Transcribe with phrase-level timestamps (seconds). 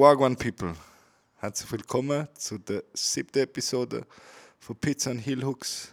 [0.00, 0.74] Wagwan People,
[1.40, 4.06] herzlich willkommen zu der siebten Episode
[4.58, 5.92] von Pizza and Hill Hooks.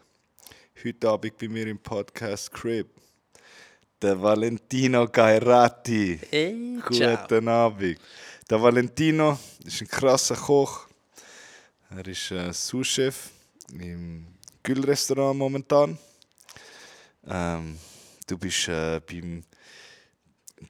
[0.82, 2.88] Heute Abend bei mir im Podcast Crib.
[4.02, 6.22] Der Valentino Gairati.
[6.30, 7.18] Hey, ciao.
[7.18, 8.00] Guten Abend.
[8.50, 10.88] Der Valentino ist ein krasser Koch.
[11.90, 13.30] Er ist äh, Sous-Chef
[13.74, 14.26] im
[14.64, 15.98] Gül-Restaurant momentan.
[17.28, 17.78] Ähm,
[18.26, 19.44] du bist äh, beim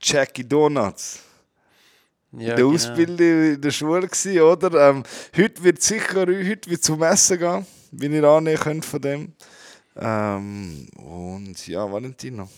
[0.02, 1.27] Jackie Donuts
[2.34, 2.74] Ja, in der genau.
[2.74, 4.90] Ausbildung in der Schule gewesen, oder?
[4.90, 5.04] Ähm,
[5.36, 9.34] heute wird sicher heute wird zum Essen gehen, wenn ihr annehmen könnt von dem.
[9.96, 12.50] Ähm, und ja, Valentino,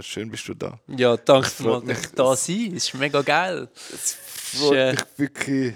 [0.00, 0.78] schön bist du da.
[0.86, 2.72] Ja, danke dass ich da sein.
[2.76, 3.68] Es ist mega geil.
[3.92, 5.74] Es freut äh, mich wirklich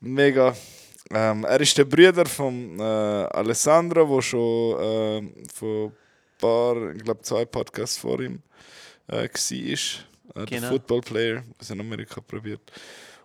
[0.00, 0.54] mega.
[1.10, 5.92] Ähm, er ist der Bruder von äh, Alessandro, der schon ähm, vor ein
[6.38, 8.42] paar, ich glaube zwei Podcasts vor ihm
[9.08, 10.04] äh, war.
[10.36, 10.68] Äh, Der Genau.
[10.68, 12.60] Football Player, was in Amerika probiert.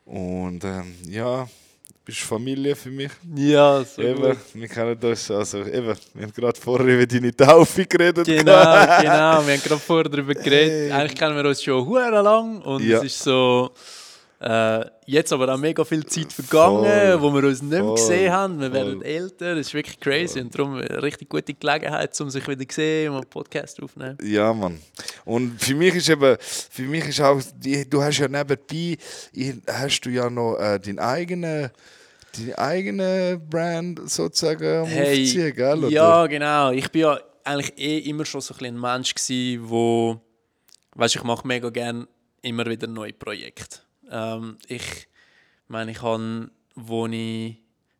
[0.05, 3.11] Und ähm, ja, du bist Familie für mich.
[3.35, 4.37] Ja, so Eben, gut.
[4.53, 5.29] wir kennen das.
[5.29, 8.25] Also, eben, wir haben gerade vorher über deine Taufe geredet.
[8.25, 9.03] Genau, genau.
[9.03, 10.71] Wir haben gerade vorher darüber geredet.
[10.71, 10.91] Hey.
[10.91, 12.97] Eigentlich kennen wir uns schon hure lang und Ja.
[12.97, 13.71] es ist so.
[14.41, 17.21] Äh, jetzt aber auch mega viel Zeit vergangen, Voll.
[17.21, 17.93] wo wir uns nicht mehr Voll.
[17.95, 18.59] gesehen haben.
[18.59, 19.05] Wir werden Voll.
[19.05, 22.73] älter, das ist wirklich crazy und darum eine richtig gute Gelegenheit, um sich wieder zu
[22.75, 24.17] sehen und einen Podcast aufzunehmen.
[24.23, 24.79] Ja, Mann.
[25.25, 27.39] Und für mich ist eben, für mich ist auch,
[27.87, 28.97] du hast ja nebenbei,
[29.67, 31.69] hast du ja noch äh, deinen eigenen,
[32.35, 35.77] deine eigene Brand sozusagen Hey, Aufziehen, gell?
[35.83, 35.89] oder?
[35.89, 36.71] Ja, genau.
[36.71, 40.19] Ich bin ja eigentlich eh immer schon so ein, ein Mensch gsi, wo,
[40.95, 42.07] weißt, ich mache mega gern
[42.41, 43.77] immer wieder neue Projekte.
[44.11, 45.07] Ähm, ich
[45.67, 47.57] meine, ich habe, wo ich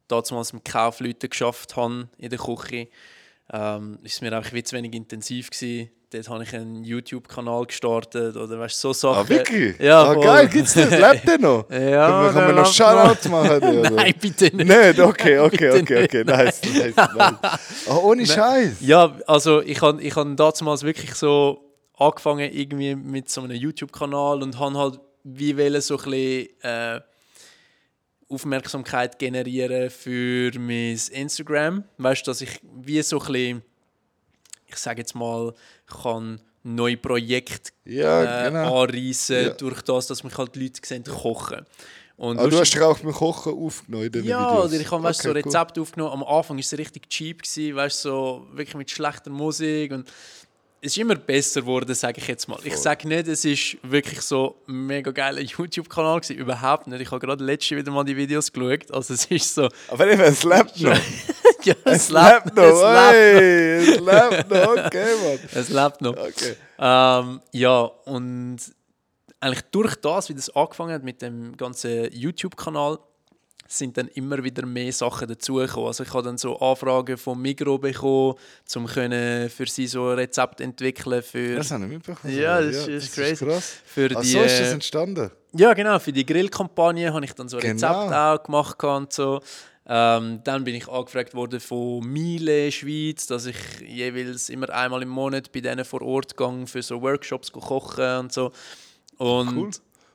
[0.07, 2.89] damals mit Kaufleuten geschafft habe in der Küche,
[3.51, 5.89] ähm, ist es mir einfach wie zu wenig intensiv gewesen.
[6.13, 9.25] Dort habe ich einen YouTube-Kanal gestartet oder weißt, so Sachen.
[9.25, 9.79] Ah, wirklich?
[9.79, 10.23] Ja, ah, voll.
[10.25, 10.89] geil, gibt's das?
[10.91, 11.65] Lebt der noch?
[11.69, 13.49] Ja, Können wir, können wir noch Shoutout machen?
[13.63, 13.91] Oder?
[13.91, 14.67] Nein, bitte nicht.
[14.67, 14.99] Nicht?
[14.99, 16.23] Okay, okay, okay, okay.
[16.25, 17.87] Nice, nice, nice.
[17.87, 18.81] Oh, ohne Scheiß.
[18.81, 21.61] Ja, also ich habe ich han damals wirklich so
[21.97, 27.01] angefangen irgendwie mit so einem YouTube-Kanal und habe halt wie wollen so ein bisschen äh,
[28.29, 31.83] Aufmerksamkeit generieren für mein Instagram.
[31.97, 33.61] Weißt du, dass ich wie so ein bisschen,
[34.67, 35.53] ich sage jetzt mal,
[36.01, 38.83] kann neue Projekte Ja, äh, genau.
[38.83, 39.49] anreissen Ja.
[39.49, 41.65] durch das, dass mich halt Leute sehen kochen.
[42.17, 44.71] Und Ah, du hast dich auch beim Kochen aufgenommen in den ja, Videos?
[44.71, 45.51] oder ich habe weißt, so Okay, cool.
[45.51, 46.13] Rezepte aufgenommen.
[46.13, 49.91] Am Anfang war es richtig cheap, gewesen, weißt, so wirklich mit schlechter Musik.
[49.91, 50.07] Und
[50.83, 52.57] es ist immer besser geworden, sage ich jetzt mal.
[52.63, 56.37] Ich sage nicht, es ist wirklich so ein mega geiler YouTube-Kanal gewesen.
[56.37, 57.01] Überhaupt nicht.
[57.01, 58.91] Ich habe gerade letzte wieder mal die Videos geschaut.
[58.91, 59.69] Also es ist so...
[59.89, 60.97] Aber eben, es lebt noch.
[61.63, 62.63] ja, Es lebt noch.
[62.63, 64.11] Es lebt noch.
[64.11, 64.85] Es lebt noch.
[64.85, 65.39] Okay, Mann.
[65.53, 66.17] Es lebt noch.
[66.17, 66.55] Okay.
[66.79, 68.57] Ähm, ja, und
[69.39, 72.97] eigentlich durch das, wie das angefangen hat mit dem ganzen YouTube-Kanal,
[73.77, 75.87] sind dann immer wieder mehr Sachen dazugekommen.
[75.87, 78.35] Also ich habe dann so Anfragen vom Migro bekommen,
[78.75, 82.37] um können für sie so ein Rezept entwickeln für, Das habe ich mitbekommen.
[82.37, 83.45] Ja, das ist crazy.
[83.45, 83.73] krass.
[83.85, 85.31] für Ach die so ist das äh, entstanden.
[85.53, 87.73] ja genau für die Grillkampagne habe ich dann so ein Genau.
[88.01, 89.41] Rezept auch gemacht und so.
[89.87, 93.55] Ähm, dann bin ich angefragt worden von Miele Schweiz, dass ich
[93.85, 98.31] jeweils immer einmal im Monat bei denen vor Ort gehe für so Workshops kochen und
[98.31, 98.51] so.
[99.17, 99.69] Und Cool.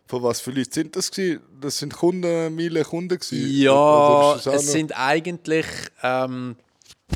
[0.09, 1.41] Von was für Leute sind das gewesen?
[1.61, 3.61] Das sind Kunden, Miele Kunden gewesen?
[3.61, 5.67] Ja, es sind eigentlich.
[6.03, 6.57] Ähm,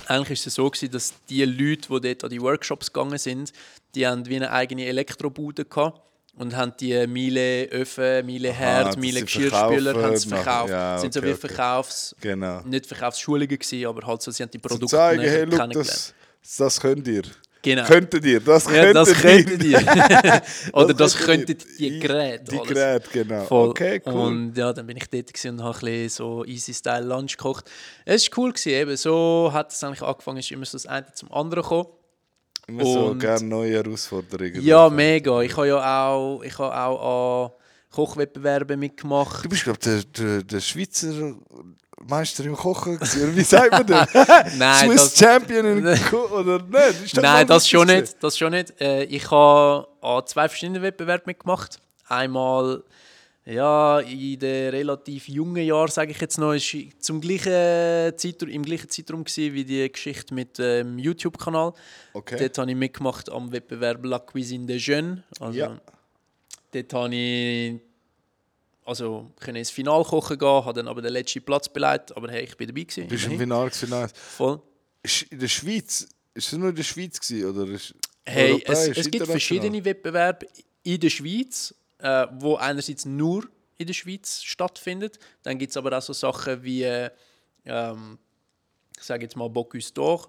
[0.07, 3.53] eigentlich ist es so gewesen, dass die Leute, die dort an die Workshops gegangen sind,
[3.95, 6.01] die haben wie eine eigene Elektrobude gehabt
[6.37, 10.71] und haben die Miele Öfen, Miele Herd, Miele Geschirrspüler haben sie verkauft.
[10.71, 11.49] Ja, sind so okay, wie okay.
[11.49, 12.61] Verkaufs, Genau.
[12.63, 15.73] nicht Verkaufsschulungen gewesen, aber halt so, sie haben die Zu Produkte zeigen, näher hey, look,
[15.73, 16.15] das,
[16.57, 17.23] das könnt ihr.
[17.63, 17.85] Genau.
[17.85, 19.15] Könntet ihr, das ja, könntet das ihr.
[19.17, 20.43] könntet ihr.
[20.73, 21.91] Oder das, könntet könnten ihr.
[21.91, 22.45] die Geräte.
[22.45, 22.59] Die.
[22.59, 23.45] Geräte, genau.
[23.45, 23.69] Voll.
[23.69, 24.15] Okay, cool.
[24.15, 27.37] Und ja, dann bin ich dort gewesen und habe ein bisschen so easy Style Lunch
[27.37, 27.71] gekocht.
[28.07, 31.13] Es war cool gewesen, eben so hat es eigentlich angefangen, ist immer so das eine
[31.13, 31.89] zum anderen gekommen.
[32.67, 34.63] Immer so gerne neue Herausforderungen.
[34.63, 35.43] Ja, mega.
[35.43, 37.53] Ich habe ja auch, ich habe auch an
[37.91, 39.45] Kochwettbewerben mitgemacht.
[39.45, 41.35] Du bist, glaube ich, der, der, der Schweizer
[42.09, 42.95] Meister im Kochen.
[42.99, 44.09] gewesen, wie sagt man das?
[44.57, 45.87] Nein, Swiss das- Champion in
[46.33, 47.05] oder nicht?
[47.05, 48.17] Ist Nein, mal das schon nicht.
[48.23, 48.81] Das schon nicht.
[48.81, 51.79] Äh, ich habe an zwei verschiedenen Wettbewerben mitgemacht.
[52.09, 52.83] Einmal
[53.45, 58.63] ja, in den relativ jungen Jahren, sage ich jetzt noch, ist zum gleichen Zeitraum, im
[58.65, 61.73] gleichen Zeitraum gewesen, wie die Geschichte mit dem YouTube-Kanal.
[62.13, 62.37] Okay.
[62.39, 65.19] Dort habe ich mitgemacht am Wettbewerb La Cuisine des Jeunes.
[65.41, 65.81] Also, Ja.
[66.73, 67.81] Dort habe ich
[68.91, 72.43] also können ins Finale kochen gehen, habe dann aber den letzten Platz beleidigt, aber hey,
[72.43, 73.07] ich bin dabei gewesen.
[73.07, 73.39] Bist im.
[73.39, 73.89] Finale gewesen?
[73.89, 74.13] Nice.
[74.13, 74.61] Voll.
[75.31, 77.79] In der Schweiz, ist es nur in der Schweiz gewesen, oder
[78.25, 80.47] Hey, es, es gibt verschiedene Wettbewerbe
[80.83, 83.49] in der Schweiz, äh, wo einerseits nur
[83.79, 85.21] in der Schweiz stattfindet.
[85.45, 86.83] Dann gibt es aber auch so Sachen wie,
[87.65, 88.19] ähm,
[88.99, 90.29] ich sage jetzt mal Bocuse d'Or,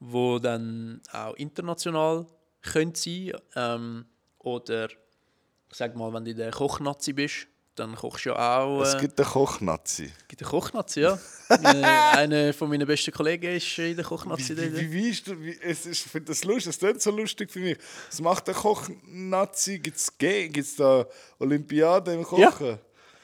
[0.00, 2.26] wo dann auch international
[2.60, 4.04] können sein ähm,
[4.38, 8.82] oder ich sag mal, wenn du der Kochnazi bist, dann kochst du ja auch.
[8.82, 10.12] Es Äh, gibt einen Kochnazi.
[10.28, 11.18] gibt eine Kochnazi, ja.
[11.62, 14.56] Meine- Einer von meinen besten Kollegen ist in der Kochnazi.
[14.56, 17.10] Wie, wie, wie, ist du, wie, es ist, ich finde das lustig, es klingt so
[17.10, 17.78] lustig für mich.
[18.10, 19.78] Was macht der Koch-Nazi?
[19.78, 21.06] Gibt es da
[21.38, 22.78] Olympiade im Kochen?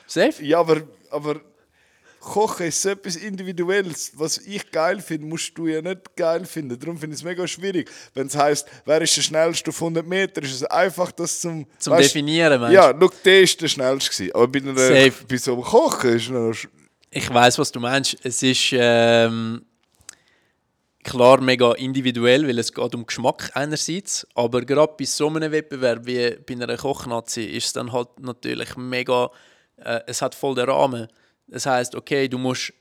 [0.07, 0.43] Safe?
[0.43, 1.41] Ja, aber, aber
[2.21, 4.13] Kochen ist so etwas Individuelles.
[4.17, 6.79] Was ich geil finde, musst du ja nicht geil finden.
[6.79, 7.91] Darum finde ich es mega schwierig.
[8.15, 11.67] Wenn es heisst, wer ist der schnellste auf 100 Meter, ist es einfach das zum...
[11.79, 14.11] Zum weißt- Definieren, meinst Ja, schau, der ist der schnellste.
[14.11, 14.35] gewesen.
[14.35, 15.13] Aber bei, einer, Safe.
[15.29, 16.55] bei so einem Kochen ist es noch...
[17.11, 18.17] Ich weiß, was du meinst.
[18.23, 19.63] Es ist ähm,
[21.05, 26.05] klar mega individuell, weil es geht um Geschmack einerseits, aber gerade bei so einem Wettbewerb
[26.07, 29.31] wie bei einer Kochnazi ist es dann halt natürlich mega,
[29.77, 31.09] äh, es hat voll den Rahmen.
[31.49, 32.73] Das heißt, okay, du musst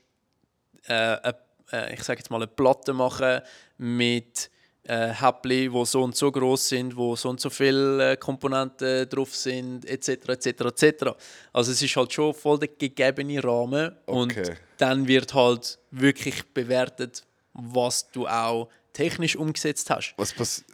[0.86, 1.34] äh, eine,
[1.72, 3.40] äh, ich sage jetzt mal eine Platte machen
[3.78, 4.50] mit
[4.84, 9.08] äh, Häppli, die so und so groß sind, wo so und so viele äh, Komponenten
[9.08, 10.28] drauf sind, etc.
[10.28, 10.46] etc.
[10.46, 11.04] etc.
[11.52, 14.54] Also es ist halt schon voll der gegebene Rahmen und Okay.
[14.78, 20.14] dann wird halt wirklich bewertet, was du auch technisch umgesetzt hast.
[20.16, 20.66] Was passiert...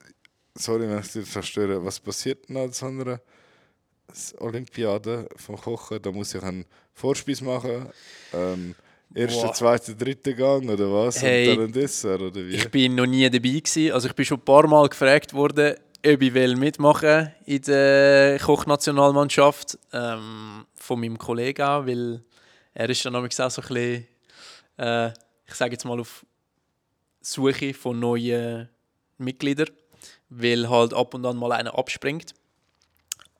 [0.56, 1.84] Sorry, wenn ich dich zerstöre.
[1.84, 3.20] Was passiert nach so einer
[4.38, 6.00] Olympiade vom Kochen?
[6.00, 7.86] Da muss ich einen Vorspeis machen.
[8.32, 8.74] Ähm,
[9.14, 11.22] erster, zweiter, dritter Gang oder was?
[11.22, 11.48] Hey.
[11.50, 12.54] Und dann ein Dessert oder wie?
[12.54, 13.92] Ich bin noch nie dabei gewesen.
[13.92, 15.74] Also ich bin schon ein paar Mal gefragt worden,
[16.06, 22.22] ob ich will mitmachen in der Kochnationalmannschaft ähm, von meinem Kollegen weil
[22.74, 24.06] er ist dann auch so ein bisschen,
[24.78, 25.08] äh,
[25.46, 26.26] ich sage jetzt mal auf
[27.20, 28.68] Suche von neuen
[29.16, 29.70] Mitgliedern,
[30.28, 32.34] weil halt ab und an mal einer abspringt.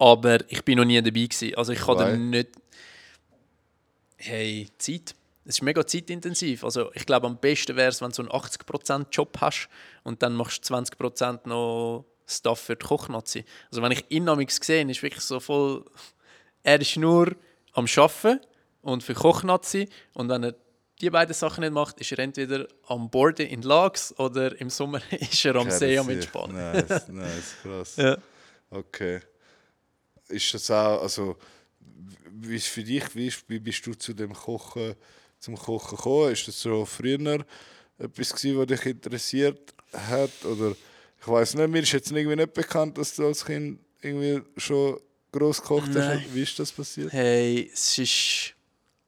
[0.05, 1.55] Aber ich bin noch nie dabei gewesen.
[1.55, 2.03] Also ich kann Why?
[2.03, 2.51] dann nicht.
[4.19, 5.15] Hey, Zeit.
[5.47, 6.63] Es ist mega zeitintensiv.
[6.63, 9.71] Also ich glaube, am besten wäre es, wenn du so einen 80% Job hast
[10.03, 13.47] und dann machst du 20% noch Stuff für die Kochnazi.
[13.71, 15.87] Also wenn ich ihn amigs gesehen, ist wirklich so voll.
[16.63, 17.35] Er ist nur
[17.73, 18.41] am Arbeiten
[18.83, 20.55] und für Kochnazi und wenn er
[21.01, 25.01] die beiden Sachen nicht macht, ist er entweder am Borden in Lags oder im Sommer
[25.11, 26.57] ist er am See am Entspannen.
[26.57, 27.97] Nice, nice, krass.
[27.97, 28.19] Ja.
[28.71, 29.21] Okay.
[30.35, 31.37] Ist das auch, also,
[32.41, 34.95] wie ist für dich, wie, ist, wie bist du zu dem Kochen,
[35.39, 36.33] zum Kochen gekommen?
[36.33, 37.45] Ist das so früher
[37.99, 40.45] etwas gewesen, was dich interessiert hat?
[40.45, 40.75] Oder,
[41.21, 45.01] ich weiß nicht, mir ist jetzt irgendwie nicht bekannt, dass du als Kind irgendwie schon
[45.33, 46.35] gross gekocht hast.
[46.35, 47.13] Wie ist das passiert?
[47.13, 48.55] Hey, es ist.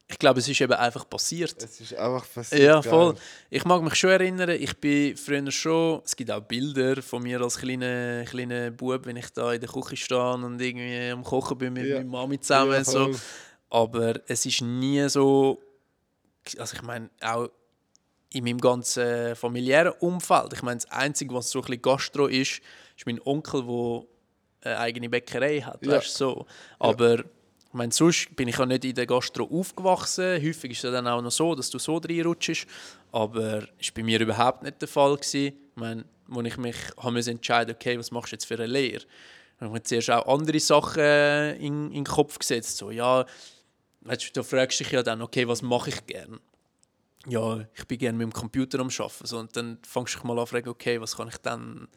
[0.08, 1.60] Ich glaube, es ist eben einfach passiert.
[1.62, 2.62] Es ist einfach passiert.
[2.62, 2.90] Ja, geil.
[2.90, 3.14] voll.
[3.50, 7.40] Ich mag mich schon erinnern, ich bin früher schon, es gibt auch Bilder von mir
[7.40, 11.58] als kleiner, kleiner Bub, wenn ich da in der Küche stehe und irgendwie am Kochen
[11.58, 11.96] bin mit Ja.
[11.96, 12.72] meiner Mami zusammen.
[12.74, 13.10] Ja, so.
[13.68, 15.60] Aber es ist nie so,
[16.56, 17.48] also ich meine, auch
[18.32, 20.52] in meinem ganzen familiären Umfeld.
[20.52, 22.60] Ich meine, das Einzige, was so ein bisschen Gastro ist,
[22.96, 24.02] ist mein Onkel, der
[24.72, 25.84] eine eigene Bäckerei hat.
[25.84, 25.92] Ja.
[25.96, 26.46] Weißt, du, so.
[26.78, 27.24] Aber
[27.76, 30.42] ich meine, sonst bin ich ja nicht in der Gastro aufgewachsen.
[30.42, 32.66] Häufig ist es dann auch noch so, dass du so reinrutschst.
[33.12, 35.14] Aber das war bei mir überhaupt nicht der Fall.
[35.14, 35.48] Gewesen.
[35.48, 39.04] Ich meine, als ich mich habe entscheiden okay, was machst du jetzt für eine Lehre?
[39.58, 42.78] Dann habe ich mir zuerst auch andere Sachen äh, in, in den Kopf gesetzt.
[42.78, 43.26] So, ja,
[44.00, 46.40] weißt du, fragst dich ja dann, okay, was mache ich gern?
[47.26, 49.26] Ja, ich bin gerne mit dem Computer am Arbeiten.
[49.26, 51.88] So, und dann fängst du dich mal an fragen, okay, was kann ich dann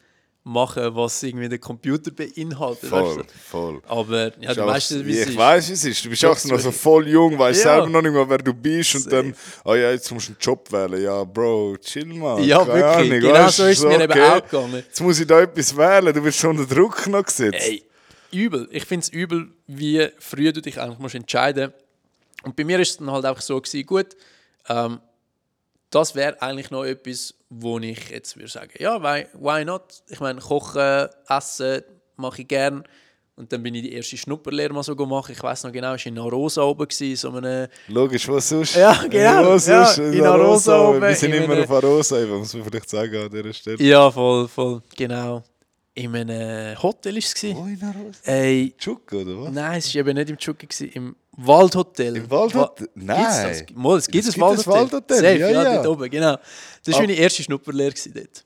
[0.42, 2.88] machen, was irgendwie der Computer beinhaltet.
[2.88, 3.80] Voll, weißt voll.
[3.82, 3.88] du?
[3.88, 5.36] Aber ja, du auch- weißt, wie wie es ich ist.
[5.36, 6.04] weiß, wie es ist.
[6.04, 7.74] Du bist auch noch so voll jung, weißt Ja.
[7.74, 8.94] selber noch nicht mal, wer du bist.
[8.94, 9.16] Und Safe.
[9.16, 11.02] dann, oh ja, jetzt musst du einen Job wählen.
[11.02, 12.40] Ja, Bro, chill mal.
[12.42, 12.84] Ja, Keine wirklich.
[13.12, 14.74] Ahnung, genau weißt so ist es mir eben okay, auch gegangen.
[14.86, 16.14] Jetzt muss ich da etwas wählen.
[16.14, 17.58] Du bist schon unter Druck noch gesetzt.
[17.68, 17.84] Ey,
[18.32, 18.66] übel.
[18.72, 21.72] Ich finde es übel, wie früh du dich eigentlich musst entscheiden
[22.44, 24.16] Und bei mir ist es dann halt einfach so gewesen, gut,
[24.68, 25.00] ähm,
[25.90, 30.02] das wäre eigentlich noch etwas, wo ich jetzt würde sagen, ja, why, why not?
[30.08, 31.82] Ich meine, kochen, essen
[32.16, 32.84] mache ich gern.
[33.36, 35.30] Und dann bin ich die erste Schnupperlehre mal so gemacht.
[35.30, 38.76] Ich weiß noch genau, ich war in Arosa oben, so einem Logisch, was sonst?
[38.76, 40.14] Ja, genau, Was ja, sonst?
[40.14, 43.30] in Arosa oben, Wir sind in immer einem- auf Arosa, muss man vielleicht sagen an
[43.30, 43.82] dieser Stelle.
[43.82, 45.42] Ja, voll, voll, genau.
[45.94, 47.44] In einem Hotel war es.
[47.44, 48.20] Oh, in Arosa?
[48.30, 49.52] Ey, Tschuk, oder was?
[49.52, 52.16] nein, es war eben nicht im gewesen, im Waldhotel.
[52.16, 52.86] Im Waldhotel?
[52.86, 53.16] Wa- Nein.
[53.46, 53.76] Gibt's das?
[53.76, 54.72] Mal, es gibt Es ein gibt Waldhotel.
[54.72, 55.74] Waldhotel, Safe, ja, ja, ja.
[55.76, 56.36] dort oben, genau.
[56.84, 57.00] Das war Ah.
[57.06, 58.44] meine erste Schnupperlehre dort.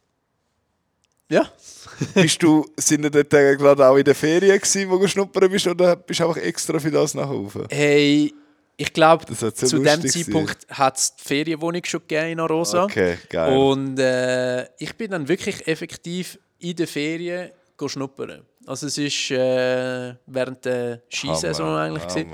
[1.30, 1.50] Ja.
[2.14, 5.50] bist du, sind ihr dort äh, gerade auch in der Ferien gewesen, wo du schnuppern
[5.50, 7.66] bist, oder bist du einfach extra für das nach oben?
[7.70, 8.32] Hey,
[8.76, 12.84] ich glaube, so zu dem Zeitpunkt hat es die Ferienwohnung schon gegeben in Arosa.
[12.84, 13.56] Okay, geil.
[13.56, 18.42] Und äh, ich bin dann wirklich effektiv in den Ferien go schnuppern.
[18.66, 22.06] Also es ist äh, während der Skisaison Hammer, eigentlich.
[22.06, 22.30] gewesen.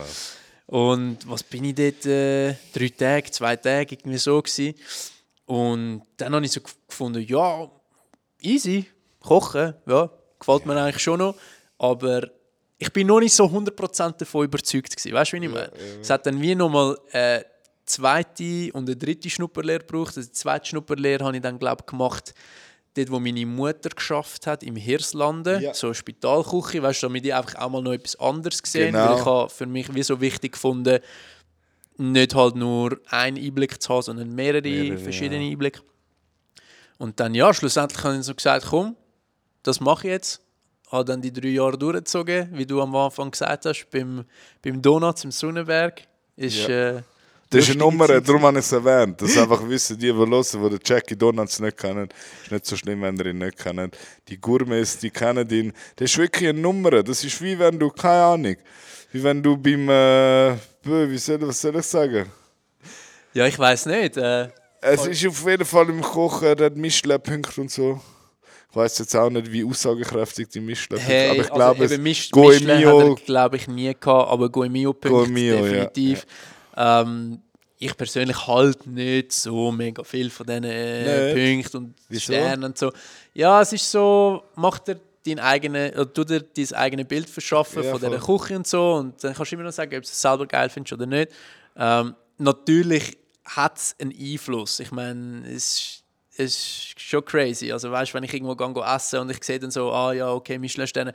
[0.71, 2.07] Und was bin ich dort?
[2.07, 4.75] Äh, drei Tage, zwei Tage, irgendwie so gewesen.
[5.45, 7.69] Und dann habe ich so gefunden, ja,
[8.41, 8.87] easy,
[9.19, 10.09] kochen, ja,
[10.39, 11.35] gefällt mir eigentlich schon noch.
[11.77, 12.23] Aber
[12.79, 15.13] ich bin noch nicht so 100% davon überzeugt gewesen.
[15.13, 15.73] Weißt du, wie ich meine?
[16.01, 17.45] Es hat dann wie nochmal eine
[17.85, 20.17] zweite und eine dritte Schnupperlehre gebraucht.
[20.17, 22.33] Also die zweite Schnupperlehre habe ich dann, glaube ich, gemacht,
[22.95, 25.75] dort, wo meine Mutter geschafft hat, im Hirslanden, Ja.
[25.75, 29.11] so eine Spitalküche, weißt du, damit ich einfach auch mal noch etwas anderes gesehen Genau.
[29.11, 30.99] weil ich habe für mich wie so wichtig gefunden,
[31.97, 35.51] nicht halt nur einen Einblick zu haben, sondern mehrere, Mehrere, verschiedene ja.
[35.51, 35.83] Einblicke.
[36.99, 38.97] Und dann, ja, schlussendlich habe ich so gesagt, komm,
[39.63, 40.41] das mache ich jetzt.
[40.91, 44.25] Habe dann die drei Jahre durchgezogen, wie du am Anfang gesagt hast, beim,
[44.63, 46.03] beim Donuts im Sonnenberg.
[46.37, 46.97] Ist, Ja.
[46.97, 47.03] äh,
[47.51, 49.21] Das ist eine Nummer, Zeit darum habe ich es erwähnt.
[49.21, 52.09] Das einfach wissen, die, die hören, die den Jackie Donuts nicht kennen.
[52.45, 53.97] Ist nicht so schlimm, wenn ihr ihn nicht kennt.
[54.29, 55.73] Die Gourmets, die kennen ihn.
[55.97, 57.03] Das ist wirklich eine Nummer.
[57.03, 58.57] Das ist wie wenn du, keine Ahnung,
[59.11, 60.55] wie wenn du beim, äh,
[60.85, 62.27] wie soll, was soll ich sagen?
[63.35, 64.17] Ja, ich weiß nicht.
[64.17, 64.49] Äh,
[64.81, 68.01] Es ist auf jeden Fall im Kochen, der hat Michelin-Punkte und so.
[68.71, 71.93] Ich weiß jetzt auch nicht, wie aussagekräftig die Michelin hey, aber ich glaube, also es
[71.93, 75.11] eben Mich Goemio- er, glaube ich, nie gehabt, aber Goemio, ja,
[75.63, 76.25] definitiv.
[76.77, 77.41] Ähm,
[77.79, 81.35] ich persönlich halt nicht so mega viel von diesen Nicht?
[81.35, 82.33] Punkten und Wieso?
[82.33, 82.93] Sternen und so.
[83.33, 87.83] Ja, es ist so, macht er dein eigene, oder tu dir dein eigenes Bild verschaffen
[87.83, 88.39] Ja, von dieser voll.
[88.39, 90.69] Küche und so und dann kannst du immer noch sagen, ob du es selber geil
[90.69, 91.31] findest oder nicht.
[91.77, 94.81] Ähm, natürlich hat es einen Einfluss.
[94.81, 96.03] Ich meine, es
[96.37, 97.71] es ist schon crazy.
[97.73, 100.59] Also weißt, wenn ich irgendwo gehe essen und ich sehe dann so, ah ja, okay,
[100.59, 101.13] Michelin-Sterne,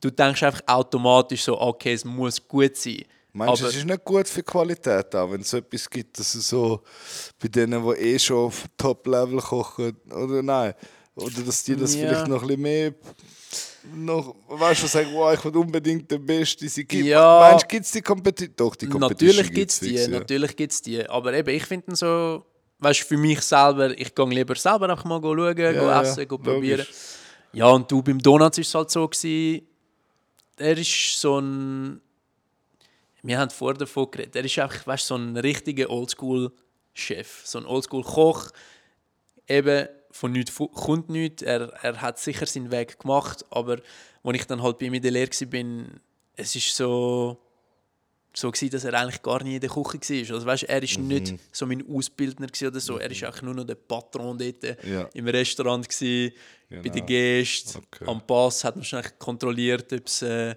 [0.00, 3.04] du denkst einfach automatisch so, okay, es muss gut sein.
[3.34, 6.18] Meinst du, es ist nicht gut für die Qualität, auch wenn es so etwas gibt,
[6.18, 6.82] dass es so
[7.40, 10.74] bei denen, die eh schon auf Top-Level kochen, oder nein?
[11.14, 12.08] Oder dass die das Ja.
[12.08, 12.94] vielleicht noch ein bisschen mehr
[13.94, 16.86] noch, weißt du, sagen, wow, ich will unbedingt den Besten sein.
[16.86, 17.40] Gibt, Ja.
[17.50, 18.54] Meinst du, gibt es die Competition?
[18.56, 20.08] Doch, die Competition Natürlich gibt es die, ja.
[20.08, 21.08] natürlich gibt's die.
[21.08, 22.44] Aber eben, ich finde so,
[22.78, 26.28] weißt du, für mich selber, ich gehe lieber selber einfach mal schauen, ja, ja, essen,
[26.28, 26.52] go logisch.
[26.54, 26.86] probieren.
[27.54, 29.66] Ja, und du beim Donuts ist es halt so gewesen,
[30.56, 32.00] er ist so ein,
[33.22, 37.66] wir haben vorher davon geredet, er ist einfach, weißt so ein richtiger Oldschool-Chef, so ein
[37.66, 38.50] Oldschool-Koch,
[39.48, 43.78] eben von nichts kommt nichts, er, er hat sicher seinen Weg gemacht, aber
[44.24, 45.84] als ich dann halt bei ihm in der Lehre war,
[46.36, 47.38] es ist so,
[48.34, 49.92] so gewesen, dass er eigentlich gar nie in der Küche
[50.28, 50.34] war.
[50.34, 51.08] Also weißt, er ist Mhm.
[51.08, 55.08] nicht so mein Ausbildner oder so, er ist eigentlich nur noch der Patron dort Ja.
[55.14, 56.32] im Restaurant gewesen,
[56.70, 57.06] bei den Genau.
[57.06, 57.78] Gästen.
[57.78, 58.04] Okay.
[58.06, 60.54] Am Pass hat man schon eigentlich kontrolliert, ob es äh,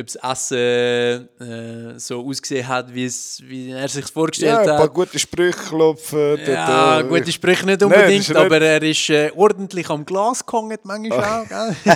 [0.00, 3.10] ob das Essen äh, so ausgesehen hat, wie,
[3.70, 4.76] er sich vorgestellt Ja, ein hat.
[4.78, 6.38] paar gute Sprüche klopfen.
[6.46, 10.44] Ja, äh, gute Sprüche nicht Nein, unbedingt, nicht- aber er ist äh, ordentlich am Glas
[10.44, 11.48] gehangen, manchmal auch.
[11.48, 11.76] Gell?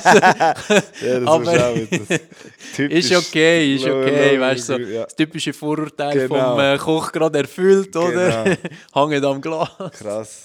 [1.01, 2.21] Ja, das aber- ist auch wieder
[2.77, 3.11] typisch.
[3.11, 5.05] ist okay, ist okay, weißt so, ja.
[5.05, 6.53] das typische Vorurteil Genau.
[6.53, 8.45] vom äh, Koch gerade erfüllt, oder?
[8.93, 9.11] Genau.
[9.11, 9.69] Hängt am Glas.
[9.99, 10.43] Krass.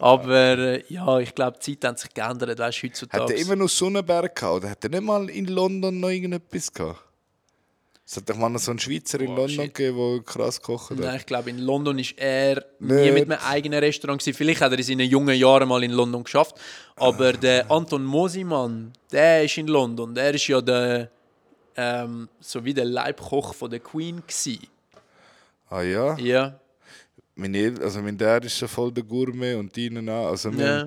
[0.00, 3.22] Aber äh, ja, ich glaube, die Zeit hat sich geändert, weißt du, heutzutage.
[3.24, 4.56] Hat er immer noch Sonnenberg gehabt?
[4.56, 7.00] Oder hat er nicht mal in London noch irgendetwas gehabt?
[8.06, 9.74] Es hat doch mal noch so einen Schweizer in Oh, London shit.
[9.74, 10.92] gegeben, der krass kocht.
[10.92, 13.12] Nein, ich glaube, in London ist er nie Nicht.
[13.12, 14.34] mit einem eigenen Restaurant gewesen.
[14.36, 16.54] Vielleicht hat er in seinen jungen Jahren mal in London geschafft.
[16.96, 20.14] Aber der Anton Mosimann, der ist in London.
[20.14, 21.10] Der ist ja der,
[21.76, 24.66] ähm, so wie der Leibkoch von der Queen gewesen.
[25.68, 26.16] Ah ja?
[26.18, 26.58] Ja.
[27.38, 30.28] Mein, El also mein Dad ist schon voll der Gourmet und ihnen auch.
[30.28, 30.86] Also wir- ja.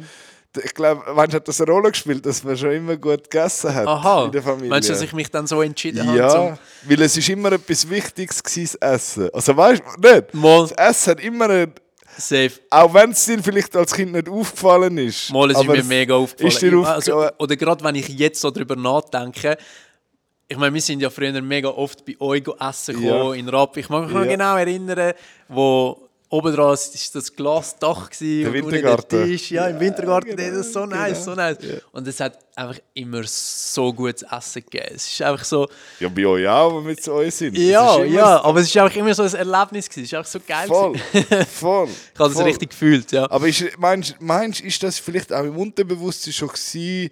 [0.62, 3.88] Ich glaube, du, hat das eine Rolle gespielt, dass man schon immer gut gegessen hat
[3.88, 4.25] Aha.
[4.25, 4.70] in der Familie?
[4.70, 6.17] Meinst du, dass ich mich dann so entschieden habe?
[6.17, 9.29] ja, weil es ist immer etwas Wichtiges gewesen, das Essen.
[9.34, 10.34] Also weißt du, nicht?
[10.34, 11.74] Mal Das Essen hat immer, ein,
[12.17, 12.51] safe.
[12.70, 15.31] auch wenn es dir vielleicht als Kind nicht aufgefallen ist.
[15.31, 16.48] Mal ist aber mir es- mega aufgefallen.
[16.50, 17.31] Ist dir also, aufgefallen?
[17.39, 19.55] oder gerade wenn ich jetzt so darüber nachdenke,
[20.50, 23.13] ich meine, wir sind ja früher mega oft bei euch essen Ja.
[23.13, 23.77] gekommen, in Rapp.
[23.77, 24.31] Ich mag mich noch Ja.
[24.31, 25.13] genau erinnern,
[25.48, 29.25] wo oben dran ist das Glasdach Der und unten Wintergarten.
[29.25, 29.51] Tisch.
[29.51, 31.57] Ja, im Wintergarten, genau, das ist so nice, so nice.
[31.91, 34.93] Und es hat einfach immer so gutes Essen gegeben.
[34.95, 35.67] Es ist einfach so,
[36.00, 37.57] Ja, bei euch auch, wenn wir zu euch sind.
[37.57, 40.03] Ja, ja, aber es ist einfach immer so ein Erlebnis gewesen.
[40.03, 41.45] Es ist einfach so geil Voll, gewesen.
[41.51, 41.89] voll.
[42.13, 43.29] Ich habe es richtig gefühlt, ja.
[43.29, 44.15] Aber ist, meinst
[44.61, 47.11] du, ist das vielleicht auch im Unterbewusstsein schon gewesen,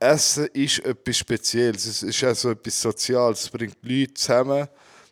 [0.00, 4.68] Essen ist etwas Spezielles, es ist auch so etwas Soziales, es bringt Leute zusammen.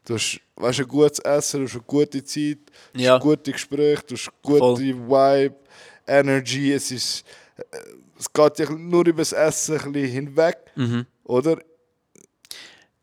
[0.07, 2.59] Du hast, weißt, ein gutes Essen, du hast eine gute Zeit,
[2.93, 3.15] du Ja.
[3.15, 4.79] hast gute Gespräche, du hast gute Voll.
[4.81, 5.55] Vibe,
[6.07, 7.25] Energy, es ist...
[7.57, 7.63] äh,
[8.19, 11.05] Es geht ja nur über das Essen ein bisschen hinweg, Mhm.
[11.25, 11.59] oder?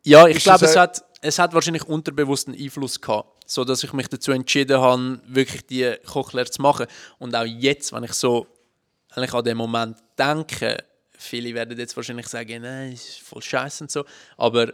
[0.03, 4.07] Ja, ich glaube, es hat, es hat wahrscheinlich unterbewussten Einfluss gehabt, so dass ich mich
[4.07, 6.87] dazu entschieden habe, wirklich die Kochlehre zu machen.
[7.19, 8.47] Und auch jetzt, wenn ich so
[9.11, 10.83] eigentlich an den Moment denke,
[11.15, 14.03] viele werden jetzt wahrscheinlich sagen, nein, ist voll scheiße und so,
[14.35, 14.73] aber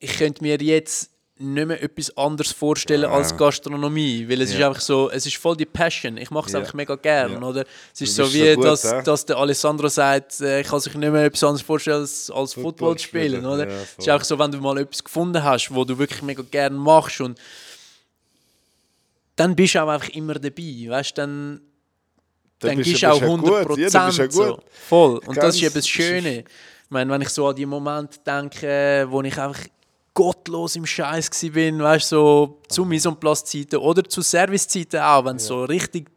[0.00, 3.16] ich könnte mir jetzt nicht mehr etwas anderes vorstellen Wow.
[3.16, 4.68] als Gastronomie, weil es ist Ja.
[4.68, 6.16] einfach so, es ist voll die Passion.
[6.16, 6.60] Ich mache es Ja.
[6.60, 7.42] einfach mega gern, Ja.
[7.42, 7.64] oder?
[7.92, 9.02] Es ist so wie, so gut, dass, hä?
[9.04, 12.54] dass der Alessandro sagt, äh, ich kann sich nicht mehr etwas anderes vorstellen als, als
[12.54, 13.68] Football spielen, oder?
[13.68, 16.44] ja, es ist einfach so, wenn du mal etwas gefunden hast, wo du wirklich mega
[16.48, 17.36] gern machst und
[19.36, 21.60] dann bist du auch einfach immer dabei, weißt dann
[22.60, 23.78] Dann dann gibst du- auch bist ja 100 gut.
[23.78, 24.58] Ja, dann bist du ja so.
[24.88, 25.18] Voll.
[25.26, 26.38] Und das ist Ganz- eben das Schöne.
[26.40, 29.58] Ich meine, wenn ich so an die Momente denke, wo ich einfach
[30.14, 35.00] gottlos im Scheiß bin, weißt du, so zu Mise en place Zeiten oder zu Servicezeiten
[35.00, 36.08] auch, wenn du so richtig,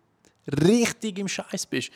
[0.63, 1.89] richtig im Scheiß bist.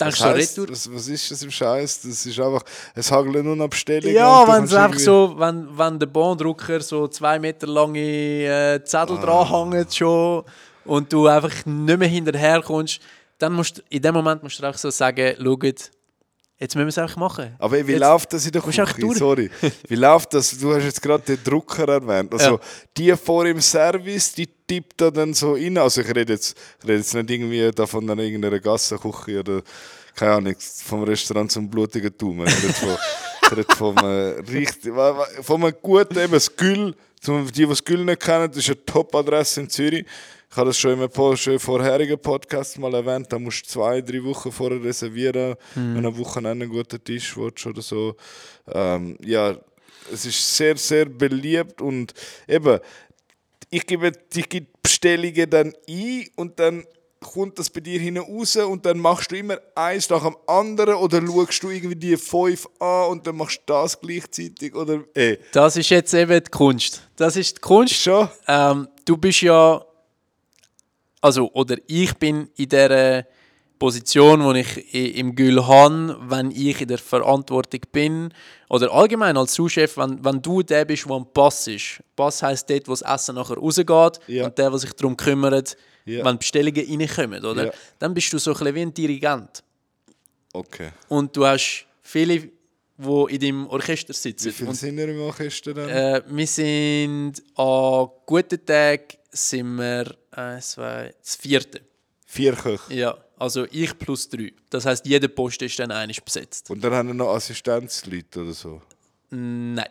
[0.00, 2.02] Denkst Was, du was, was ist das im Scheiß?
[2.02, 4.14] Das ist einfach, es hagelt nur noch Bestellungen.
[4.16, 8.82] Ja, und wenn es einfach so, wenn, wenn der Bahndrucker so zwei Meter lange äh,
[8.82, 9.44] Zettel Ah.
[9.44, 10.42] dran hängt schon
[10.86, 12.98] und du einfach nicht mehr hinterherkommst,
[13.38, 15.90] dann musst du, in dem Moment musst du auch so sagen, schaut,
[16.60, 17.54] jetzt müssen wir es einfach machen.
[17.58, 18.84] Aber wie Jetzt läuft das in der Küche?
[19.14, 19.50] Sorry.
[19.88, 20.56] Wie läuft das?
[20.58, 22.32] Du hast jetzt gerade den Drucker erwähnt.
[22.32, 22.60] Also, Ja.
[22.96, 25.76] die vor im Service, die tippt da dann so rein.
[25.78, 29.62] Also, ich rede jetzt, ich rede jetzt nicht irgendwie da von einer, irgendeiner Gassenküche oder,
[30.14, 32.46] keine Ahnung, vom Restaurant zum blutigen Daumen.
[32.46, 32.96] Ich rede von,
[33.42, 34.92] ich rede vom, richtig,
[35.42, 36.94] von einem guten, eben, Skül.
[37.20, 40.06] Zum, die, die Skül nicht kennen, das ist eine Top-Adresse in Zürich.
[40.50, 43.32] Ich habe das schon in einem vorherigen Podcast mal erwähnt.
[43.32, 47.36] Da musst du zwei, drei Wochen vorher reservieren, wenn du am Wochenende einen guten Tisch
[47.36, 48.16] willst oder so.
[48.66, 49.54] Ähm, ja,
[50.12, 52.12] es ist sehr, sehr beliebt und
[52.48, 52.80] eben,
[53.70, 56.84] ich gebe ich gebe die Bestellungen dann ein und dann
[57.20, 60.94] kommt das bei dir hinten raus und dann machst du immer eins nach dem anderen
[60.94, 65.38] oder schaust du irgendwie die fünf an und dann machst du das gleichzeitig oder eh,
[65.52, 67.06] Das ist jetzt eben die Kunst.
[67.16, 67.94] Das ist die Kunst.
[67.94, 68.28] schon?
[68.48, 69.84] Ähm, du bist ja,
[71.20, 73.26] also, oder ich bin in der
[73.78, 78.32] Position, wo ich im Gül habe, wenn ich in der Verantwortung bin,
[78.68, 82.02] oder allgemein als Zuschef, wenn, wenn du der bist, der am Pass ist.
[82.14, 84.44] Pass heisst dort, wo das Essen nachher rausgeht Ja.
[84.46, 86.24] und der, der sich darum kümmert, Ja.
[86.24, 87.66] wenn Bestellungen reinkommen, oder?
[87.66, 87.72] Ja.
[87.98, 89.62] Dann bist du so ein bisschen wie ein Dirigent.
[90.52, 90.90] Okay.
[91.08, 92.50] Und du hast viele,
[93.00, 94.48] die in deinem Orchester sitzen.
[94.48, 95.88] Wie viele sind ihr im Orchester dann?
[95.88, 101.80] äh, wir sind an guten Tagen sind wir eins, zwei, das vierte.
[102.26, 102.94] Vier Köche.
[102.94, 104.52] Ja, also ich plus drei.
[104.70, 106.70] Das heißt, jeder Posten ist dann einisch besetzt.
[106.70, 108.82] Und dann haben wir noch Assistenzleute oder so?
[109.30, 109.84] Nein,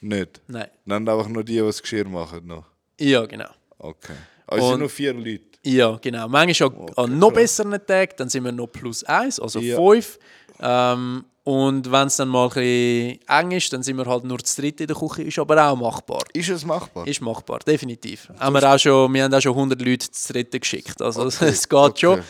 [0.00, 0.40] Nicht?
[0.46, 0.68] nein.
[0.86, 2.64] Dann einfach nur die, die das Geschirr machen noch?
[3.00, 3.48] Ja, genau.
[3.78, 4.14] Okay.
[4.46, 5.42] Also es sind nur vier Leute?
[5.64, 6.28] Ja, genau.
[6.28, 9.76] Manchmal an, an noch besseren Tagen, dann sind wir noch plus eins, also Ja.
[9.76, 10.18] fünf.
[10.60, 14.38] Ähm, und wenn es dann mal ein bisschen eng ist, dann sind wir halt nur
[14.38, 16.22] zu dritt in der Küche, ist aber auch machbar.
[16.32, 17.06] Ist es machbar?
[17.06, 18.30] Ist machbar, definitiv.
[18.38, 21.02] Haben wir, auch schon, wir haben auch schon 100 Leute zu dritten geschickt.
[21.02, 22.00] Also Okay, es geht okay.
[22.00, 22.22] schon.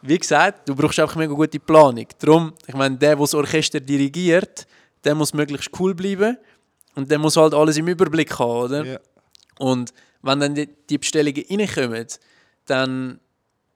[0.00, 2.06] Wie gesagt, du brauchst einfach mega gute Planung.
[2.18, 4.66] Darum, ich meine, der, der das Orchester dirigiert,
[5.04, 6.38] der muss möglichst cool bleiben
[6.94, 8.84] und der muss halt alles im Überblick haben, oder?
[8.84, 8.98] Ja.
[9.58, 9.92] Und
[10.22, 12.06] wenn dann die, die Bestellungen reinkommen,
[12.66, 13.20] dann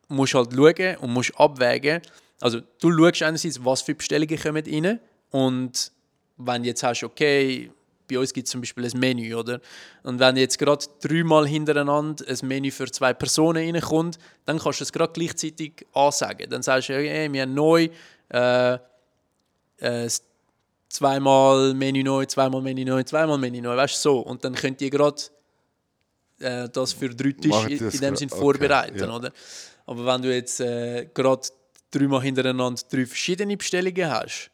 [0.08, 2.00] musst du halt schauen und musst abwägen.
[2.40, 5.92] Also du schaust einerseits, was für Bestellungen kommen rein und
[6.36, 7.70] wenn du jetzt hast, okay,
[8.08, 9.60] bei uns gibt es zum Beispiel ein Menü, oder?
[10.02, 14.84] Und wenn jetzt gerade dreimal hintereinander ein Menü für zwei Personen reinkommt, dann kannst du
[14.84, 16.48] es gerade gleichzeitig ansagen.
[16.50, 17.88] Dann sagst du, hey, wir haben neu
[18.28, 18.78] äh,
[19.78, 20.08] äh,
[20.88, 24.18] zweimal Menü neu, zweimal Menü neu, zweimal Menü neu, weißt du, so.
[24.20, 25.22] Und dann könnt ihr gerade
[26.40, 29.14] äh, das für drei Tische in, in dem Sinn okay, vorbereiten, ja.
[29.14, 29.32] oder?
[29.86, 31.48] Aber wenn du jetzt äh, gerade
[31.98, 34.50] dreimal hintereinander drei verschiedene Bestellungen hast,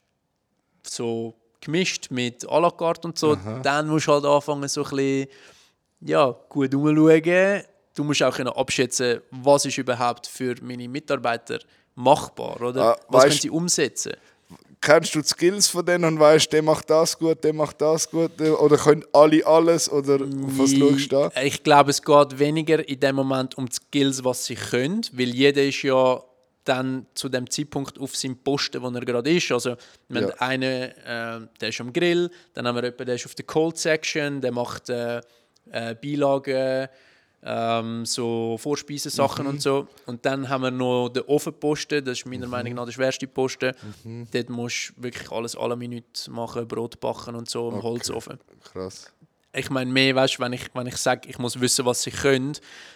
[0.86, 4.90] so gemischt mit à la carte und so, dann musst du halt anfangen, so ein
[4.90, 5.28] bisschen
[6.00, 7.62] ja, gut umschauen.
[7.94, 11.58] Du musst auch können abschätzen, was ist überhaupt für meine Mitarbeiter
[11.94, 12.82] machbar, oder?
[12.82, 14.14] Ah, was können sie umsetzen?
[14.80, 18.10] Kennst du die Skills von denen und weißt, der macht das gut, der macht das
[18.10, 18.32] gut?
[18.40, 19.88] der- Oder können alle alles?
[19.92, 21.30] Oder was schaust du da?
[21.42, 25.28] Ich glaube, es geht weniger in dem Moment um die Skills, was sie können, weil
[25.28, 26.20] jeder ist ja
[26.64, 29.50] dann zu dem Zeitpunkt auf seinem Posten, wo er gerade ist.
[29.50, 29.76] Also
[30.08, 30.28] wir Ja.
[30.36, 33.44] haben einen, äh, der ist am Grill, dann haben wir jemanden, der ist auf der
[33.46, 35.20] Cold Section, der macht äh,
[35.70, 36.88] äh, Beilagen,
[37.44, 39.88] ähm, so Vorspeisensachen und so.
[40.06, 43.72] Und dann haben wir noch den Ofenposten, das ist meiner Meinung nach der schwerste Posten.
[44.32, 48.38] Dort musst du wirklich alles alle Minuten machen, Brot backen und so im Holzofen
[48.72, 49.12] Krass.
[49.54, 52.52] Ich meine mehr, weißt, wenn ich, wenn ich sage, ich muss wissen, was sie können,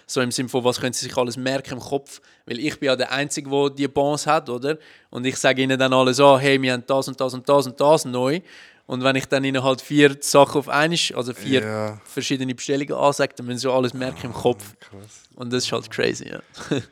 [0.07, 2.87] so im Sinne von, was können sie sich alles merken im Kopf, weil ich bin
[2.87, 4.79] ja der Einzige, der die Bonds hat, oder?
[5.11, 7.67] Und ich sage ihnen dann alles so, hey, wir haben das und das und das
[7.67, 8.41] und das neu.
[8.87, 12.01] Und wenn ich dann ihnen halt vier Sachen auf einmal, also vier Ja.
[12.05, 14.75] verschiedene Bestellungen ansage, dann müssen sie alles merken im Kopf.
[14.79, 15.25] Krass.
[15.35, 16.41] Und das ist halt crazy, ja.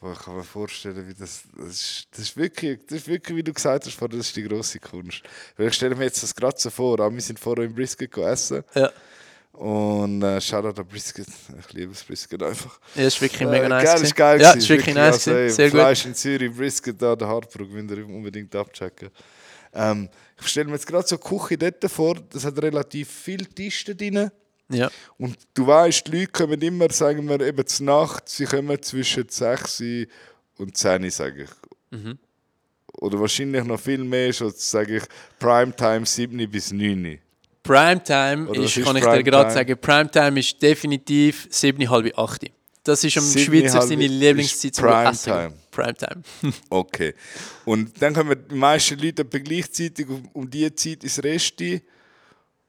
[0.00, 3.36] Boah, ich kann mir vorstellen, wie das, das, ist, das, ist wirklich, das ist wirklich,
[3.36, 5.22] wie du gesagt hast, vorher, das ist die grosse Kunst.
[5.58, 8.16] Weil ich stelle mir jetzt das gerade so vor, ah, wir sind vorher im Brisket
[8.16, 8.90] essen ja.
[9.52, 11.26] Und äh, Shoutout an Brisket.
[11.58, 12.78] Ich liebe das Brisket einfach.
[12.94, 13.84] Ja, ist wirklich mega Äh, nice.
[13.84, 14.40] Geil, ist geil.
[14.40, 15.14] Ja, ist wirklich nice.
[15.14, 15.80] also, ey, Sehr gut.
[15.80, 19.10] Fleisch in Zürich, Brisket da, der Hartbrug, müsst ihr unbedingt abchecken.
[19.74, 20.08] Ähm,
[20.40, 23.94] ich stelle mir jetzt gerade so eine Küche dort vor, das hat relativ viele Tische
[23.94, 24.30] drin.
[24.70, 24.90] Ja.
[25.18, 29.28] Und du weißt, die Leute kommen immer, sagen wir, eben zur Nacht, sie kommen zwischen
[29.28, 29.82] 6
[30.58, 31.98] und 10, sage ich.
[31.98, 32.18] Mhm.
[32.94, 35.02] Oder wahrscheinlich noch viel mehr, schon sage ich,
[35.38, 37.18] Primetime 7 bis 9.
[37.62, 42.50] Primetime Oder ist, ist kann ich dir gerade sagen, Primetime ist definitiv 7, halb 8.
[42.82, 44.84] Das ist am Schweizer seine Lieblingszeit zum.
[44.86, 45.52] Primetime.
[45.70, 46.22] Primetime.
[46.70, 47.14] Okay.
[47.64, 51.82] Und dann kommen die meisten Leute gleichzeitig um, um diese Zeit ins Resti.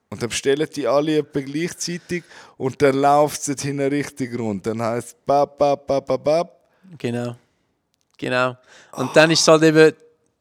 [0.10, 2.24] Und dann bestellen die alle etwa gleichzeitig.
[2.58, 4.66] Und dann läuft es hinten richtig rund.
[4.68, 6.60] Dann heißt es bap, bap, bap, bap, bap.
[6.98, 7.38] Genau.
[8.18, 8.58] Genau.
[8.92, 9.94] Und dann ist es halt eben,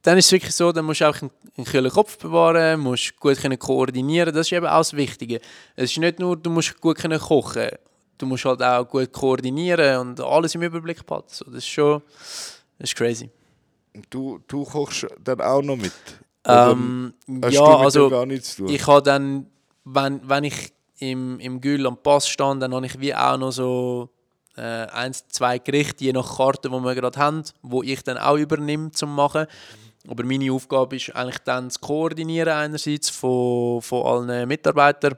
[0.03, 3.39] dann ist es wirklich so, dann musst du auch einen, kühlen Kopf bewahren, musst gut
[3.39, 5.41] können koordinieren, das ist eben auch das Wichtige.
[5.77, 7.69] Es ist nicht nur, du musst gut können kochen,
[8.17, 11.29] du musst halt auch gut koordinieren und alles im Überblick behalten.
[11.31, 12.03] So, das ist schon,
[12.79, 13.31] das ist crazy.
[14.09, 15.93] Du, du kochst dann auch noch mit?
[16.45, 17.13] Ähm,
[17.51, 18.11] ja, also
[18.67, 19.47] ich habe dann,
[19.85, 23.51] wenn, wenn ich im, im Gül am Pass stand, dann habe ich wie auch noch
[23.51, 24.11] so
[24.57, 28.37] äh, eins, zwei Gerichte, je nach Karte, die wir gerade haben, wo ich dann auch
[28.37, 29.47] übernehme zum machen.
[30.09, 35.17] Aber meine Aufgabe ist eigentlich dann das Koordinieren einerseits von, von allen Mitarbeitern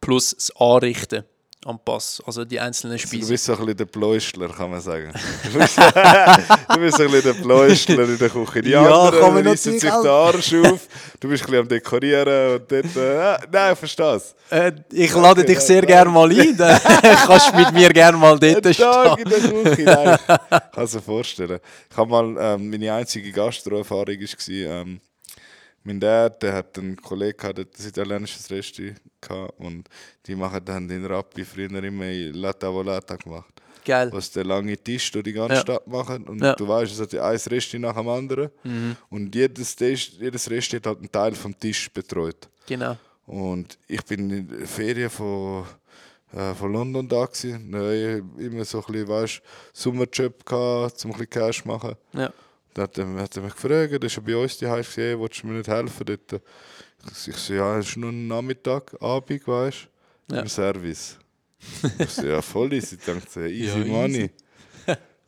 [0.00, 1.24] plus das Anrichten
[1.66, 3.28] am Pass, also die einzelnen Du Speisen.
[3.28, 5.12] bist so ein bisschen der Pläustler, kann man sagen.
[5.52, 8.62] Du bist, du so ein bisschen der Pläustler in der Küche.
[8.62, 10.88] Die Ja, anderen kann man reissen sich den Arsch auf.
[11.20, 12.96] Du bist ein bisschen am Dekorieren und dort...
[12.96, 14.34] Äh, nein, ich verstehe es.
[14.50, 15.86] Äh, ich lade dich sehr nein.
[15.88, 16.80] gerne mal ein, dann
[17.26, 19.24] kannst du mit mir gerne mal dort Ein Tag stehen.
[19.24, 20.18] in der Küche, nein.
[20.18, 21.60] Ich kann es mir vorstellen.
[21.90, 25.00] Ich habe mal, ähm, meine einzige Gastroerfahrung war, ähm,
[25.82, 29.88] mein Dad, der hat einen Kollegen gehabt, der ein italienisches Resti gehabt und
[30.26, 33.54] die machen dann den Rappi früher immer in Latta Volata gemacht.
[33.82, 34.10] Geil.
[34.12, 35.60] was der lange Tisch durch die ganze Ja.
[35.62, 36.24] Stadt machen.
[36.28, 36.54] Und Ja.
[36.54, 38.50] du weißt, es hat ein Resti nach dem anderen.
[39.08, 42.50] Und jedes, Tisch, jedes Resti hat halt einen Teil vom Tisch betreut.
[42.66, 42.98] Genau.
[43.26, 45.64] Und ich bin in der Ferien von,
[46.34, 47.26] äh, von London da.
[47.58, 51.94] Neu, immer so ein bisschen, weißt, Sommerjob gehabt, um ein bisschen Cash machen.
[52.12, 52.30] Ja.
[52.74, 55.20] Dann hat er, hat er mich gefragt, er ist ja bei uns die Hause gesehen,
[55.20, 56.42] willst du mir nicht helfen dort?
[57.12, 59.88] Ich, ich so, ja, es ist nur ein Nachmittag, Abend, weißt
[60.28, 60.42] du, Ja.
[60.42, 61.18] im Service.
[61.98, 62.96] ich so, ja, voll easy.
[62.96, 63.88] Ich dachte, easy Ja, easy.
[63.90, 64.30] money.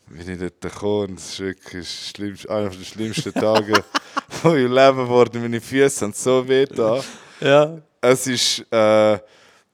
[0.08, 3.82] Bin ich dort gekommen es ist wirklich das schlimmste, einer der schlimmsten Tage
[4.28, 5.40] von meinem Leben geworden.
[5.40, 7.02] Meine Füße haben so weh da.
[7.40, 7.80] Ja.
[8.00, 9.18] Es ist, äh,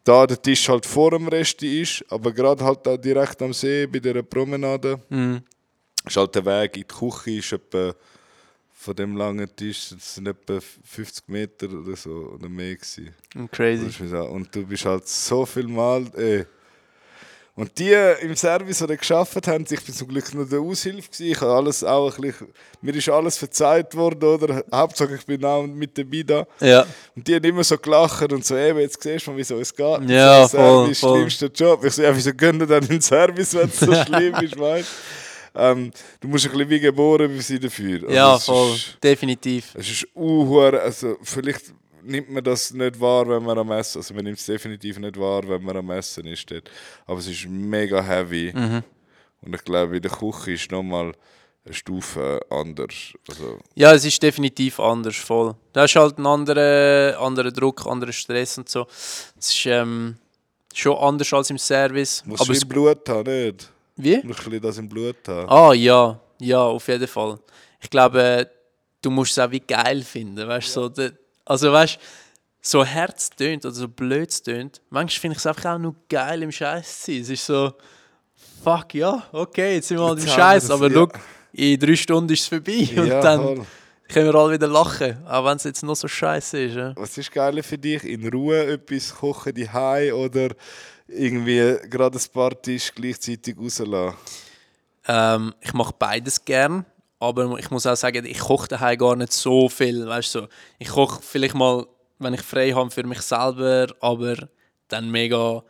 [0.05, 3.87] da der Tisch halt vor dem Rest ist, aber gerade halt da direkt am See
[3.87, 5.43] bei dieser Promenade Mhm.
[6.07, 7.95] Ist halt der Weg in die Küche ist etwa
[8.81, 13.13] von dem langen Tisch, das sind etwa 50 Meter oder so oder mehr gewesen.
[13.51, 13.87] Crazy.
[13.87, 16.07] Ist mir so- Und du bist halt so viel Mal.
[16.17, 16.45] Äh.
[17.57, 17.91] Und die
[18.23, 21.27] im Service, die gearbeitet haben, ich bin zum Glück nur der Aushilfe gewesen.
[21.33, 22.47] Ich habe alles auch ein bisschen,
[22.81, 24.63] mir ist alles verzeiht worden, oder?
[24.73, 26.47] Hauptsache ich bin auch mit dabei da.
[26.61, 26.87] Ja.
[27.17, 29.75] Und die haben immer so gelacht und so, eben, jetzt siehst du mal, wieso es
[29.75, 30.09] geht.
[30.09, 31.17] Ja, so, voll, Service, voll.
[31.19, 31.85] schlimmster Job.
[31.85, 35.28] Ich so, ja, wieso gehen dann den Service, wenn es so schlimm ist, weißt du?
[35.55, 38.03] Ähm, du musst ein bisschen wie geboren sein dafür.
[38.03, 38.75] Also Ja, voll.
[38.75, 39.75] Ist, Definitiv.
[39.75, 44.15] es ist uhuere, also vielleicht nimmt man das nicht wahr, wenn man am Essen, also
[44.15, 46.71] man nimmt es definitiv nicht wahr, wenn man am Essen ist dort.
[47.07, 48.53] Aber es ist mega heavy.
[48.55, 48.83] Mhm.
[49.43, 51.13] Und ich glaube, in der Küche ist nochmal
[51.65, 53.13] eine Stufe anders.
[53.29, 55.55] Also, Ja, es ist definitiv anders, voll.
[55.73, 58.87] Da ist halt ein anderer, anderer Druck, anderer Stress und so.
[59.39, 60.17] Es ist ähm,
[60.75, 62.23] schon anders als im Service.
[62.27, 63.71] muss aber im Blut haben, nicht?
[63.99, 64.17] Wie?
[64.17, 65.49] Ein bisschen das im Blut haben.
[65.51, 66.19] Ah, ja.
[66.41, 67.39] Ja, auf jeden Fall.
[67.81, 68.49] Ich glaube,
[69.03, 70.73] du musst es auch wie geil finden, weißt du?
[70.83, 71.13] So, de-
[71.45, 72.01] also, weißt du,
[72.61, 76.43] so Herz tönt oder so blöd tönt, manchmal finde ich es einfach auch nur geil
[76.43, 77.23] im Scheiß zu sein.
[77.23, 77.73] Es ist so,
[78.63, 80.95] fuck, ja, okay, jetzt sind wir halt im Scheiß, aber ja.
[80.95, 81.09] schau,
[81.53, 83.67] in drei Stunden ist es vorbei und Ja, dann voll.
[84.09, 86.75] können wir alle wieder lachen, auch wenn es jetzt noch so scheiße ist.
[86.77, 86.93] Ja.
[86.97, 88.05] Was ist geiler für dich?
[88.05, 89.69] In Ruhe etwas kochen, die
[90.13, 90.51] oder
[91.09, 94.17] irgendwie gerade ein paar Tisch gleichzeitig rauslassen?
[95.07, 96.85] Ähm, ich mache beides gern,
[97.19, 100.07] aber ich muss auch sagen, ich koche daheim gar nicht so viel.
[100.07, 100.49] Weißt du, so.
[100.79, 101.87] ich koche vielleicht mal,
[102.19, 104.49] wenn ich frei habe, für mich selber, aber
[104.89, 105.63] dann mega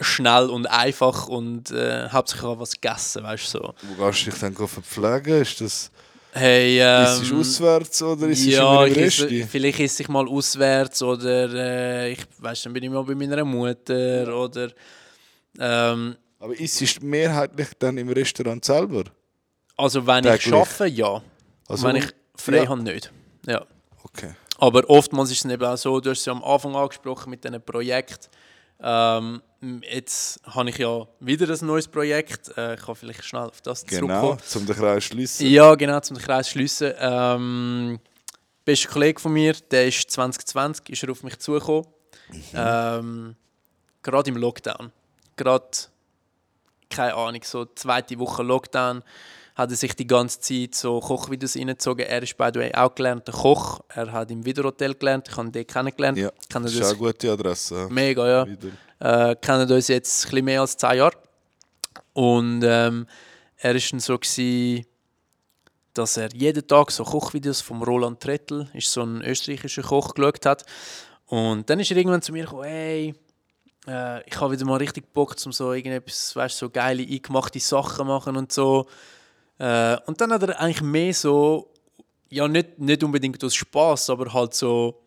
[0.00, 3.58] schnell und einfach und äh, hauptsächlich auch was gegessen, weißt du.
[3.58, 3.74] So.
[3.96, 5.40] Wo gehst du dich dann verpflegen?
[5.40, 5.90] Ist das
[6.36, 9.46] Hey, ist es ähm, auswärts oder ist es ja, immer ich im esse, Resti?
[9.48, 13.44] vielleicht esse ich mal auswärts oder äh, ich weiß dann bin ich mal bei meiner
[13.44, 14.70] Mutter oder
[15.60, 19.04] ähm, Aber ist es mehrheitlich dann im Restaurant selber?
[19.76, 20.54] also wenn ich Täglich?
[20.54, 21.22] arbeite, ja.
[21.68, 22.68] Also, wenn ich frei ja.
[22.68, 23.12] habe, nicht.
[23.46, 23.64] Ja.
[24.02, 24.34] Okay.
[24.58, 27.44] Aber oftmals ist es eben auch so, du hast es ja am Anfang angesprochen mit
[27.44, 28.26] diesen Projekten,
[28.86, 29.40] Ähm,
[29.90, 32.56] jetzt habe ich ja wieder ein neues Projekt.
[32.58, 34.38] Äh, ich kann vielleicht schnell auf das Genau, zurückkommen.
[34.46, 35.46] zum den Kreis schließen.
[35.46, 36.92] Ja, genau, zum den Kreis schliessen.
[36.98, 37.98] Ähm,
[38.66, 41.86] bester Kollege von mir, der ist 2020, ist er auf mich zugekommen.
[42.54, 43.36] Ähm,
[44.02, 44.92] Gerade im Lockdown.
[45.36, 45.66] Gerade,
[46.90, 49.02] keine Ahnung, so zweite Woche Lockdown
[49.54, 52.06] hat er sich die ganze Zeit so Kochvideos reingezogen.
[52.06, 53.80] Er ist by the way auch gelernter Koch.
[53.88, 55.28] Er hat im Wiederhotel gelernt.
[55.28, 56.18] Ich habe ihn kennengelernt.
[56.18, 57.86] Ja, Kennen das ist eine gute Adresse.
[57.88, 59.30] Mega, ja Wieder.
[59.30, 61.16] äh, kennen uns jetzt ein bisschen mehr als 10 Jahre.
[62.14, 63.06] Und ähm,
[63.56, 64.86] er war dann so, gewesen,
[65.94, 70.44] dass er jeden Tag so Kochvideos vom Roland Trettel, ist so ein österreichischer Koch, geschaut
[70.46, 70.64] hat.
[71.26, 73.14] Und dann ist er irgendwann zu mir gekommen, hey,
[73.86, 78.08] äh, ich habe wieder mal richtig Bock, um so irgendetwas, weißt, so geile, eingemachte Sachen
[78.08, 78.86] machen und so.
[79.58, 81.70] Äh, und dann hat er eigentlich mehr so,
[82.30, 85.00] ja, nicht, nicht unbedingt aus Spaß, aber halt so,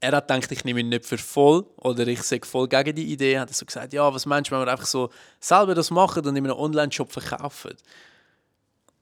[0.00, 3.12] er hat gedacht, ich nehme ihn nicht für voll oder ich sage voll gegen die
[3.12, 3.38] Idee.
[3.38, 6.26] Hat er so gesagt, ja, was meinst du, wenn wir einfach so selber das machen
[6.26, 7.74] und in einem Online-Shop verkaufen?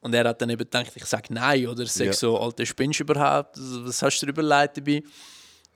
[0.00, 2.12] Und er hat dann eben gedacht, ich sage nein oder sage Ja.
[2.12, 3.56] so, alter, spinnst du überhaupt?
[3.56, 5.02] Was hast du dir überlegt dabei?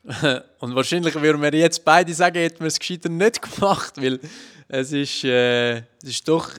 [0.59, 4.18] und wahrscheinlich würden wir jetzt beide sagen, hätten wir es gescheiter nicht gemacht, weil
[4.66, 6.51] es ist, äh, es ist doch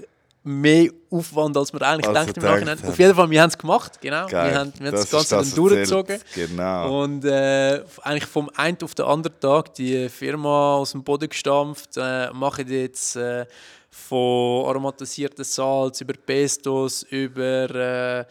[0.44, 2.76] mehr Aufwand, als wir eigentlich Als wir gedacht im Nachhinein.
[2.76, 4.28] gedacht Auf jeden Fall, wir haben es gemacht, genau.
[4.28, 4.52] Geil.
[4.52, 6.20] Wir haben, wir haben das, ist Ganze das, dann durchgezogen.
[6.36, 7.04] Genau.
[7.04, 11.92] Und äh, eigentlich vom einen auf den anderen Tag die Firma aus dem Boden gestampft,
[11.98, 13.46] äh, machen jetzt äh,
[13.90, 18.26] von aromatisierten Salz über Pestos, über äh,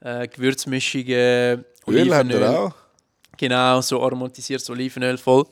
[0.00, 2.72] äh, Gewürzmischungen, Öl habt ihr auch?
[3.38, 5.44] Genau, so aromatisiertes Olivenöl voll.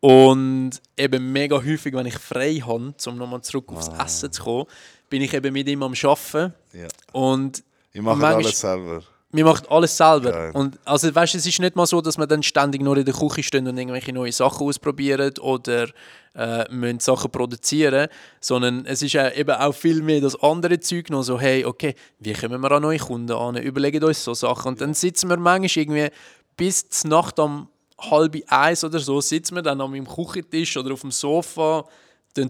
[0.00, 4.04] Und eben mega häufig, wenn ich frei habe, um nochmal zurück aufs Ah.
[4.04, 4.66] Essen zu kommen,
[5.08, 6.54] bin ich eben mit ihm am Arbeiten.
[6.72, 6.88] Ja.
[7.12, 9.02] Und Ich mache alles selber.
[9.32, 10.30] wir machen alles selber.
[10.32, 10.50] Geil.
[10.54, 13.14] Und also, weißt, es ist nicht mal so, dass wir dann ständig nur in der
[13.14, 15.88] Küche stehen und irgendwelche neue Sachen ausprobieren oder
[16.36, 18.08] äh, müssen Sachen produzieren,
[18.40, 21.94] sondern es ist äh, eben auch viel mehr das andere Zeug noch so, hey, okay,
[22.18, 25.38] wie kommen wir an neue Kunden an, überlegen uns so Sachen und dann sitzen wir
[25.38, 26.08] manchmal irgendwie
[26.56, 30.92] bis zur Nacht am halb eins oder so, sitzen wir dann am im Küchentisch oder
[30.92, 31.86] auf dem Sofa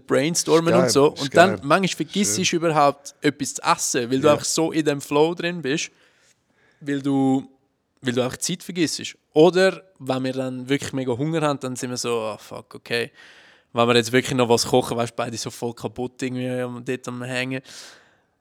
[0.06, 1.60] brainstormen geil, und so und dann geil.
[1.62, 4.32] manchmal vergisst du überhaupt etwas zu essen, weil du Ja.
[4.32, 5.90] einfach so in dem Flow drin bist
[6.80, 7.48] weil du,
[8.02, 9.02] weil du auch Zeit vergisst.
[9.32, 13.10] Oder wenn wir dann wirklich mega Hunger haben, dann sind wir so, ah fuck, okay.
[13.72, 16.84] Wenn wir jetzt wirklich noch was kochen, weißt du, beide so voll kaputt irgendwie am-
[16.84, 17.62] dort am Hängen.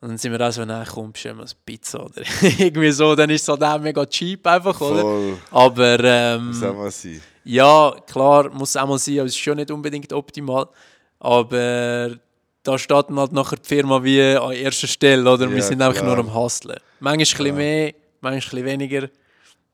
[0.01, 2.21] Und dann sind wir auch so, nein, komm, bestellen wir Pizza oder
[2.59, 3.15] irgendwie so.
[3.15, 5.01] Dann ist es halt auch mega cheap einfach, oder?
[5.01, 5.37] Voll.
[5.51, 7.21] Aber ähm, Muss auch mal sein.
[7.45, 10.67] ja, klar, muss auch mal sein, aber es ist schon nicht unbedingt optimal.
[11.25, 12.15] Aber
[12.63, 15.49] da steht halt nachher die Firma wie an erster Stelle, oder?
[15.49, 16.15] Wir Ja, sind einfach klar.
[16.15, 16.77] nur am Hustlen.
[16.99, 19.09] Manchmal ein bisschen mehr, manchmal ein bisschen weniger.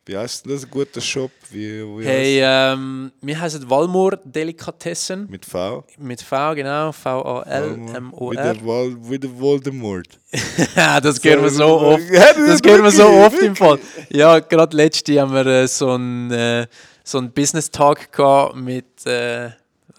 [0.05, 0.63] Wie heißt denn das?
[0.63, 1.29] Ein guter Shop?
[1.51, 5.27] Wie, wie Hey, ähm, wir heißen Walmor Delikatessen.
[5.29, 5.83] Mit V?
[5.99, 6.91] Mit V, genau.
[6.91, 8.55] V-A-L-M-O-R.
[8.65, 10.07] Wal wieder Voldemort.
[11.03, 12.03] Das hören wir so oft.
[12.09, 13.77] Das hören wir so oft im Fall.
[14.09, 16.65] Ja, gerade letzte haben wir äh, so einen äh,
[17.03, 19.05] so einen gehabt mit.
[19.05, 19.51] Äh,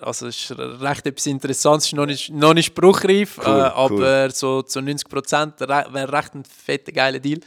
[0.03, 3.73] also, es ist recht etwas Interessantes, ist noch nicht, noch nicht spruchreif, Cool, äh, cool.
[3.75, 7.41] aber so zu 90 Prozent wäre recht ein fetter, geiler Deal.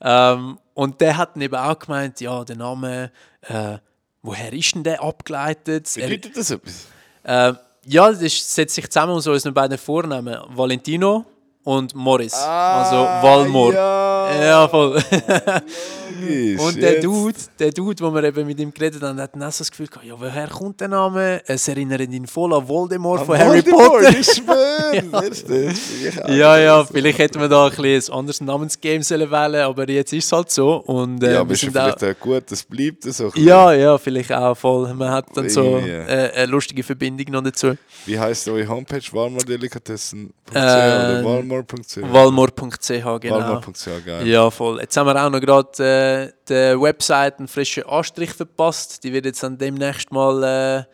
[0.00, 3.10] Ähm, und der hat dann eben auch gemeint: Ja, der Name,
[3.42, 3.78] äh,
[4.22, 5.88] woher ist denn der abgeleitet?
[5.94, 6.86] Bedeutet das etwas?
[7.24, 7.52] äh,
[7.86, 11.24] ja, das setzt sich zusammen aus unseren beiden Vornamen: Valentino
[11.64, 12.34] und Morris.
[12.34, 12.96] also
[13.26, 13.74] Valmor.
[13.74, 14.94] Ah, Ja, Ja, voll.
[14.94, 17.04] logisch, Und der jetzt.
[17.04, 20.06] Dude, der Dude, wo wir eben mit ihm geredet haben, hat so das Gefühl gehabt,
[20.06, 21.40] ja, woher kommt der Name?
[21.46, 24.18] Es erinnert ihn voll an Voldemort Ah, von Harry Voldemort, Potter.
[24.18, 24.28] Ich
[26.06, 26.28] ich auch.
[26.42, 30.12] Ja, ja, vielleicht hätten wir da ein, bisschen ein anderes Namensgame sollen wählen aber jetzt
[30.12, 30.76] ist es halt so.
[30.76, 33.30] Und, äh, Ja, aber ist vielleicht auch, gut, das bleibt so.
[33.34, 34.92] ja, ja, vielleicht auch voll.
[34.94, 37.72] Man hat dann so äh, eine lustige Verbindung noch dazu.
[38.06, 39.02] Wie heisst eure Homepage?
[39.12, 41.22] Walmordelikatessen.ch Äh, oder
[41.52, 41.96] walmor.ch?
[42.12, 43.38] Walmor.ch, genau.
[43.38, 44.26] Walmor.ch, geil.
[44.26, 44.80] Ja, voll.
[44.80, 49.04] Jetzt haben wir auch noch gerade äh, der Website einen frischen Anstrich verpasst.
[49.04, 50.86] Die wird jetzt dann demnächst mal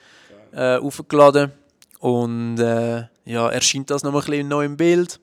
[0.54, 1.52] äh, äh, aufgeladen.
[2.00, 5.20] Und äh, ja, erscheint das noch ein bisschen neu im Bild.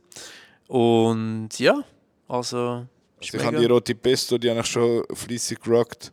[0.68, 1.84] Und ja,
[2.28, 2.86] also.
[3.18, 6.12] Also ich habe die rote Pesto, die habe ich schon fleissig gerockt.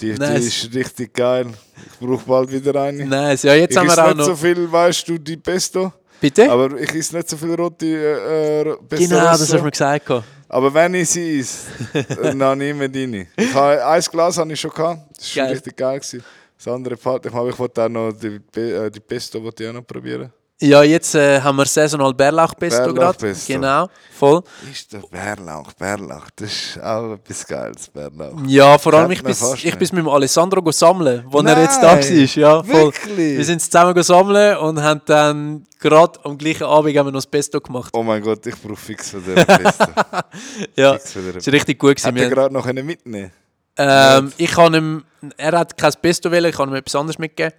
[0.00, 0.46] Die, die Nice.
[0.46, 1.46] ist richtig geil.
[1.76, 3.06] Ich brauche bald wieder eine.
[3.06, 4.24] Nice, ja, jetzt ich haben wir auch nicht noch.
[4.26, 5.92] so viel, weißt du, die Pesto.
[6.24, 6.50] Bitte?
[6.50, 9.08] Aber ich esse nicht so viel rote äh, äh, Pesto.
[9.08, 10.10] genau, das hast du mir gesagt.
[10.48, 11.68] Aber wenn ich sie esse,
[12.38, 13.28] dann nehme ich rein.
[13.36, 15.00] Ich habe, ein Glas habe ich schon gehabt.
[15.18, 15.52] Das war Geil.
[15.52, 15.98] richtig geil.
[15.98, 16.24] Gewesen.
[16.56, 19.74] Das andere Part, ich, ich wollte auch noch die, äh, die Pesto wollte ich auch
[19.74, 20.32] noch probieren.
[20.60, 22.94] Ja, jetzt äh, haben wir saisonal Bärlauchpesto gerade.
[22.94, 23.52] Bärlauchpesto.
[23.52, 24.40] Genau, voll.
[24.70, 28.38] Ist der Bärlauch, Bärlauch, das ist auch etwas Geiles, Bärlauch.
[28.46, 31.82] Ja, vor allem ich bin, ich bin mit dem Alessandro go sammeln, wo er jetzt
[31.82, 32.38] da Nein, war.
[32.38, 32.84] Ja, voll.
[32.84, 33.36] Wirklich?
[33.36, 37.18] Wir sind zusammen go sammeln und haben dann gerade am gleichen Abend haben wir noch
[37.18, 37.90] das Pesto gemacht.
[37.92, 39.86] Oh mein Gott, ich brauche fix von der Pesto.
[40.76, 41.96] Ja, fix von war richtig gut.
[41.96, 42.06] Gewesen.
[42.06, 43.32] Hat er gerade noch mitnehmen
[43.76, 45.04] Ähm, ich kann ihm,
[45.36, 47.52] er hat kein Pesto wählen, ich kann ihm etwas anderes mitgeben.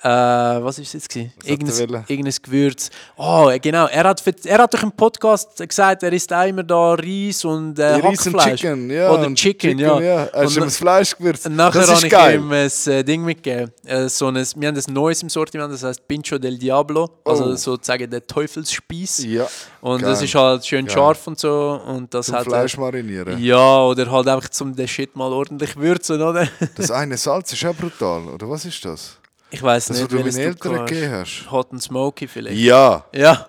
[0.00, 1.16] Äh, was war es jetzt?
[1.16, 2.90] er Irgendein, irgendein Gewürz.
[3.16, 3.86] Oh, genau.
[3.86, 7.78] Er hat, er hat doch im Podcast gesagt, er isst auch immer da Reis und
[7.80, 8.60] äh, Hackfleisch.
[8.60, 9.10] Chicken, ja.
[9.10, 10.00] Oder und Chicken, ja.
[10.00, 10.26] ja.
[10.26, 11.46] Du Und- ihm das Fleisch gewürzt?
[11.46, 12.36] Und nachher habe ist ich geil.
[12.36, 13.72] ihm ein äh, Ding mitgegeben.
[13.84, 17.10] Äh, so ein, wir haben ein neues im Sortiment, das heißt Pincho del Diablo.
[17.24, 17.54] Also Oh.
[17.56, 19.24] sozusagen der Teufelsspieß.
[19.24, 19.48] Ja,
[19.80, 20.10] Und geil.
[20.10, 20.94] das ist halt schön Geil.
[20.94, 21.80] scharf und so.
[21.86, 23.42] Und das zum hat Fleisch marinieren.
[23.42, 26.46] Ja, oder halt einfach zum den Shit mal ordentlich würzen, oder?
[26.76, 29.16] Das eine Salz ist auch brutal, oder was ist das?
[29.50, 31.50] Ich weiß was nicht, du meinen Eltern gegeben hast?
[31.50, 32.58] Hot and Smoky vielleicht.
[32.58, 33.46] Ja, Ja.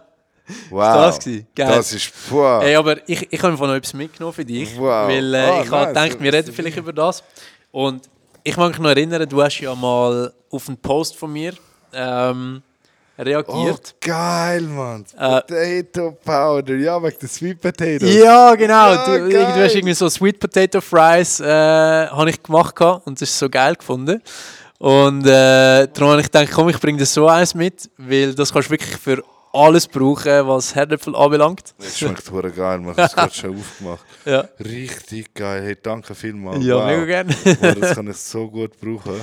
[0.70, 0.94] wow.
[0.96, 1.48] das gewesen?
[1.56, 1.68] Geil.
[1.68, 2.64] Das ist, wow.
[2.64, 4.78] Ey, aber ich, ich habe von noch etwas mitgenommen für dich.
[4.78, 5.08] Wow.
[5.10, 7.24] Weil äh, Ah, ich habe gedacht, wir reden vielleicht über das.
[7.72, 8.10] Und
[8.44, 11.54] ich mag mich noch erinnern, du hast ja mal auf einen Post von mir
[11.94, 12.62] ähm,
[13.18, 13.96] Oh, reagiert.
[14.00, 15.04] geil, Mann.
[15.18, 18.16] Äh, Potato Powder, ja, wegen der Sweet Potatoes.
[18.16, 18.94] Ja, genau.
[18.94, 23.38] Ja, du, du hast irgendwie so Sweet Potato Fries äh, ich gemacht und das ist
[23.38, 24.22] so geil gefunden.
[24.80, 28.54] Und äh, darum habe ich gedacht, komm, ich bringe dir so eins mit, weil das
[28.54, 31.74] kannst du wirklich für alles brauchen, was Herdöpfel anbelangt.
[31.78, 34.06] Das schmeckt hure geil, man hat es gerade schon aufgemacht.
[34.26, 36.64] Ja, Richtig geil, hey, danke vielmals.
[36.64, 36.86] ja wow.
[36.86, 37.36] mega gerne.
[37.46, 39.20] Wow, das kann ich so gut brauchen.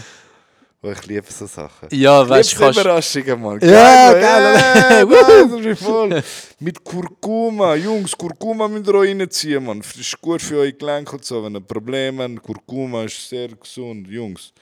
[0.83, 1.89] Weil ich liebe so Sachen.
[1.91, 2.79] ja, weißt du, kannst.
[2.79, 3.61] Überraschungen, Mann.
[3.63, 5.09] Ja, geil,
[5.47, 6.23] ist mich voll.
[6.61, 7.75] Mit Kurkuma.
[7.77, 9.81] Jungs, Kurkuma müsst ihr auch reinziehen, Mann.
[9.81, 11.43] Das ist gut für eure Gelenke und so.
[11.43, 14.53] Wenn ihr Probleme habt, Kurkuma ist sehr gesund, Jungs.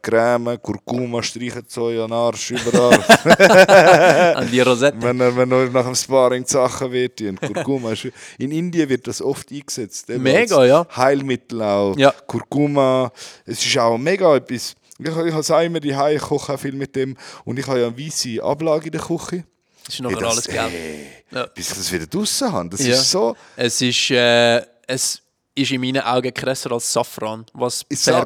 [0.00, 4.34] Creme, Kurkuma, streichen so an den Arsch, überall.
[4.36, 4.96] An die Rosette.
[5.00, 8.08] wenn ihr, wenn ihr nach dem Sparring die Sachen wird, und Kurkuma ist,
[8.38, 10.08] in Indien wird das oft eingesetzt.
[10.10, 10.86] Mega, ja.
[10.96, 11.96] Heilmittel auch.
[11.96, 12.12] Ja.
[12.26, 13.10] Kurkuma,
[13.46, 14.74] es ist auch mega etwas.
[14.98, 17.16] Ich, ich habe es auch immer die ich koche auch viel mit dem.
[17.44, 19.44] Und ich habe ja eine weisse Ablage in der Küche.
[19.84, 20.70] Das ist Hey, alles gelb.
[20.70, 21.46] Hey, Ja.
[21.46, 22.68] Bis ich das wieder draussen habe.
[22.70, 22.94] Das Ja.
[22.94, 23.34] ist so.
[23.56, 25.20] Es ist, äh, es
[25.56, 28.20] ist in meinen Augen krasser als Safran, was Ist Sa-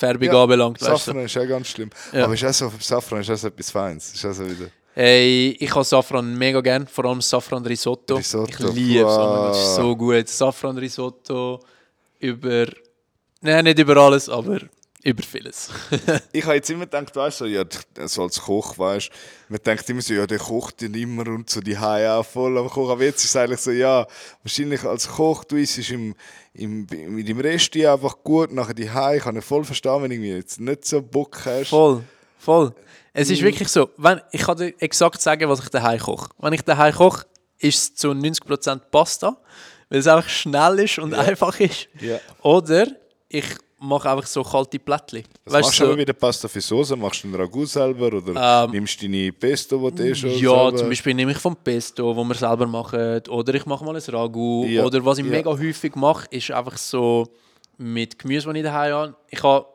[0.00, 0.32] Färbung, ja.
[0.32, 0.80] Färbung Ja, anbelangt.
[0.80, 0.96] Weißt du?
[0.96, 1.90] Safran ist auch ganz schlimm.
[2.12, 2.24] Ja.
[2.24, 4.14] Aber ist auch so, Safran ist auch so etwas Feines.
[4.14, 4.70] Ist auch so wieder.
[4.94, 8.16] Hey, ich habe Safran mega gern, vor allem Safran Risotto.
[8.16, 9.76] Risotto, Ich liebe es, mein Gott, das ist wow.
[9.76, 10.28] so gut.
[10.28, 11.60] Safran Risotto
[12.18, 12.66] über,
[13.40, 14.58] nein, nicht über alles, aber
[15.02, 15.70] über vieles.
[16.32, 17.64] Ich habe jetzt immer gedacht, weißt du, ja,
[18.06, 19.12] so als Koch, weißt du,
[19.48, 22.56] man denkt immer so, ja, der kocht dann immer und so die Haie auch voll
[22.58, 22.92] am Kochen.
[22.92, 24.06] Aber jetzt ist es eigentlich so, ja,
[24.42, 26.14] wahrscheinlich als Koch, du isst im,
[26.54, 30.16] im, mit dem Rest einfach gut, nachher die Haie, kann ich voll verstehen, wenn du
[30.16, 31.68] jetzt nicht so Bock hast.
[31.68, 32.02] Voll,
[32.38, 32.74] voll.
[33.12, 36.28] Es ist wirklich so, wenn, ich kann dir exakt sagen, was ich daheim koche.
[36.38, 37.26] Wenn ich daheim koche,
[37.58, 39.36] ist es zu 90% Pasta,
[39.88, 41.88] weil es einfach schnell ist und einfach ist.
[42.00, 42.20] Ja.
[42.42, 42.86] Oder
[43.28, 43.46] ich
[43.80, 45.24] mache einfach so kalte Plättchen.
[45.44, 46.96] Was Weißt machst du, so, wieder Pasta für Soße?
[46.96, 50.36] Machst du einen Ragout selber oder nimmst du deine Pesto, die du eh schon Ja,
[50.36, 53.96] selber zum Beispiel nehme ich vom Pesto, wo wir selber machen, oder ich mache mal
[53.96, 54.66] ein Ragout.
[54.66, 55.30] Ja, Oder was ich ja.
[55.30, 57.26] mega häufig mache, ist einfach so
[57.78, 59.16] mit Gemüse, das ich daheim habe.
[59.28, 59.66] Ich habe,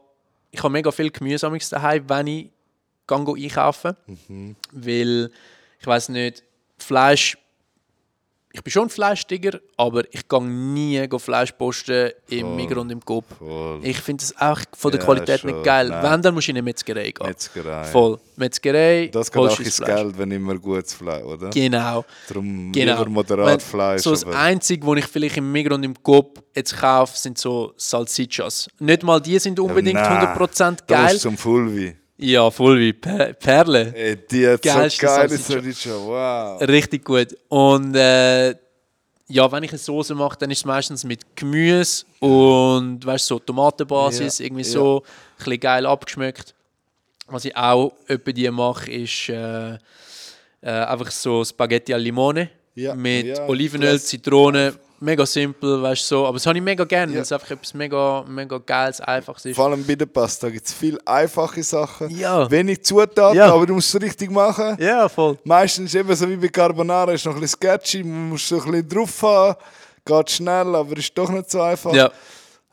[0.51, 2.49] ich habe mega viel Gemüse amigs daheim, wenn ich
[3.07, 3.95] gehe einkaufen.
[4.27, 4.55] Mhm.
[4.71, 5.31] Weil,
[5.79, 6.43] ich weiß nicht,
[6.77, 7.37] Fleisch.
[8.57, 13.01] Ich bin schon ein Fleischtiger, aber ich gehe nie Fleisch posten im Migros und im
[13.03, 13.25] Coop.
[13.37, 13.79] Voll.
[13.83, 15.89] Ich finde es auch von der Ja, Qualität schon, nicht geil.
[15.89, 16.01] nein.
[16.13, 17.27] Wenn, dann musst du in eine Metzgerei gehen.
[17.27, 17.83] Metzgerei.
[17.83, 18.17] Voll.
[18.37, 19.85] Metzgerei, Das geht auch ins das.
[19.85, 21.49] Geld, wenn immer gutes Fleisch, oder?
[21.49, 22.05] Genau.
[22.29, 22.97] Darum Genau.
[22.99, 24.01] lieber moderat Wenn- Fleisch.
[24.03, 27.73] So das Einzige, was ich vielleicht im Migros und im Coop jetzt kaufe, sind so
[27.75, 28.69] Salsichas.
[28.79, 31.15] Nicht mal die sind unbedingt Nein, 100% Das geil.
[31.15, 31.93] ist zum Fulvi.
[32.17, 33.93] Ja, voll wie Per Perle.
[33.93, 34.69] Ey, die hat so
[35.05, 35.93] geile Salsiccia.
[35.95, 36.61] Wow.
[36.61, 37.35] Richtig gut.
[37.49, 38.51] Und äh,
[39.27, 43.39] ja, wenn ich eine Soße mache, dann ist es meistens mit Gemüse und weißt, so
[43.39, 44.69] Tomatenbasis, Ja, irgendwie ja.
[44.69, 46.53] so, ein bisschen geil abgeschmeckt.
[47.27, 49.77] Was ich auch etwa die mache, ist äh, äh,
[50.61, 53.99] einfach so Spaghetti al Limone Ja, mit Olivenöl.
[53.99, 54.75] Zitrone.
[54.99, 56.25] Mega simpel, weißt du so.
[56.25, 57.17] Aber das habe ich mega gerne, Ja.
[57.17, 59.55] weil es einfach etwas mega, mega Geiles, Einfaches ist.
[59.55, 62.09] Vor allem bei der Pasta gibt es viele einfache Sachen.
[62.17, 62.49] Ja.
[62.49, 63.53] Wenig Zutaten, Ja.
[63.53, 64.77] aber du musst es richtig machen.
[64.79, 65.37] Ja, voll.
[65.43, 68.71] Meistens eben so wie bei Carbonara ist noch ein bisschen sketchy, man muss so ein
[68.71, 69.55] bisschen drauf haben.
[70.05, 71.93] Geht schnell, aber ist doch nicht so einfach.
[71.93, 72.11] Ja,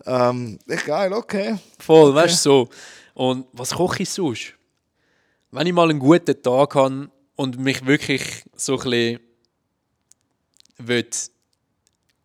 [0.05, 1.57] Ähm, echt geil, okay.
[1.79, 2.69] voll, weißt du so.
[3.15, 4.55] Und was koche ich sonst?
[5.51, 9.21] Wenn ich mal einen guten Tag habe und mich wirklich so ein bisschen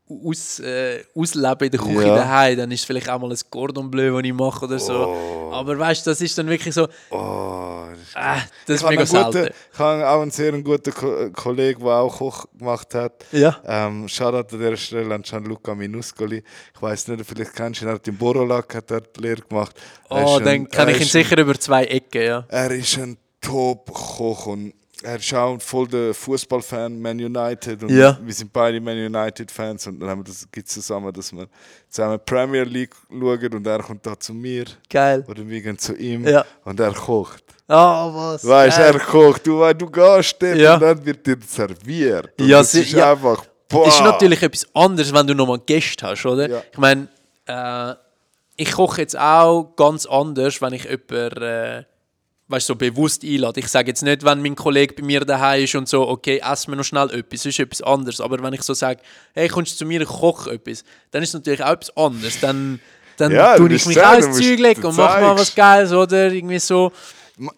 [0.09, 2.15] aus, äh, ausleben in der Küche Ja.
[2.15, 4.93] daheim, dann ist es vielleicht auch mal ein Cordon Bleu, das ich mache oder so.
[4.93, 5.51] Oh.
[5.53, 7.85] Aber weißt du, das ist dann wirklich so, Oh,
[8.15, 8.43] das
[8.75, 9.53] ist ich mega habe einen guten, selten.
[9.73, 13.25] Ich habe auch einen sehr guten Ko Kollegen, der auch Koch gemacht hat.
[13.31, 13.57] Ja.
[13.65, 16.43] Ähm, Shoutout an dieser Stelle an Gianluca Minuscoli.
[16.75, 19.41] Ich weiß nicht, vielleicht kennst du ihn, er hat in Borolak hat er die Lehre
[19.41, 19.75] gemacht.
[20.09, 22.45] Er Oh, ist dann ein- kann ich ihn ist ein- sicher über zwei Ecken, ja.
[22.47, 24.73] Er ist ein Top-Koch und
[25.07, 28.17] er auch voll der Fußballfan Man United und Ja.
[28.21, 31.47] wir sind beide Man United-Fans und dann haben wir das gibt zusammen, dass wir
[31.89, 35.23] zusammen Premier League schauen und er kommt da zu mir Geil.
[35.27, 36.45] oder wir gehen zu ihm Ja.
[36.65, 37.43] und er kocht.
[37.69, 38.45] Ah, was?
[38.47, 38.93] Weißt du, Geil.
[38.93, 40.73] er kocht, du, weißt, du gehst dort Ja.
[40.75, 42.29] und dann wird dir serviert.
[42.39, 43.11] Und Ja, das ist ja.
[43.11, 43.87] einfach, boah.
[43.87, 46.49] ist natürlich etwas anderes, wenn du nochmal Gäste hast, oder?
[46.49, 46.61] Ja.
[46.71, 47.07] Ich meine,
[47.45, 47.93] äh,
[48.57, 51.83] ich koche jetzt auch ganz anders, wenn ich jemanden, äh,
[52.49, 53.59] weißt, so bewusst einlade.
[53.59, 56.71] Ich sage jetzt nicht, wenn mein Kollege bei mir daheim ist und so, okay, essen
[56.71, 58.21] wir noch schnell etwas, ist etwas anderes.
[58.21, 59.01] Aber wenn ich so sage,
[59.33, 62.39] hey, kommst du zu mir, ich koche etwas, dann ist es natürlich auch etwas anderes.
[62.39, 62.79] Dann,
[63.17, 65.53] dann Ja, tue ich mich auch ins Zeug legen und mache mal was.
[65.53, 66.31] Geiles, oder?
[66.31, 66.91] Irgendwie so.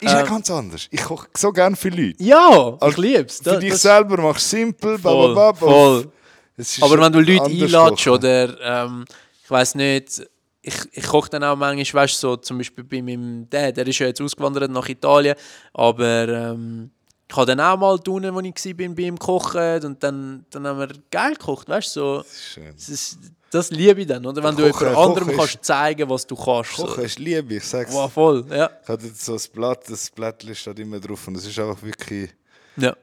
[0.02, 0.88] Ist ja äh, ganz anders.
[0.92, 2.16] Ich koche so gern für Leute.
[2.22, 3.38] Ja, ich Also, liebe es.
[3.42, 6.12] Für dich selber machst du simpel, Voll, bababab, voll.
[6.58, 9.06] Ist Aber wenn du Leute einladest oder ähm,
[9.42, 10.22] ich weiß nicht,
[10.62, 13.88] ich, ich koche dann auch manchmal, weißt du, so zum Beispiel bei meinem Dad, der
[13.88, 15.36] ist ja jetzt ausgewandert nach Italien,
[15.74, 16.92] aber ähm,
[17.30, 20.68] ich habe dann auch mal tun, wo ich war, bei ihm kochen und dann, dann
[20.68, 22.26] haben wir geil gekocht, weißt du, so.
[22.54, 22.74] Schön.
[22.76, 23.20] Das, ist,
[23.52, 24.44] das liebe ich dann, oder?
[24.44, 26.74] Wenn du Kochen- jemand anderem kannst ist- zeigen, was du kannst.
[26.74, 27.02] Kochen So.
[27.02, 27.94] ist Liebe, ich sag's.
[27.94, 28.70] Wow, voll, ja.
[28.84, 31.82] Ich hatte jetzt so ein Blatt, das Blättchen steht immer drauf und es ist einfach
[31.84, 32.32] wirklich,
[32.78, 32.96] ja.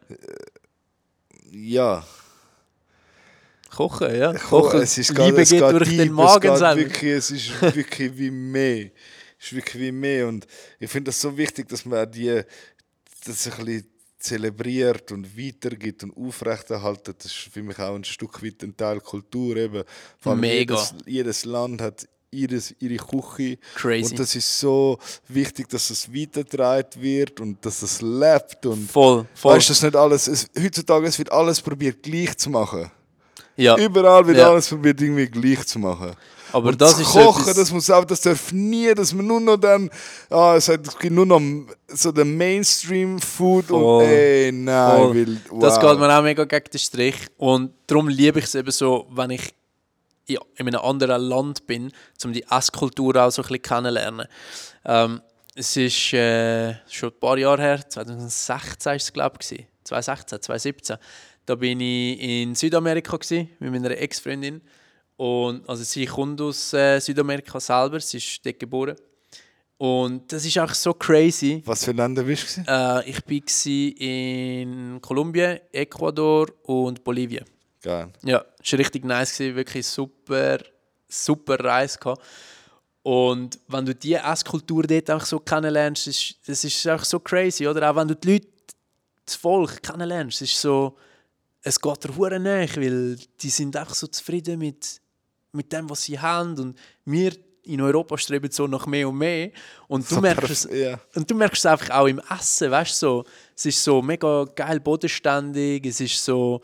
[1.52, 2.04] ja.
[3.76, 4.32] Kochen, ja.
[4.32, 6.76] Ko- Kochen, es ist Liebe es geht durch deep, den es Magen selber.
[6.80, 8.90] Wirklich, es ist wirklich wie mehr.
[9.38, 10.46] Es ist wirklich wie mehr und
[10.80, 12.40] ich finde das so wichtig, dass man auch die,
[13.26, 17.16] das ein bisschen zelebriert und weitergibt und aufrechterhaltet.
[17.18, 19.82] Das ist für mich auch ein Stück weit ein Teil Kultur eben.
[20.18, 20.74] Vor Mega.
[20.74, 23.58] Jedes, jedes Land hat ihres, ihre Küche.
[23.76, 24.10] Crazy.
[24.10, 24.98] Und das ist so
[25.28, 28.66] wichtig, dass es weitergetragen wird und dass es lebt.
[28.66, 29.56] Und Voll, voll.
[29.56, 32.90] weißt du, das nicht alles, es, heutzutage es wird alles probiert gleich zu machen.
[33.56, 33.76] Ja.
[33.76, 34.50] Überall wird Ja.
[34.50, 36.12] alles probiert irgendwie gleich zu machen.
[36.52, 39.12] Aber Und das das ist so Kochen, etwas- das muss auch, das darf nie, dass
[39.12, 39.90] man nur noch dann,
[40.30, 41.40] ah, es, hat, es gibt nur noch
[41.88, 45.14] so den Mainstream-Food und ey, nein, Voll.
[45.26, 45.60] weil, wow.
[45.60, 47.16] Das geht mir auch mega gegen den Strich.
[47.36, 49.52] Und darum liebe ich es eben so, wenn ich
[50.28, 51.92] ja, in einem anderen Land bin,
[52.24, 54.26] um die Esskultur auch so ein bisschen kennenzulernen.
[54.84, 55.20] Ähm,
[55.54, 59.66] es ist äh, schon ein paar Jahre her, 2016 war es, glaube ich.
[59.84, 60.96] 2016, 2017.
[61.46, 64.60] Da bin ich in Südamerika gewesen, mit meiner Ex-Freundin.
[65.16, 68.96] Und also sie kommt aus äh, Südamerika selber, sie ist dort geboren.
[69.78, 71.62] Und das ist auch so crazy.
[71.64, 72.62] Was für Länder bist du?
[72.66, 77.44] Äh, ich war in Kolumbien, Ecuador und Bolivien.
[77.82, 78.08] Geil.
[78.24, 80.58] Ja, es war richtig nice, wirklich super,
[81.08, 81.98] super Reise.
[81.98, 82.22] Gehabt.
[83.02, 87.68] Und wenn du diese Esskultur dort einfach so kennenlernst, ist, das ist einfach so crazy,
[87.68, 87.88] oder?
[87.88, 88.48] Auch wenn du die Leute,
[89.24, 90.96] das Volk kennenlernst, ist so,
[91.66, 95.00] es geht dir hure näher, weil die sind einfach so zufrieden mit,
[95.50, 96.56] mit dem, was sie haben.
[96.60, 97.32] Und wir
[97.64, 99.50] in Europa streben so nach mehr und mehr.
[99.88, 101.00] Und du merkst es, ja.
[101.16, 103.24] und du merkst es einfach auch im Essen, weißt du, so,
[103.56, 106.60] es ist so mega geil bodenständig, es ist so,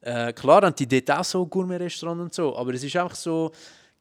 [0.00, 3.52] äh, klar haben die dort auch so Gourmet-Restaurants und so, aber es ist einfach so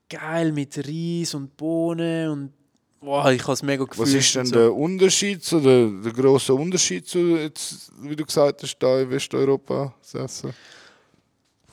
[0.08, 2.54] geil mit Reis und Bohnen und
[3.02, 4.08] wow, ich habe es mega gefühlt.
[4.08, 8.26] Was ist denn und der Unterschied, so der, der grosse Unterschied zu, jetzt, wie du
[8.26, 10.54] gesagt hast, da in Westeuropa zu essen?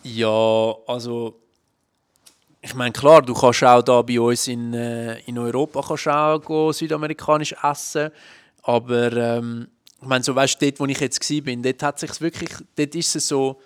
[0.02, 1.40] Ja, also
[2.60, 6.38] ich meine klar, du kannst auch da bei uns in, äh, in Europa kannst auch
[6.38, 8.10] go südamerikanisch essen,
[8.62, 9.68] aber ähm,
[10.00, 12.94] ich meine so weißt du, dort wo ich jetzt bin, dort hat sich's wirklich, dort
[12.94, 13.60] ist es so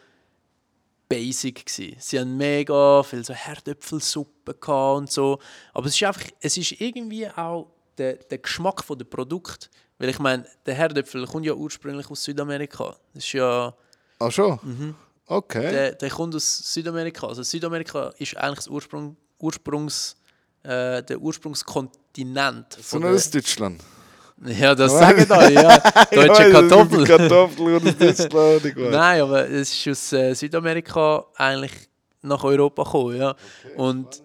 [1.09, 1.96] basic gsi.
[1.98, 4.54] Sie haben mega viel so Herdöpfelsuppe
[4.94, 5.38] und so,
[5.72, 10.09] aber es ist einfach, es ist irgendwie auch der, der Geschmack von dem Produkt, weil
[10.09, 12.96] ich meine, der Herdöpfel kommt ja ursprünglich aus Südamerika.
[13.14, 13.74] Das ist ja
[14.18, 14.59] Ah schon?
[14.62, 14.94] Mhm.
[15.26, 15.70] Okay.
[15.70, 17.26] der, der kommt aus Südamerika.
[17.26, 20.16] Also Südamerika ist eigentlich das Ursprung, Ursprungs,
[20.62, 22.72] äh, der Ursprungskontinent.
[22.74, 23.80] so von aus Deutschland.
[24.45, 25.78] Ja, das sagen da, ja.
[26.12, 27.05] Deutsche Ich Kartoffel.
[27.05, 28.93] Kartoffel oder Deutschland, ich weiß.
[28.93, 31.72] Nein, aber es ist aus äh, Südamerika eigentlich
[32.22, 33.16] nach Europa gekommen.
[33.16, 33.34] Ja.
[33.76, 34.22] und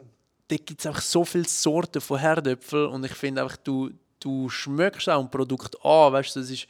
[0.48, 3.90] dort gibt es einfach so viele Sorten von Herdöpfel und ich finde einfach, du,
[4.20, 6.68] du schmeckst auch ein Produkt an, weißt du, das ist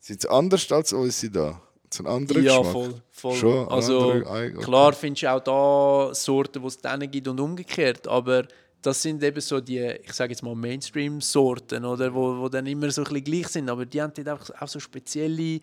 [0.00, 1.62] Sind sie anders als unsere da?
[1.90, 2.72] So ein anderer ja Geschmack?
[2.72, 3.34] voll, voll.
[3.34, 4.52] Schon, also okay.
[4.52, 8.46] klar findest du auch da Sorten, die es dann gibt und umgekehrt, aber
[8.82, 12.90] das sind eben so die, ich sage jetzt mal Mainstream-Sorten, oder, wo, wo dann immer
[12.90, 15.60] so ein bisschen gleich sind, aber die haben dort auch, auch so spezielle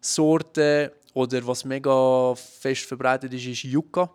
[0.00, 4.10] Sorten oder was mega fest verbreitet ist, ist Yucca.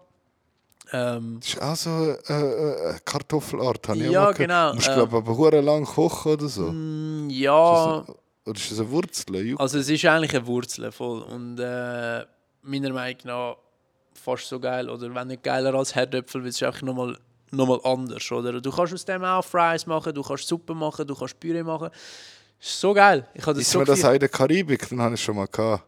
[0.92, 4.76] Ähm, Das ist auch so eine äh, äh, Kartoffelart, habe ich Ja, auch genau, Du
[4.76, 6.72] musst, äh, glaube aber hure lang kochen oder so.
[6.72, 8.04] mm, ja,
[8.46, 9.36] Oder ist das eine Wurzel?
[9.46, 9.62] Yucca?
[9.64, 12.26] Also es ist eigentlich eine Wurzel voll und äh,
[12.64, 13.58] meiner Meinung nach
[14.14, 17.18] fast so geil oder wenn nicht geiler als Herdöpfel, weil es ist einfach nochmal
[17.52, 18.60] noch mal anders, oder?
[18.62, 21.90] Du kannst aus dem auch Fries machen, du kannst Suppe machen, du kannst Püree machen.
[22.62, 23.26] Ist so geil.
[23.34, 24.88] Ich habe das Ist so mir das auch in der Karibik?
[24.90, 25.84] Dann habe ich schon mal gehabt.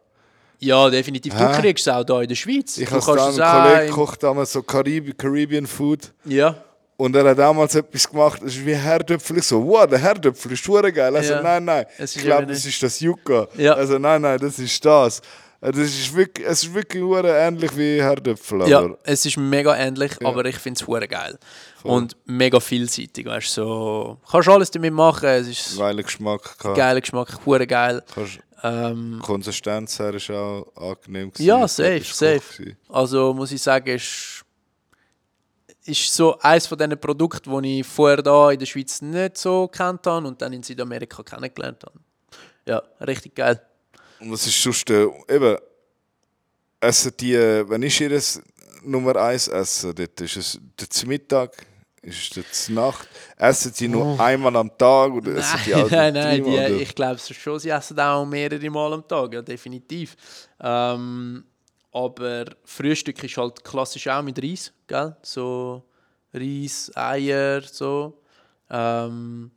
[0.58, 1.34] Ja, definitiv.
[1.34, 1.60] Du Hä?
[1.60, 2.78] kriegst es auch hier in der Schweiz.
[2.78, 6.12] Ich du habe einen Kollegen im- kocht damals so Carib Caribbean Food.
[6.24, 6.54] Ja,
[6.96, 9.38] Und er hat damals etwas gemacht, das ist wie Herdöpfel.
[9.38, 11.16] Ich so, wow, der Herdöpfel ist schon geil.
[11.16, 11.42] Also, Ja.
[11.42, 13.48] nein, nein, ich glaube, das ist das Yucca.
[13.56, 13.72] Ja.
[13.74, 15.20] Also, nein, nein, das ist das.
[15.62, 18.68] Also, Das ist wirklich, es ist wirklich ähnlich wie Herdöpfel.
[18.68, 20.28] ja, es ist mega ähnlich, Ja.
[20.28, 21.38] aber ich finde es geil.
[21.80, 21.90] Voll.
[21.92, 24.18] Und mega vielseitig, weißt du, so...
[24.30, 26.76] Kannst alles damit machen, es ist geiler Geschmack gehabt.
[26.76, 28.02] geiler Geschmack, hure geil.
[28.14, 31.30] Kannst, Ähm, Konsistenz her ist auch angenehm.
[31.32, 31.44] gewesen.
[31.46, 32.76] Ja, Es safe, safe.
[32.88, 34.44] Also muss ich sagen, ist,
[35.84, 39.66] ist so eines von diesen Produkten, die ich vorher da in der Schweiz nicht so
[39.66, 41.98] kennt habe und dann in Südamerika kennengelernt habe.
[42.68, 43.60] Ja, richtig geil.
[44.22, 45.56] Und was ist sonst, äh, eben,
[46.80, 48.20] essen die, äh, wenn ich ihr
[48.84, 51.66] Nummer 1 esse, dort ist es der zum Mittag,
[52.02, 55.90] ist es zur Nacht, essen sie nur einmal am Tag oder essen die Nein, auch
[55.90, 59.42] nein, nein, dreimal, die, ich glaube schon, sie essen auch mehrere Mal am Tag, ja,
[59.42, 60.16] definitiv.
[60.60, 61.44] Ähm,
[61.92, 65.16] aber Frühstück ist halt klassisch auch mit Reis, gell?
[65.22, 65.82] So
[66.32, 68.20] Reis, Eier, so.
[68.70, 69.50] Ähm,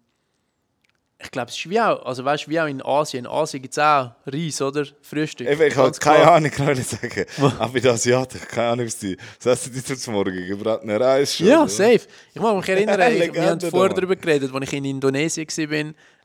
[1.17, 3.25] ich glaube, es ist wie auch, also weißt wie auch in Asien.
[3.25, 4.85] In Asien gibt es auch Reis, oder?
[5.01, 5.47] Frühstück.
[5.47, 6.29] Eben, ich habe keine.
[6.29, 7.25] Ahnung, kann ich sagen.
[7.59, 9.17] Aber den Asiaten, keine Ahnung, was die.
[9.41, 10.45] Was essen die zum Morgen?
[10.45, 11.47] Gebratene Reis schon?
[11.47, 11.69] Ja, oder?
[11.69, 12.01] safe.
[12.33, 13.95] Ich mag mich erinnern, ich, wir haben vorher da.
[13.95, 15.47] darüber geredet, als ich in Indonesien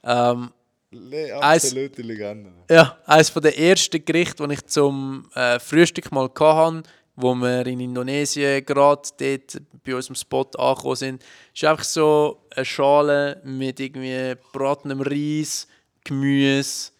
[0.02, 0.32] war.
[0.32, 0.50] Ähm,
[0.92, 2.50] Le absolute Legende.
[2.68, 6.82] Ja, eines der ersten Gerichte, die ich zum äh, Frühstück mal hatte,
[7.16, 12.64] wo wir in Indonesien gerade dort bei unserem Spot angekommen sind, ist einfach so eine
[12.64, 15.66] Schale mit irgendwie gebratenem Reis,
[16.04, 16.92] Gemüse,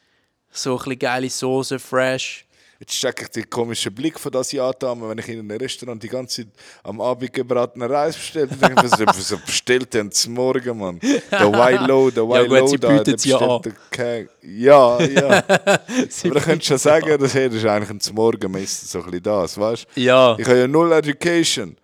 [0.51, 2.47] so ein bisschen geile Soße, fresh.
[2.81, 6.09] Jetzt checke ich den komischen Blick von Asiaten an, wenn ich in einem Restaurant die
[6.09, 6.53] ganze Zeit
[6.83, 8.47] am Abend gebratenen Reis bestelle.
[8.47, 10.99] Dann denke ich mir, was so bestellt denn zum Morgen, Mann?
[10.99, 15.29] Der Wilo, der Ja, gut, sie da, der es ja bestellt den Ke- Ja, ja.
[15.47, 19.05] Aber da könntest du ja sagen, das hier ist eigentlich ein Morgen, meistens so ein
[19.05, 20.01] bisschen das, weißt du?
[20.01, 21.77] Ja, Ich habe ja null Education.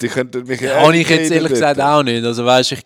[0.00, 2.24] Die könnten mich ja habe ich jetzt ehrlich gesagt auch nicht.
[2.24, 2.82] Also weißt, ich,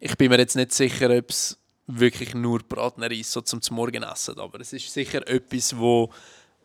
[0.00, 4.02] ich bin mir jetzt nicht sicher, ob es wirklich nur Bratener Reis so zum Morgen
[4.02, 6.10] essen, aber es ist sicher etwas, wo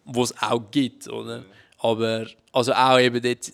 [0.05, 1.43] wo es auch gibt, oder?
[1.79, 3.51] Aber also auch eben dort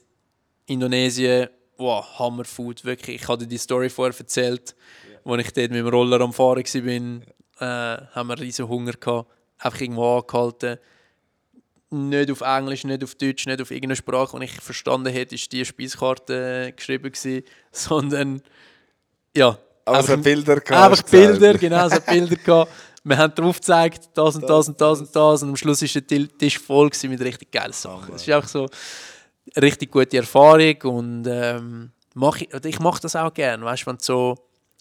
[0.65, 3.21] Indonesien, wow, Hammerfood, wirklich.
[3.21, 4.75] Ich hatte die Story vorher erzählt,
[5.23, 7.21] als ich dort mit dem Roller am Fahren war,
[7.59, 9.29] äh, haben wir riesen Hunger gehabt,
[9.59, 10.77] einfach irgendwo angehalten.
[11.89, 15.51] Nicht auf Englisch, nicht auf Deutsch, nicht auf irgendeine Sprache, die ich verstanden hätte, ist
[15.53, 18.41] die Speiskarte geschrieben gewesen, sondern
[19.35, 21.09] ja, Aber so einfach- Bilder gehabt, Einfach.
[21.09, 22.71] Bilder, genau, so Bilder gehabt.
[23.07, 25.43] Wir haben drauf gezeigt, das und das und das und das.
[25.43, 28.13] Und am Schluss war der Tisch voll mit richtig geilen Sachen.
[28.15, 28.67] Es ist einfach so
[29.55, 30.75] eine richtig gute Erfahrung.
[30.83, 34.35] Und ähm, mach ich, ich mache das auch gerne, weißt du, wenn du so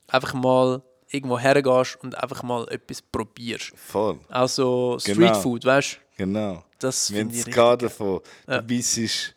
[0.08, 3.72] einfach mal irgendwo hergehst und einfach mal etwas probierst.
[3.76, 5.28] Voll, Auch so Genau.
[5.28, 6.64] Streetfood, weißt du, genau.
[6.78, 8.20] das ich es davon.
[8.48, 8.60] Ja.
[8.60, 9.34] Du beißt,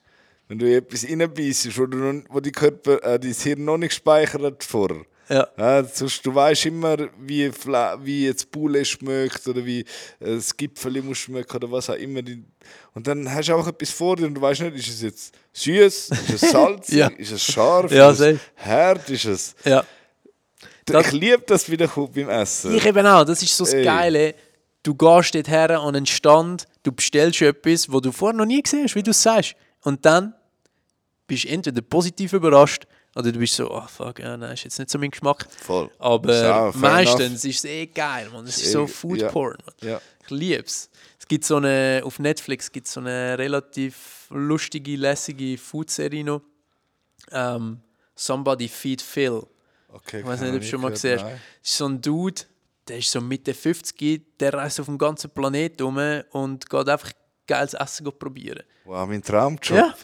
[0.47, 4.41] wenn du etwas reinbeißt, wo, du wo die Körper, äh, dein Hirn noch nicht gespeichert
[4.41, 5.05] hat vorher.
[5.29, 7.51] Ja, Ja, sonst, du weißt immer, wie,
[8.03, 9.85] wie jetzt Poulet schmeckt oder wie äh,
[10.35, 12.21] das Gipfel muss schmecken oder was auch immer.
[12.95, 15.33] Und dann hast du auch etwas vor dir und du weißt nicht, ist es jetzt
[15.53, 17.07] süß, ist es salzig, Ja.
[17.09, 19.55] ist es scharf, Ja, ist es hart, ist es...
[19.63, 19.83] ja.
[20.85, 22.75] Das- ich liebe das wieder beim Essen.
[22.75, 23.83] Ich eben auch, das ist so das Ey.
[23.85, 24.33] Geile.
[24.81, 28.61] Du gehst dort her an einen Stand, du bestellst etwas, wo du vorher noch nie
[28.63, 29.55] gesehen hast, wie du es sagst.
[29.83, 30.33] Und dann
[31.27, 34.77] bist du entweder positiv überrascht oder du bist so, oh fuck, ja, nein, ist jetzt
[34.79, 35.47] nicht so mein Geschmack.
[35.61, 35.85] Voll.
[35.87, 38.45] Ist Aber fair meistens ist es eh geil, man.
[38.45, 39.27] Das ist so Eh, Food.
[39.29, 39.57] Porn.
[39.65, 39.89] Man.
[39.89, 40.01] Ja.
[40.23, 40.89] Ich lieb's.
[41.19, 46.41] Es gibt so eine, auf Netflix gibt so eine relativ lustige, lässige Food-Serie noch.
[47.31, 47.81] Ähm,
[48.15, 49.43] Somebody Feed Phil.
[49.91, 51.31] Okay, Ich weiß nicht, ob du schon mal gesehen hast.
[51.63, 52.41] ist so ein Dude,
[52.87, 55.99] der ist so Mitte 50, der reist auf dem ganzen Planeten rum
[56.31, 57.11] und geht einfach
[57.47, 58.63] geiles Essen probieren.
[58.85, 59.77] Wow, mein Traumjob.
[59.77, 59.95] Ja.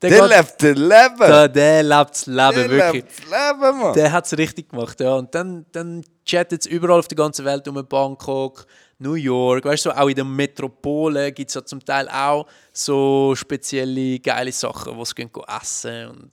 [0.00, 1.18] Der, Der lebt das Leben.
[1.18, 3.02] der, der lebt das Leben, der wirklich.
[3.04, 3.92] lebt das Leben, Mann.
[3.94, 5.14] Der hat es richtig gemacht, ja.
[5.14, 8.66] Und dann, dann chattet es überall auf der ganzen Welt um Bangkok,
[9.00, 12.46] New York, weißt du, so, auch in den Metropolen gibt es ja zum Teil auch
[12.72, 15.30] so spezielle geile Sachen, wo sie gehen
[15.60, 16.30] essen und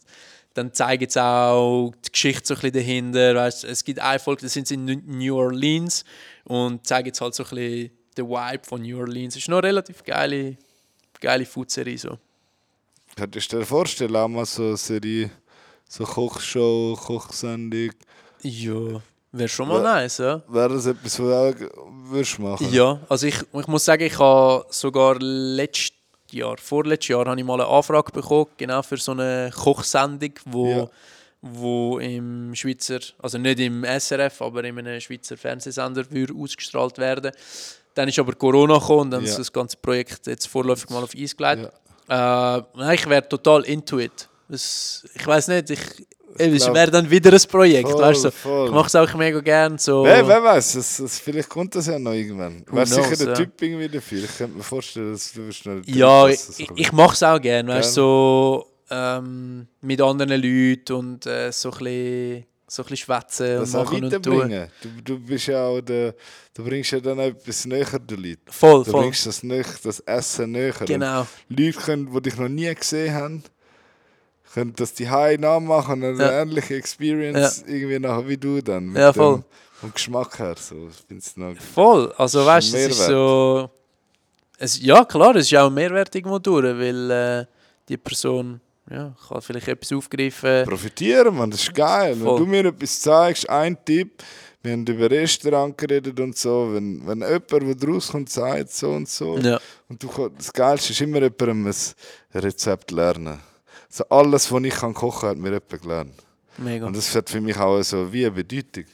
[0.56, 4.20] dann zeigen sie auch die Geschichte so ein bisschen dahinter, weißt du, es gibt eine
[4.20, 6.04] Folge, da sind sie in New Orleans
[6.46, 9.36] und zeigen jetzt halt so ein bisschen den Vibe von New Orleans.
[9.36, 10.56] Ist noch eine relativ geile,
[11.20, 12.18] geile Food-Serie so.
[13.16, 15.32] Könntest du dir vorstellen, auch mal so eine Serie,
[15.88, 17.92] so Kochshow, Kochsendung?
[18.42, 19.02] Ja,
[19.32, 19.96] Wäre schon mal Ja.
[20.02, 20.42] nice, ja.
[20.48, 21.54] Wäre das etwas, was du auch
[22.10, 22.72] würdest machen?
[22.72, 25.92] Ja, also ich, ich muss sagen, ich habe sogar letztes
[26.32, 30.68] Jahr, vorletztes Jahr, habe ich mal eine Anfrage bekommen, genau für so eine Kochsendung, wo,
[30.70, 30.90] Ja.
[31.42, 37.32] wo im Schweizer, also nicht im SRF, aber in einem Schweizer Fernsehsender würde ausgestrahlt werden.
[37.94, 39.30] Dann ist aber Corona gekommen und dann Ja.
[39.30, 41.64] ist das ganze Projekt jetzt vorläufig mal auf Eis gelegt.
[41.64, 41.70] Ja.
[42.10, 44.30] Äh, ich wäre total into it.
[44.50, 45.80] Es, ich weiß nicht, ich,
[46.38, 48.32] es wäre dann wieder ein Projekt, Voll, weißt du?
[48.32, 48.68] voll.
[48.68, 49.78] Ich mache es auch mega gern.
[49.78, 50.04] So.
[50.04, 52.64] Wer, wer weiß, das, das, vielleicht kommt das ja noch irgendwann.
[52.68, 53.34] Who Wäre sicher der ja.
[53.34, 54.24] Typ irgendwie dafür.
[54.24, 57.40] Ich könnte mir vorstellen, dass du noch Ja, ich, das ich, ich mache es auch
[57.40, 58.66] gerne, weißt du, Gern.
[58.66, 62.46] so ähm, mit anderen Leuten und äh, so ein bisschen,
[62.76, 64.68] so ein bisschen schwätzen und das machen und tun.
[64.82, 66.14] Du, du bist ja auch der,
[66.54, 68.42] du bringst ja dann etwas näher den Leuten.
[68.52, 69.02] Voll, Du voll.
[69.04, 70.74] bringst das, näher, das Essen näher.
[70.80, 71.26] Und Genau.
[71.50, 73.44] Leute, können, die dich noch nie gesehen haben,
[74.54, 76.42] können das die High nachmachen und eine Ja.
[76.42, 78.96] ähnliche Experience irgendwie nachher wie du dann.
[78.96, 79.44] Ja, voll.
[79.82, 80.56] Vom Geschmack her.
[80.58, 80.88] So.
[80.90, 82.14] Ich find's noch, Voll.
[82.18, 83.70] Also weißt du, es ist so.
[84.58, 87.46] Es, ja, klar, es ist auch ein Mehrwert irgendwo durch, weil äh,
[87.90, 90.66] die Person ja, kann vielleicht etwas aufgreifen.
[90.66, 92.16] profitieren, man, das ist geil.
[92.16, 92.26] Voll.
[92.40, 94.22] Wenn du mir etwas zeigst, ein Tipp,
[94.62, 98.92] wir haben über Restaurant geredet und so, wenn, wenn jemand, der draus kommt, sagt so
[98.92, 99.60] und so, Ja,
[99.90, 101.74] und du, kann- das Geilste ist immer jemandem ein
[102.42, 103.40] Rezept lernen.
[103.90, 106.14] So alles, was ich kann kochen, hat mir jemand gelernt.
[106.58, 106.86] mega.
[106.88, 108.86] Und das hat für mich auch so wie eine Bedeutung.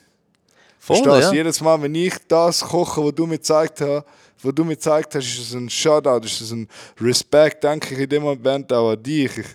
[0.80, 1.34] Voll, Verstehst ja.
[1.38, 4.04] Jedes Mal, wenn ich das koche, was du mir gezeigt hast,
[4.44, 6.68] was du mir gezeigt hast, ist es ein Shoutout, ist es ein
[7.00, 9.38] Respekt, denke ich in dem Moment auch an dich.
[9.38, 9.46] Ich,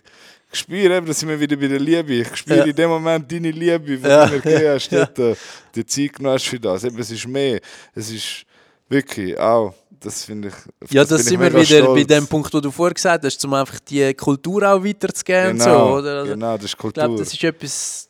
[0.53, 2.65] ich spüre eben, dass ich mir wieder bei der Liebe, ich spüre Ja.
[2.65, 4.27] in dem Moment deine Liebe, die Ja.
[4.27, 5.05] du mir gegeben hast, Ja.
[5.07, 5.37] dort, äh,
[5.75, 6.85] die Zeit genommen hast für das.
[6.85, 7.61] Eben, es ist mehr,
[7.95, 8.45] es ist
[8.89, 11.65] wirklich auch, das finde ich, Ja, das ich sind wir wieder bei
[12.03, 12.07] stolz.
[12.07, 16.03] dem Punkt, wo du vorher gesagt hast, um einfach die Kultur auch weiterzugeben Genau, und
[16.05, 16.19] so, oder?
[16.21, 17.03] Also, genau, das ist Ich Kultur.
[17.05, 18.09] glaube, das ist etwas,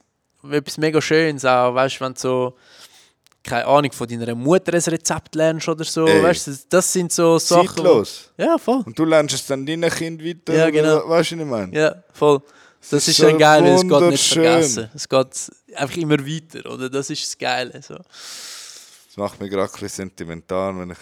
[0.51, 2.55] etwas mega Schönes auch, weißt du, wenn so,
[3.47, 6.23] keine Ahnung, von deiner Mutter ein Rezept lernst oder so, Ey.
[6.23, 7.63] weißt du, das sind so Sachen.
[7.63, 8.31] wo- Zeitlos.
[8.37, 8.83] Ja, voll.
[8.85, 10.97] Und du lernst es dann deinen Kind weiter, Ja, genau.
[10.99, 11.77] oder, weißt du, was ich meine?
[11.79, 12.41] Ja, voll.
[12.89, 14.91] Das, ist ist so dann geil, weil es geht nicht vergessen.
[14.95, 16.89] Es geht einfach immer weiter, oder?
[16.91, 17.81] Das ist das Geile.
[17.83, 17.95] So.
[17.97, 20.99] Das macht mich gerade ein bisschen sentimental, wenn ich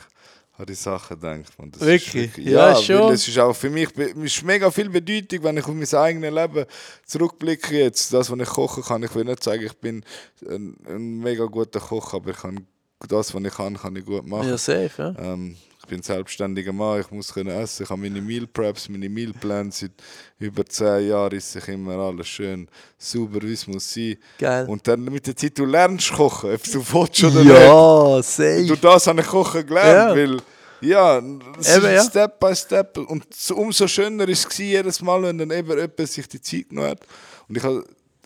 [0.57, 1.51] an die Sachen denke.
[1.59, 2.39] Und das Wirklich?
[2.39, 3.13] Ist Ja, ja, schon.
[3.13, 6.65] Es ist auch für mich ist mega viel Bedeutung, wenn ich auf mein eigenes Leben
[7.07, 8.13] zurückblicke jetzt.
[8.13, 10.05] Das, was ich kochen kann, ich will nicht sagen, ich bin
[10.49, 12.67] ein, ein mega guter Koch, aber ich kann
[13.09, 14.49] das, was ich kann, kann ich gut machen.
[14.49, 15.15] Ja, safe, ja.
[15.19, 17.83] Ähm, ich bin selbstständiger Mann, ich muss können essen.
[17.83, 19.93] Ich habe meine Meal Preps, meine Meal Plans seit
[20.39, 24.17] über zehn Jahren ist sich immer alles schön sauber, wie es muss sein.
[24.39, 24.67] Geil.
[24.67, 27.49] Und dann mit der Zeit, du lernst kochen, ob du willst oder nicht.
[27.53, 28.65] ja, safe.
[28.67, 30.23] Durch das habe ich Kochen gelernt, Ja.
[30.23, 30.41] weil
[30.81, 31.41] ja, Eben,
[31.85, 32.03] ja.
[32.05, 36.09] Step by Step und so, umso schöner ist es jedes Mal, wenn dann eben jemand
[36.09, 37.01] sich die Zeit genommen hat
[37.49, 37.65] und ich,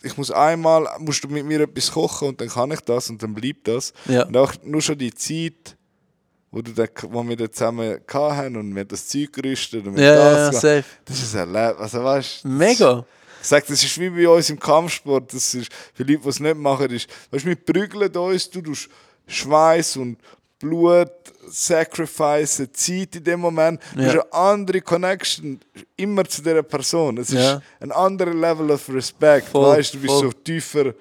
[0.03, 3.21] ich muss einmal, musst du mit mir etwas kochen und dann kann ich das und
[3.23, 4.23] dann bleibt das Ja.
[4.25, 5.77] und auch nur schon die Zeit,
[6.51, 9.95] wo, du dann, wo wir dann zusammen hatten und wir haben das Zeug gerüstet und
[9.95, 10.15] wir Ja,
[10.49, 10.85] das ja, safe.
[11.05, 13.05] das ist ein Erlebnis, also weißt Mega.
[13.41, 15.31] ich sage, das ist wie bei uns im Kampfsport.
[15.33, 18.89] Das ist, für Leute, die es nicht machen, ist, weißt, wir prügeln uns, du tust
[19.27, 20.17] Schweiß und
[20.59, 21.11] Blut,
[21.49, 23.79] Sacrifice, Zeit in dem Moment.
[23.95, 24.07] Du Ja.
[24.07, 25.59] hast eine andere Connection
[25.95, 27.17] immer zu dieser Person.
[27.19, 27.55] Es Ja.
[27.55, 29.47] ist ein anderer Level of Respect.
[29.49, 30.23] Voll, weißt, du bist voll.
[30.23, 30.93] so tiefer.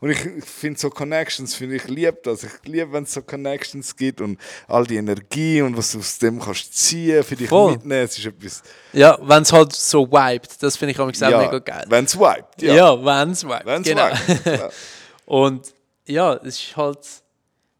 [0.00, 2.44] Und ich, ich finde so Connections, finde ich liebe das.
[2.44, 4.38] Ich liebe, wenn es so Connections gibt und
[4.68, 7.72] all die Energie und was du aus dem kannst ziehen, für dich Voll.
[7.72, 8.04] mitnehmen.
[8.04, 11.84] Es ist etwas, Ja, wenn es halt so vibet, das finde ich auch mega geil.
[11.88, 12.62] wenn es wiped.
[12.62, 13.66] Ja, Ja, wenn es vibet.
[13.66, 14.08] wenn es genau.
[14.08, 14.46] wiped.
[14.46, 14.70] Ja.
[15.26, 15.74] Und
[16.06, 16.98] ja, es ist halt.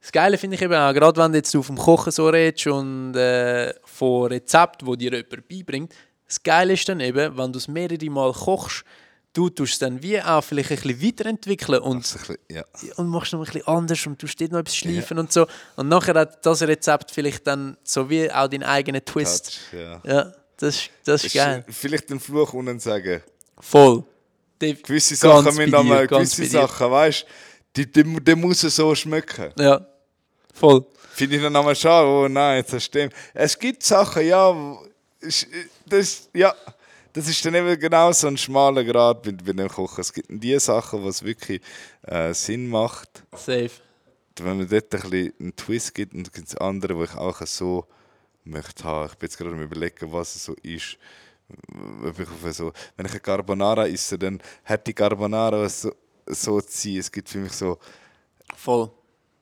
[0.01, 2.66] Das Geile finde ich eben auch, gerade wenn du jetzt auf dem Kochen so redest
[2.69, 5.93] und äh, von Rezepten, wo dir jemand beibringt,
[6.27, 8.85] das Geile ist dann eben, wenn du es mehrere Mal kochst,
[9.39, 12.64] du tust es dann wie auch vielleicht ein bisschen weiterentwickeln und, Das ein bisschen- ja.
[12.97, 15.47] und machst noch ein bisschen anders und du steht noch etwas schleifen und so.
[15.76, 19.61] Und nachher hat das Rezept vielleicht dann so wie auch deinen eigenen Twist.
[19.70, 20.01] Touch, ja.
[20.05, 21.64] Ja, das, ist- das ist geil.
[21.68, 23.22] Ist vielleicht den Fluch unten sagen.
[23.61, 24.03] Voll.
[24.61, 25.70] Def- Gewisse Sachen müssen
[26.09, 26.53] ganz gewisse.
[26.53, 27.26] Sachen, weißt
[27.74, 29.53] du, die, die, die muss so schmecken.
[29.57, 29.86] Ja,
[30.53, 30.84] voll.
[31.14, 33.11] Finde ich dann einmal schade, oh nein, du dem.
[33.34, 34.53] Es gibt Sachen, ja,
[35.86, 36.53] das, ja,
[37.12, 40.00] das ist dann eben genau so ein schmaler Grad bei, bei dem Kochen.
[40.00, 41.61] Es gibt die Sachen, was wirklich
[42.02, 43.24] äh, Sinn macht.
[43.32, 43.70] Safe.
[44.40, 47.40] wenn man dort ein bisschen einen Twist gibt und gibt es andere, wo ich auch
[47.46, 47.86] so
[48.44, 49.11] möchte haben.
[49.11, 50.96] Ich bin jetzt gerade am überlegen, was es so ist.
[52.04, 55.92] Ob ich auf so, wenn ich eine Carbonara esse, dann hat die Carbonara so,
[56.26, 56.98] so zu sein.
[56.98, 57.78] Es gibt für mich so,
[58.56, 58.90] Voll.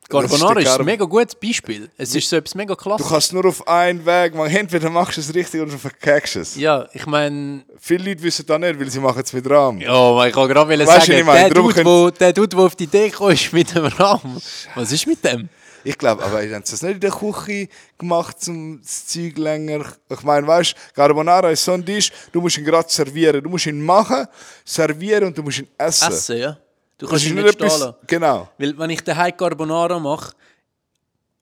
[0.09, 1.91] Carbonara der ist ein mega gutes Beispiel.
[1.97, 3.05] Es ist so etwas mega Du klasse.
[3.09, 4.55] kannst nur auf einen Weg machen.
[4.55, 6.57] Entweder machst du es richtig oder du verkackst es.
[6.57, 9.81] Ja, ich meine, Viele Leute wissen das nicht, weil sie machen es mit Rahmen.
[9.81, 11.49] ja, ich kann gerade Weißt du, sagen, ich meine?
[11.49, 14.41] der Dude, wo, der Dude, der auf die Idee gekommen ist mit dem Rahmen.
[14.75, 15.49] Was ist mit dem?
[15.85, 19.85] Ich glaube, aber haben sie das nicht in der Küche gemacht, um das Zeug länger...
[20.09, 23.41] Ich meine, weißt du, Carbonara ist so ein Tisch, du musst ihn gerade servieren.
[23.41, 24.27] Du musst ihn machen,
[24.65, 26.09] servieren und du musst ihn essen.
[26.13, 26.57] Essen, ja.
[26.99, 27.81] Du kannst ihn nicht stehen etwas...
[27.81, 27.95] lassen.
[28.07, 28.49] Genau.
[28.59, 30.33] Weil wenn ich daheim Carbonara mache,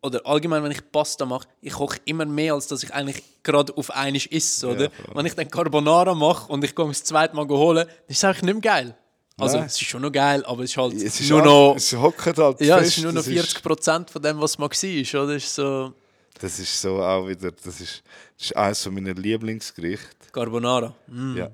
[0.03, 3.75] oder allgemein, wenn ich Pasta mache, ich koche immer mehr, als dass ich eigentlich gerade
[3.77, 4.91] auf einiges esse, oder?
[4.91, 5.15] voll.
[5.15, 8.25] wenn ich dann Carbonara mache und ich gehe das zweite Mal holen, dann ist es
[8.25, 8.97] eigentlich nicht mehr geil.
[9.39, 9.67] Also, Nein.
[9.67, 11.75] es ist schon noch geil, aber es ist halt Es ist nur noch...
[11.77, 12.91] Es hockt halt Ja, fest.
[12.91, 15.35] es ist nur noch das 40% von dem, was mal war, oder?
[15.35, 15.93] Ist so
[16.39, 17.51] Das ist so auch wieder...
[17.51, 18.03] Das ist,
[18.37, 20.31] das ist eines meiner Lieblingsgerichte.
[20.31, 20.95] Carbonara.
[21.09, 21.37] Mm.
[21.37, 21.51] Ja.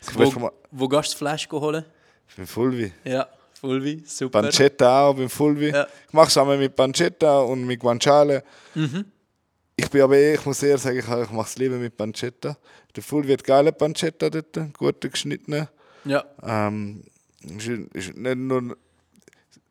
[0.00, 0.52] Ich Wo, mal...
[0.70, 1.84] wo gehst du das Fleisch holen?
[2.36, 2.92] Beim Fulvi.
[3.04, 3.26] Ja,
[3.60, 4.42] Fulvi, super.
[4.42, 5.70] Pancetta auch beim Fulvi.
[5.70, 5.86] Ja.
[6.06, 8.44] Ich mache es einmal mit Pancetta und mit Guanciale.
[8.74, 9.04] Mhm.
[9.76, 12.56] Ich bin aber eh, ich muss eher sagen, ich, ich mache es lieber mit Pancetta.
[12.94, 15.68] Der Fulvi hat geile Pancetta dort, gute geschnittene.
[16.04, 17.04] Ja, Ähm,
[17.42, 18.76] ist, ist nicht nur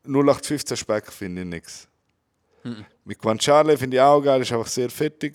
[0.04, 1.88] 0815 Speck finde ich nichts.
[2.64, 2.84] Mhm.
[3.04, 5.34] Mit Guanciale finde ich auch geil, ist einfach sehr fettig.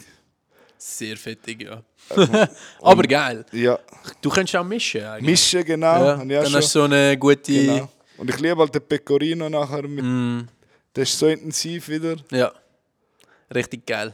[0.77, 1.83] sehr fettig, ja.
[2.81, 3.45] aber geil.
[3.51, 3.79] Ja,
[4.21, 5.29] Du kannst auch mischen eigentlich.
[5.31, 6.05] mischen genau.
[6.23, 7.51] ja, dann hast du so eine gute...
[7.53, 7.89] genau.
[8.17, 9.87] Und ich liebe halt den Pecorino nachher.
[9.87, 10.47] Mit, Mm,
[10.95, 12.15] Der ist so intensiv wieder.
[12.31, 12.51] ja,
[13.53, 14.13] richtig geil.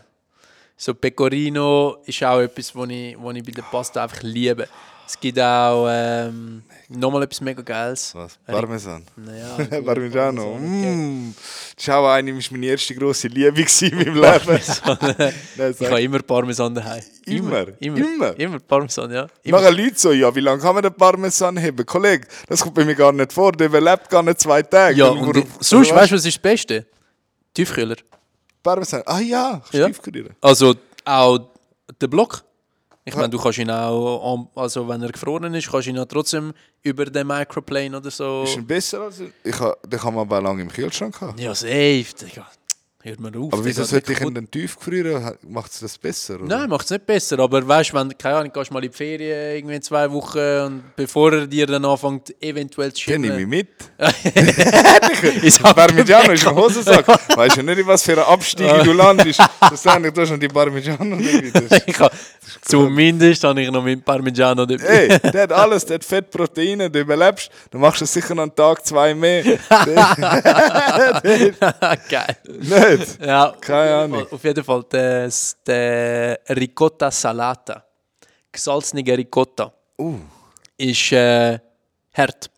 [0.78, 4.68] So Pecorino ist auch etwas, was ich, was ich bei der Pasta einfach liebe.
[5.10, 8.14] Es gibt auch ähm, nochmal etwas mega Geiles.
[8.14, 8.38] Was?
[8.46, 9.04] Parmesan.
[9.16, 10.44] Naja, Parmigiano.
[10.54, 11.34] Parmesan, Mm.
[11.90, 14.60] Auch eine war meine erste grosse Liebe in meinem Leben.
[15.58, 17.02] Nein, Ich habe immer Parmesan daheim.
[17.26, 17.66] Immer?
[17.80, 17.98] Immer?
[17.98, 18.40] Immer?
[18.40, 19.26] Immer Parmesan, ja.
[19.42, 19.58] Immer.
[19.58, 21.86] Nachher Leute so, ja, wie lange kann man den Parmesan haben?
[21.88, 24.96] Kollege, das kommt bei mir gar nicht vor, der überlebt gar nicht zwei Tage.
[25.00, 26.86] Ja, und die, sonst, weißt du, was ist das Beste?
[27.56, 27.96] Tiefkühler.
[28.62, 29.86] Parmesan, ah ja, Ja.
[29.86, 30.36] Stiefkurieren.
[30.40, 31.40] Also auch
[32.00, 32.44] der Block.
[33.10, 36.06] Ich meine, du kannst ihn auch, also wenn er gefroren ist, kannst du ihn auch
[36.06, 36.54] trotzdem
[36.84, 38.44] über den Microplane oder so.
[38.44, 39.20] Ist ein besser als...
[39.20, 41.38] Ich den kann man aber lange im Kühlschrank haben.
[41.38, 42.06] Ja, safe.
[42.22, 42.48] Digga.
[43.02, 43.54] Hört mir auf.
[43.54, 44.34] Aber wieso sollte ich kaputt.
[44.34, 45.32] ihn dann tief gefrieren?
[45.48, 46.36] Macht es das besser?
[46.36, 46.58] Oder?
[46.58, 47.40] Nein, macht es nicht besser.
[47.40, 50.84] Aber weißt du, wenn, keine Ahnung, gehst mal in die Ferien, irgendwie zwei Wochen und
[50.98, 53.70] bevor er dir dann anfängt, eventuell zu Den nehme ich mit.
[55.44, 57.08] Ist Parmigiano ist im Hosensack.
[57.38, 59.40] Weißt du nicht, in was für ein Abstieg du landest?
[59.62, 61.18] Das sind du hast noch die Parmigiano
[61.86, 62.14] ich habe,
[62.64, 64.84] zumindest habe ich noch mit Parmigiano dabei.
[64.84, 67.50] Ey, der hat alles, der hat Fett, Proteine, du überlebst.
[67.72, 69.44] Dann machst du sicher noch einen Tag, zwei mehr.
[72.10, 72.38] Geil.
[72.98, 73.22] Nicht?
[73.26, 74.20] Ja, Keine Ahnung.
[74.26, 75.30] Fall, auf jeden Fall der,
[75.68, 77.84] der Ricotta Salata,
[78.52, 80.18] gesalzene Ricotta, Uh,
[80.78, 81.60] ist äh,
[82.14, 82.50] hart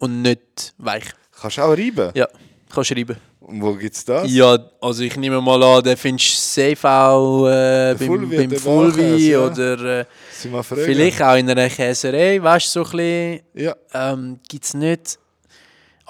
[0.00, 1.04] und nicht weich.
[1.40, 2.10] kannst du auch reiben?
[2.14, 2.26] Ja,
[2.72, 3.16] kannst du schreiben.
[3.40, 4.30] Und wo gibt es das?
[4.32, 8.50] Ja, also ich nehme mal an, den findest du safe auch äh, beim, Fulvi beim
[8.58, 9.38] Fulvi Käse, ja.
[9.46, 10.04] oder äh,
[10.62, 13.76] vielleicht auch in einer Käserei, weißt du, so ein bisschen, Ja.
[13.94, 15.18] ähm, gibt es nicht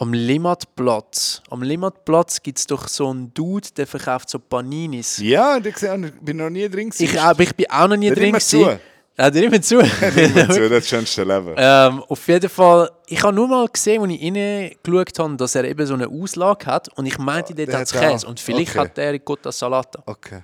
[0.01, 1.42] am Limmatplatz.
[1.51, 5.18] Am Limmatplatz gibt es doch so einen Dude, der verkauft so Paninis.
[5.18, 5.74] Ja, ich
[6.20, 6.90] bin noch nie drin.
[6.90, 7.05] gewesen.
[7.05, 8.32] Ich, aber ich bin auch noch nie Der drin.
[8.32, 8.78] gewesen.
[9.18, 9.78] Ja, der nimmt zu.
[10.16, 11.55] Immer zu, das schönste Leben.
[11.59, 15.64] ähm, auf jeden Fall, ich habe nur mal gesehen, als ich reingeschaut habe, dass er
[15.64, 17.92] eben so eine Auslage hat und ich meinte, dort der hat es.
[17.92, 18.78] Käse und vielleicht Okay.
[18.78, 20.03] hat der Ricotta Salata.
[20.07, 20.40] Okay.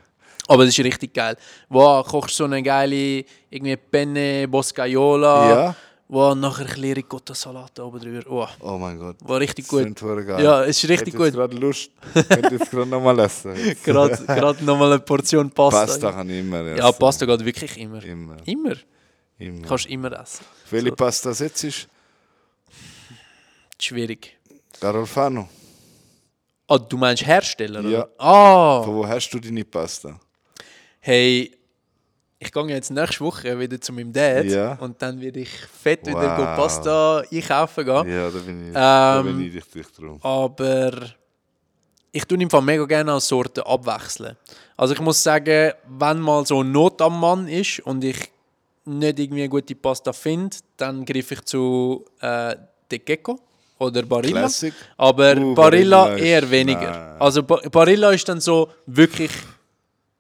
[0.48, 1.36] Aber das ist richtig geil.
[1.70, 5.74] Wow, kochst so eine geile irgendwie Penne Boscaiola, Ja.
[6.08, 8.22] Wo nachher ein bisschen Ricotta Salata oben drüber.
[8.30, 9.16] Oh, Oh mein Gott.
[9.22, 9.82] war richtig Das gut.
[9.82, 10.44] klingt verdammt geil.
[10.44, 11.40] Ja, es ist richtig Ich hätte jetzt gut.
[11.40, 11.90] gerade Lust.
[12.14, 13.54] Ich könnte jetzt gerade nochmal essen.
[13.84, 15.86] Gerade gerade nochmal eine Portion Pasta.
[15.86, 16.78] Pasta kann ich immer essen.
[16.78, 18.02] Ja, Pasta geht wirklich immer.
[18.04, 18.36] Immer.
[18.44, 18.76] Immer.
[19.38, 19.66] immer.
[19.66, 20.44] Kannst immer essen.
[20.70, 20.94] Welche So.
[20.96, 21.70] Pasta setzt du?
[23.80, 24.36] Schwierig.
[24.80, 25.48] Garolfano.
[26.68, 27.80] Ah, du meinst Hersteller?
[27.82, 28.04] Ja.
[28.04, 28.10] Oder?
[28.18, 30.18] Ah, Von wo hast du deine Pasta?
[31.00, 31.55] hey,
[32.38, 34.74] ich gehe jetzt nächste Woche wieder zu meinem Dad Ja.
[34.80, 35.48] und dann werde ich
[35.82, 36.36] fett wieder Wow.
[36.36, 38.08] go Pasta einkaufen gehen.
[38.10, 40.18] Ja, da bin ich, da Ähm, bin ich dich drum.
[40.22, 40.92] Aber
[42.12, 44.36] ich tue im Fall mega gerne als Sorten abwechseln.
[44.76, 48.30] Also ich muss sagen, wenn mal so Not am Mann ist und ich
[48.84, 52.54] nicht irgendwie eine gute Pasta finde, dann greife ich zu äh,
[52.90, 53.38] De Gecko
[53.78, 54.40] oder Barilla.
[54.42, 54.72] Classic.
[54.96, 56.90] Aber Uh, Barilla, Barilla eher weniger.
[56.90, 57.16] Nein.
[57.20, 59.30] Also ba Barilla ist dann so wirklich,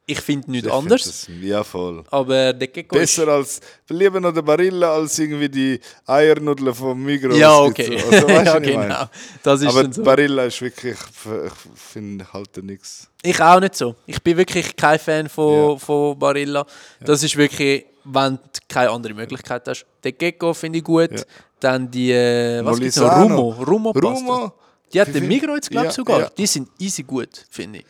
[0.08, 1.02] ich finde nichts Ich anders.
[1.24, 2.04] find Das, ja, voll.
[2.10, 3.16] Aber De Gecko ist...
[3.16, 7.36] Besser als, lieber noch der Barilla als irgendwie die Eiernudeln vom Migros.
[7.36, 7.98] Ja, okay.
[7.98, 8.06] so.
[8.10, 9.04] Also, weißt ja, genau.
[9.42, 10.02] Das ist Aber so.
[10.04, 13.08] Barilla ist wirklich, ich finde halt nichts.
[13.22, 13.96] Ich auch nicht so.
[14.06, 15.76] Ich bin wirklich kein Fan von, Ja.
[15.76, 16.64] von Barilla.
[17.00, 19.84] Das ist wirklich, wenn du keine andere Möglichkeit hast.
[20.04, 21.10] Der Gecko finde ich gut.
[21.10, 21.22] Ja.
[21.58, 23.10] Dann die, äh, was gibt's noch?
[23.18, 23.50] Rumo.
[23.66, 23.90] Rumo.
[23.90, 24.52] Rumo,
[24.92, 25.26] Die hat den?
[25.26, 26.20] Migros jetzt, glaube ich, Ja, sogar.
[26.20, 26.28] ja.
[26.36, 27.84] Die sind easy gut, finde ich.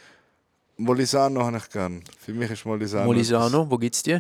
[0.77, 2.03] Molisano habe ich gern.
[2.19, 3.07] Für mich ist Molisano.
[3.07, 4.19] Molisano, wo gibt es die?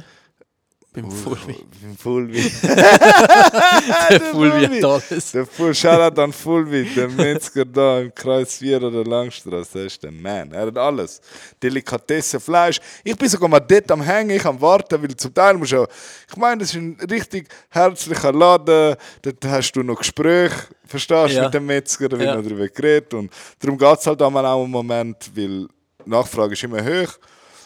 [0.92, 1.54] Beim Fulvi.
[1.82, 2.40] Beim Fulvi.
[2.62, 4.80] Der Fulvi Fulvi.
[4.80, 5.32] hat alles.
[5.32, 10.02] Der Full, Shoutout an Fulvi, der Metzger da im Kreis 4 oder Langstrasse, der ist
[10.02, 10.52] der Man.
[10.52, 11.20] Er hat alles.
[11.62, 12.80] Delikatesse, Fleisch.
[13.04, 15.82] Ich bin sogar mal dort am Hängen, ich am Warten, weil zum Teil musst du
[15.82, 15.88] auch,
[16.30, 21.36] ich meine, das ist ein richtig herzlicher Laden, dort hast du noch Gespräche, verstehst du,
[21.36, 21.44] Ja.
[21.44, 22.36] mit dem Metzger, da wird Ja.
[22.36, 25.66] noch darüber geredet und darum geht es halt auch einen Moment, weil
[26.06, 27.12] die Nachfrage ist immer hoch,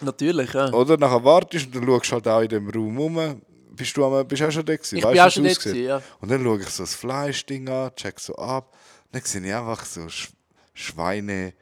[0.03, 0.72] Natürlich, ja.
[0.72, 0.97] oder?
[0.97, 3.43] Nachher wartest und dann schaust du halt auch in dem Raum rum.
[3.72, 4.97] Bist du, am- bist du auch schon da gewesen?
[4.99, 5.62] Ich Weißt bin du, auch schon aussieht?
[5.62, 6.03] gewesen, ja.
[6.20, 8.74] Und dann schaue ich so das Fleischding an, check so ab.
[9.12, 10.28] Dann sehe ich einfach so Sch
[10.74, 11.53] Schweine.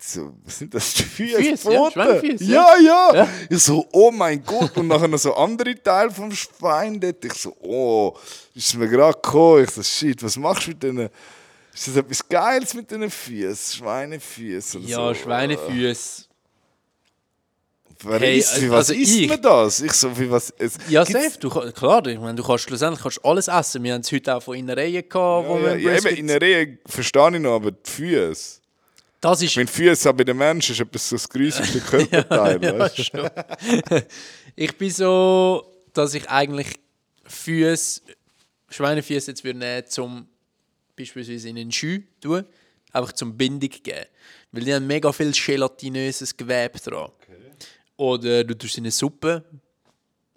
[0.00, 0.92] So, was sind das?
[0.92, 1.42] Füße?
[1.42, 1.90] Füße, ja,
[2.38, 3.14] ja, ja.
[3.14, 3.28] Ja.
[3.50, 4.76] Ich so, oh mein Gott.
[4.76, 7.24] Und nachher noch so andere Teile vom Schwein dort.
[7.24, 8.16] Ich so, oh,
[8.54, 9.64] ist mir gerade gekommen.
[9.64, 11.08] Ich so, shit, was machst du mit denen?
[11.74, 13.78] Ist das etwas Geiles mit diesen Füßen?
[13.78, 15.14] Schweinefüße oder Ja, so?
[15.14, 16.24] Schweinefüße.
[18.06, 19.80] Wer Hey, isst, wie was also isst ich- man das?
[19.80, 20.52] Ich so, wie was...
[20.58, 21.38] Es, Ja, safe.
[21.40, 23.82] Du, klar, ich meine, du kannst schlussendlich kannst alles essen.
[23.82, 26.18] Wir haben es heute auch von Innereien gehabt, wo Ja, wir ja, ja, eben, Brisket-
[26.18, 28.60] in der Reihe verstehe ich noch, aber die Füße.
[29.20, 32.62] Das ist Wenn Füße auch bei den Menschen ist etwas so das grüßigste Körperteil.
[32.62, 33.04] ja, weißt du?
[33.04, 33.30] schon.
[34.54, 35.64] ich bin so,
[35.94, 36.68] dass ich eigentlich
[37.24, 38.02] Füße,
[38.68, 40.28] Schweinefüße jetzt würde nehmen, zum
[40.96, 42.44] beispielsweise in einen Schuh tun,
[42.92, 44.06] einfach zum Bindung geben.
[44.52, 47.10] Weil die haben mega viel gelatinöses Gewebe dran.
[47.96, 49.44] Oder du tust in eine Suppe.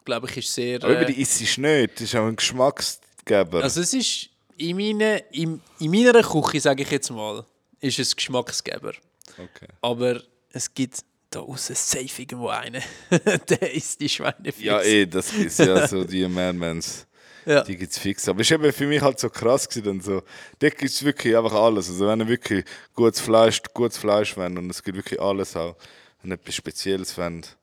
[0.06, 0.84] Glaube ich, ist sehr.
[0.84, 1.96] Aber äh, die isst es nicht.
[1.96, 3.64] Das ist auch ein Geschmacksgeber.
[3.64, 7.46] also es ist in, meine, in, in meiner Küche, sage ich jetzt mal,
[7.80, 8.94] ist es Geschmacksgeber.
[9.38, 9.68] okay.
[9.82, 12.82] Aber es gibt da außen safe irgendwo einen,
[13.50, 14.66] der isst die Schweinefüße.
[14.66, 17.07] Ja, eh, das ist ja so die Man-Mans.
[17.48, 17.64] Ja.
[17.64, 18.28] Die gibt es fix.
[18.28, 19.68] Aber es war eben für mich halt so krass.
[19.70, 20.22] Gewesen, dann so.
[20.60, 21.90] Dort gibt es wirklich einfach alles.
[21.90, 25.76] Also wenn ihr wirklich gutes Fleisch, gutes Fleisch wollt und es gibt wirklich alles auch,
[26.22, 27.56] wenn ihr etwas Spezielles wollt,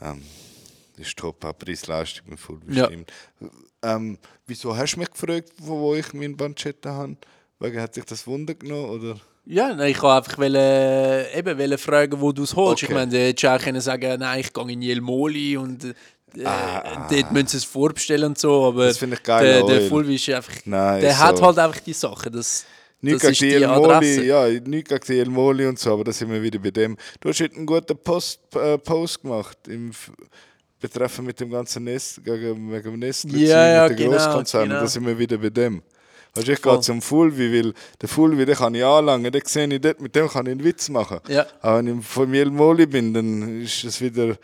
[0.00, 0.22] ähm,
[0.96, 2.86] ist top, auch Preis-Leistung mit voll Ja.
[2.86, 3.12] bestimmt.
[3.82, 7.16] Ähm, wieso hast du mich gefragt, wo, wo ich meinen Banchetta habe?
[7.58, 9.20] Wegen hat sich das Wunder genommen, oder?
[9.48, 12.82] Ja, nein, ich wollte einfach wollen, eben wollen fragen, wo du es holst.
[12.82, 12.92] Okay.
[12.92, 15.94] Ich meine, du hättest auch können sagen nein, ich gehe in Jelmoli und
[16.34, 16.44] äh,
[17.10, 19.88] dort müssen sie es vorbestellen und so, aber Ah, Das ich geil der, der.
[19.88, 21.18] Fulvi ist einfach, Nein, der so.
[21.18, 22.64] hat halt einfach die Sachen, das,
[23.00, 23.66] Nicht das ist die El.
[23.68, 26.70] Moli, ja, nicht gegen die El Moli und so, aber da sind wir wieder bei
[26.70, 26.96] dem.
[27.20, 29.92] Du hast heute einen guten Post, äh, Post gemacht im
[30.80, 34.68] betreffend mit dem ganzen Nest, gegen, wegen dem Nest Ja, ja, mit den genau, Grosskonzernen,
[34.70, 34.80] genau.
[34.82, 35.82] da sind wir wieder bei dem.
[36.34, 39.80] Du, ich gehe zum Fulvi, weil der Fulvi, den kann ich anlangen, den sehe ich
[39.80, 41.20] dort, mit dem kann ich einen Witz machen.
[41.28, 41.46] Ja.
[41.62, 44.36] Aber wenn ich von El Moli bin, dann ist es wieder,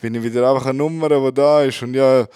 [0.00, 2.26] bin ich wieder einfach eine Nummer, die da ist und ja,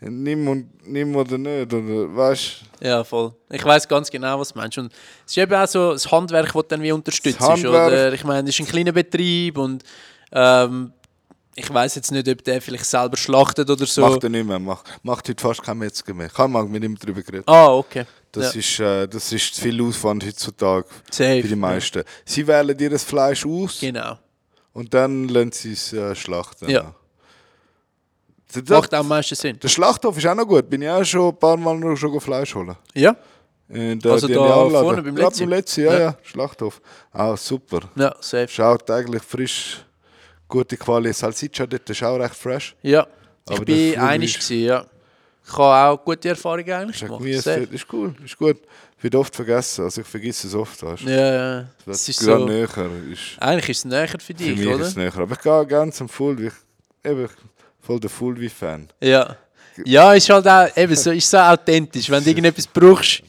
[0.00, 3.32] nimm, und, nimm oder nicht, oder weißt Ja, voll.
[3.50, 4.78] Ich weiß ganz genau, was du meinst.
[4.78, 4.92] Und
[5.24, 7.40] es ist eben auch so das Handwerk, das du dann wie unterstützt.
[7.40, 8.12] Oder?
[8.12, 9.82] Ich meine, es ist ein kleiner Betrieb und
[10.32, 10.92] ähm,
[11.58, 14.02] ich weiß jetzt nicht, ob der vielleicht selber schlachtet oder so.
[14.02, 16.26] Macht er nicht mehr, macht, macht heute fast kein Metzger mehr.
[16.26, 17.48] Ich habe mal mit ihm darüber geredet.
[17.48, 18.04] ah, okay.
[18.30, 18.60] Das, ja.
[18.60, 21.40] ist, äh, das ist zu viel Aufwand heutzutage Safe.
[21.40, 22.02] für die meisten.
[22.26, 24.18] Sie wählen ihr das Fleisch aus Genau.
[24.74, 26.68] und dann lassen sie es äh, schlachten.
[26.68, 26.94] Ja.
[28.54, 29.58] Der, Macht auch am meisten Sinn.
[29.58, 30.68] der Schlachthof ist auch noch gut.
[30.70, 32.76] Bin ich auch schon ein paar Mal noch schon Fleisch holen.
[32.94, 33.16] Ja?
[33.68, 34.84] In der, Also da Anlage.
[34.84, 35.40] vorne beim Letzi?
[35.40, 35.98] beim Letzi, ja, Ja.
[36.00, 36.80] ja, Schlachthof.
[37.12, 37.80] Auch super.
[37.96, 38.48] Ja, safe.
[38.48, 39.84] Schaut eigentlich frisch,
[40.46, 41.16] gute Qualität.
[41.16, 42.76] Salsiccia dort ist auch recht fresh.
[42.82, 43.06] Ja.
[43.48, 44.86] Ich Aber der bin einig gewesen, ja.
[45.44, 47.18] Ich habe auch gute Erfahrungen eigentlich gemacht.
[47.20, 48.58] Gemüse, ist cool, ist gut.
[49.00, 49.84] Wird oft vergessen.
[49.84, 51.10] Also ich vergesse es oft, weißt du.
[51.10, 51.66] Ja, ja.
[51.84, 52.68] Das ist so, näher.
[53.12, 54.80] Ist, eigentlich ist es näher für für dich, mich oder?
[54.80, 55.16] ist es näher.
[55.16, 56.46] Aber ich gehe gerne zum Fulvi.
[56.48, 57.55] Ich, eben, ich
[57.86, 58.88] voll der Fulvi-Fan.
[59.00, 59.36] Ja.
[59.84, 62.08] Ja, ist halt auch, eben so, ist so authentisch.
[62.10, 63.22] Wenn du irgendetwas brauchst,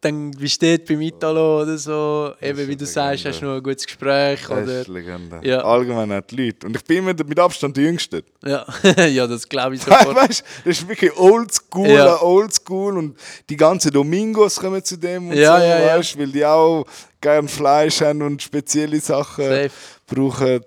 [0.00, 2.32] dann bist du dort beim Italo oder so.
[2.40, 3.28] Eben, wie du sagst, Legende.
[3.30, 4.40] hast du noch ein gutes Gespräch.
[4.40, 5.38] Das Oder, ist Legende.
[5.44, 5.58] Ja.
[5.62, 6.66] Allgemein auch die Leute.
[6.66, 8.24] Und ich bin immer mit Abstand der Jüngste.
[8.44, 8.66] ja.
[9.06, 10.16] ja, das glaube ich sofort.
[10.16, 12.20] Weißt du, das ist wirklich oldschool, Ja.
[12.20, 12.98] oldschool.
[12.98, 13.16] Und
[13.48, 15.96] die ganzen Domingos kommen zu dem und Ja, so, ja, ja.
[15.98, 16.84] weißt, weil die auch
[17.20, 19.70] gern Fleisch haben und spezielle Sachen Safe.
[20.08, 20.60] brauchen.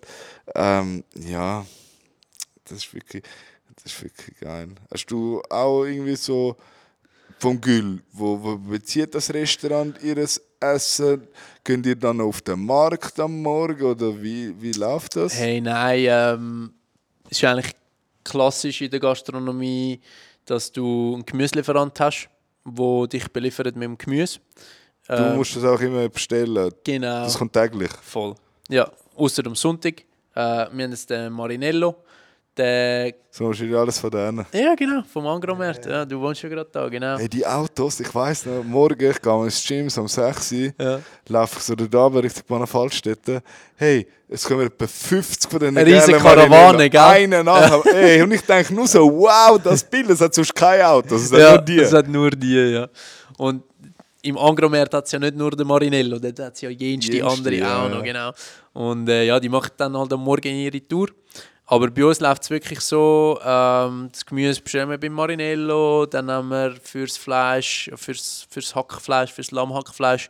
[0.56, 1.66] Ähm, ja,
[2.66, 3.24] das ist wirklich,
[3.76, 4.70] das ist wirklich geil.
[4.92, 6.56] Hast du auch irgendwie so
[7.40, 11.28] vom Gül, wo, wo bezieht das Restaurant ihres Essen?
[11.64, 15.36] Könnt ihr dann auf den Markt am Morgen oder wie, wie läuft das?
[15.38, 16.74] Hey, nein, ähm,
[17.30, 17.74] es ist eigentlich
[18.24, 20.00] klassisch in der Gastronomie,
[20.46, 22.30] dass du einen Gemüselieferant hast,
[22.66, 24.40] der dich beliefert mit dem Gemüse.
[25.08, 26.72] Du Ähm, musst das auch immer bestellen.
[26.84, 27.24] Genau.
[27.24, 27.92] Das kommt täglich.
[28.02, 28.34] Voll.
[28.70, 30.02] Ja, außer am Sonntag.
[30.02, 30.06] Äh,
[30.36, 31.96] wir haben jetzt den Marinello.
[32.58, 34.46] Der, So wahrscheinlich alles von denen.
[34.54, 35.86] ja, genau, vom Agromarkt.
[35.86, 37.18] Ja, du wohnst ja gerade da, genau.
[37.18, 40.72] Hey, die Autos, ich weiss noch, morgen, ich gehe ins Gym so um 6 Uhr,
[40.80, 41.00] Ja.
[41.28, 43.42] laufe ich so da runter Richtung Bonafaltstätte.
[43.76, 47.00] Hey, es kommen etwa 50 von diesen Eine riesige Karawane, gell?
[47.02, 47.82] Einen nachher.
[47.92, 51.32] hey, und ich denke nur so, wow, das Bild, es hat sonst kein Auto, es
[51.34, 51.80] hat ja, nur die.
[51.80, 52.88] es hat nur die, ja.
[53.38, 53.64] Und
[54.22, 57.28] im Agromarkt hat es ja nicht nur den Marinello, dort hat es ja jenste Jenste,
[57.30, 58.32] andere ja, auch noch, genau.
[58.74, 61.10] Und äh, ja, die machen dann halt am Morgen ihre Tour.
[61.68, 66.30] Aber bei uns läuft es wirklich so, ähm, das Gemüse bestellen wir beim Marinello, dann
[66.30, 70.30] haben wir fürs Fleisch, fürs, fürs Hackfleisch, fürs Lammhackfleisch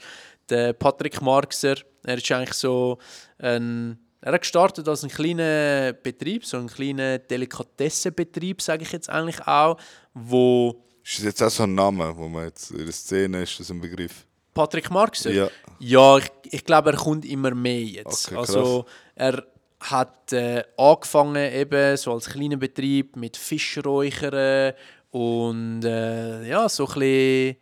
[0.49, 1.75] den Patrick Marxer.
[2.03, 2.99] Er ist eigentlich so
[3.39, 9.09] ein, er hat gestartet als ein kleiner Betrieb, so ein kleiner Delikatessenbetrieb, sage ich jetzt
[9.09, 9.77] eigentlich auch,
[10.13, 13.59] wo Ist das jetzt auch so ein Name, wo man jetzt in der Szene ist,
[13.59, 14.25] das ein Begriff?
[14.53, 15.31] Patrick Marxer?
[15.31, 15.49] Ja.
[15.79, 18.27] Ja, ich, ich glaube, er kommt immer mehr jetzt.
[18.27, 19.45] Okay, also er
[19.91, 24.73] hat äh, angefangen eben so als kleiner Betrieb mit Fischräuchern
[25.11, 27.55] und äh, ja, so solche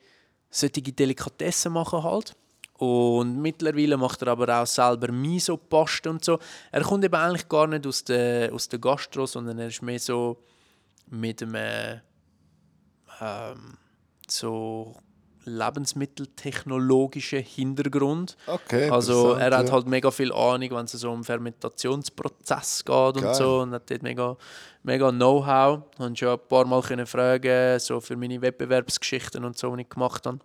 [0.81, 2.35] Delikatessen machen halt.
[2.77, 6.39] Und mittlerweile macht er aber auch selber Miso-Paste und so.
[6.71, 9.99] Er kommt eben eigentlich gar nicht aus der, aus der Gastro, sondern er ist mehr
[9.99, 10.37] so
[11.07, 11.99] mit einem äh,
[13.21, 13.77] ähm,
[14.27, 14.95] so
[15.45, 18.37] lebensmitteltechnologischen Hintergrund.
[18.47, 18.89] Okay.
[18.89, 23.35] Also er hat halt mega viel Ahnung, wenn es so um Fermentationsprozess geht und Geil.
[23.35, 24.37] so und hat dort mega,
[24.83, 25.83] mega Know-how.
[25.99, 29.89] Und schon ein paar Mal können fragen, so für meine Wettbewerbsgeschichten und so, die ich
[29.89, 30.39] gemacht habe.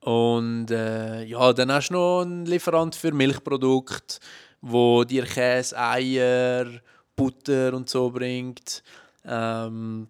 [0.00, 4.18] Und äh, ja, dann hast du noch einen Lieferant für Milchprodukte,
[4.60, 6.66] wo dir Käse, Eier,
[7.16, 8.82] Butter und so bringt.
[9.24, 10.08] Ähm,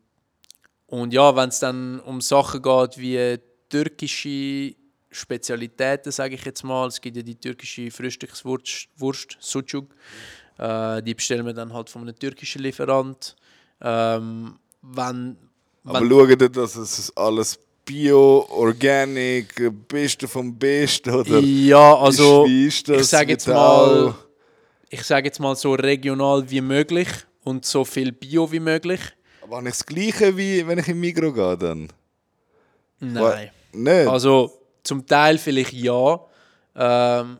[0.87, 4.75] und ja, wenn es dann um Sachen geht wie türkische
[5.11, 9.95] Spezialitäten, sage ich jetzt mal, es gibt ja die türkische Frühstückswurst, Wurst, Sucuk,
[10.59, 13.37] äh, die bestellen wir dann halt von einem türkischen Lieferant.
[13.81, 15.37] Ähm, wenn,
[15.85, 19.55] Aber wenn, schauen Sie, dass es alles Bio, Organic,
[19.89, 24.15] Beste vom Besten oder ja, also ich sage jetzt mal,
[24.91, 27.09] ich sage jetzt mal so regional wie möglich
[27.45, 29.01] und so viel Bio wie möglich.
[29.41, 31.89] Aber habe ich das Gleiche wie wenn ich im Migro gehe dann?
[32.99, 33.51] Nein.
[33.83, 34.09] Nicht?
[34.09, 34.53] Also
[34.83, 36.21] zum Teil vielleicht ja,
[36.75, 37.39] ähm,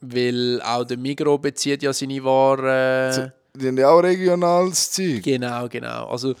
[0.00, 3.32] weil auch der Migro bezieht ja seine Waren.
[3.54, 5.22] Die haben ja auch regionales Zeug.
[5.22, 6.06] Genau, genau.
[6.06, 6.34] Also,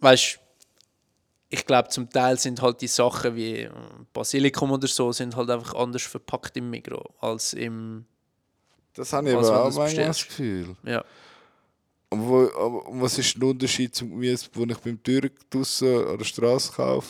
[0.00, 0.38] weißt
[1.54, 3.70] ich glaube, zum Teil sind halt die Sachen wie äh,
[4.12, 8.04] Basilikum oder so sind halt einfach anders verpackt im Migro als im.
[8.94, 10.76] Das habe ich aber auch manchmal das Gefühl.
[10.84, 11.04] Ja.
[12.10, 16.18] Aber, wo, aber was ist der Unterschied zum Gemüse, das ich beim Türk draussen an
[16.18, 17.08] der Straße kaufe?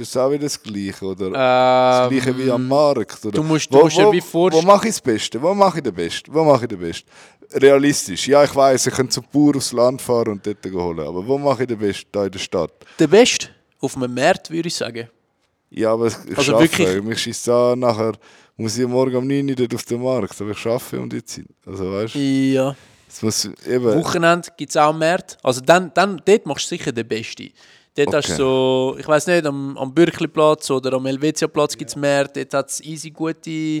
[0.00, 1.04] Ist es auch wieder das Gleiche?
[1.04, 3.24] Oder das Gleiche wie am Markt?
[3.24, 3.38] Oder?
[3.38, 5.40] Ähm, du musst- wo, du musst dir wo, wie vorst- wo mache ich das Beste?
[5.42, 6.32] Wo mache ich den Besten?
[6.34, 7.08] Wo mache ich den Besten?
[7.52, 8.26] Realistisch.
[8.28, 11.00] Ja, ich weiß, ich könnte zum Bauer aufs Land fahren und dort holen.
[11.06, 12.08] Aber wo mache ich den Besten?
[12.12, 12.72] Da in der Stadt.
[12.98, 13.48] Der Beste
[13.80, 15.08] auf einem Markt, würde ich sagen.
[15.70, 16.78] Ja, aber ich Also arbeite.
[16.78, 18.12] wirklich- Mich schießt an, nachher
[18.56, 20.40] muss ich morgen um 9 Uhr dort auf den Markt.
[20.40, 21.44] Aber ich arbeite um die Zeit.
[21.64, 22.76] Also weißt du, Ja.
[23.22, 23.84] muss eben...
[23.94, 25.36] Wochenende gibt es auch Märkte.
[25.42, 27.50] Also dann, dann, dort machst du sicher den Besten.
[27.96, 28.36] Dort hast du Okay.
[28.36, 32.44] so, ich weiß nicht, am, am Bürkliplatz oder am Helvetiaplatz gibt es Märkte.
[32.44, 33.80] Dort hat es easy gute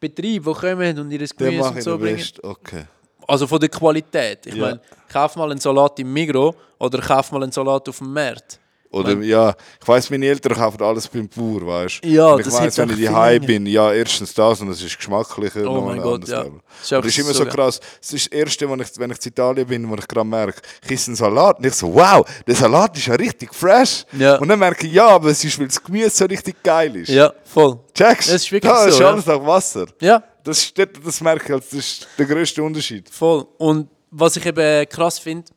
[0.00, 2.24] Betriebe, die kommen und ihr Gemüse und so bringen.
[2.42, 2.84] Okay.
[3.28, 4.46] Also von der Qualität.
[4.46, 4.66] Ich Ja.
[4.66, 4.80] meine,
[5.12, 8.60] kauf mal einen Salat im Migro oder kauf mal einen Salat auf dem Markt.
[8.96, 12.08] Oder ja, ich weiß, meine Eltern kaufen alles beim Bauer, weißt du?
[12.08, 13.46] Ja, Und ich das weiss, wenn ich daheim länger.
[13.46, 15.64] bin, ja, erstens das und es ist geschmacklicher.
[15.70, 16.42] Oh mein ein Gott, ja.
[16.42, 16.60] Level.
[16.82, 17.80] Ist das ist immer so so krass.
[18.00, 20.60] Das ist das Erste, wenn ich, wenn ich in Italien bin, wo ich gerade merke,
[20.84, 24.04] ich esse einen Salat und ich so, wow, der Salat ist ja richtig fresh.
[24.12, 24.36] Ja.
[24.36, 27.08] Und dann merke ich, ja, aber es ist, weil das Gemüse so richtig geil ist.
[27.10, 27.78] Ja, voll.
[27.94, 28.28] Checkst?
[28.28, 29.10] Das ist wirklich das so, ist ja.
[29.10, 29.86] alles nach Wasser.
[30.00, 33.08] Ja, Das, ist, das, das merke ich, als das ist der grösste Unterschied.
[33.10, 33.46] voll.
[33.58, 35.50] Und was ich eben krass finde,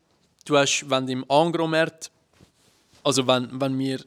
[0.46, 2.10] du hast, wenn du im Angromarkt,
[3.04, 4.00] also wenn, wenn wir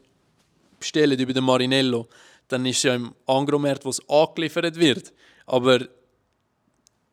[0.78, 2.08] bestellen über den Marinello,
[2.48, 5.12] dann ist es ja im Angromarkt, wo es angeliefert wird.
[5.46, 5.80] Aber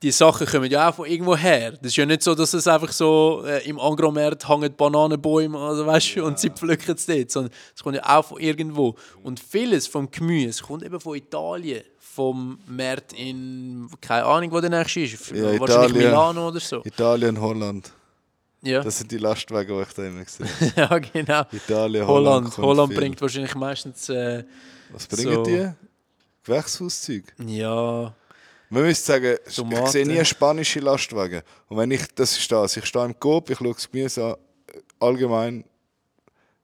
[0.01, 1.71] die Sachen kommen ja auch von irgendwo her.
[1.71, 5.85] Das ist ja nicht so, dass es einfach so äh, im Angromarkt hängen Bananenbäume also,
[5.85, 8.95] weißt, du, und sie pflücken es dort, sondern es kommt ja auch von irgendwo.
[9.23, 14.69] Und vieles vom Gemüse kommt eben von Italien, vom Markt in, keine Ahnung, wo der
[14.69, 15.97] nächste ist, Ja, wahrscheinlich Italien.
[15.97, 16.81] Milano oder so.
[16.85, 17.91] Italien, Holland.
[18.61, 20.47] Ja, Das sind die Lastwagen, die ich da immer sehe.
[20.75, 21.43] ja genau.
[21.51, 22.45] Italien, Holland.
[22.45, 24.43] Holland, Holland bringt wahrscheinlich meistens, äh,
[24.91, 25.69] Was bringen so- die?
[26.43, 27.23] Gewächshauszeug.
[27.45, 28.13] ja,
[28.69, 29.85] Man müsste sagen, Tomaten.
[29.85, 31.41] ich sehe nie spanische Lastwagen.
[31.67, 34.35] Und wenn ich, das ist das, ich stehe im Coop, ich schaue das Gemüse an,
[34.99, 35.63] allgemein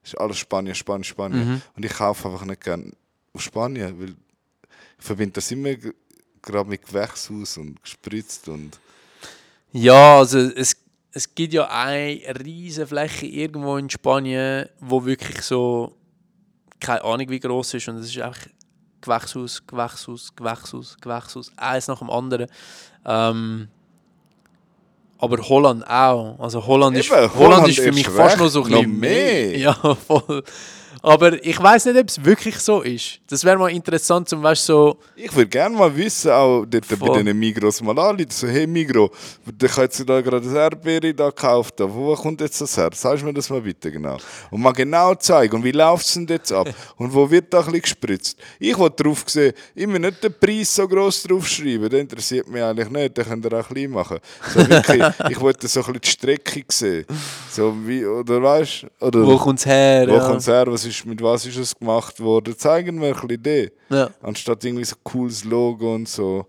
[0.03, 1.47] ist alles Spanien, Spanien, Spanien.
[1.47, 1.61] Mhm.
[1.75, 2.91] Und ich kaufe einfach nicht gerne
[3.33, 5.73] aus Spanien, weil ich verbinde das immer
[6.41, 8.79] gerade mit Gewächshaus und gespritzt und
[9.71, 10.75] Ja, also es,
[11.15, 15.95] es gibt ja eine riesige Fläche irgendwo in Spanien, wo wirklich so
[16.81, 18.47] keine Ahnung wie groß ist und es ist einfach
[18.99, 22.47] Gewächshaus, Gewächshaus, Gewächshaus, Gewächshaus, eins nach dem anderen.
[23.05, 23.69] Ähm,
[25.17, 26.37] aber Holland auch.
[26.37, 28.99] Also Holland, ist, Eben, Holland, Holland ist für ist mich fast noch so ein bisschen
[28.99, 29.57] mehr.
[29.57, 30.43] Ja, voll.
[31.05, 33.19] Aber ich weiß nicht, ob es wirklich so ist.
[33.27, 34.97] Das wäre mal interessant, zum Beispiel so.
[35.15, 39.11] Ich würde gerne mal wissen, auch dort bei diesen Migros mal anrufen, so, hey Migros,
[39.45, 41.93] der hat jetzt da gerade das Erdbeere da gekauft, da.
[41.93, 42.89] wo kommt jetzt das her?
[42.91, 44.17] Sagst du mir das mal bitte genau?
[44.49, 46.67] Und mal genau zeigen, und wie läuft es denn jetzt ab?
[46.97, 48.39] Und wo wird da ein bisschen gespritzt?
[48.57, 52.89] Ich will drauf sehen, immer nicht den Preis so gross draufschreiben, das interessiert mich eigentlich
[52.89, 54.17] nicht, den könnt ihr auch klein machen.
[54.53, 57.05] So wirklich, ich wollte so ein bisschen die Strecke sehen.
[57.51, 60.07] So wie, oder weißt oder Wo kommt es her?
[60.07, 60.25] wo ja.
[60.25, 62.57] kommt's her, was ist, mit was ist es gemacht worden?
[62.57, 63.71] Zeigen wir ein bisschen den.
[63.89, 64.09] Ja.
[64.21, 66.45] Anstatt irgendwie so ein cooles Logo und so.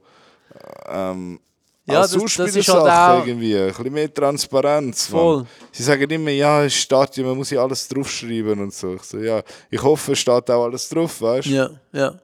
[0.88, 1.40] Ähm,
[1.88, 2.90] Ja, das- das ist halt
[3.22, 3.56] auch- irgendwie.
[3.56, 5.06] Ein bisschen mehr Transparenz.
[5.06, 5.46] Voll.
[5.70, 8.94] Sie sagen immer, ja, es steht ja, man muss ja alles draufschreiben und so.
[8.96, 9.40] Ich so, ja,
[9.70, 11.50] ich hoffe, es steht auch alles drauf, weißt du?
[11.50, 12.14] Ja, ja.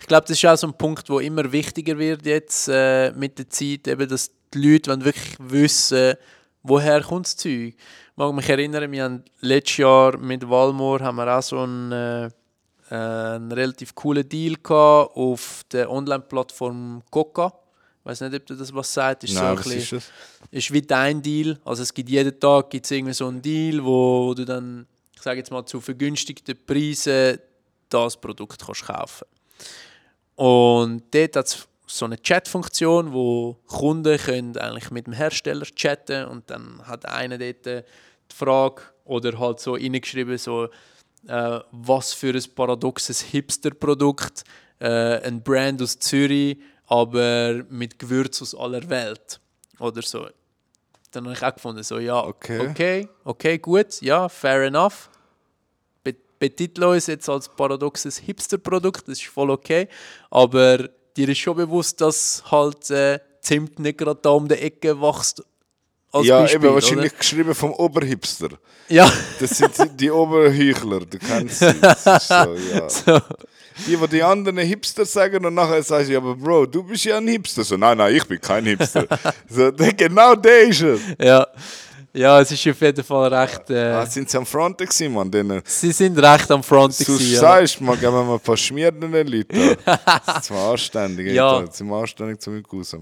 [0.00, 3.38] Ich glaube, das ist auch so ein Punkt, der immer wichtiger wird jetzt äh, mit
[3.38, 6.14] der Zeit, eben, dass die Leute wirklich wissen,
[6.62, 7.74] woher kommt das Zeug.
[8.12, 11.92] Ich mag mich erinnern, wir haben letztes Jahr mit Walmore haben wir auch so einen,
[11.92, 12.28] äh,
[12.94, 17.54] einen relativ coolen Deal gehabt auf der Online-Plattform Coca.
[18.00, 19.24] Ich weiß nicht, ob du das was sagt.
[19.24, 20.12] Ist so Nein, ein was bisschen- ist
[20.50, 21.58] ist wie dein Deal.
[21.64, 24.86] Also es gibt jeden Tag gibt's irgendwie so einen Deal, wo, wo du dann,
[25.16, 27.38] ich sage jetzt mal, zu vergünstigten Preisen
[27.88, 29.24] das Produkt kannst kaufen
[30.34, 31.66] Und dort hat es
[31.98, 37.36] so eine Chat-Funktion, wo Kunden können eigentlich mit dem Hersteller chatten und dann hat einer
[37.38, 37.82] dort die
[38.34, 40.68] Frage oder halt so reingeschrieben, so,
[41.28, 44.44] äh, was für ein paradoxes Hipster-Produkt,
[44.80, 49.38] äh, ein Brand aus Zürich, aber mit Gewürz aus aller Welt
[49.78, 50.28] oder so.
[51.10, 52.68] Dann habe ich auch gefunden, so ja, Okay.
[52.70, 55.10] okay, okay, gut, ja, fair enough.
[56.02, 59.88] Be- Betitle uns jetzt als paradoxes Hipster-Produkt, das ist voll okay,
[60.30, 65.00] aber dir ist schon bewusst, dass halt äh, Zimt nicht gerade da um die Ecke
[65.00, 65.42] wächst.
[66.12, 68.44] Als ja, Beispiel, eben, wahrscheinlich geschrieben vom Oberhipster.
[68.44, 68.58] Oder?
[68.88, 69.10] Ja,
[69.40, 71.74] Das sind die, Oberheuchler, du kennst sie.
[71.80, 72.88] Das ist so, ja.
[72.88, 73.20] so.
[73.86, 77.16] Die, die die anderen Hipster sagen und nachher sagst du, aber Bro, du bist ja
[77.16, 77.64] ein Hipster.
[77.64, 79.06] So, nein, nein, ich bin kein Hipster.
[79.48, 80.98] so, genau der ist er.
[81.18, 81.46] ja.
[82.14, 83.70] Ja, es ist auf jeden Fall recht.
[83.70, 85.30] Äh, Ah, sind sie am Front gewesen, man?
[85.30, 87.00] Denen, sie sind recht am Front.
[87.00, 87.40] du gewesen, ja.
[87.40, 89.76] sagst, man, geben wir mal ein paar schmierende Leute.
[89.84, 90.00] an.
[90.26, 91.32] Das ist mal anständig.
[91.32, 91.50] Ja.
[91.50, 91.66] Alter.
[91.66, 92.96] Das ist mal anständig zu mir raus.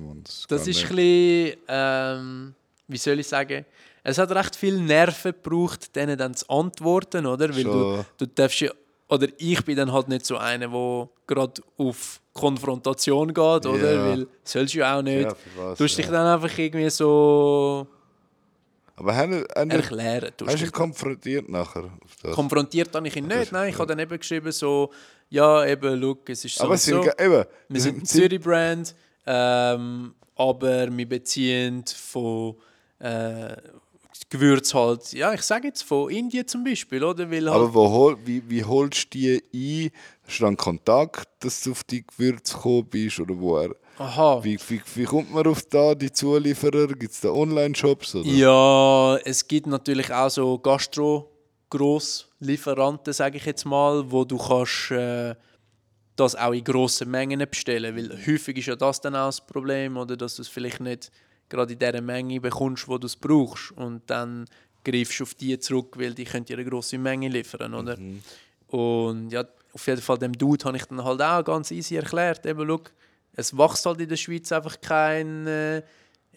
[0.49, 2.55] Das, ist ein bisschen, ähm,
[2.87, 3.65] wie soll ich sagen,
[4.03, 7.55] es hat recht viel Nerven gebraucht, denen dann zu antworten, oder?
[7.55, 8.05] Weil du, Schon.
[8.17, 8.71] du darfst ja,
[9.09, 13.93] oder ich bin dann halt nicht so einer, der gerade auf Konfrontation geht, oder?
[13.93, 14.07] Ja.
[14.07, 15.23] Weil sollst du ja auch nicht.
[15.23, 16.13] Ja, was, du musst dich ja.
[16.13, 17.87] dann einfach irgendwie so
[19.01, 20.31] Aber haben, haben, erklären.
[20.47, 21.91] hast du ihn konfrontiert nachher?
[22.33, 24.91] Konfrontiert habe ich ihn nicht, nein, ich habe dann eben geschrieben so,
[25.31, 27.01] ja eben, look, es ist so Aber sind, so.
[27.03, 28.95] ge- eben, Wir sind ein Zürich-Brand,
[29.27, 32.57] ähm, aber wir beziehen von
[32.99, 33.57] äh,
[34.29, 37.29] Gewürz halt, ja, ich sage jetzt von Indien zum Beispiel, oder?
[37.31, 39.43] Weil halt, Aber wo wie, wie holst du die
[39.89, 39.91] ein?
[40.27, 43.19] Hast du dann Kontakt, dass du auf die Gewürze gekommen bist?
[43.19, 46.89] Oder wo er, aha, wie, wie, wie kommt man auf da, die Zulieferer?
[46.89, 48.17] Gibt es da Online-Shops?
[48.25, 55.35] ja, es gibt natürlich auch so Gastro-Grosslieferanten, sage ich jetzt mal, wo du kannst äh,
[56.17, 59.99] das auch in grossen Mengen bestellen, weil häufig ist ja das dann auch das Problem,
[59.99, 61.13] oder dass du es vielleicht nicht
[61.51, 64.47] gerade in der Menge bekommst, wo du es brauchst und dann
[64.83, 67.99] greifst du auf die zurück, weil die können dir eine grosse Menge liefern, oder?
[68.69, 72.47] Und ja, auf jeden Fall dem Dude habe ich dann halt auch ganz easy erklärt,
[72.47, 72.91] eben, look,
[73.35, 75.83] es wächst halt in der Schweiz einfach kein, äh,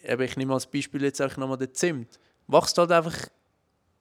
[0.02, 3.16] ich nehme als Beispiel jetzt einfach nochmal den Zimt, wächst halt einfach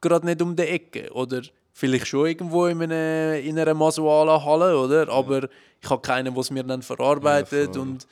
[0.02, 1.42] gerade nicht um die Ecke, oder
[1.74, 5.10] vielleicht schon irgendwo in einer, in einer Masuala-Halle, oder?
[5.10, 5.48] Aber
[5.82, 7.82] ich habe keinen, der es mir dann verarbeitet voll.
[7.82, 8.08] und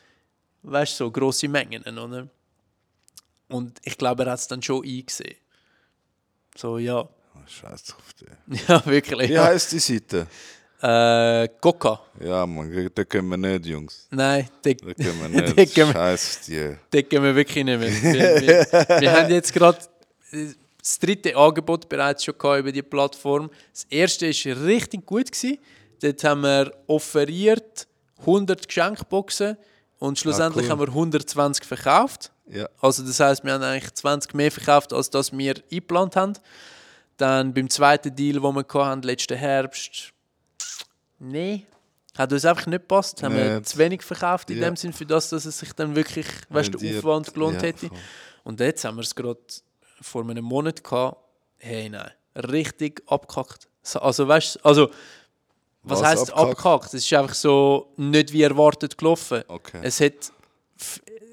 [0.63, 2.27] weißt so grosse Mengen, oder?
[3.49, 5.35] Und ich glaube, er hat es dann schon eingesehen.
[6.55, 7.01] So, ja.
[7.01, 7.09] Oh,
[7.47, 8.25] Scheiß auf die.
[8.67, 9.29] Ja, wirklich.
[9.29, 9.43] Wie Ja.
[9.45, 10.27] heisst die Seite?
[10.81, 11.99] Äh, Coca.
[12.19, 14.07] Ja, man, da können wir nicht, Jungs.
[14.09, 15.75] Nein, da Da können wir Da nicht.
[15.75, 16.75] können wir- Scheiß auf die.
[16.91, 17.91] decken wir wirklich nicht mehr.
[17.91, 19.77] Wir, wir, wir haben jetzt gerade
[20.79, 23.49] das dritte Angebot bereits schon gehabt über die Plattform.
[23.71, 25.31] Das erste war richtig gut.
[25.31, 25.59] Gewesen.
[26.01, 27.85] Dort haben wir offeriert
[28.21, 29.57] 100 Geschenkboxen
[29.99, 30.71] und schlussendlich cool.
[30.71, 32.31] haben wir 120 verkauft.
[32.47, 32.67] Ja.
[32.81, 36.33] Also das heißt, wir haben eigentlich 20 mehr verkauft, als das wir eingeplant haben.
[37.17, 40.11] Dann beim zweiten Deal, den wir hatten, letzten Herbst,
[41.22, 41.65] nee,
[42.18, 43.23] hat uns einfach nicht gepasst.
[43.23, 44.69] Haben wir zu wenig verkauft in Ja.
[44.69, 46.98] dem Sinn, für das, dass es sich dann wirklich, weißt der.
[46.98, 47.88] Aufwand gelohnt Ja, hätte.
[47.88, 47.98] voll.
[48.43, 49.39] Und jetzt haben wir es gerade
[50.02, 51.18] vor einem Monat gehabt.
[51.60, 53.68] Hey, nein, richtig abgekackt.
[53.84, 54.89] So- Also, weißt du, also,
[55.84, 56.88] was, Was heisst abgekackt?
[56.93, 59.43] Es ist einfach so nicht wie erwartet gelaufen.
[59.48, 59.80] Okay.
[59.84, 60.14] Es hat,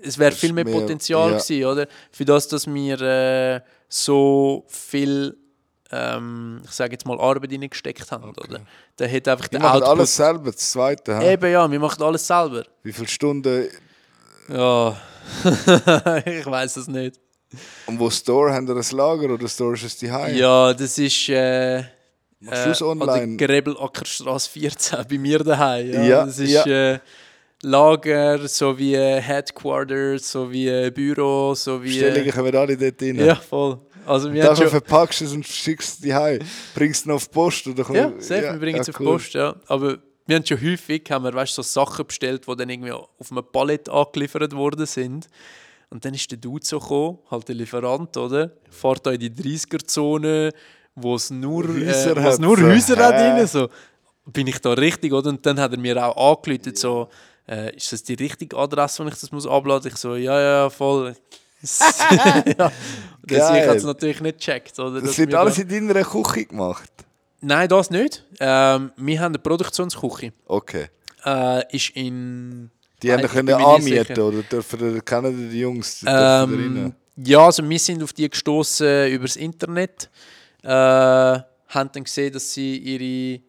[0.03, 1.39] es wäre viel mehr mehr- Potenzial ja.
[1.39, 1.87] gewesen, oder?
[2.13, 5.37] Für das, dass wir äh, so viel,
[5.91, 8.61] ähm, ich sage jetzt mal, Arbeit reingesteckt haben, oder?
[8.97, 9.89] Da hat einfach der machen Output...
[9.89, 11.19] alles selber, das zweite.
[11.19, 11.33] hä?
[11.33, 12.65] Eben ja, wir machen alles selber.
[12.83, 13.69] Wie viele Stunden
[14.49, 14.97] Ja,
[16.25, 17.21] ich weiß es nicht.
[17.87, 20.07] und wo Store haben ihr ein Lager oder Store ist es die?
[20.07, 21.83] Ja, das ist äh,
[22.41, 23.37] Machst du es an der online?
[23.37, 25.93] Grebelackerstraße 14 bei mir daheim.
[25.93, 26.93] Ja, Ja, das ist ja.
[26.93, 26.99] äh,
[27.63, 33.17] Lager, sowie Headquarters, sowie Büro, sowie Bestellungen kommen alle dort rein.
[33.17, 33.79] ja voll.
[34.09, 36.41] Also wir Dafür verpackst du es und schickst es die Hause.
[36.75, 39.01] Bringst es noch auf die Post oder komm- ja, safe, wir bringen es ja, auf
[39.01, 39.07] cool.
[39.07, 39.55] Post, ja.
[39.67, 43.31] Aber wir haben schon häufig, haben wir, weißt, so Sachen bestellt, die dann irgendwie auf
[43.31, 45.27] einem Palett angeliefert worden sind.
[45.91, 48.53] Und dann ist der Dude so gekommen, halt der Lieferant, oder?
[48.69, 50.53] Fährt da in die 30er-Zone,
[50.95, 53.69] wo es nur, Häuser äh, wo es hat, nur Häuser hat rein, so.
[54.27, 55.31] Bin ich da richtig, oder?
[55.31, 57.09] Und dann hat er mir auch angerufen, so,
[57.49, 59.91] äh, ist das die richtige Adresse, wo ich das muss abladen?
[59.91, 61.15] Ich so, ja, ja, voll.
[62.59, 62.73] ja.
[63.23, 65.01] Deswegen hat es natürlich nicht gecheckt, oder?
[65.01, 66.91] Das wird wir alles in deiner Küche gemacht.
[67.41, 68.25] Nein, das nicht.
[68.41, 70.33] Ähm, wir haben eine Produktionsküche.
[70.47, 70.89] Okay.
[71.25, 72.71] Äh, ist in.
[73.03, 78.03] Die haben können anmieten oder dürfen kennen die Jungs die Ähm, ja, also wir sind
[78.03, 80.11] auf die gestoßen übers Internet.
[80.63, 83.41] Äh, haben dann gesehen, dass sie ihre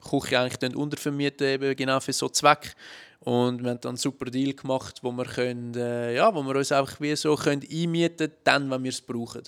[0.00, 2.74] Küche eigentlich untervermieten, eben genau für so Zweck.
[3.20, 6.56] Und wir haben dann einen super Deal gemacht, wo wir, können, äh, ja, wo wir
[6.56, 9.42] uns einfach wie so können einmieten dann, wenn wir es brauchen.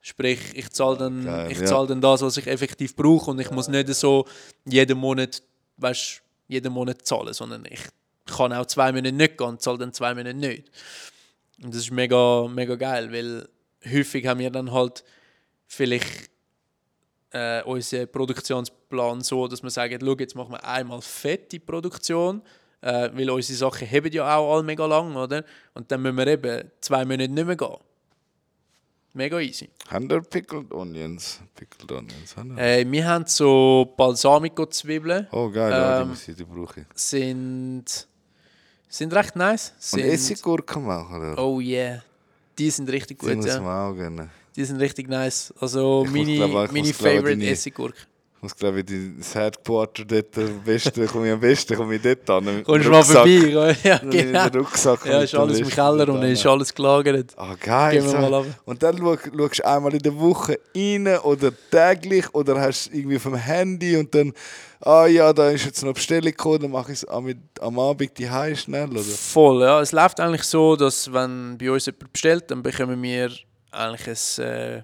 [0.00, 1.66] Sprich, ich zahle dann, Geil, ich ja.
[1.66, 4.26] zahle dann das, was ich effektiv brauche und ich muss nicht so
[4.64, 5.42] jeden Monat,
[5.76, 7.80] weißt, jeden Monat zahlen, sondern ich
[8.26, 10.70] kann auch zwei Monate nicht gehen und zahle dann zwei Monate nicht.
[11.62, 13.48] Und das ist mega, mega geil, weil
[13.90, 15.04] häufig haben wir dann halt
[15.68, 16.30] vielleicht
[17.30, 22.42] äh, unseren Produktionsplan so, dass wir sagen, schau, jetzt machen wir einmal fette Produktion,
[22.84, 25.42] äh, weil unsere Sachen haben ja auch alle mega lang, oder?
[25.72, 27.76] Und dann müssen wir eben zwei Monate nicht mehr gehen.
[29.14, 29.68] Mega easy.
[29.88, 31.40] Haben die Pickled Onions?
[31.54, 32.60] Pickled Onions, haben die?
[32.60, 36.86] Äh, wir haben so Balsamico-Zwiebeln, Oh geil, ja, die, ähm, die brauche ich.
[36.94, 37.84] sind,
[38.88, 39.70] sind recht nice.
[39.92, 41.38] Und Sind, Essiggurken machen, oder?
[41.42, 42.02] Oh yeah.
[42.58, 44.28] Die sind richtig die gut, muss ja.
[44.56, 45.54] Die sind richtig nice.
[45.60, 47.96] Also Ich meine, meine favorite deine- Essiggurke.
[47.98, 48.13] Ich
[48.44, 48.86] muss glaube ich
[49.18, 52.62] das Headquarter dort am besten, komme ich am besten komme ich dort an.
[52.62, 53.76] Kommst du mal vorbei?
[53.82, 54.46] Ja, genau.
[54.48, 57.32] Rucksack Ja, ist alles im Keller und ist alles gelagert.
[57.36, 58.02] Ah, geil.
[58.02, 58.44] So.
[58.66, 62.98] Und dann schau, schaust du einmal in der Woche rein oder täglich oder hast du
[62.98, 64.32] irgendwie vom Handy und dann,
[64.80, 67.78] ah ja, da ist jetzt noch eine Bestellung gekommen, dann mache ich es am, am
[67.78, 69.00] Abend die Hause schnell, oder?
[69.00, 69.80] Voll, ja.
[69.80, 73.30] Es läuft eigentlich so, dass wenn bei uns jemand bestellt, dann bekommen wir
[73.70, 74.82] eigentlich ein äh,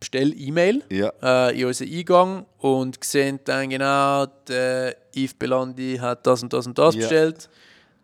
[0.00, 1.12] Bestell-E-Mail Ja.
[1.22, 6.66] äh, in unseren Eingang und sehen dann genau, der Yves Belandi hat das und das
[6.66, 7.00] und das Ja.
[7.00, 7.48] bestellt,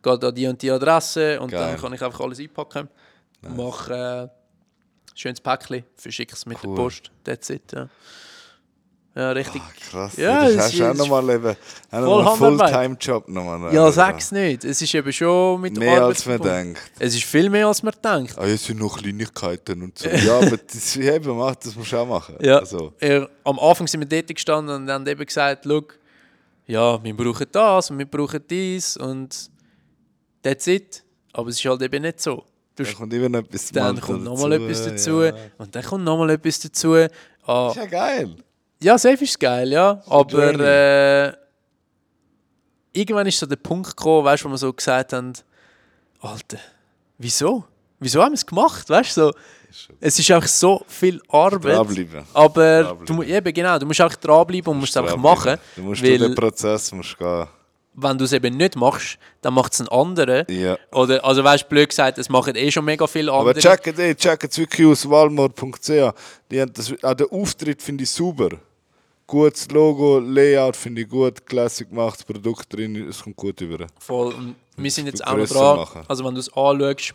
[0.03, 1.61] geht an die und die Adresse und Geil.
[1.73, 2.89] dann kann ich einfach alles einpacken.
[3.43, 4.31] Mache äh, ein
[5.15, 6.75] schönes Päckchen, verschicke es mit Cool.
[6.75, 7.11] der Post.
[7.25, 7.89] That's it, ja.
[9.17, 9.63] Ja, richtig.
[9.91, 10.17] Krass.
[10.17, 11.57] Ja, das das hast du auch nochmal eben
[11.93, 12.59] noch einen.
[12.59, 13.73] Fulltime-Job nochmal.
[13.73, 14.65] Ja, sag's nicht.
[14.65, 16.81] Es ist eben schon mit Mehr Arbeit als man denkt.
[16.99, 18.37] Es ist viel mehr, als man denkt.
[18.37, 20.09] Ah, jetzt sind noch Kleinigkeiten und so.
[20.27, 22.35] ja, aber das, eben, das musst du auch machen.
[22.41, 22.59] Ja.
[22.59, 25.83] Also, Er, am Anfang sind wir dort gestanden und haben eben gesagt, schau,
[26.67, 29.49] ja, wir brauchen das und wir brauchen dies und
[30.43, 31.05] that's it.
[31.33, 32.45] Aber es ist halt eben nicht so.
[32.75, 35.33] Du, dann kommt immer noch etwas dann kommt nochmal etwas dazu Ja.
[35.59, 36.97] und dann kommt nochmal etwas dazu.
[37.47, 38.37] Ah, Ist ja geil.
[38.83, 40.03] Ja, safe ist geil, ja.
[40.07, 41.33] Aber äh,
[42.93, 45.33] irgendwann ist so der Punkt gekommen, weißt, wo wir so gesagt haben,
[46.21, 46.59] Alter,
[47.19, 47.65] wieso?
[48.01, 48.89] Wieso haben wir es gemacht?
[48.89, 49.33] Weißt, so,
[50.01, 51.77] es ist einfach so viel Arbeit.
[51.77, 52.25] Dranbleiben.
[52.33, 53.07] Aber Dranbleiben.
[53.17, 55.57] du, eben genau, du musst einfach dranbleiben und musst es einfach machen.
[55.77, 57.47] Du musst weil- durch den Prozess musst gehen.
[57.97, 60.51] Wenn du es eben nicht machst, dann macht es ein anderer.
[60.51, 60.77] Ja.
[60.93, 63.51] Oder, also weißt du, blöd gesagt, es machen eh schon mega viele andere.
[63.51, 65.89] Aber checkt eh, checkt es wirklich aus walmart.ch.
[66.51, 68.51] Die haben das, auch den Auftritt finde ich super.
[69.27, 73.87] Gutes Logo, Layout finde ich gut, classic gemacht, das Produkt drin, es kommt gut über.
[73.99, 74.35] Voll.
[74.35, 75.77] Und wir sind jetzt auch noch dran.
[75.77, 76.03] machen.
[76.09, 77.15] Also wenn du es anschaust,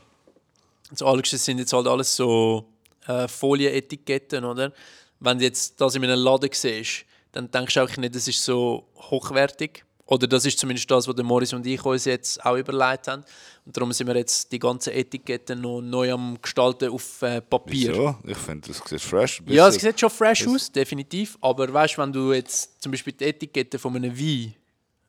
[0.89, 2.65] das anschaust, das sind jetzt halt alles so
[3.05, 4.71] äh, Folienetiketten, oder?
[5.19, 8.43] Wenn du jetzt das in einem Laden siehst, dann denkst du auch nicht, das ist
[8.43, 9.83] so hochwertig.
[10.09, 13.23] Oder das ist zumindest das, was der Morris und ich uns jetzt auch überlegt haben.
[13.63, 17.91] Und darum sind wir jetzt die ganzen Etiketten noch neu am Gestalten auf äh, Papier.
[17.91, 18.15] Wieso?
[18.25, 21.37] Ich finde, das sieht fresh Ja, es sieht schon fresh aus, definitiv.
[21.41, 24.55] Aber weißt du, wenn du jetzt zum Beispiel die Etikette von einem Wein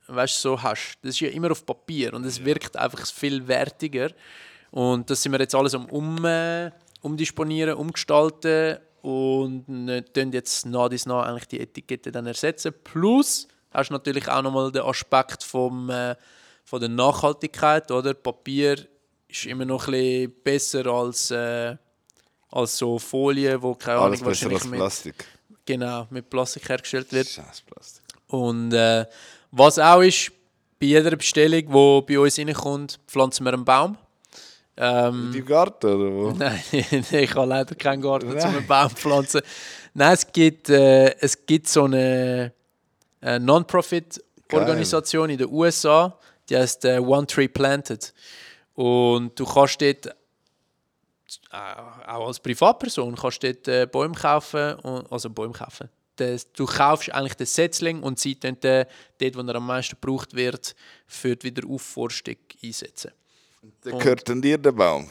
[0.07, 4.11] weißt, so hast, das ist ja immer auf Papier und es wirkt einfach viel wertiger.
[4.71, 6.71] Und das sind wir jetzt alles am um, äh,
[7.01, 9.65] umdisponieren, umgestalten und
[10.13, 12.75] dann jetzt nach dies nach eigentlich die Etikette dann ersetzen.
[12.85, 16.15] Plus hast du natürlich auch nochmal den Aspekt vom, äh,
[16.65, 18.15] von der Nachhaltigkeit, oder?
[18.15, 18.87] Papier
[19.29, 21.77] ist immer noch ein bisschen besser als, äh,
[22.51, 25.25] als so Folie, wo keine Alles Ahnung besser als wahrscheinlich mit, Plastik.
[25.65, 27.29] genau, mit Plastik hergestellt wird.
[27.29, 28.05] Scheiß Plastik.
[28.29, 29.07] Und äh,
[29.51, 30.33] was auch ist,
[30.79, 31.61] bei jeder Bestellung,
[32.07, 33.99] die bei uns reinkommt, pflanzen wir einen Baum.
[34.77, 36.31] Ähm, Die Garten oder wo?
[36.39, 38.41] Nein, ich habe leider keinen Garten Nein.
[38.41, 39.43] zum einen Baum pflanzen.
[39.93, 42.53] Nein, es gibt, äh, es gibt so eine,
[43.21, 46.19] eine Non-Profit-Organisation in den USA,
[46.49, 48.13] die heißt äh, One Tree Planted.
[48.75, 50.13] Und du kannst dort, äh,
[51.53, 55.89] auch als Privatperson, kannst dort äh, Bäume kaufen, und, also Bäume kaufen.
[56.17, 58.87] Das, du kaufst eigentlich den Setzling und sie dann den,
[59.19, 60.75] dort, wo er am meisten gebraucht wird,
[61.07, 63.13] für die Wiederaufforstung einsetzen.
[63.85, 65.09] Der gehört an dir, der Baum.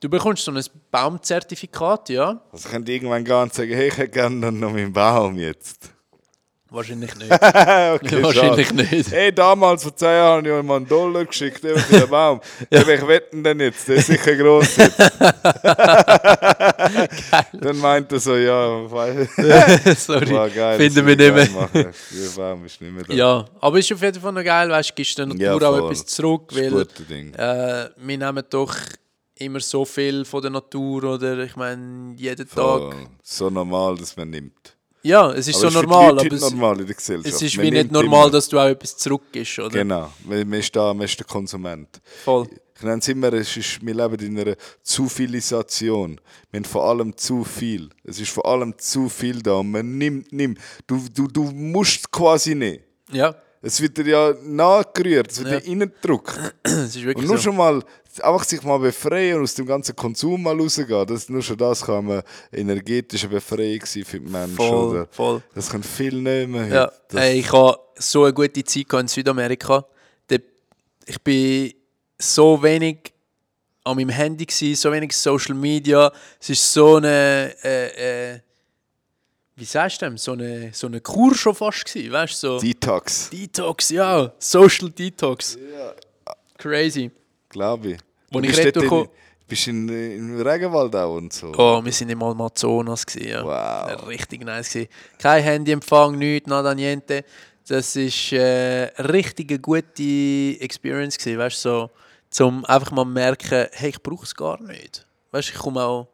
[0.00, 2.40] Du bekommst so ein Baumzertifikat, ja.
[2.52, 5.92] Also könnt irgendwann gehen und sagen, hey, ich hätte gerne noch meinen Baum jetzt.
[6.70, 7.32] Wahrscheinlich nicht.
[7.32, 8.86] okay, Wahrscheinlich schade.
[8.90, 9.10] nicht.
[9.10, 12.42] Hey, damals vor zwei Jahren habe ich ihm einen Dollar geschickt für den Baum.
[12.70, 12.80] ja.
[12.82, 14.98] Ich wetten denn jetzt, der ist sicher gross jetzt.
[17.52, 18.86] Dann meint er so, ja,
[19.96, 20.30] Sorry.
[20.30, 20.78] war geil.
[20.78, 21.68] Finden das wir nicht ich mehr.
[21.72, 23.14] Der Baum ist nicht mehr da.
[23.14, 25.54] Ja, aber es ist auf jeden Fall noch geil, weißt du, gibst der Natur Ja,
[25.54, 28.76] auch etwas zurück, Das ist ein weil äh, wir nehmen doch
[29.36, 32.90] immer so viel von der Natur oder ich meine jeden Voll.
[32.90, 32.98] Tag.
[33.22, 34.77] So normal, dass man nimmt.
[35.02, 37.34] Ja, es ist Aber so es ist normal, Leute aber es, normal in der Gesellschaft.
[37.34, 38.30] es ist Man wie nicht normal, immer.
[38.32, 39.70] dass du auch etwas zurückgibst, oder?
[39.70, 42.00] Genau, man, man, ist da, man ist der Konsument.
[42.24, 42.48] Voll.
[42.76, 46.20] Ich nenne es immer, es ist, wir leben in einer Zufilisation.
[46.50, 47.88] Wir haben vor allem zu viel.
[48.04, 50.58] Es ist vor allem zu viel da und man nimmt, nimmt.
[50.86, 52.82] Du, du, du musst quasi nicht.
[53.10, 55.60] Ja, Es wird dir ja nachgerührt, es wird Ja.
[55.60, 56.38] dir reingedrückt.
[56.66, 57.38] Und nur so.
[57.38, 57.82] schon mal,
[58.22, 61.82] einfach sich mal befreien und aus dem ganzen Konsum mal rausgehen, das, nur schon das
[61.84, 62.22] kann eine
[62.52, 64.56] energetische Befreiung sein für die Menschen.
[64.56, 65.06] Voll, Oder?
[65.10, 65.42] voll.
[65.54, 66.70] Das kann viel nehmen.
[66.70, 66.92] Ja, heute.
[67.10, 69.84] Das, ey, ich habe so eine gute Zeit in Südamerika.
[71.10, 71.72] Ich bin
[72.18, 73.14] so wenig
[73.82, 76.12] an meinem Handy, gewesen, so wenig Social Media.
[76.38, 78.40] Es ist so eine, äh, äh,
[79.58, 82.58] wie sagst du dem, so eine, so eine Kur schon fast gewesen, weißt du, so
[82.60, 85.58] Detox, Detox, ja, Social Detox.
[86.56, 87.10] Crazy.
[87.48, 87.98] glaube ich.
[88.30, 89.08] Wo Du ich retour in,
[89.46, 91.52] bist in, im Regenwald auch und so.
[91.56, 93.44] Oh, wir sind im Amazonas gewesen, ja.
[93.44, 94.06] Wow.
[94.06, 94.88] Richtig nice gewesen.
[95.18, 97.24] Kein Handyempfang, nichts, nada niente.
[97.66, 101.90] Das ist äh, richtig eine gute Experience gewesen, weißt du, so,
[102.30, 105.06] zum einfach mal merken, hey, ich brauche es gar nicht.
[105.30, 106.08] Weißt du, ich komme auch,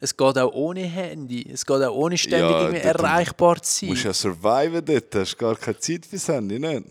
[0.00, 3.86] es geht auch ohne Handy, es geht auch ohne ständig Ja, irgendwie erreichbar zu Du
[3.86, 3.88] sein.
[3.90, 6.84] musst ja surviven dort, hast gar keine Zeit fürs Handy, nicht?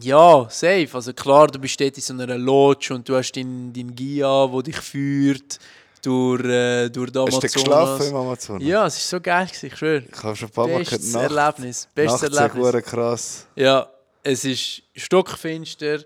[0.00, 0.88] Ja, safe.
[0.92, 4.46] Also klar, du bist dort in so einer Lodge und du hast deinen dein Gia,
[4.46, 5.58] der dich führt
[6.02, 7.40] durch, äh, durch Hast Amazonas.
[7.52, 8.62] du geschlafen im Amazonas?
[8.66, 10.04] Ja, es war so geil, gewesen, ich schwöre.
[10.10, 11.88] Ich habe schon ein paar Mal Bestes Nacht, Erlebnis.
[11.94, 12.84] Bestes Nachts Erlebnis.
[12.84, 13.46] krass.
[13.56, 13.90] Ja,
[14.22, 15.98] es ist stockfinster,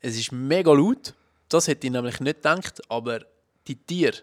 [0.00, 1.14] es ist mega laut.
[1.48, 3.20] Das hätte ich nämlich nicht gedacht, aber
[3.66, 4.16] die Tiere,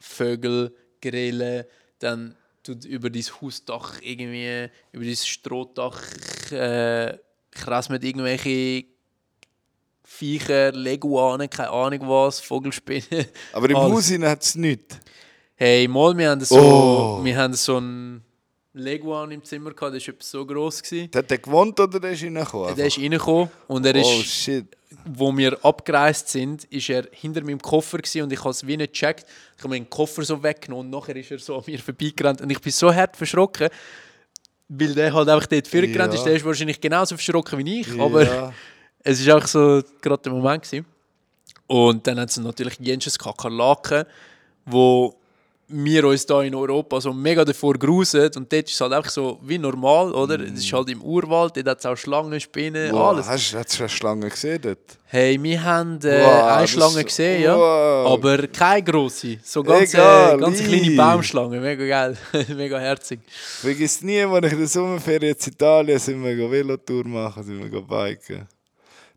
[0.00, 1.64] Vögel, Grillen,
[2.00, 6.02] dann tut über dein Hausdach irgendwie, über dein Strohdach
[6.50, 7.16] äh,
[7.50, 8.84] krassen irgendwelche
[10.04, 13.26] Viecher, Leguanen, keine Ahnung was, Vogelspinnen.
[13.52, 13.76] Aber im.
[13.76, 14.98] Haus hat es nichts.
[15.54, 17.24] Hey, mal, wir haben so, Oh.
[17.24, 18.24] wir haben so einen
[18.72, 20.82] Leguan im Zimmer gehabt, der war so gross.
[20.82, 21.10] Gewesen.
[21.14, 22.74] Hat der gewohnt oder der ist reingekommen?
[22.76, 24.66] Der ist reingekommen und er ist, Oh shit.
[25.06, 28.76] wo wir abgereist sind, ist er hinter meinem Koffer gewesen und ich habe es wie
[28.76, 29.26] nicht gecheckt.
[29.56, 32.50] Ich habe meinen Koffer so weggenommen und nachher ist er so an mir vorbeigerannt und
[32.50, 33.68] ich bin so hart verschrocken,
[34.68, 36.18] weil der halt einfach dort vorgerannt Ja.
[36.20, 36.24] ist.
[36.26, 38.52] Der ist wahrscheinlich genauso verschrocken wie ich, aber Ja.
[39.02, 40.62] es war auch so gerade der Moment.
[40.62, 40.86] Gewesen.
[41.66, 44.04] Und dann hat es natürlich Jensches Kakerlaken,
[44.66, 45.16] wo
[45.72, 49.10] wir uns da in Europa so mega davor grusen und dort ist es halt einfach
[49.10, 50.40] so wie normal, oder?
[50.40, 53.28] Es ist halt im Urwald, dort hat es auch Schlangen, Spinnen, Wow, alles.
[53.28, 54.78] Hast, hast du eine Schlange gesehen dort?
[55.06, 57.56] Hey, wir haben äh, Wow, eine Schlange gesehen, ja.
[57.56, 58.12] wow.
[58.12, 59.38] Aber keine grosse.
[59.42, 60.96] So ganz, Egal, äh, ganz kleine.
[60.96, 61.60] Baumschlange.
[61.60, 62.16] Mega geil.
[62.56, 63.20] mega herzig.
[63.60, 67.82] Vergiss nie, als ich in der Sommerferien in Italien sind wir Velotour machen, sind wir
[67.82, 68.46] biken.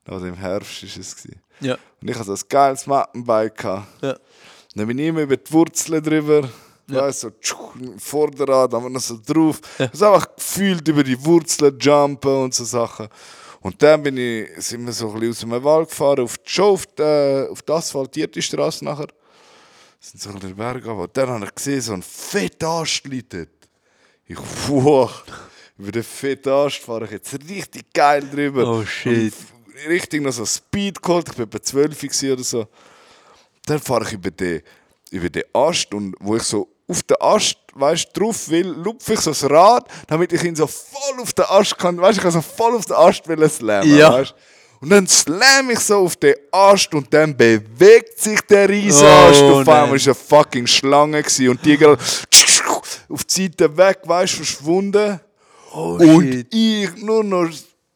[0.06, 1.28] Also im Herbst war es.
[1.62, 1.78] Ja.
[2.02, 3.64] Und ich hatte so ein geiles Mountainbike.
[4.02, 4.18] Ja.
[4.76, 6.50] Dann bin ich immer über die Wurzeln drüber.
[6.90, 7.04] Ja.
[7.04, 7.32] Weißt, so
[7.98, 9.62] Vorderrad, haben wir noch so drauf.
[9.80, 9.88] Ja.
[9.88, 13.08] Also einfach gefühlt über die Wurzeln jumpen und so Sachen.
[13.62, 16.62] Und dann bin ich, sind wir so ein bisschen aus dem Wald gefahren, auf die,
[16.62, 19.08] auf die, äh, auf die asphaltierte Straße nachher.
[20.02, 21.04] Sind so ein bisschen den Berg runter.
[21.04, 22.04] Und dann habe ich gesehen, so ein
[23.06, 23.50] liegt dort.
[24.26, 24.38] Ich,
[24.68, 25.24] wow,
[25.78, 28.68] über den fetten Ast fahre ich jetzt richtig geil drüber.
[28.68, 29.34] Oh, shit.
[29.66, 32.68] Und richtig noch so Speed geholt, ich war etwa 12 gewesen oder so.
[33.66, 34.62] Dann fahre ich über den,
[35.12, 39.20] über den Ast und wo ich so auf den Ast, weißt drauf will, lupfe ich
[39.22, 42.32] so das Rad, damit ich ihn so voll auf den Ast kann, weißt ich kann
[42.32, 44.12] so voll auf den Ast will slammen, Ja.
[44.14, 44.36] weißt
[44.82, 49.30] Und dann slam ich so auf den Ast und dann bewegt sich der riesen Oh,
[49.30, 49.42] Ast.
[49.42, 51.98] auf einmal war eine fucking Schlange gewesen und die gerade
[53.10, 55.20] auf die Seite weg, weißt verschwunden.
[55.74, 57.50] Oh, Und ich nur noch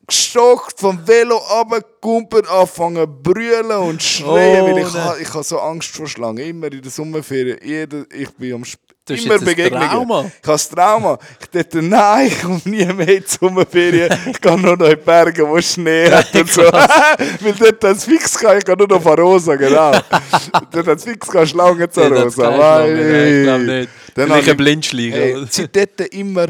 [0.07, 5.03] geschockt vom Velo runtergekumpelt, anfangen zu brüllen und schreien, Oh, weil ich, nein.
[5.03, 6.37] ha, ich habe so Angst vor Schlangen.
[6.45, 9.87] Immer in der Sommerferien, jeder, ich bin am Sp Du hast immer Begegnungen.
[9.89, 10.25] Trauma.
[10.43, 11.17] Ich habe Trauma.
[11.39, 14.13] Ich dachte, nein, ich komme nie mehr in die Sommerferien.
[14.29, 16.61] Ich gehe nur noch in die Berge, wo Schnee hat und so.
[16.63, 19.91] Weil dort hat es fix gehabt, ich gehe nur noch von Rosa, genau.
[20.73, 22.49] dort hat es fix gehabt, Schlangen zu Rosa.
[22.49, 23.89] nein, ich glaub Weil- nicht.
[24.13, 26.47] Dann Vielleicht habe ein ich- Blindschleicher, seitdem immer,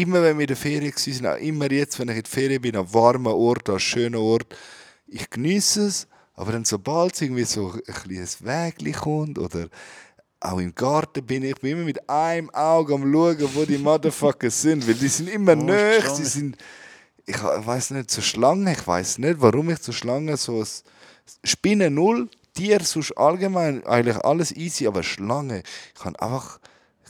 [0.00, 2.62] immer wenn wir in der Ferien waren, auch immer jetzt, wenn ich in der Ferien
[2.62, 4.46] bin, an warmen Ort, an schönen Ort,
[5.06, 9.68] ich genieße es, aber dann sobald es irgendwie so ein kleines Wägli kommt oder
[10.40, 14.62] auch im Garten bin ich, bin immer mit einem Auge am schauen, wo die Motherfuckers
[14.62, 16.16] sind, weil die sind immer Oh, nöch, Schlange.
[16.16, 16.56] sie sind,
[17.26, 20.68] ich weiß nicht, so Schlangen, ich weiß nicht, warum ich so Schlangen so, ein-
[21.44, 25.62] Spinnen null, Tier sonst allgemein, eigentlich alles easy, aber Schlange,
[25.94, 26.58] ich kann einfach,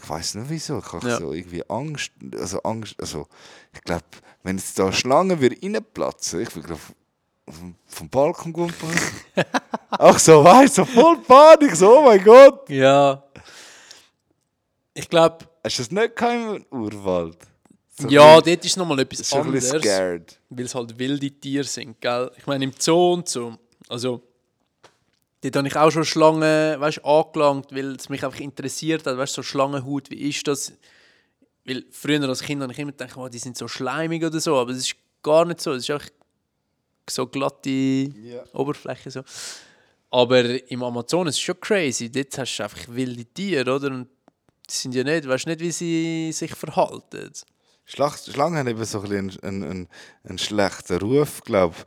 [0.09, 1.19] ich weiß nicht wieso, ich habe Ja.
[1.19, 3.27] so irgendwie Angst, also Angst, also
[3.75, 4.05] ich glaube,
[4.43, 6.79] wenn jetzt da Schlange würde reinplatzen, ich würde
[7.87, 8.73] vom, Balkon gehen.
[9.91, 12.69] Ach so, weißt du, so voll Panik, so, oh mein Gott.
[12.71, 13.23] Ja.
[14.95, 17.37] Ich glaube, Hast du das nicht kein Urwald?
[17.99, 19.73] So ja, bisschen- dort ist nochmal etwas anderes.
[19.73, 22.31] Weil es halt wilde Tiere sind, gell?
[22.39, 23.57] Ich meine, im Zoo und so.
[23.89, 24.23] Also,
[25.43, 29.35] dort habe ich auch schon Schlangen, weißt, angelangt, weil es mich einfach interessiert hat, weißt,
[29.35, 30.73] so Schlangenhaut, wie ist das?
[31.65, 34.57] Weil früher als Kind habe ich immer gedacht, oh, die sind so schleimig oder so,
[34.57, 35.73] aber es ist gar nicht so.
[35.73, 36.09] Es ist einfach
[37.09, 38.45] so glatte Ja.
[38.53, 39.23] Oberfläche so.
[40.11, 42.11] Aber im Amazonas ist es schon crazy.
[42.11, 43.89] Dort hast du einfach wilde Tiere, oder?
[43.89, 44.09] Und
[44.71, 47.31] die sind ja nicht, weißt nicht, wie sie sich verhalten.
[47.85, 49.89] Schlacht, Schlangen haben eben so ein einen, einen,
[50.25, 51.85] einen schlechten Ruf, glaube ich.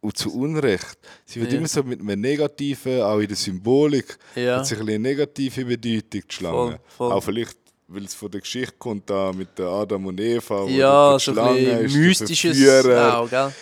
[0.00, 0.96] Und zu Unrecht.
[1.24, 1.58] Sie wird Ja.
[1.58, 4.58] immer so mit einem Negativen, auch in der Symbolik, Ja.
[4.58, 6.54] hat sich ein eine negative Bedeutung, die Schlange.
[6.56, 7.12] Voll, voll.
[7.12, 7.56] Auch vielleicht,
[7.88, 10.62] weil es von der Geschichte kommt, da mit Adam und Eva.
[10.64, 13.52] wo Ja, so ein Schlange bisschen ist mystisches auch, gell?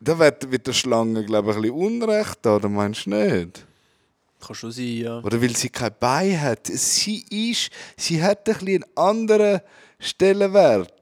[0.00, 3.64] Da wird, wird der Schlange, glaube ich, ein bisschen Unrecht da, oder meinst du nicht?
[4.44, 5.20] Kann schon sein, ja.
[5.20, 6.66] Oder weil sie kein Bein hat.
[6.66, 9.60] Sie ist, sie hat ein bisschen einen anderen
[10.00, 10.92] Stellenwert.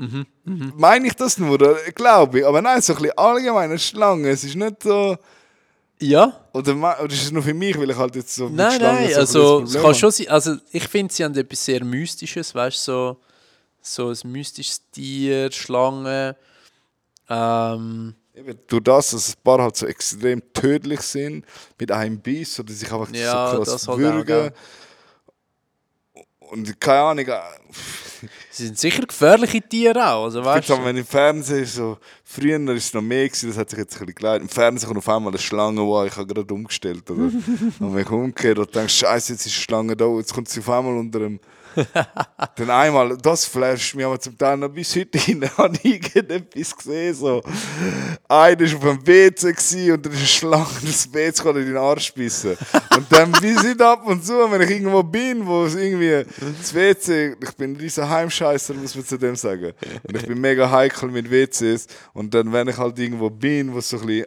[0.00, 1.54] Mhm, Meine ich das nur?
[1.54, 1.74] oder?
[1.92, 2.46] Glaube ich.
[2.46, 4.28] Aber nein, so ein bisschen allgemeine Schlange.
[4.30, 5.16] Es ist nicht so.
[6.00, 6.46] Ja?
[6.52, 9.02] Oder, oder ist es nur für mich, weil ich halt jetzt so mit Nein, Schlangen
[9.02, 12.54] nein, so also es kann schon sein, also ich finde, sie haben etwas sehr Mystisches,
[12.54, 13.16] weißt du,
[13.82, 16.36] so, so ein mystisches Tier, Schlange,
[17.28, 18.14] ähm.
[18.34, 21.44] Eben Durch das, dass ein paar halt so extrem tödlich sind,
[21.80, 24.50] mit einem Biss oder sich einfach Ja, so das krass halt auch, würgen.
[26.50, 27.40] Und keine Ahnung, äh,
[28.50, 32.86] sie sind sicher gefährliche Tiere auch, also Weißt du, wenn im Fernsehen so, früher ist
[32.86, 34.42] es noch mehr gewesen, das hat sich jetzt ein bisschen geleitet.
[34.42, 37.10] Im Fernsehen kommt auf einmal eine Schlange, wow, ich habe gerade umgestellt.
[37.10, 37.22] Oder?
[37.80, 40.60] und wenn ich umgekehrt und denkst, Scheiße, jetzt ist die Schlange da, jetzt kommt sie
[40.60, 41.40] auf einmal unter dem.
[42.56, 47.14] Dann einmal, das flasht mich aber zum Teil noch bis heute hin, habe irgendetwas gesehen.
[47.14, 47.42] So.
[48.28, 51.76] Einer war auf dem WC und dann ist eine Schlange das WC gekommen in den
[51.76, 52.56] Arsch bissen.
[52.96, 56.24] Und dann bis ich ab und zu, wenn ich irgendwo bin, wo es irgendwie
[56.58, 59.72] das WC, ich bin ein riesen Heimscheißer, muss man zu dem sagen.
[60.02, 61.86] Und ich bin mega heikel mit WCs.
[62.12, 64.26] Und dann, wenn ich halt irgendwo bin, wo es so ein bisschen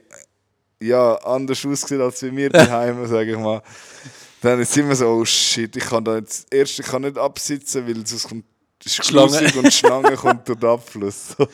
[0.81, 3.61] ja, anders aussieht als bei mir daheim, sage ich mal.
[4.41, 7.17] Dann ist es immer so, oh shit, ich kann da jetzt, erst, ich kann nicht
[7.17, 8.45] absitzen, weil sonst kommt
[8.85, 9.51] Schlange.
[9.57, 11.35] und Schlange kommt durch den Abfluss.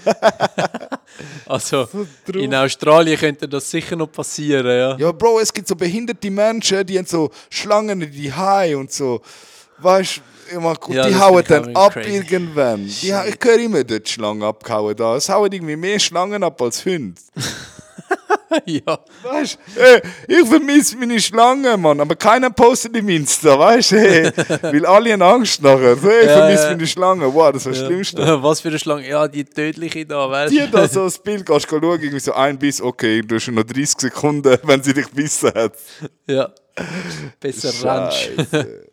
[1.47, 1.51] So.
[1.51, 2.35] Also drauf.
[2.35, 4.97] in Australien könnte das sicher noch passieren, ja.
[4.97, 8.91] Ja, Bro, es gibt so behinderte Menschen, die haben so Schlangen in die Haie und
[8.91, 9.21] so.
[9.79, 12.09] Weißt du, und Ja, die hauen dann ab crazy.
[12.09, 12.85] irgendwann.
[12.85, 15.15] Die, ich höre immer dort Schlangen abgehauen da.
[15.15, 17.19] Es hauen irgendwie mehr Schlangen ab als Hunde.
[18.65, 18.99] ja.
[19.23, 21.99] Weißt du, ey, ich vermisse meine Schlange, Mann.
[21.99, 23.99] Aber keiner postet im Insta, weißt du?
[23.99, 25.93] Hey, weil alle haben Angst nachher.
[25.93, 26.69] Ich Ja, vermisse ja.
[26.71, 27.33] meine Schlange.
[27.33, 28.43] Wow, das war das Schlimmste.
[28.43, 29.07] Was für eine Schlange?
[29.07, 32.33] Ja, die tödliche da, weißt Die da so das Bild, gehst du schauen, irgendwie so
[32.33, 35.73] ein Biss, okay, du hast noch 30 Sekunden, wenn sie dich bissen hat.
[36.25, 36.49] Ja.
[37.39, 37.71] Besser.
[38.11, 38.87] Scheiße.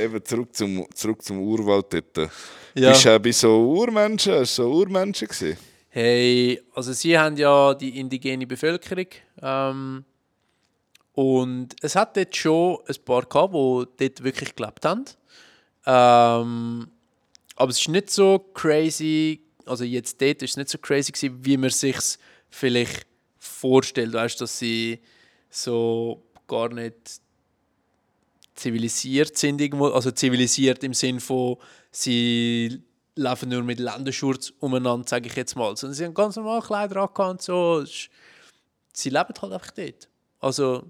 [0.00, 2.30] Eben zurück zum, zurück zum Urwald dort.
[2.74, 2.90] Ja.
[2.90, 5.56] Bist du auch bei so Urmenschen, du so Urmenschen gesehen?
[5.96, 9.06] Hey, also sie haben ja die indigene Bevölkerung
[9.40, 10.04] ähm,
[11.12, 15.04] und es hat dort schon ein paar gehabt, die dort wirklich gelebt haben.
[15.86, 16.88] Ähm,
[17.54, 21.44] aber es ist nicht so crazy, also jetzt dort ist es nicht so crazy gewesen,
[21.44, 21.96] wie man sich
[22.50, 23.06] vielleicht
[23.38, 24.98] vorstellt, weißt, dass sie
[25.48, 27.20] so gar nicht
[28.56, 31.56] zivilisiert sind irgendwo, also zivilisiert im Sinn von,
[31.92, 32.82] sie
[33.16, 35.76] laufen nur mit Länderschurz umeinander, sage ich jetzt mal.
[35.76, 37.84] Sondern sie haben ganz normal Kleider angehabt und so.
[38.92, 40.08] Sie leben halt einfach dort.
[40.40, 40.84] Also,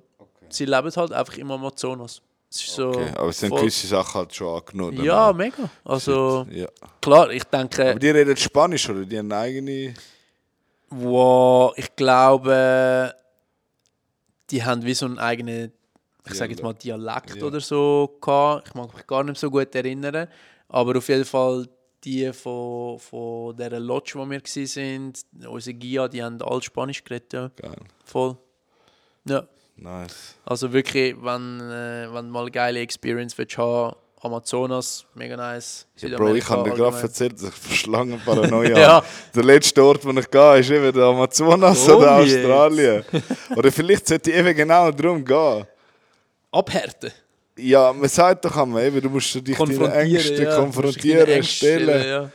[0.48, 2.20] sie leben halt einfach im Amazonas.
[2.50, 5.02] So Okay, aber es sind voll- gewisse Sachen halt schon angenommen.
[5.02, 5.68] Ja, mega.
[5.84, 6.68] Also, ja.
[7.00, 7.90] klar, ich denke...
[7.90, 9.04] Aber die reden Spanisch, oder?
[9.04, 9.94] Die haben eine eigene...
[10.90, 13.12] Wow, ich glaube,
[14.50, 15.72] die haben wie so einen eigenen,
[16.28, 17.44] ich sage jetzt mal Dialekt Ja.
[17.44, 18.68] oder so gehabt.
[18.68, 20.28] Ich mag mich gar nicht so gut erinnern.
[20.68, 21.66] Aber auf jeden Fall
[22.04, 25.12] die von, von dieser Lodge, wo wir waren,
[25.48, 27.32] unsere Gia, die haben alle Spanisch geredet.
[27.32, 27.50] Ja.
[27.56, 27.76] Geil.
[28.04, 28.36] Voll.
[29.26, 29.46] Ja.
[29.76, 30.36] Nice.
[30.44, 35.86] Also wirklich, wenn, äh, wenn du mal eine geile Experience willst haben Amazonas, mega nice.
[35.96, 39.04] Ja, Bro, ich habe dir gerade erzählt, dass ich Schlangenparanoia Ja.
[39.34, 42.16] Der letzte Ort, wo ich gehe, ist eben der Amazonas Oh, oder.
[42.16, 43.04] Australien.
[43.56, 45.66] oder vielleicht sollte ich eben genau darum gehen.
[46.50, 47.12] Abhärten.
[47.58, 49.82] Ja, man sagt doch einmal, eben, du musst dich deinen.
[49.92, 50.56] Ängsten ja.
[50.56, 52.08] konfrontieren, Du Ängsten stellen.
[52.08, 52.30] Ja.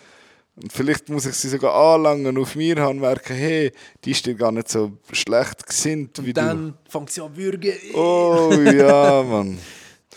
[0.61, 3.71] Und vielleicht muss ich sie sogar anlangen auf mir haben und merken, hey,
[4.03, 7.73] die ist dir gar nicht so schlecht gesinnt wie Und dann fängt sie an würgen.
[7.91, 7.97] du.
[7.97, 9.57] Oh ja, Mann.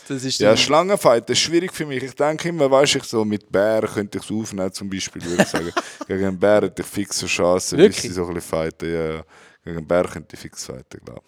[0.07, 2.03] Das ist Ja, dann- Schlangenfight, das ist schwierig für mich.
[2.03, 5.43] Ich denke immer, weißt ich so mit Bären könnte ich es aufnehmen, zum Beispiel, würde
[5.43, 5.71] ich sagen.
[6.07, 8.93] Gegen einen Bär hätte ich fix so Chancen, bis sie so ein bisschen fighten.
[8.93, 9.23] Ja, ja.
[9.63, 11.21] Gegen einen Bär könnte ich fix fighten, glaube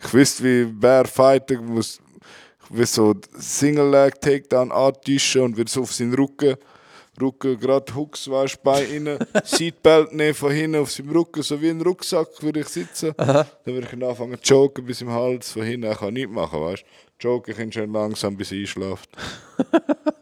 [0.00, 0.06] ich.
[0.06, 2.00] Ich wüsste, wie Bär fighten muss.
[2.72, 6.56] Ich will so Single Leg Takedown antischen und würde so auf seinen Rücken,
[7.20, 11.60] Rücken gerade Hooks, weißt du, Bein rein, Seatbelt nehmen von hinten auf seinem Rücken, so
[11.60, 13.12] wie ein Rucksack würde ich sitzen.
[13.18, 15.86] Dann würde ich anfangen zu joken bis im Hals, von hinten.
[15.86, 16.82] Er kann nichts machen, weißt
[17.18, 17.28] du.
[17.28, 19.10] Joken kann schön langsam, bis er einschläft.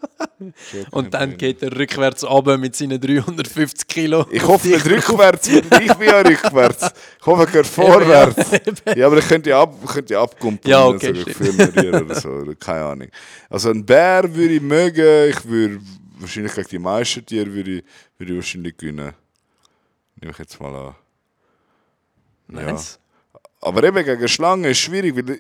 [0.91, 4.27] Und dann geht er rückwärts runter mit seinen 350 Kilo.
[4.31, 6.91] Ich hoffe nicht rückwärts, ich bin ja rückwärts.
[7.21, 8.51] Ich hoffe, er geht vorwärts.
[8.97, 11.37] Ja, aber ich könnte ja, ab, könnte ja abkumpeln Ja, und okay, so stimmt.
[11.37, 12.29] filmieren oder so.
[12.29, 13.09] Oder keine Ahnung.
[13.49, 15.31] Also ein Bär würde ich mögen.
[15.31, 15.81] Ich würde
[16.19, 17.85] wahrscheinlich gegen die meisten Tiere würde ich,
[18.19, 19.13] würde ich wahrscheinlich gewinnen.
[20.21, 20.95] Nehme ich jetzt mal an.
[22.49, 22.99] Nice.
[23.61, 25.39] Aber eben gegen Schlangen ist schwierig, weil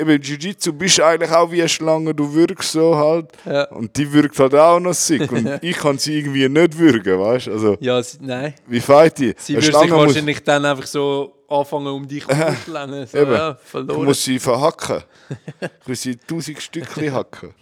[0.00, 3.30] eben Jiu-Jitsu bist du eigentlich auch wie eine Schlange, du wirkst so halt.
[3.44, 3.64] Ja.
[3.70, 5.30] Und die wirkt halt auch noch sick.
[5.32, 7.52] Und ich kann sie irgendwie nicht würgen, weißt du?
[7.52, 8.54] Also, Ja, sie, nein.
[8.66, 9.34] wie fight die?
[9.38, 13.06] Sie würde sich Schlange muss, wahrscheinlich dann einfach so anfangen, um dich rumzuschlängen.
[13.06, 13.32] So, Eben.
[13.32, 14.04] ja, ich verloren.
[14.04, 15.02] muss sie verhacken.
[15.60, 17.54] Ich muss sie tausend Stückchen hacken.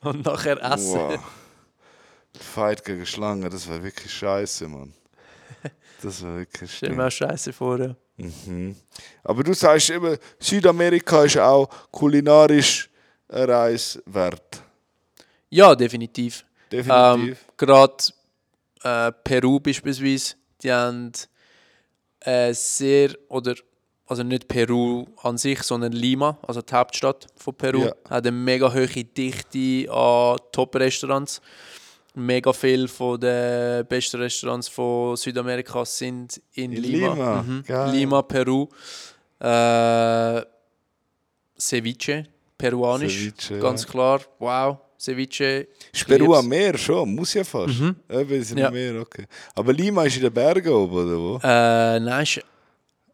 [0.00, 0.98] Und nachher essen.
[0.98, 1.18] Wow.
[2.40, 4.92] Fight gegen Schlangen, das war wirklich scheiße, Mann.
[6.02, 7.78] Das war wirklich Stell mir auch scheiße vor.
[7.78, 7.94] Ja.
[8.16, 8.76] Mhm.
[9.24, 12.88] Aber du sagst eben, Südamerika ist auch kulinarisch
[13.28, 14.62] eine Reise wert.
[15.50, 16.44] ja, definitiv.
[16.70, 17.46] Ähm, Definitiv.
[17.56, 18.04] Gerade
[18.82, 21.12] äh, Peru beispielsweise, die haben
[22.20, 23.54] äh, sehr, oder
[24.06, 27.92] also nicht Peru an sich, sondern Lima, also die Hauptstadt von Peru, Ja.
[28.10, 31.40] hat eine mega hohe Dichte an Top-Restaurants.
[32.14, 37.14] Mega viel von den besten Restaurants von Südamerika sind in, In Lima.
[37.14, 37.92] Lima, Mhm.
[37.92, 38.68] Lima, Peru.
[39.40, 40.42] Äh,
[41.58, 42.26] Ceviche,
[42.58, 43.88] peruanisch, Ceviche, ganz ja.
[43.90, 44.20] klar.
[44.38, 45.68] Wow, Ceviche.
[45.92, 47.14] Ist Peru am Meer schon?
[47.14, 47.78] Muss ja fast.
[47.80, 47.96] Mhm.
[48.10, 48.68] Eben, ist Ja.
[48.68, 49.26] am Meer, okay.
[49.54, 51.40] Aber Lima ist in den Bergen oben, oder wo?
[51.42, 52.40] Äh, nein, ist,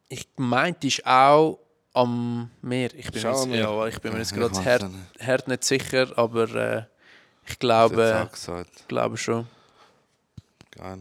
[0.08, 1.58] ich meinte, ist auch
[1.92, 2.90] am Meer.
[2.96, 4.84] Ich bin, mir jetzt, ja, ich bin mir jetzt gerade hart,
[5.20, 6.82] hart nicht sicher, aber äh,
[7.48, 8.88] ich glaube, gesagt.
[8.88, 9.46] glaube schon.
[10.76, 10.98] Geil.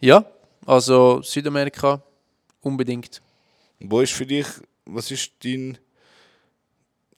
[0.00, 0.24] Ja,
[0.66, 2.02] also Südamerika
[2.60, 3.20] unbedingt.
[3.80, 4.46] Wo ist für dich,
[4.84, 5.78] was ist dein,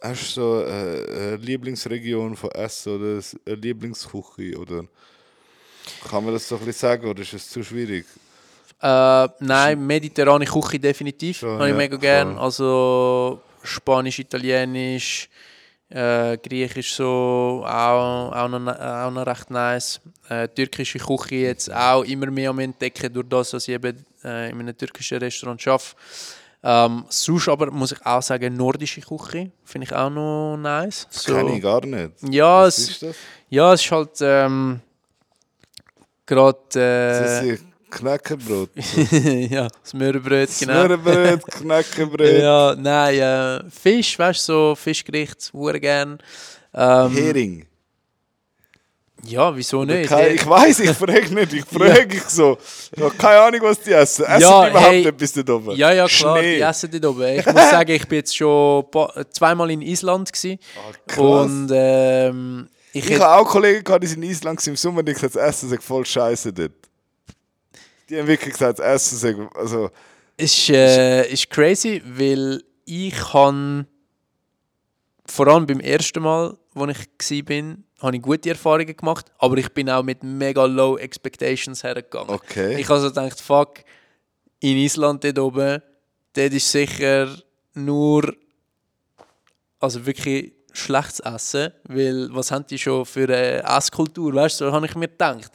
[0.00, 4.84] hast du so äh, eine Lieblingsregion von Essen oder eine Lieblingsküche oder
[6.08, 8.06] kann man das so ein bisschen sagen oder ist es zu schwierig?
[8.82, 11.38] Äh, nein, mediterrane Küche definitiv.
[11.38, 12.34] Schon, Habe ich ja, mega gern.
[12.34, 12.42] voll.
[12.44, 15.28] Also Spanisch, Italienisch,
[15.90, 20.00] äh, Griechisch so, auch, auch, noch, auch noch recht nice.
[20.28, 24.50] Äh, türkische Küche jetzt auch immer mehr am Entdecken, durch das, dass ich eben äh,
[24.50, 25.84] in einem türkischen Restaurant arbeite.
[26.62, 31.08] Ähm, sonst aber muss ich auch sagen, nordische Küche finde ich auch noch nice.
[31.10, 32.12] Das So, kenne ich gar nicht.
[32.30, 33.16] ja, Was es, ist das?
[33.48, 34.80] ja, es ist halt ähm,
[36.26, 37.58] gerade äh,
[37.90, 38.70] Knäckebrot.
[39.50, 40.84] ja, das Möhrenbrot, genau.
[40.86, 46.18] Smörrebrot, Knäckebrot, Ja, nein, äh, Fisch, weißt du, so Fischgericht, sehr gern.
[46.72, 47.66] Ähm, Hering.
[49.24, 50.08] ja, wieso nicht?
[50.08, 52.56] Keine, ich weiß, ich frage nicht, ich frage dich so.
[52.96, 54.24] Ich habe keine Ahnung, was die essen.
[54.24, 55.06] Essen Ja, die überhaupt hey.
[55.08, 55.76] etwas da oben?
[55.76, 56.56] ja, ja, klar, Schnee.
[56.56, 57.38] die essen dort oben.
[57.38, 58.84] Ich muss sagen, ich bin jetzt schon
[59.32, 60.58] zweimal in Island gewesen.
[60.76, 61.18] Ah, krass.
[61.20, 65.02] und ähm, ich, Ich habe auch Kollegen gehabt, die sind in Island gewesen im Sommer,
[65.02, 66.72] die haben gesagt, das Essen sei voll scheiße dort.
[68.10, 69.90] Die haben wirklich gesagt, das Essen sei, also,
[70.36, 73.86] ist, äh, ist crazy, weil ich kann
[75.26, 79.68] vor allem beim ersten Mal, wo ich war, habe ich gute Erfahrungen gemacht, aber ich
[79.68, 82.30] bin auch mit mega low Expectations hergegangen.
[82.30, 82.80] Okay.
[82.80, 83.84] Ich habe also gedacht, fuck,
[84.58, 85.82] in Island dort oben,
[86.32, 87.28] dort ist sicher
[87.74, 88.34] nur,
[89.78, 94.72] also wirklich schlechtes Essen, weil was haben die schon für eine Esskultur, weißt du, so
[94.72, 95.52] habe ich mir gedacht.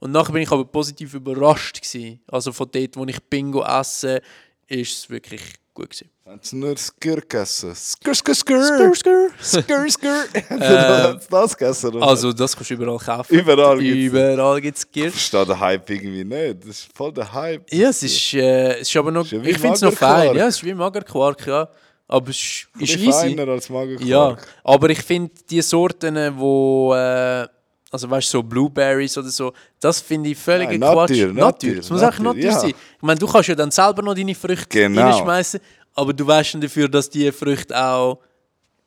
[0.00, 2.20] Und nachher bin ich aber positiv überrascht gewesen.
[2.28, 4.20] Also von dort, wo ich Bingo esse,
[4.66, 5.42] ist es wirklich
[5.74, 6.10] gut gewesen.
[6.26, 7.72] Haben sie nur Skir gegessen?
[7.74, 8.94] Skir, skir, skir!
[8.94, 9.30] skr.
[9.40, 10.24] Skir, skir!
[10.50, 11.94] Haben sie das gegessen?
[11.94, 12.06] Oder?
[12.06, 13.32] Also das kannst du überall kaufen.
[13.32, 16.60] Überall gibt's- Überall gibt es ich verstehe den Hype irgendwie nicht.
[16.62, 17.72] Das ist voll der Hype.
[17.72, 20.34] Ja, es ist, äh, es ist aber noch, Ist ja ich finde es noch fein.
[20.36, 21.68] Ja, es ist wie Magerquark, ja.
[22.08, 23.10] Aber es ist, ist easy.
[23.12, 24.08] feiner als Magerquark.
[24.08, 27.46] Ja, aber ich finde die Sorten, wo, äh,
[27.90, 31.10] also weißt du, so Blueberries oder so, das finde ich völlig Nein, Quatsch.
[31.10, 32.58] Natur, Natur, Es muss auch Natur, ja.
[32.58, 32.70] sein.
[32.70, 35.02] Ich meine, du kannst ja dann selber noch deine Früchte Genau.
[35.02, 35.60] reinschmeißen,
[35.94, 38.18] aber du weißt dann dafür, dass die Früchte auch,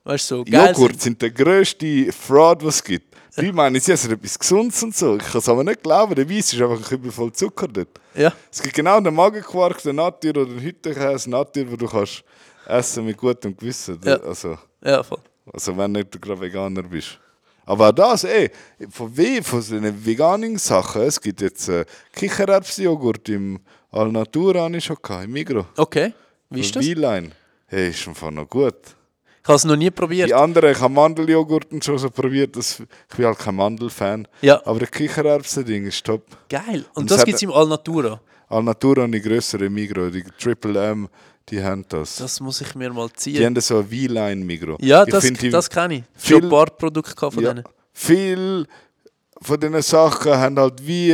[0.04, 3.06] weißt du, so geil Joghurt sind der grösste Fraud, was es gibt.
[3.38, 5.16] Die meinen, sie haben etwas Gesundes und so.
[5.16, 6.14] Ich kann es aber nicht glauben.
[6.14, 7.88] Der Weiss ist einfach ein Kübel voll Zucker dort.
[8.14, 8.24] sind.
[8.24, 12.22] Ja, Es gibt genau den Magenquark, den Natur oder den Hüttenkäse, Natur, wo du kannst
[12.68, 13.98] essen mit gutem Gewissen.
[14.04, 14.18] Ja.
[14.20, 15.20] Also, ja, voll.
[15.54, 17.18] also wenn nicht du gerade Veganer bist.
[17.70, 18.50] Aber das, ey,
[18.90, 23.60] von, we von so den veganen Sachen, es gibt jetzt äh, Kichererbsenjoghurt im
[23.92, 25.66] Alnatura, habe ich schon gehabt, im Migros.
[25.78, 26.12] Okay,
[26.50, 26.84] wie ist das?
[26.84, 27.30] Ich Wieline.
[27.68, 28.74] Hey, ist einfach noch gut.
[29.44, 30.30] habe es noch nie probiert.
[30.30, 34.28] Die anderen, ich habe Mandeljoghurt und schon so probiert, das, ich bin halt kein Mandelfan.
[34.42, 34.66] Ja.
[34.66, 36.24] Aber der Kichererbsen-Ding ist top.
[36.50, 36.86] Geil.
[36.96, 38.20] Und, Und das gibt es im Alnatura.
[38.48, 41.08] Alnatura und die grösseren Migros, die Triple M,
[41.52, 42.16] die haben das.
[42.18, 43.46] Das muss ich mir mal Die ziehen.
[43.46, 44.78] haben so ein V-Line-Migros.
[44.82, 46.04] Ja, Ich das, find die- das kenne ich.
[46.16, 47.66] viel- Schon ein paar Produkte von ja, denen.
[47.94, 48.66] Viel
[49.42, 51.12] von diesen Sachen haben halt wie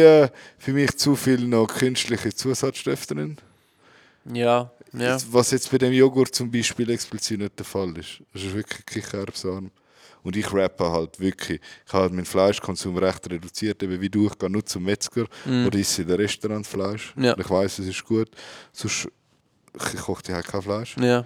[0.58, 3.38] für mich zu viel noch künstliche Zusatzstoffe drin.
[4.34, 5.18] Ja, ja.
[5.32, 8.22] Was jetzt bei dem Joghurt zum Beispiel explizit nicht der Fall ist.
[8.34, 9.70] Das ist wirklich Kichererbsenarm.
[10.24, 11.62] Und ich rappe halt wirklich.
[11.86, 14.26] Ich habe meinen Fleischkonsum recht reduziert, eben wie du.
[14.26, 17.14] Ich gehe nur zum Metzger oder esse in der Restaurant Fleisch.
[17.16, 17.24] Mm.
[17.26, 17.38] Ja.
[17.38, 18.30] Ich weiß, es ist gut.
[18.74, 19.08] Sonst
[19.94, 20.96] ich koche die halt kein Fleisch.
[20.98, 21.26] ja.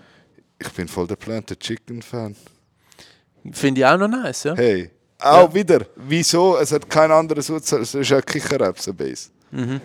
[0.62, 2.36] Ich bin voll der Planted Chicken Fan.
[3.54, 4.56] Finde ich auch noch nice, ja.
[4.56, 5.86] Hey, auch wieder.
[5.96, 6.58] Wieso?
[6.58, 7.72] Es hat keinen anderen Zusatz.
[7.72, 9.30] Es ist ja Kichererbsen-Base.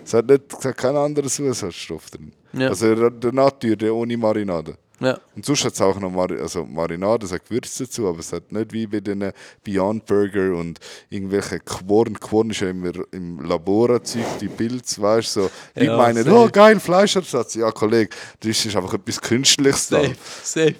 [0.05, 2.33] Es hat, nicht, es hat keinen anderen Zusatzstoff drin.
[2.53, 2.61] Mhm.
[2.61, 2.69] Ja.
[2.71, 4.77] Also der Natur, der ohne Marinade.
[5.05, 5.19] Ja.
[5.37, 8.33] Und sonst hat es auch noch Mari also Marinade, es hat Gewürze dazu, aber es
[8.33, 9.33] hat nicht wie bei den
[9.63, 12.19] Beyond Burger und irgendwelche Quorn.
[12.19, 15.41] Quorn ist ja immer im Laborzeug, die Pilze, weißt du.
[15.43, 15.51] So.
[15.77, 16.37] Die Ja, meinen, safe.
[16.37, 17.55] oh geil, Fleischersatz.
[17.55, 20.03] Ja, Kollege, das ist einfach etwas Künstliches da.
[20.03, 20.75] Safe, safe.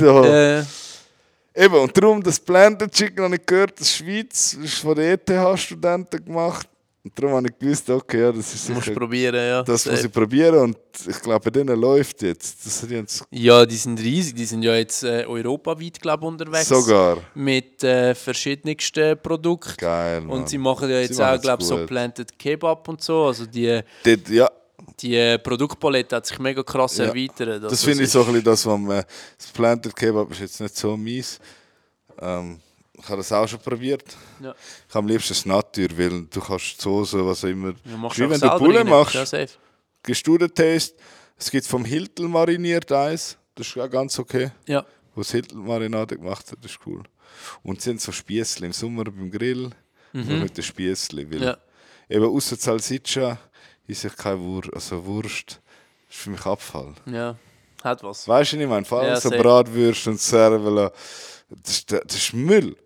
[0.00, 0.24] so.
[0.24, 0.64] Äh,
[1.58, 5.18] Eben, und darum, das Planted Chicken habe ich gehört, das Schweiz, das ist von den
[5.18, 6.68] ETH-Studenten gemacht.
[7.06, 9.62] Und darum habe ich gewusst, okay, ja, das ist sicher, probieren, ja.
[9.62, 10.06] das muss Safe.
[10.08, 10.58] ich probieren.
[10.58, 10.76] Und
[11.08, 12.66] ich glaube, bei denen läuft jetzt.
[12.66, 14.34] Das jetzt Ja, die sind riesig.
[14.34, 16.66] Die sind ja jetzt äh, europaweit, glaube ich, unterwegs.
[16.68, 19.76] sogar Mit äh, verschiedensten Produkten.
[19.76, 20.20] geil.
[20.22, 20.30] Mann.
[20.40, 21.86] Und sie machen ja jetzt auch, glaube ich, so.
[21.86, 23.26] Planted Kebab und so.
[23.26, 24.50] Also die, Dort, ja,
[24.98, 27.04] die äh, Produktpalette hat sich mega krass Ja.
[27.04, 27.48] erweitert.
[27.50, 29.04] Also das finde ich so ein bisschen das, was man.
[29.38, 31.38] Das Planted Kebab ist jetzt nicht so mies.
[32.20, 32.58] Ähm,
[32.98, 34.04] ich habe das auch schon probiert.
[34.40, 34.54] Ja.
[34.88, 37.74] Ich habe am liebsten das Natur, weil du kannst die Soße, was auch immer.
[37.84, 38.88] Ja, machst Wie wenn du Bulle rein.
[38.88, 39.24] machst, Ja,
[40.38, 40.96] den Taste.
[41.38, 43.36] Es gibt vom Hiltel mariniert Eis.
[43.54, 44.50] Das ist auch ganz okay.
[44.66, 44.84] Ja.
[45.14, 47.02] Wo das Hiltel Marinade gemacht hat, das ist cool.
[47.62, 49.70] Und sie haben so Spießli im Sommer beim Grill.
[50.12, 50.40] Mhm.
[50.40, 51.30] Mit den Spießli.
[51.30, 51.56] Weil Ja.
[52.08, 53.38] Eben außer Salsiccia
[53.86, 54.72] ist ich keine Wurst.
[54.72, 55.60] Also Wurst
[56.08, 56.94] ist für mich Abfall.
[57.06, 57.36] ja,
[57.82, 58.26] hat was.
[58.26, 58.84] Weißt du, meine?
[58.86, 59.30] Vor allem Ja, so.
[59.30, 60.92] Bratwürste und Servela.
[61.50, 62.76] Das, ist- das ist Müll.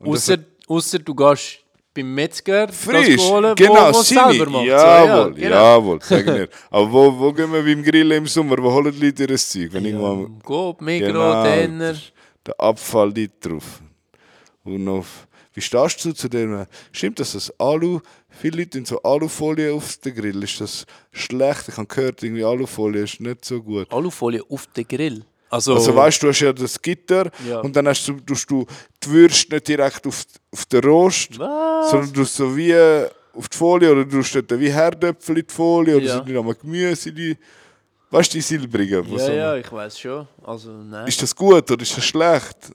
[0.00, 1.58] Das ausser du gehst
[1.92, 4.64] beim Metzger das Frisch, holen, genau, wo, wo selber macht.
[4.66, 5.56] Jawohl, so, ja, genau.
[5.56, 6.48] jawohl, sag.
[6.70, 8.56] Aber wo, wo gehen wir beim Grillen im Sommer?
[8.62, 9.72] Wo holen die Leute ihr Zeug?
[9.72, 11.42] Wenn irgendwann Go, Migros, Genau.
[11.42, 11.96] Denner.
[12.46, 13.82] der Abfall liegt drauf.
[14.62, 16.64] Und auf, wie stehst du zu dem?
[16.92, 17.98] Stimmt das, das Alu,
[18.28, 21.68] viele Leute in so Alufolie auf den Grill, ist das schlecht?
[21.68, 23.92] Ich habe gehört, irgendwie Alufolie ist nicht so gut.
[23.92, 25.24] Alufolie auf den Grill.
[25.50, 27.58] Also, Also weißt du, du hast ja das Gitter Ja.
[27.60, 28.64] und dann hast du, tust du
[29.02, 31.90] die Würste nicht direkt auf, auf den Rost, was?
[31.90, 32.74] sondern du so wie
[33.34, 36.14] auf die Folie oder du dort wie Herdöpfel in die Folie oder Ja.
[36.16, 37.36] sind die nochmal Gemüse, die,
[38.10, 39.04] weißt du, die silbrigen.
[39.12, 40.28] Ja, so- ja, ich weiß schon.
[40.44, 41.08] Also, nein.
[41.08, 42.72] Ist das gut oder ist das schlecht?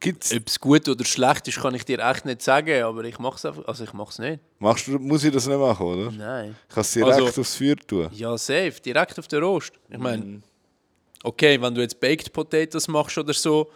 [0.00, 3.18] Gibt's, Ob es gut oder schlecht ist, kann ich dir echt nicht sagen, aber ich
[3.18, 3.66] mache es einfach.
[3.66, 4.40] Also, ich mache es nicht.
[4.58, 6.10] machst du, muss ich das nicht machen, oder?
[6.12, 6.54] Nein.
[6.68, 8.08] Ich kann es direkt Also- aufs Feuer tun.
[8.12, 9.72] Ja, safe, direkt auf den Rost.
[9.88, 10.42] Ich meine, Mhm.
[11.24, 13.68] Okay, wenn du jetzt Baked Potatoes machst oder so,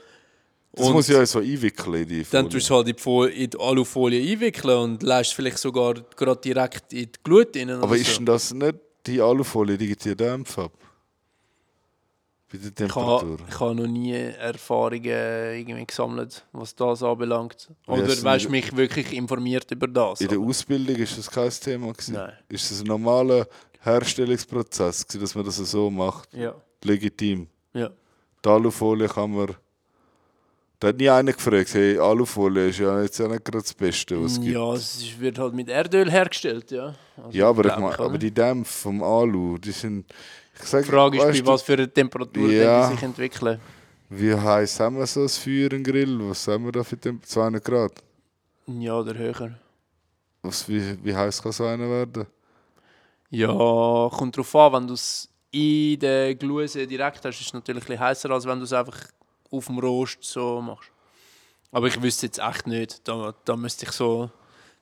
[0.73, 2.49] Das muss ich ja so einwickeln in die dann Folie.
[2.51, 2.89] tust du halt
[3.37, 7.71] in die, Alufolie einwickeln und lässt vielleicht sogar gerade direkt in die Glut rein.
[7.71, 8.17] Aber ist so.
[8.19, 8.77] denn das nicht
[9.07, 10.73] die Alufolie, die gibt dir Dämpfe ab?
[12.51, 13.39] bei der Ich habe, Temperatur?
[13.47, 17.69] ich habe noch nie Erfahrungen irgendwie gesammelt, was das anbelangt.
[17.87, 20.23] Oder weißt du, mich wirklich informiert über das?
[20.23, 22.15] In der aber- Ausbildung ist das kein Thema gewesen.
[22.15, 22.33] Nein.
[22.49, 23.47] Ist das ein normaler
[23.81, 26.33] Herstellungsprozess, gewesen, dass man das so macht?
[26.33, 26.55] Ja.
[26.85, 27.49] Legitim.
[27.75, 27.91] ja.
[28.45, 29.55] Die Alufolie kann man.
[30.79, 34.23] Da hat nie einer gefragt, hey, Alufolie ist ja jetzt auch nicht gerade das Beste,
[34.23, 34.53] was es gibt.
[34.55, 36.95] Ja, es wird halt mit Erdöl hergestellt, ja.
[37.17, 40.07] Also, Ja, aber, ich mein, aber die Dämpfe vom Alu, die sind.
[40.55, 42.87] Ich sag, Die Frage ist, bei was für eine Temperatur Ja.
[42.89, 43.59] die sich entwickeln.
[44.09, 46.17] Wie heiß haben wir so ein Feuer im Grill?
[46.31, 47.93] Was haben wir da für Temp 200 Grad?
[48.69, 49.59] Ja, oder höher.
[50.43, 52.27] Was, wie, wie heiß kann so einer werden?
[53.31, 53.49] Ja,
[54.13, 57.87] kommt drauf an, wenn du es in der Gluse direkt hast, ist es natürlich ein
[57.87, 58.99] bisschen heißer, als wenn du es einfach
[59.51, 60.91] auf dem Rost so machst.
[61.71, 63.07] Aber ich wüsste jetzt echt nicht.
[63.07, 64.31] Da, da müsste ich so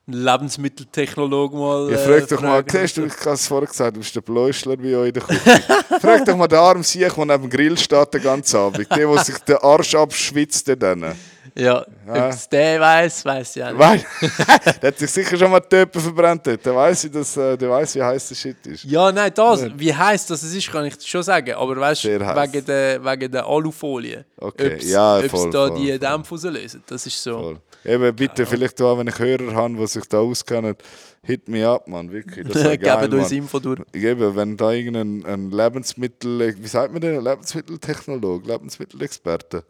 [0.07, 1.91] einen Lebensmitteltechnologen mal.
[1.91, 4.21] Ja, äh, frag doch mal, siehst du, ich habe es vorher gesagt, du bist der
[4.21, 5.41] Bläuschler bei euch in der Küche.
[6.01, 8.89] frag doch mal den armen Sieg, der neben dem Grill steht den ganzen Abend.
[8.91, 10.69] Der, der sich den Arsch abschwitzt.
[10.81, 11.17] Dann.
[11.59, 12.27] Ja, Ja.
[12.27, 13.79] ob es der weiß, weiß ich auch nicht.
[13.79, 14.05] Weil,
[14.83, 16.47] der hat sich sicher schon mal Töpfe verbrannt.
[16.47, 16.67] dort.
[16.67, 18.85] Der weiß, ich, dass, äh, der weiß, wie heiß der Shit ist.
[18.85, 21.55] Ja, nein, das, wie heiß das ist, kann ich schon sagen.
[21.55, 24.27] Aber weißt du, wegen der, wegen der Alufolie.
[24.37, 25.99] Okay, ob's, ja, ob's voll, da voll, die voll.
[25.99, 26.83] Dämpfe rauslösen.
[26.87, 27.39] Das ist so.
[27.41, 27.61] Voll.
[27.87, 30.75] Eben, bitte, vielleicht auch, wenn ich Hörer habe, die sich da auskennen,
[31.23, 32.47] hit me up, Mann, wirklich.
[32.47, 33.33] Das wäre geil, Gebt uns.
[33.33, 33.81] Info durch.
[33.95, 39.65] Eben, wenn da irgendein ein Lebensmittel, wie sagt man denn, Lebensmitteltechnologe, Lebensmittelexperte,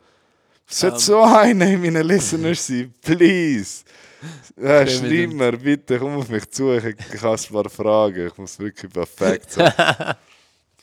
[0.66, 1.00] sollte Ähm.
[1.00, 3.84] so einer in meinen Listeners sein, please.
[4.60, 8.36] Ja, schreib mir, bitte, komm auf mich zu, ich, ich habe ein paar Fragen, ich
[8.38, 9.72] muss wirklich perfekt sein.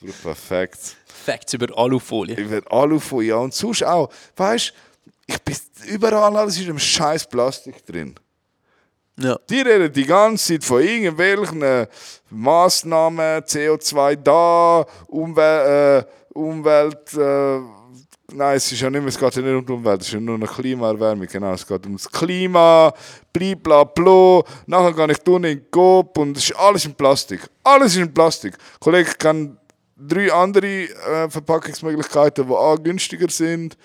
[0.00, 0.96] brauche perfekt.
[1.06, 2.50] Facts über Alufolie.
[2.50, 4.72] Werde Alufolie, ja, und sonst auch, weißt
[5.26, 5.56] ich bin
[5.86, 8.14] überall, alles ist im scheiß Plastik drin.
[9.18, 9.38] Ja.
[9.48, 11.86] Die reden die ganze Zeit von irgendwelchen äh,
[12.30, 17.14] Massnahmen, CO2 da, Umwel äh, Umwelt.
[17.14, 17.60] Äh,
[18.34, 20.14] nein, es ist ja nicht mehr, es geht ja nicht um die Umwelt, es ist
[20.14, 21.26] ja nur eine Klimaerwärmung.
[21.26, 22.92] Genau, es geht um das Klima,
[23.32, 24.42] blibla bla.
[24.66, 27.40] Nachher gehe ich tun in den Coop und es ist alles in Plastik.
[27.62, 28.54] Alles ist in Plastik.
[28.80, 29.56] Kollege, ich kenne
[29.96, 33.76] drei andere äh, Verpackungsmöglichkeiten, die A günstiger sind,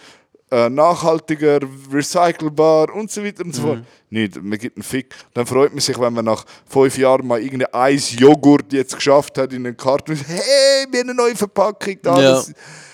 [0.52, 1.60] äh, nachhaltiger,
[1.92, 3.84] recycelbar und so weiter und so fort.
[4.10, 5.14] Nicht, man gibt einen Fick.
[5.36, 9.54] Dann freut man sich, wenn man nach fünf Jahren mal irgendein Eis-Joghurt jetzt geschafft hat
[9.54, 10.16] in den Karton.
[10.16, 12.16] Hey, wir haben eine neue Verpackung da.
[12.20, 12.32] Ja.
[12.32, 12.52] Das-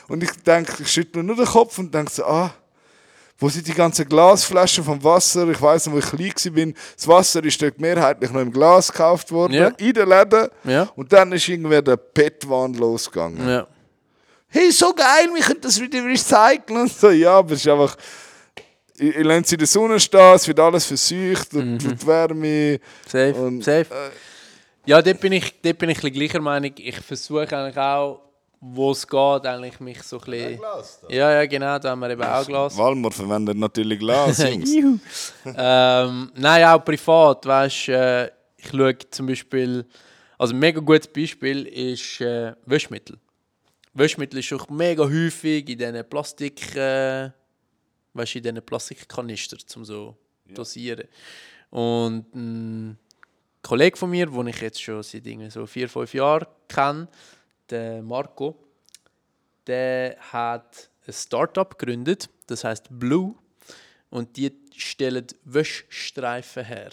[0.08, 2.54] Und ich denke, ich schüttle nur den Kopf und denke so, ah,
[3.38, 5.48] wo sind die ganzen Glasflaschen vom Wasser?
[5.50, 6.74] Ich weiß noch, wo ich klein war.
[6.96, 9.68] Das Wasser ist dort mehrheitlich noch im Glas gekauft worden, Ja.
[9.78, 10.48] in den Läden.
[10.64, 10.84] Ja.
[10.96, 13.68] Und dann ist irgendwie der PET-Wahn losgegangen Ja.
[14.48, 17.10] hey, so geil, wir können das wieder recyceln und so.
[17.10, 17.98] Ja, aber es ist einfach,
[18.98, 22.08] ich, ich lasse sie in der Sonne stehen, es wird alles verseucht und, und die
[22.08, 22.80] Wärme.
[23.06, 23.34] Safe.
[23.34, 23.82] Und, Safe.
[23.94, 24.10] äh,
[24.86, 26.72] Ja, dort bin ich, dort bin ich gleicher Meinung.
[26.78, 28.22] Ich versuche eigentlich auch,
[28.60, 30.62] wo es geht, eigentlich mich so ein bisschen...
[31.10, 32.78] Ja, ja, genau, da haben wir eben auch Glas.
[32.78, 34.74] Walmart verwendet natürlich Glas, Jungs.
[34.74, 35.00] Juhu.
[35.46, 38.26] ähm, nein, auch privat, weißt äh,
[38.58, 39.86] ich schaue zum Beispiel,
[40.38, 43.18] also ein mega gutes Beispiel ist äh, Wäschmittel.
[43.94, 47.30] Wäschmittel ist auch mega häufig in diesen Plastik, äh,
[48.14, 50.18] weißt du, in diesen Plastikkanister, zum so
[50.54, 51.08] dosieren.
[51.70, 52.98] Und ein
[53.62, 57.08] Kollege von mir, den ich jetzt schon seit irgendwie so vier, fünf Jahren kenne,
[57.70, 58.56] der Marco,
[59.68, 63.36] der hat ein Startup gegründet, das heißt Blue
[64.10, 66.92] und die stellen Wäschstreifen her.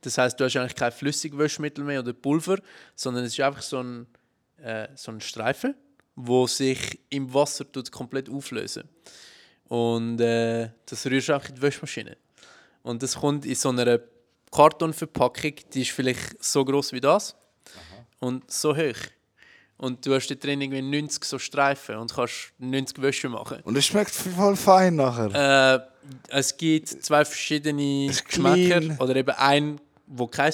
[0.00, 2.58] Das heißt, du hast eigentlich kein Flüssigwäschmittel mehr oder Pulver,
[2.94, 4.06] sondern es ist einfach so ein,
[4.58, 5.74] äh, so ein Streifen,
[6.16, 8.88] wo sich im Wasser tut komplett auflösen.
[9.68, 12.16] Und äh, das rührst du einfach in die Wäschmaschine.
[12.82, 14.00] Und das kommt in so einer
[14.50, 17.36] Kartonverpackung, die ist vielleicht so groß wie das
[18.18, 18.98] und so hoch.
[19.76, 23.58] Und du hast da drin irgendwie 90 so Streifen und kannst 90 Wäsche machen.
[23.64, 25.80] Und es schmeckt voll fein nachher.
[25.80, 25.80] Äh,
[26.28, 29.02] es gibt zwei verschiedene Geschmäcker.
[29.02, 30.52] Oder eben ein, wo kein,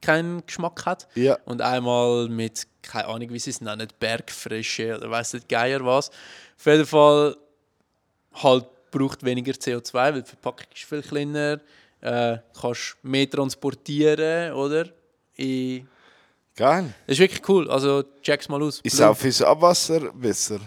[0.00, 1.08] keinen Geschmack hat.
[1.14, 1.38] Ja.
[1.44, 6.10] Und einmal mit, keine Ahnung, wie sie es nennen, Bergfrische oder weiss nicht, Geier was.
[6.58, 7.36] Auf jeden Fall
[8.34, 11.60] halt braucht weniger CO2, weil die Verpackung ist viel kleiner.
[12.00, 14.88] Äh, kannst mehr transportieren, oder?
[15.36, 15.86] In
[16.60, 16.92] Geil.
[17.06, 17.70] das ist wirklich cool.
[17.70, 18.80] Also check's mal aus.
[18.82, 20.60] Ist auch fürs Abwasser besser.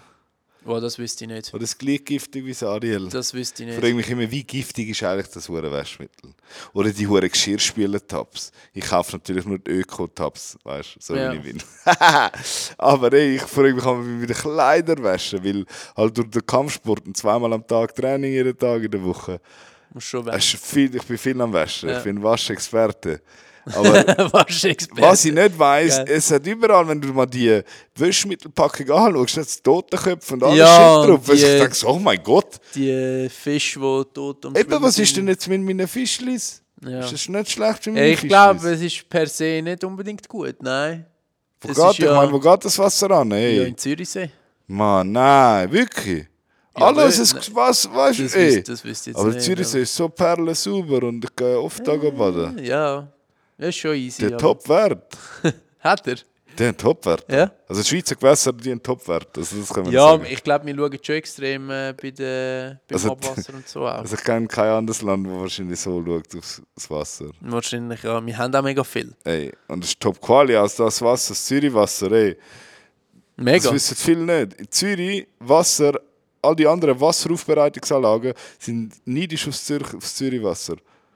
[0.66, 1.54] Oh, das wüsste ich nicht.
[1.54, 3.10] Oder ist es gleich giftig wie das Ariel?
[3.10, 3.82] Das wüsste ich Ich nicht.
[3.84, 6.34] frage mich immer, wie giftig ist eigentlich das hure Wäschmittel?
[6.74, 8.52] Oder die hure Geschirrspüler-Tabs.
[8.74, 11.32] Ich kaufe natürlich nur die Öko-Tabs, weißt du, so Ja.
[11.34, 11.62] wie ich bin.
[12.78, 15.44] Aber ey, ich frage mich, kann man wieder Kleider waschen?
[15.44, 15.66] Weil
[15.98, 19.42] halt durch den Kampfsport und zweimal am Tag Training, jeden Tag in der Woche.
[19.94, 21.90] Muss schon viel, ich bin viel am Waschen.
[21.90, 21.98] Ja.
[21.98, 23.22] Ich bin Waschexperte.
[23.66, 23.94] Aber
[24.34, 26.06] was ich nicht weiss, Geil.
[26.10, 27.62] es hat überall, wenn du mal die
[27.96, 31.26] Wäschmittelpackung anschaust, es Totenköpfe und alles Ja, Shit drauf.
[31.26, 32.60] Die- ich denke so, oh mein Gott.
[32.76, 36.62] Die Fische, die tot am Eben, was ist denn jetzt mit meinen Fischlis?
[36.86, 37.00] Ja.
[37.00, 40.56] Ist das nicht schlecht für meine ich glaube, es ist per se nicht unbedingt gut,
[40.62, 41.06] nein.
[41.62, 43.32] Wo es geht, ich ja- meine, wo geht das Wasser an?
[43.32, 43.58] Ey.
[43.60, 44.30] Ja, in Zürichsee.
[44.68, 46.28] Mann, nein, wirklich.
[46.78, 48.50] Ja, Alles aber- ist was, weißt du, Das, ey.
[48.58, 49.42] wüs- das wüsste ich jetzt Aber nicht.
[49.46, 52.60] Zürichsee ist so perlensauber und ich gehe oft da baden.
[52.66, 53.08] Ja,
[53.58, 54.28] das ist schon easy.
[54.28, 55.18] Der Top-Wert.
[55.80, 56.16] Hat er?
[56.60, 57.26] Der hat Top-Wert.
[57.32, 57.52] Ja.
[57.68, 59.36] Also die Schweizer Gewässer, die haben Top-Wert.
[59.40, 60.28] Also das kann man Ja, sagen.
[60.30, 63.94] ich glaube, wir schauen schon extrem äh, bei der, beim Also- Abwasser und so auch.
[63.96, 67.32] Also ich kenne kein anderes Land, das wahrscheinlich so schaut aufs das Wasser.
[67.42, 68.24] Wahrscheinlich, ja.
[68.24, 69.16] Wir haben auch mega viel.
[69.24, 72.38] Ey, und das ist Top-Quali, also das Wasser, das Zürichwasser, ey.
[73.38, 73.58] Mega.
[73.64, 74.54] Das wissen viele nicht.
[74.60, 76.00] In Zürich, Wasser,
[76.40, 80.76] all die anderen Wasseraufbereitungsanlagen sind neidisch aufs, Zürich, aufs Zürichwasser.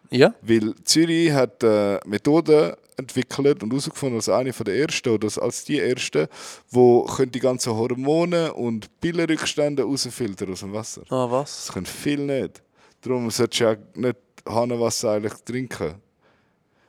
[0.10, 0.34] Ja?
[0.42, 5.78] Weil Zürich hat äh, Methoden entwickelt und herausgefunden als eine der ersten oder als die
[5.78, 6.30] erste,
[6.72, 11.04] wo können die ganzen Hormone und Pillenrückstände rausfiltern aus dem Wasser.
[11.10, 11.66] Ah, was?
[11.66, 12.64] Das können viele nicht.
[13.02, 14.18] Darum solltest du ja nicht
[14.48, 15.96] Hahnenwasser eigentlich trinken.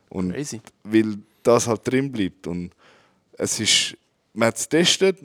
[0.09, 0.61] Und Crazy.
[0.83, 2.47] weil das halt drin bleibt.
[2.47, 2.71] Und
[3.33, 3.95] es ist,
[4.33, 5.19] man hat es getestet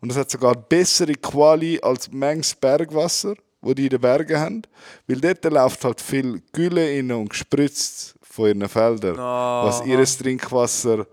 [0.00, 4.62] und es hat sogar bessere Quali als manches Bergwasser, wo die in den Bergen haben.
[5.06, 9.66] Weil dort läuft halt viel Gülle rein und gespritzt von ihren Feldern, Aha.
[9.66, 11.06] was ihr Trinkwasser,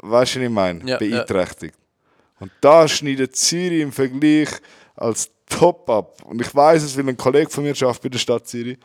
[0.00, 0.96] weißt du, was ich meine, Ja, ja.
[0.98, 1.74] beeinträchtigt.
[2.40, 4.48] Und da schneidet Zürich im Vergleich
[4.94, 6.22] als top ab.
[6.24, 8.78] Und ich weiß es, weil ein Kollege von mir arbeitet bei der Stadt Zürich.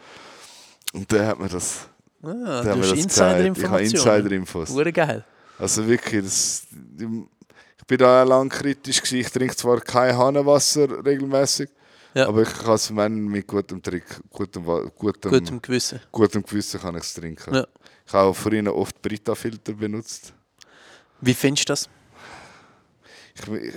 [0.94, 1.88] Und der hat mir das,
[2.23, 3.57] Ah, der du hat hast mir das gezeigt.
[3.57, 4.26] Ich habe Insider-Informationen.
[4.45, 4.94] Insider-Infos.
[4.94, 5.26] Geil.
[5.57, 6.64] Also wirklich, das,
[6.99, 9.18] ich bin da auch lang kritisch gewesen.
[9.19, 11.69] Ich trinke zwar kein Hahnenwasser regelmäßig,
[12.14, 12.28] Ja.
[12.28, 14.64] aber ich kann es meinen mit gutem Trick, gutem,
[14.98, 16.00] gutem, Gutem Gewissen.
[16.12, 17.54] gutem Gewissen kann ich es trinken.
[17.54, 17.68] Ja.
[18.06, 20.34] Ich habe auch vorhin oft Brita-Filter benutzt.
[21.22, 21.90] Wie findest du das?
[23.36, 23.76] Ich, ich,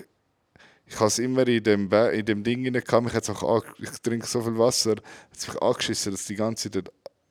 [0.87, 2.63] ich habe es immer in dem, in dem Ding.
[2.63, 5.03] Mich auch ange- ich trinke so viel Wasser, hat
[5.37, 6.91] es mich angeschissen, dass ich die ganze Zeit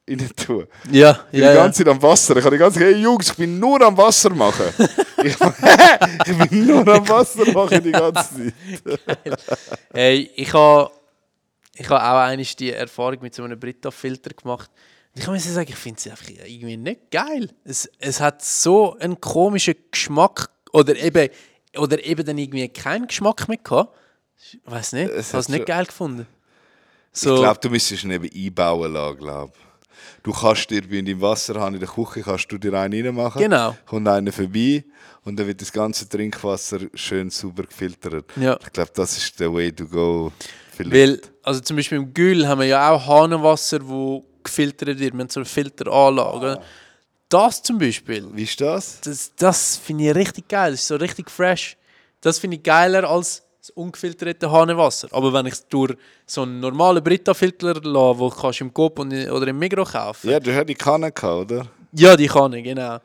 [0.10, 0.68] rein tue.
[0.92, 2.36] Ja, Ich bin ja, die ganze Zeit am Wasser.
[2.38, 4.66] Ich habe die ganze Zeit, hey Jungs, ich bin nur am Wasser machen.
[5.24, 5.36] ich,
[6.26, 9.40] ich bin nur am Wasser machen die ganze Zeit.
[9.94, 10.92] Hey, ich habe
[11.76, 14.70] ich ha auch einmal die Erfahrung mit so einem Brita-Filter gemacht.
[15.16, 17.50] Ich muss sagen, ich finde es einfach irgendwie nicht geil.
[17.64, 21.30] Es, es hat so einen komischen Geschmack oder eben,
[21.78, 23.96] oder eben dann irgendwie keinen Geschmack mehr gehabt.
[24.38, 26.28] Ich weiß nicht, ich habe es nicht geil gefunden.
[27.12, 29.54] So, Ich glaube, du müsstest ihn eben einbauen lassen, glaub.
[30.24, 33.42] Du kannst dir bei deinem Wasserhahn in der Küche kannst du dir einen reinmachen.
[33.42, 33.76] Genau.
[33.86, 34.86] Kommt einer vorbei
[35.26, 38.26] und dann wird das ganze Trinkwasser schön sauber gefiltert.
[38.38, 38.58] Ja.
[38.62, 40.32] Ich glaube, das ist der way to go.
[40.76, 40.96] Vielleicht.
[40.96, 45.14] Weil, also zum Beispiel im Gül haben wir ja auch Hahnenwasser, wo gefiltert wird.
[45.14, 46.62] Wir haben so eine Filteranlage.
[47.28, 49.02] Das zum Beispiel, Wie ist das?
[49.02, 50.72] das, das finde ich richtig geil.
[50.72, 51.76] Das ist so richtig fresh.
[52.22, 55.08] Das finde ich geiler als das ungefilterte Hahnenwasser.
[55.12, 55.96] Aber wenn ich es durch
[56.26, 60.40] so einen normalen Brita-Filter lasse, den kannst du im Coop oder im Migros kaufen Ja,
[60.42, 61.68] du hast die Kanne gehabt, oder?
[61.94, 62.98] ja, die Kanne, genau.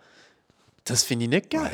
[0.85, 1.71] Das finde ich nicht geil.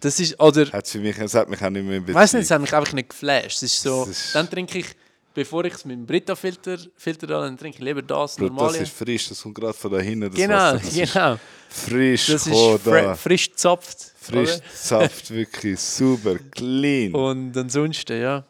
[0.00, 2.42] Das ist, oder, Hat für mich, es hat mich auch nicht mehr ich weiß nicht,
[2.42, 3.58] es hat mich einfach nicht geflasht.
[3.58, 4.86] Es ist so, Das ist- dann trinke ich,
[5.32, 8.78] bevor ich es mit dem Brita-Filter Filter dann trinke ich lieber das, Bro, das normale.
[8.78, 10.30] ist frisch, das kommt gerade von da hinten.
[10.30, 10.78] Das Genau, Wasser.
[10.78, 11.36] Das genau.
[11.68, 13.14] frisch Das ist da.
[13.14, 14.14] frisch gezapft.
[14.26, 14.58] Frisch?
[14.74, 17.14] Saft, wirklich super, clean.
[17.14, 18.44] Und ansonsten, ja.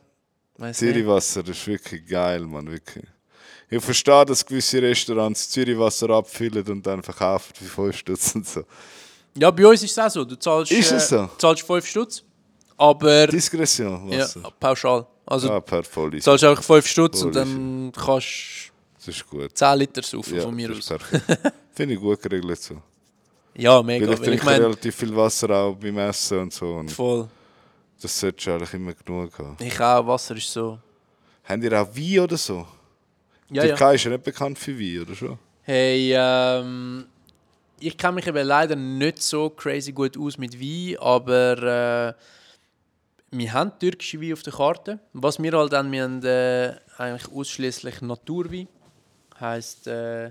[0.73, 3.05] Zürichwasser, das ist wirklich geil, Mann, wirklich.
[3.69, 8.63] Ich verstehe, dass gewisse Restaurants Zürichwasser abfüllen und dann verkaufen für 5 Stutz und so.
[9.37, 10.25] Ja, bei uns ist es auch so.
[10.25, 11.29] Du zahlst, Ist es so?
[11.37, 12.23] zahlst 5 Stutz,
[12.77, 14.41] aber Diskretion, ja, Wasser.
[14.59, 15.07] pauschal.
[15.27, 16.25] Also Ja, per du Police.
[16.25, 18.71] zahlst einfach 5 Stutz und dann kannst
[19.05, 20.89] du 10 Liter saufen Ja, von mir aus.
[21.75, 22.81] Finde ich gut geregelt so.
[23.57, 24.07] Ja, mega.
[24.07, 26.75] Weil ich Weil ich trinke meine, relativ viel Wasser auch beim Essen und so.
[26.75, 27.29] Und voll.
[28.01, 29.57] das solltest du eigentlich immer genug haben.
[29.61, 30.79] Ich auch, Wasser ist so.
[31.45, 32.67] Habt ihr auch Wein oder so?
[33.49, 33.77] Ja, Die ja.
[33.77, 35.39] Türkei ist ja nicht bekannt für Wein, oder schon?
[35.63, 37.07] Hey, ähm,
[37.81, 42.23] ich kenne mich eben leider nicht so crazy gut aus mit Wein, aber äh,
[43.31, 44.99] wir haben türkische Wein auf der Karte.
[45.13, 48.69] Was wir halt dann, wir haben äh, eigentlich ausschließlich Naturwein.
[49.39, 50.31] Heißt, äh,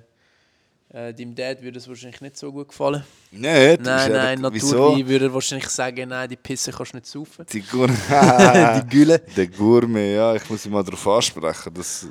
[0.95, 3.03] äh, deinem Dad würde es wahrscheinlich nicht so gut gefallen.
[3.31, 4.39] Nein, Nein, nein?
[4.39, 7.45] Naturwein würde er wahrscheinlich sagen, nein, die Pisse kannst du nicht saufen.
[7.51, 7.97] Die Gourmet.
[8.81, 9.19] die Gülle.
[9.35, 12.07] Der Gourmet, ja, ich muss ihn mal darauf ansprechen, dass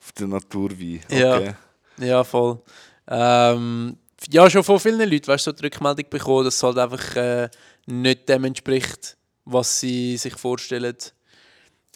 [0.00, 1.00] auf der Naturwein.
[1.08, 1.36] Ja.
[1.36, 1.54] Okay.
[1.98, 2.60] Ja, voll.
[3.06, 3.96] Ähm,
[4.28, 7.14] ja, schon von vielen Leuten, weißt du, so die Rückmeldung bekommen, dass es halt einfach
[7.14, 7.48] äh,
[7.86, 10.96] nicht dem entspricht, was sie sich vorstellen,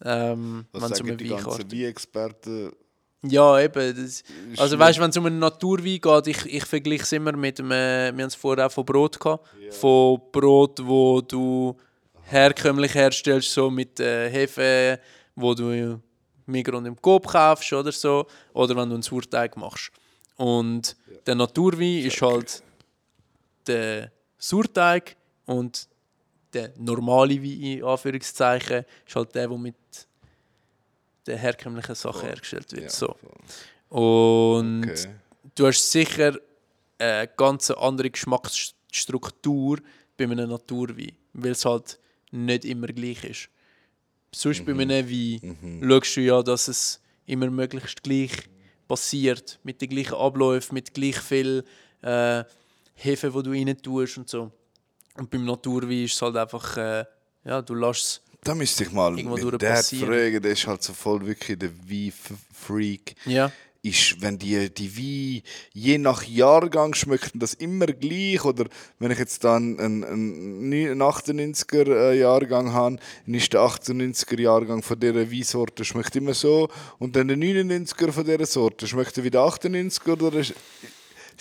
[0.05, 2.73] ähm, Was wenn sagen die ganzen Wein-Experten?
[3.23, 3.97] Ja, eben.
[3.97, 4.23] Das,
[4.57, 7.59] also weißt du, wenn es um einen Naturwein geht, ich, ich vergleiche es immer mit
[7.59, 11.77] einem, wir haben es vorher auch von Brot gehabt, von Brot, wo du
[12.23, 15.01] herkömmlich herstellst, so mit äh, Hefe,
[15.35, 16.03] wo du im
[16.47, 19.90] Migros und im Coop kaufst oder so, oder wenn du einen Sauerteig machst.
[20.36, 20.97] Und
[21.27, 22.62] der Naturwein ist halt
[23.66, 25.16] der Sauerteig
[25.47, 25.89] und
[26.53, 29.74] der normale Wein, in Anführungszeichen, ist halt der, der mit
[31.29, 32.85] der herkömmlichen Sachen hergestellt wird.
[32.85, 33.15] Ja, so.
[33.89, 34.01] voll.
[34.03, 35.09] Und Okay.
[35.55, 36.37] du hast sicher
[36.99, 39.79] eine ganz andere Geschmacksstruktur
[40.17, 41.99] bei einem Naturwein, weil es halt
[42.31, 43.49] nicht immer gleich ist.
[44.35, 48.33] Sonst bei einem Wein schaust du ja, dass es immer möglichst gleich
[48.87, 51.65] passiert, mit den gleichen Abläufen, mit gleich viel
[52.03, 52.45] äh,
[52.95, 54.51] Hefe, wo du rein tust und so.
[55.15, 57.05] Und beim Naturwein ist es halt einfach, äh,
[57.45, 60.83] ja, du lässt es Da müsste ich mal Irgendwo mit der fragen, der ist halt
[60.83, 63.15] so voll wirklich der Wein-Freak.
[63.27, 63.53] ja.
[63.81, 65.43] Ist, wenn die, die Wein
[65.73, 68.65] je nach Jahrgang schmecken das immer gleich oder
[68.99, 74.83] wenn ich jetzt dann einen, einen 98er äh, Jahrgang habe, dann ist der 98er Jahrgang
[74.83, 76.69] von dieser Weinsorte schmeckt immer so
[76.99, 80.43] und dann der 99er von dieser Sorte schmeckt er wie der 98er oder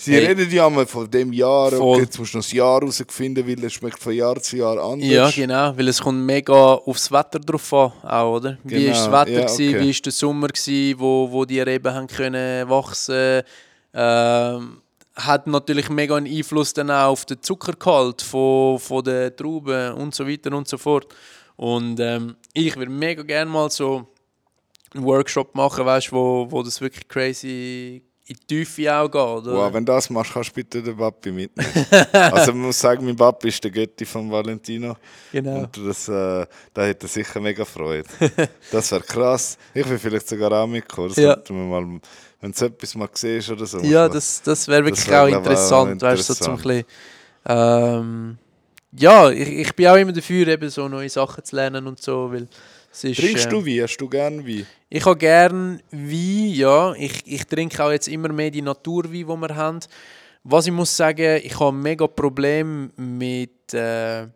[0.00, 0.26] Sie Hey.
[0.26, 1.80] reden ja mal von dem Jahr, Voll.
[1.96, 4.78] okay, jetzt musst du noch das Jahr herausfinden, weil es schmeckt von Jahr zu Jahr
[4.78, 5.08] anders.
[5.10, 8.58] Ja, genau, weil es kommt mega aufs Wetter drauf an, auch, oder?
[8.62, 9.80] Wie Genau, ist das Wetter ja, okay.
[9.80, 13.42] wie ist der Sommer gewesen, wo, wo die Reben haben können wachsen.
[13.92, 14.82] Ähm,
[15.16, 20.14] hat natürlich mega einen Einfluss dann auch auf den Zuckergehalt von, von den Trauben und
[20.14, 21.12] so weiter und so fort.
[21.56, 24.06] Und ähm, ich würde mega gerne mal so
[24.94, 29.20] einen Workshop machen, weißt, wo, wo das wirklich crazy in die Tiefe auch geht.
[29.20, 29.52] Oder?
[29.54, 31.86] Wow, wenn du das machst, kannst du bitte den Papi mitnehmen.
[32.12, 34.96] also man muss sagen, mein Papi ist der Götti von Valentino.
[35.32, 35.60] genau.
[35.60, 38.08] Und das, äh, da hätte er sicher mega Freude.
[38.70, 39.56] Das wäre krass.
[39.72, 41.08] Ich will vielleicht sogar auch mitkommen.
[41.08, 41.38] Das Ja.
[41.48, 42.00] mal,
[42.40, 43.78] wenn du etwas mal siehst oder so.
[43.80, 46.86] Ja, das, das wäre wirklich wär, auch ich, auch interessant, weißt du, so zum interessant.
[47.46, 48.38] bisschen, ähm,
[48.92, 52.30] ja, ich, ich bin auch immer dafür, eben so neue Sachen zu lernen und so,
[52.32, 52.46] weil
[53.04, 53.82] ist, Trinkst äh, du Wein?
[53.82, 54.66] Hast du gern Wein?
[54.88, 59.26] Ich habe gern Wein, ja, ich, ich trinke auch jetzt immer mehr die Naturwein, die
[59.26, 59.80] wir haben.
[60.44, 64.26] Was ich muss sagen, ich habe mega Problem mit äh,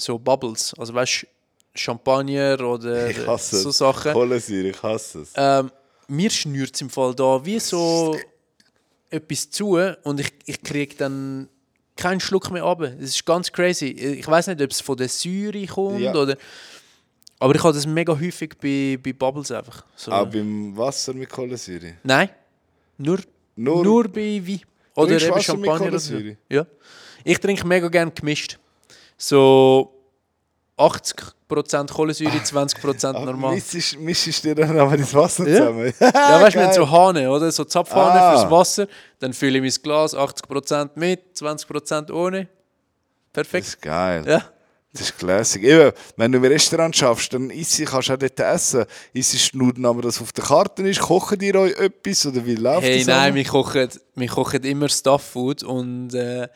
[0.00, 1.26] so Bubbles, also weißt du,
[1.74, 3.78] Champagner oder Ich hasse so es.
[3.78, 4.12] Sachen.
[4.12, 5.32] Kohlensäure, ich hasse es.
[5.36, 5.70] Ähm,
[6.08, 8.16] mir schnürt es im Fall da wie so
[9.08, 11.48] etwas zu und ich, ich kriege dann
[11.96, 12.80] keinen Schluck mehr ab.
[12.80, 13.86] Es ist ganz crazy.
[13.86, 16.14] Ich weiß nicht, ob es von der Säure kommt Ja.
[16.14, 16.36] oder.
[17.42, 19.84] Aber ich habe das mega häufig bei, bei Bubbles einfach.
[19.96, 20.12] So.
[20.12, 21.94] Auch beim Wasser mit Kohlensäure?
[22.04, 22.28] Nein,
[22.98, 23.18] nur,
[23.56, 24.60] Nur- nur, bei Wein.
[24.94, 25.88] Oder eben Wasser mit Champagner.
[25.88, 26.14] Oder so.
[26.48, 26.66] Ja.
[27.24, 28.58] Ich trinke mega gern gemischt.
[29.16, 29.92] So
[30.78, 33.54] 80% Kohlensäure, 20% Ah, normal.
[33.54, 35.56] Mischst, mischst dir dann aber das Wasser Ja.
[35.58, 35.92] zusammen?
[36.00, 37.50] Ja, weißt du, mit so Hahn, oder?
[37.52, 38.38] So Zapfhahn Ah.
[38.38, 38.86] fürs Wasser.
[39.18, 42.42] Dann fülle ich mein Glas 80% mit, 20% ohne.
[42.44, 43.66] Das Perfekt.
[43.66, 44.24] ist geil.
[44.26, 44.44] Ja.
[44.92, 45.62] Das ist classic.
[45.62, 48.84] Eben, wenn du im Restaurant schaffst, dann isst, kannst du auch dort essen.
[49.14, 51.00] Isst nur, aber das auf der Karte ist?
[51.00, 53.06] Kochen die euch etwas oder wie läuft Hey, das?
[53.06, 53.34] nein, an?
[53.34, 56.46] wir kochen, wir kochen immer Stuff-Food und äh,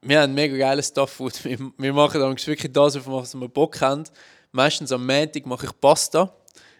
[0.00, 1.44] wir haben mega geiles Stuff-Food.
[1.44, 4.04] Wir, wir machen dann wirklich das, was wir Bock haben.
[4.52, 6.32] Meistens am Montag mache ich Pasta.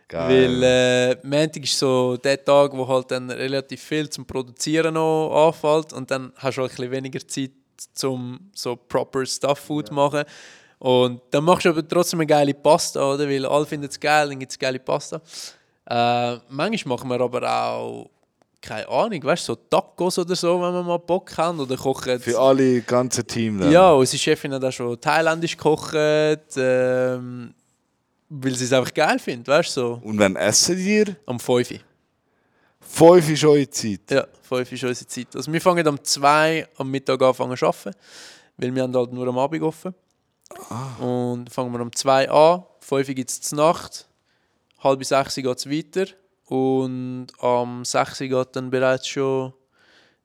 [0.08, 0.62] Geil.
[0.62, 5.48] Weil äh, Montag ist so der Tag, wo halt dann relativ viel zum Produzieren noch
[5.48, 7.50] anfällt und dann hast du halt ein bisschen weniger Zeit
[7.92, 10.24] zum so proper Stuff Food machen.
[10.78, 13.28] Und dann machst du aber trotzdem eine geile Pasta, oder?
[13.28, 15.20] Weil alle finden es geil, dann gibt es geile Pasta.
[15.88, 18.10] Äh, manchmal machen wir aber auch,
[18.60, 21.60] keine Ahnung, weißt du, so Tacos oder so, wenn wir mal Bock haben.
[21.60, 22.18] Oder kochen.
[22.20, 23.70] Für alle ganze Team dann.
[23.70, 27.54] Ja, unsere Chefin hat auch schon thailändisch gekocht, ähm,
[28.28, 31.16] weil sie es einfach geil findet, weißt du, so Und wenn essen ihr?
[31.26, 31.78] am 5 Uhr.
[32.88, 34.10] Fünf ist eure Zeit.
[34.10, 35.34] Ja, 5 ist unsere Zeit.
[35.34, 37.96] Also wir fangen am 2 am Mittag anfangen zu arbeiten,
[38.56, 39.94] weil wir haben halt nur am Abend offen.
[41.00, 44.06] Und fangen wir um 2 an, 5 gibt es zur Nacht,
[44.78, 46.06] halb 6 geht es weiter
[46.46, 49.52] und am 6 geht dann bereits schon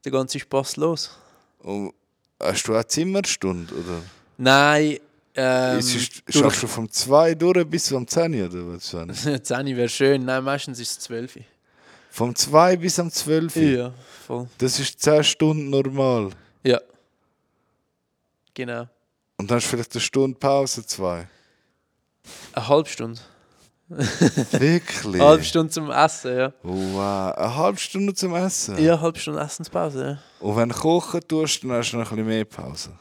[0.06, 1.12] der ganze Spaß los.
[1.60, 1.94] Und
[2.40, 3.74] hast du auch Zimmerstunde?
[3.74, 4.02] Oder?
[4.38, 5.00] Nein,
[5.34, 8.90] ähm, ist, schaffst du vom 2 durch bis am 10 oder was?
[8.90, 9.14] Sven?
[9.44, 11.44] 10 wäre schön, nein, meistens ist es 12 Uhr.
[12.12, 13.94] Vom 2 bis am 12 Ja,
[14.28, 14.48] voll.
[14.58, 16.32] Das ist 10 Stunden normal.
[16.62, 16.80] Ja.
[18.54, 18.88] Genau.
[19.38, 21.28] Und dann hast du vielleicht eine Stunde Pause, zwei.
[22.54, 23.20] Eine halbe Stunde.
[23.90, 25.16] Wirklich?
[25.16, 26.54] Eine halbe Stunde zum Essen, ja.
[26.64, 28.78] Wow, eine halbe Stunde zum Essen?
[28.78, 30.46] Ja, eine halbe Stunde Essenspause, ja.
[30.46, 32.92] Und wenn du kochen tust, dann hast du noch ein bisschen mehr Pause.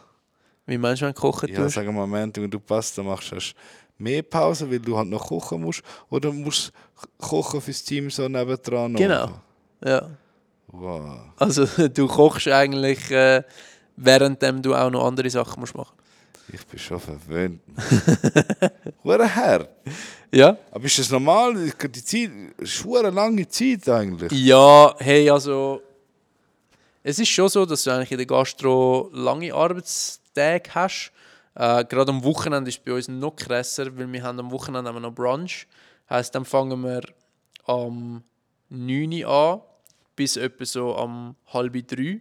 [0.67, 1.75] Wie meinst du, wenn du kochen Ja, tust?
[1.75, 3.55] sagen wir mal, wenn du Pasta machst, hast
[4.01, 5.83] mehr Pause, weil du halt noch kochen musst?
[6.09, 8.95] Oder musst du kochen fürs Team so nebendran?
[8.95, 9.27] Genau.
[9.27, 9.41] machen?
[9.85, 10.11] Ja.
[10.69, 11.19] Wow.
[11.37, 13.43] Also du kochst eigentlich, äh,
[13.97, 15.97] währenddem du auch noch andere Sachen musst machen.
[16.53, 17.61] Ich bin schon verwöhnt.
[19.05, 19.69] Hure hart.
[20.33, 20.57] Ja?
[20.73, 21.55] Aber ist das normal?
[21.55, 24.33] Die Zeit, ist eine lange Zeit eigentlich.
[24.33, 25.81] Ja, hey, also
[27.03, 31.13] es ist schon so, dass du eigentlich in der Gastro lange Arbeitstage hast.
[31.55, 34.89] Äh, gerade am Wochenende ist es bei uns noch krasser, weil wir haben am Wochenende
[34.89, 35.67] haben noch Brunch.
[36.09, 37.03] Heißt, dann fangen wir
[37.67, 38.23] am
[38.69, 39.61] 9 Uhr an
[40.17, 42.21] bis etwa so am halb drei.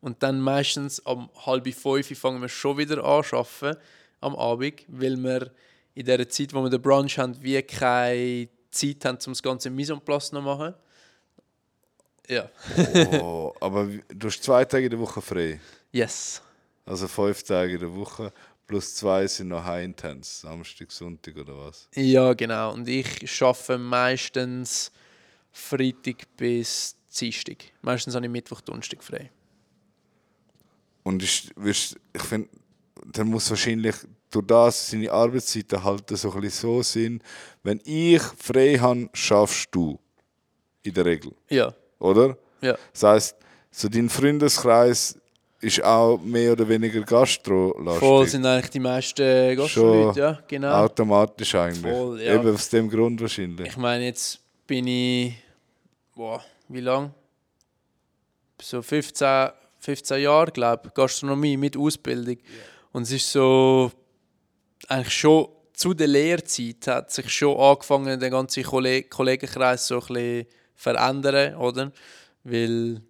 [0.00, 3.78] Und dann meistens am halb fünf fangen wir schon wieder an zu arbeiten
[4.20, 5.50] am Abend, weil wir
[5.94, 9.70] in der Zeit, wo wir den Brunch haben, wie keine Zeit haben, um das ganze
[9.70, 10.74] Mise en place noch zu machen.
[12.28, 12.48] Ja.
[13.20, 15.60] Oh, aber du hast zwei Tage in der Woche frei.
[15.90, 16.42] Yes.
[16.84, 18.32] Also fünf Tage in der Woche.
[18.66, 20.42] Plus zwei sind noch High Intense.
[20.42, 21.88] Samstag, Sonntag oder was?
[21.94, 22.72] Ja, genau.
[22.72, 24.92] Und ich arbeite meistens
[25.50, 27.64] Freitag bis Dienstag.
[27.82, 29.30] Meistens habe ich Mittwoch, Donnerstag frei.
[31.02, 32.48] Und ich, ich finde,
[33.06, 33.96] dann muss wahrscheinlich
[34.30, 37.22] durch das seine Arbeitszeiten halt so ein bisschen so sind,
[37.62, 39.98] wenn ich frei habe, schaffst du.
[40.82, 41.32] In der Regel.
[41.50, 42.38] Ja, Oder?
[42.62, 42.74] ja.
[42.92, 43.36] Das heisst,
[43.70, 45.18] so dein Freundeskreis
[45.60, 47.98] ist auch mehr oder weniger gastrolastig.
[47.98, 50.84] Voll sind eigentlich die meisten Gastleute, ja, genau.
[50.84, 51.94] Automatisch eigentlich.
[51.94, 52.34] Voll, ja.
[52.34, 53.68] Eben aus dem Grund wahrscheinlich.
[53.68, 55.34] Ich meine, jetzt bin ich,
[56.14, 57.12] boah, wie lang?
[58.60, 62.36] So 15, 15 Jahre, glaube ich, Gastronomie mit Ausbildung.
[62.92, 63.90] Und es ist so,
[64.88, 70.06] eigentlich schon zu der Lehrzeit hat sich schon angefangen, der ganze Kolleg Kollegenkreis so ein
[70.06, 71.92] bisschen verändern, oder?
[72.44, 73.00] Weil,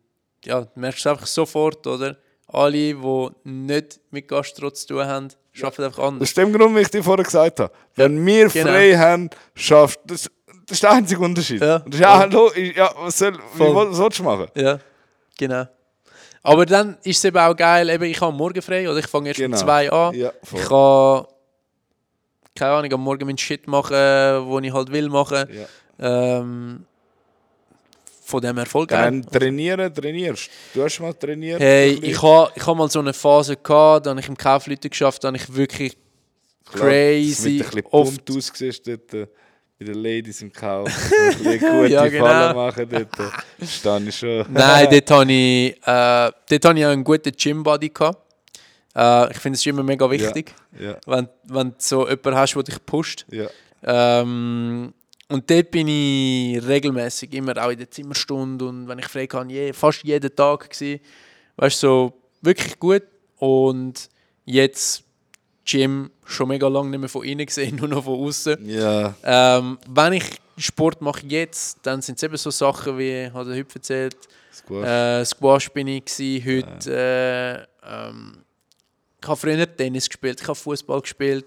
[0.44, 2.16] ja, du merkst es einfach sofort, oder?
[2.52, 5.28] Alle, die nicht mit Gastro zu tun haben,
[5.62, 6.28] arbeiten einfach anders.
[6.28, 7.72] Aus dem Grund, wie ich dir vorher gesagt habe.
[7.94, 8.70] Wenn wir genau.
[8.70, 10.30] frei haben, schafft das.
[10.66, 11.60] Das ist der einzige Unterschied.
[11.60, 11.80] Ja.
[11.80, 14.46] Das ist ja, hallo, ja, was, soll, wie was sollst du machen?
[14.54, 14.78] Ja,
[15.36, 15.66] genau.
[16.42, 19.28] Aber dann ist es eben auch geil, eben, ich habe morgen frei oder ich fange
[19.28, 19.56] erst Genau.
[19.56, 20.14] um zwei an.
[20.14, 21.26] Ja, ich kann,
[22.54, 23.96] keine Ahnung, am Morgen meinen Shit machen,
[24.46, 25.48] wo ich halt will machen.
[25.98, 26.38] Ja.
[26.38, 26.86] Ähm,
[28.30, 28.86] von dem geil.
[28.86, 30.48] Dann trainieren, trainierst.
[30.72, 31.60] Du hast mal trainiert?
[31.60, 34.88] Hey, ich habe ich ha mal so eine Phase gehabt, da habe ich im Kaufleute
[34.88, 35.96] geschafft, da habe ich wirklich
[36.72, 39.26] Klar, crazy bisschen oft- aussiehst dort äh,
[39.78, 40.88] bei den Ladies im Kauf.
[41.44, 42.24] Ein gute Ja, genau.
[42.26, 43.18] Fallen machen dort.
[43.60, 44.46] äh, Stand ich schon.
[44.52, 48.18] Nein, dort habe ich, äh, dort ich einen guten Gym-Body gehabt.
[48.94, 52.62] Äh, ich finde es immer mega wichtig, Ja, wenn, wenn du so jemanden hast, der
[52.62, 53.24] dich pusht.
[53.30, 53.46] ja.
[53.82, 54.92] Ähm,
[55.30, 59.48] und dort bin ich regelmäßig immer auch in der Zimmerstunde und wenn ich frei kann,
[59.48, 61.00] je, fast jeden Tag gsi.
[61.56, 62.12] Weißt du, so
[62.42, 63.02] wirklich gut.
[63.36, 64.08] Und
[64.44, 65.04] jetzt
[65.64, 68.68] Gym schon mega lange nicht mehr von innen gesehen, nur noch von außen.
[68.68, 70.24] Ja, Ähm, wenn ich
[70.58, 74.16] Sport mache jetzt, dann sind es eben so Sachen wie, hat er heute erzählt,
[74.52, 74.86] Squash.
[74.86, 77.66] äh, Squash bin ich gsi, heute.
[77.84, 78.44] Äh, ähm,
[79.22, 81.46] ich habe früher Tennis gespielt, ich habe Fußball gespielt.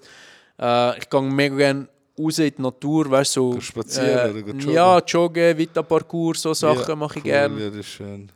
[0.57, 4.65] Äh, ich gehe mega gerne raus in die Natur, weißt du, so, spazieren oder gehst
[4.65, 4.73] joggen?
[4.73, 7.63] ja, joggen, Vita-Parcours, so Sachen ja, mache ich cool, gerne.
[7.63, 8.31] Ja, das ist schön.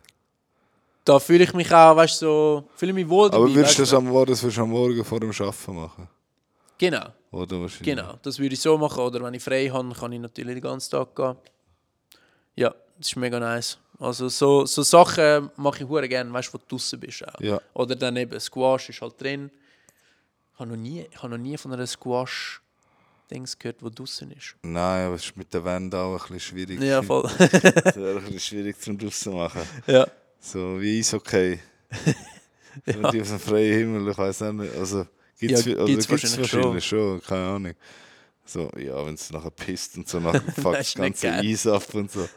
[1.04, 3.44] Da fühle ich mich auch, weißt du, so, fühle mich wohl dabei.
[3.44, 6.08] Aber würdest du das am Morgen, das würdest du am Morgen vor dem Arbeiten machen?
[6.76, 7.96] Genau, Oder wahrscheinlich?
[7.96, 8.18] genau.
[8.22, 9.00] Das würde ich so machen.
[9.00, 11.34] Oder wenn ich frei habe, kann ich natürlich den ganzen Tag gehen.
[12.54, 13.78] Ja, das ist mega nice.
[13.98, 17.40] Also so, so Sachen mache ich hure gerne, weißt du, wo du draußen bist auch.
[17.40, 17.60] Ja.
[17.74, 19.50] Oder dann eben Squash ist halt drin.
[20.54, 21.86] Ich habe noch nie, ich habe noch nie von einer
[23.28, 24.56] Squash-Dings gehört, wo draußen ist.
[24.62, 26.80] Nein, aber es ist mit der Wand auch ein bisschen schwierig.
[26.80, 27.22] Ja, voll.
[27.38, 29.62] Das wäre ein bisschen schwierig zum draussen machen.
[29.86, 30.06] ja.
[30.40, 31.58] So wie Eishockey.
[32.86, 34.74] Und die auf dem freien Himmel, ich weiß auch nicht.
[34.76, 35.06] Also,
[35.38, 37.22] gibt es Ja, gibt's gibt's wahrscheinlich wahrscheinlich schon.
[37.22, 37.74] keine Ahnung.
[38.44, 41.32] So, ja, wenn es nachher pisst und so, nachher fuckt das ist ganze.
[41.32, 42.28] Eis ab und so.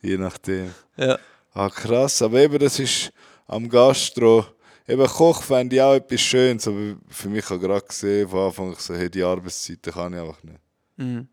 [0.00, 0.74] Je nachdem.
[0.96, 1.18] ja.
[1.52, 2.20] Ah, krass.
[2.22, 3.12] Aber eben, das ist
[3.46, 4.46] am Gastro.
[4.86, 6.66] Eben, Koch fände ich auch etwas Schönes.
[6.68, 10.12] Aber für mich habe ich gerade gesehen, von Anfang an, so, hey, die Arbeitszeiten kann
[10.12, 10.60] ich einfach nicht.
[10.96, 11.28] Mhm.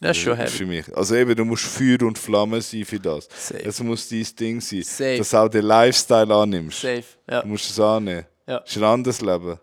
[0.00, 0.56] Das ist schon Das heavy.
[0.58, 0.96] Für mich.
[0.96, 3.28] Also eben, du musst Feuer und Flamme sein für das.
[3.36, 3.62] Safe.
[3.64, 4.82] Das muss dein Ding sein.
[4.82, 5.18] Safe.
[5.18, 6.80] Dass du auch den Lifestyle annimmst.
[6.80, 7.04] Safe.
[7.28, 8.24] Ja, Du musst es annehmen.
[8.46, 8.60] Ja.
[8.60, 9.58] Das ist ein anderes Leben.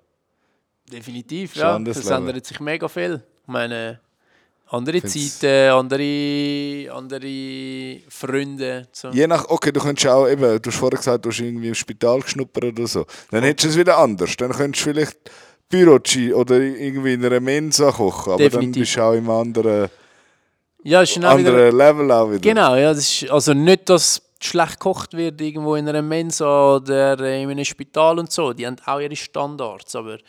[0.92, 1.56] definitiv.
[1.56, 1.80] Ja.
[1.80, 2.28] Das Leben.
[2.28, 3.24] ändert sich mega viel.
[3.44, 4.00] Ich meine,
[4.68, 8.88] andere Find's- Zeiten, andere, andere Freunde.
[8.92, 9.10] So.
[9.10, 11.76] Je nach, okay, du könntest auch eben, du hast vorher gesagt, du hast irgendwie im
[11.76, 13.06] Spital geschnuppert oder so.
[13.32, 14.36] Dann hättest du es wieder anders.
[14.38, 15.18] Dann könntest du vielleicht
[15.70, 18.34] Bürochi oder irgendwie in einer Mensa kochen.
[18.34, 18.82] Aber dann Definitiv.
[18.82, 19.90] bist du auch im anderen,
[20.84, 22.40] Ja, ist dann auch wieder, anderen Level auch wieder.
[22.40, 27.18] Genau, ja, das ist also nicht, dass schlecht gekocht wird irgendwo in einer Mensa oder
[27.20, 28.54] in einem Spital und so.
[28.54, 30.22] Die haben auch ihre Standards, aber es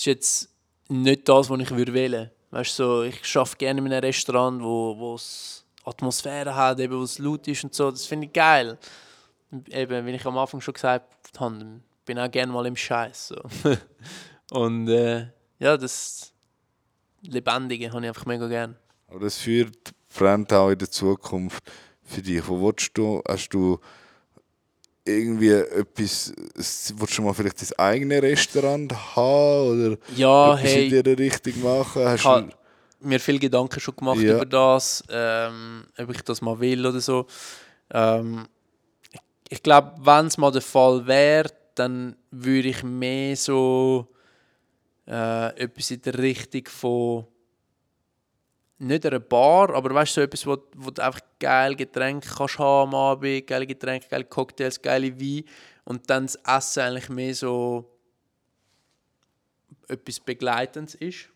[0.00, 0.48] ist jetzt
[0.88, 2.30] nicht das, was ich würde wählen.
[2.52, 6.98] Weißt du, so, ich arbeite gerne in einem Restaurant, wo wo es Atmosphäre hat, eben,
[6.98, 7.90] wo es laut ist und so.
[7.90, 8.78] Das finde ich geil.
[9.70, 11.06] Eben, wie ich am Anfang schon gesagt
[11.38, 13.28] habe, bin auch gerne mal im Scheiß.
[13.28, 13.42] So.
[14.50, 16.34] und äh, ja, das
[17.22, 18.76] Lebendige habe ich einfach mega gern.
[19.08, 21.64] Aber das führt Brand auch in der Zukunft
[22.02, 22.46] für dich.
[22.46, 23.80] Wo willst du, hast du
[25.04, 31.02] irgendwie etwas, willst du mal vielleicht dein eigenes Restaurant haben oder Ja, etwas hey, in
[31.02, 32.04] dieser Richtung machen?
[32.04, 32.52] Hast ich habe
[33.00, 34.36] mir viel Gedanken schon gemacht Ja.
[34.36, 37.26] über das, ähm, ob ich das mal will oder so.
[37.90, 38.46] Ähm,
[39.10, 39.20] ich
[39.50, 44.06] ich glaube, wenn es mal der Fall wäre, dann würde ich mehr so
[45.06, 47.26] äh, etwas in der Richtung von
[48.82, 52.58] nicht einer Bar, aber weißt du, so etwas, wo, wo du einfach geile Getränke kannst
[52.58, 55.44] haben am Abend, geile Getränke, geile Cocktails, geile Wein
[55.84, 57.88] und dann das Essen eigentlich mehr so
[59.88, 61.28] etwas Begleitendes ist.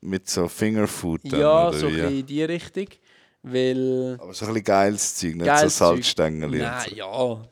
[0.00, 2.86] mit so Fingerfood dann, Ja, so ein bisschen in die Richtung.
[3.46, 4.16] Weil.
[4.20, 5.84] Aber so ein bisschen geiles Zeug, nicht Geiles so.
[5.86, 6.48] Salzstängel.
[6.50, 6.96] Nein, so.
[6.96, 7.42] ja,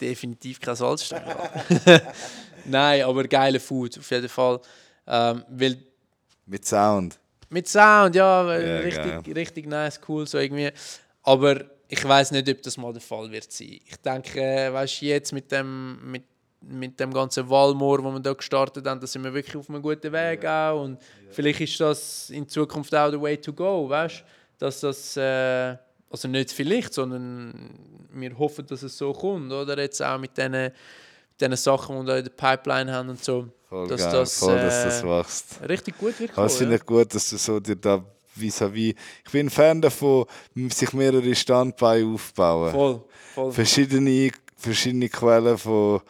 [0.00, 1.36] definitiv kein Salzstängel.
[2.64, 4.60] Nein, aber geile Food auf jeden Fall.
[5.06, 5.76] Ähm, weil
[6.46, 7.18] Mit Sound.
[7.52, 10.70] Mit Sound, ja, Ja, richtig, richtig nice, cool, so irgendwie.
[11.22, 13.78] Aber ich weiß nicht, ob das mal der Fall wird sein.
[13.84, 16.22] Ich denke, äh, weißt jetzt mit dem, mit,
[16.62, 19.82] mit dem ganzen Walmoor, wo wir da gestartet haben, da sind wir wirklich auf einem
[19.82, 20.82] guten Weg auch.
[20.82, 20.98] Und
[21.30, 24.24] vielleicht ist das in Zukunft auch der Way to go, weißt?
[24.58, 25.76] Dass das, äh,
[26.10, 27.78] also nicht vielleicht, sondern
[28.12, 29.78] wir hoffen, dass es so kommt, oder?
[29.78, 30.70] Jetzt auch mit diesen
[31.42, 33.48] diesen Sachen, die wir in der Pipeline haben und so.
[33.68, 35.44] Voll dass geil, das, voll, dass das äh, wächst.
[35.68, 38.04] Richtig gut wird kommen, finde ich gut, dass du so dir da
[38.36, 38.94] vis-à-vis...
[39.24, 42.70] Ich bin ein Fan davon, sich mehrere Standbeine aufbauen.
[42.70, 43.00] Voll,
[43.34, 43.52] voll.
[43.52, 46.00] Verschiedene, verschiedene Quellen von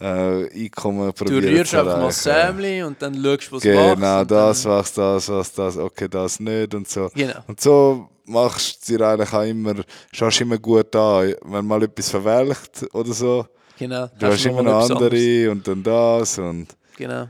[0.00, 2.10] äh, Einkommen Du probieren rührst zu einfach mal.
[2.10, 3.62] Sämli und dann schaust du, was.
[3.62, 7.10] Genau, und das wächst, das wächst, das, okay, das nicht und so.
[7.14, 7.40] Genau.
[7.46, 9.74] Und so machst du dir eigentlich auch immer,
[10.12, 13.46] schaust immer gut an, wenn mal etwas verwelkt oder so.
[13.82, 14.08] Genau.
[14.16, 16.46] Du hast immer noch andere und dann das und...
[16.46, 16.76] anderes.
[16.96, 17.28] Genau.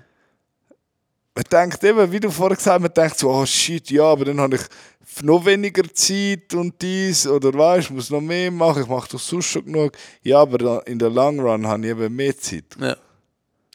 [1.34, 4.26] Man denkt eben, wie du vorher gesagt hast, man denkt so, oh shit, ja, aber
[4.26, 8.82] dann habe ich noch weniger Zeit und dies oder weißt, ich muss noch mehr machen,
[8.82, 9.92] ich mache doch sonst schon genug.
[10.22, 12.64] Ja, aber in der Long Run habe ich eben mehr Zeit.
[12.78, 12.96] Ja.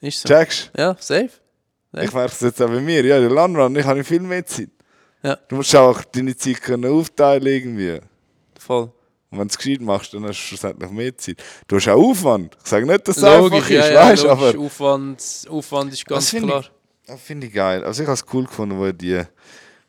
[0.00, 0.28] Ist so.
[0.28, 1.30] Checkst Ja, safe.
[1.92, 2.02] Ja.
[2.02, 4.20] Ich merke es jetzt auch bei mir, ja, in der Long Run, ich habe viel
[4.20, 4.70] mehr Zeit.
[5.24, 5.36] Ja.
[5.48, 7.98] Du musst auch deine Zeit können aufteilen irgendwie.
[8.56, 8.92] Voll.
[9.30, 11.42] Und wenn du es gescheit machst, dann hast du schlussendlich mehr Zeit.
[11.66, 12.56] Du hast auch Aufwand.
[12.62, 14.42] Ich sage nicht, dass es einfach Logisch, ist, ja, weißt logisch.
[14.54, 16.60] aber Aufwand, Aufwand ist ganz Das klar.
[16.60, 16.70] ich-
[17.06, 17.84] das finde ich geil.
[17.84, 19.22] Also ich habe es cool gefunden, wo, die,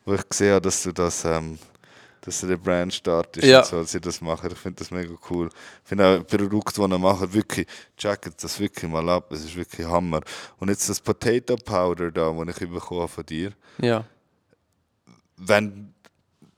[0.04, 1.58] wo ich gesehen habe, dass du das, ähm,
[2.22, 3.60] dass du den Brand startest Ja.
[3.60, 4.50] und so, dass sie das machen.
[4.52, 5.48] Ich finde das mega cool.
[5.82, 9.32] Ich finde auch Produkte, die er macht, wirklich, checket das wirklich mal ab.
[9.32, 10.20] Es ist wirklich Hammer.
[10.58, 14.04] Und jetzt das Potato Powder da, das ich bekommen habe von dir, Ja.
[15.36, 15.94] wenn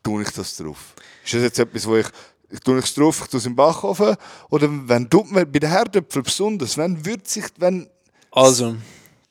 [0.02, 0.94] tue ich das drauf?
[1.24, 2.06] Ist das jetzt etwas, wo ich,
[2.52, 4.14] ich tue es drauf, ich tue es im Backofen?
[4.50, 7.22] Oder wenn tut man bei den Herdöpfeln besonders, wenn wird
[7.56, 7.88] wenn...
[8.30, 8.76] Also,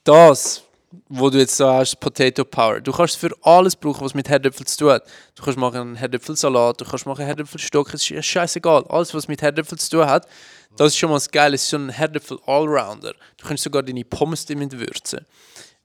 [0.04, 0.64] das,
[1.08, 4.66] wo du jetzt da hast, Potato Power, du kannst für alles brauchen, was mit Herdöpfel
[4.66, 5.04] zu tun hat.
[5.36, 8.86] Du kannst machen einen Herdöpfelsalat, du kannst machen Herdöpfelstock, es ist scheißegal.
[8.90, 10.28] Alles, was mit Herdöpfel zu tun hat,
[10.76, 11.56] das ist schon mal das Geile.
[11.56, 13.14] Es ist so ein Herdöpfel-Allrounder.
[13.38, 15.26] Du kannst sogar deine Pommes damit würzen.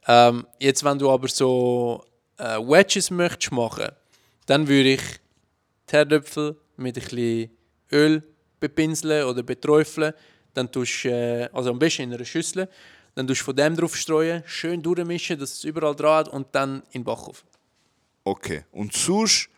[0.06, 2.04] Ähm, jetzt, wenn du aber so
[2.38, 3.88] äh, Wedges möchtest machen,
[4.46, 5.02] dann würde ich
[5.90, 7.50] die Herdöpfel mit ein bisschen
[7.92, 8.22] Öl
[8.60, 10.12] bepinseln oder beträufeln.
[10.54, 12.68] Dann tust du, äh, also am besten in einer Schüssel,
[13.14, 16.48] dann tust du von dem drauf streuen, schön durchmischen, dass es überall dran hat und
[16.52, 17.48] dann in den Backofen.
[18.24, 18.64] Okay.
[18.72, 19.48] Und sonst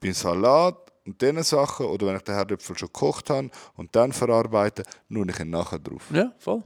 [0.00, 4.12] beim Salat und diesen Sachen, oder wenn ich den Herdöpfel schon gekocht habe und dann
[4.12, 6.02] verarbeite, nur ich ihn nachher drauf.
[6.12, 6.62] Ja, voll.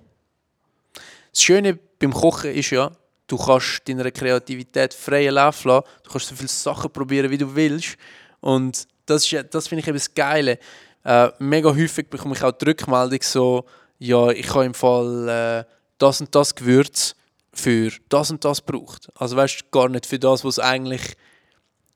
[1.32, 2.90] Das Schöne beim Kochen ist ja,
[3.26, 5.86] du kannst deiner Kreativität freien Lauf lassen.
[6.02, 7.96] Du kannst so viele Sachen probieren, wie du willst.
[8.40, 10.58] Und das, ist das finde ich eben das Geile.
[11.04, 13.64] Äh, mega häufig bekomme ich auch die Rückmeldung so,
[13.98, 15.64] ja, ich habe im Fall äh,
[15.98, 17.14] das und das Gewürz
[17.52, 19.08] für das und das gebraucht.
[19.14, 21.16] Also weißt du, gar nicht für das, was eigentlich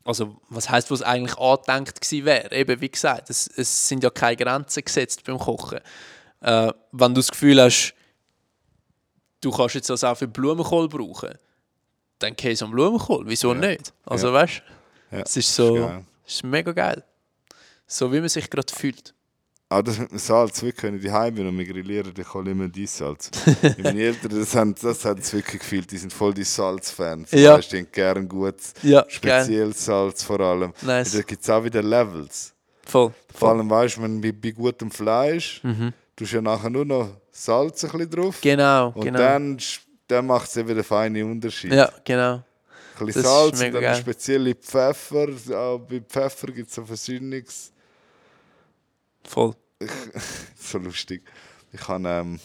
[0.06, 2.54] also was heißt, was eigentlich angedenkt gewesen wäre.
[2.54, 5.80] Eben, wie gesagt, es, es sind ja keine Grenzen gesetzt beim Kochen.
[6.42, 7.94] Äh, wenn du das Gefühl hast,
[9.40, 11.30] du kannst jetzt das auch für Blumenkohl brauchen,
[12.18, 13.24] dann Käse und Blumenkohl.
[13.26, 13.60] Wieso Ja.
[13.60, 13.94] nicht?
[14.04, 14.32] Also Ja.
[14.34, 14.62] weißt
[15.10, 16.04] Ja, es ist so, geil.
[16.26, 17.04] Es ist mega geil.
[17.86, 19.14] So wie man sich gerade fühlt.
[19.68, 22.50] Auch das mit dem Salz, wirklich, wenn ich daheim bin und wir grillieren, ich hole
[22.50, 23.30] immer Salz.
[23.78, 27.32] Meine Eltern, das haben, das haben es wirklich gefühlt, die sind voll die Salzfans.
[27.32, 27.58] Ja.
[27.58, 29.10] Die haben gerne gutes, Ja, geil.
[29.10, 30.72] spezielles Salz vor allem.
[30.82, 31.12] Nice.
[31.12, 32.54] Da gibt es auch wieder Levels.
[32.86, 33.12] Voll.
[33.34, 35.62] Vor allem, weißt du, bei, bei gutem Fleisch,
[36.14, 38.38] tust du ja nachher nur noch Salz ein bisschen drauf.
[38.42, 39.18] Genau, und genau.
[39.18, 39.58] dann,
[40.06, 41.72] dann macht es eben den feinen Unterschied.
[41.72, 42.42] ja, genau.
[42.98, 43.96] Ein bisschen Salz und dann geil.
[43.96, 45.28] spezielle Pfeffer.
[45.56, 47.72] Auch bei Pfeffer gibt es so Versühnungs...
[49.24, 49.54] Voll.
[50.56, 51.22] so lustig.
[51.72, 52.40] Ich habe ähm,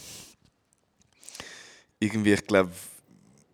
[1.99, 2.71] irgendwie, ich glaube,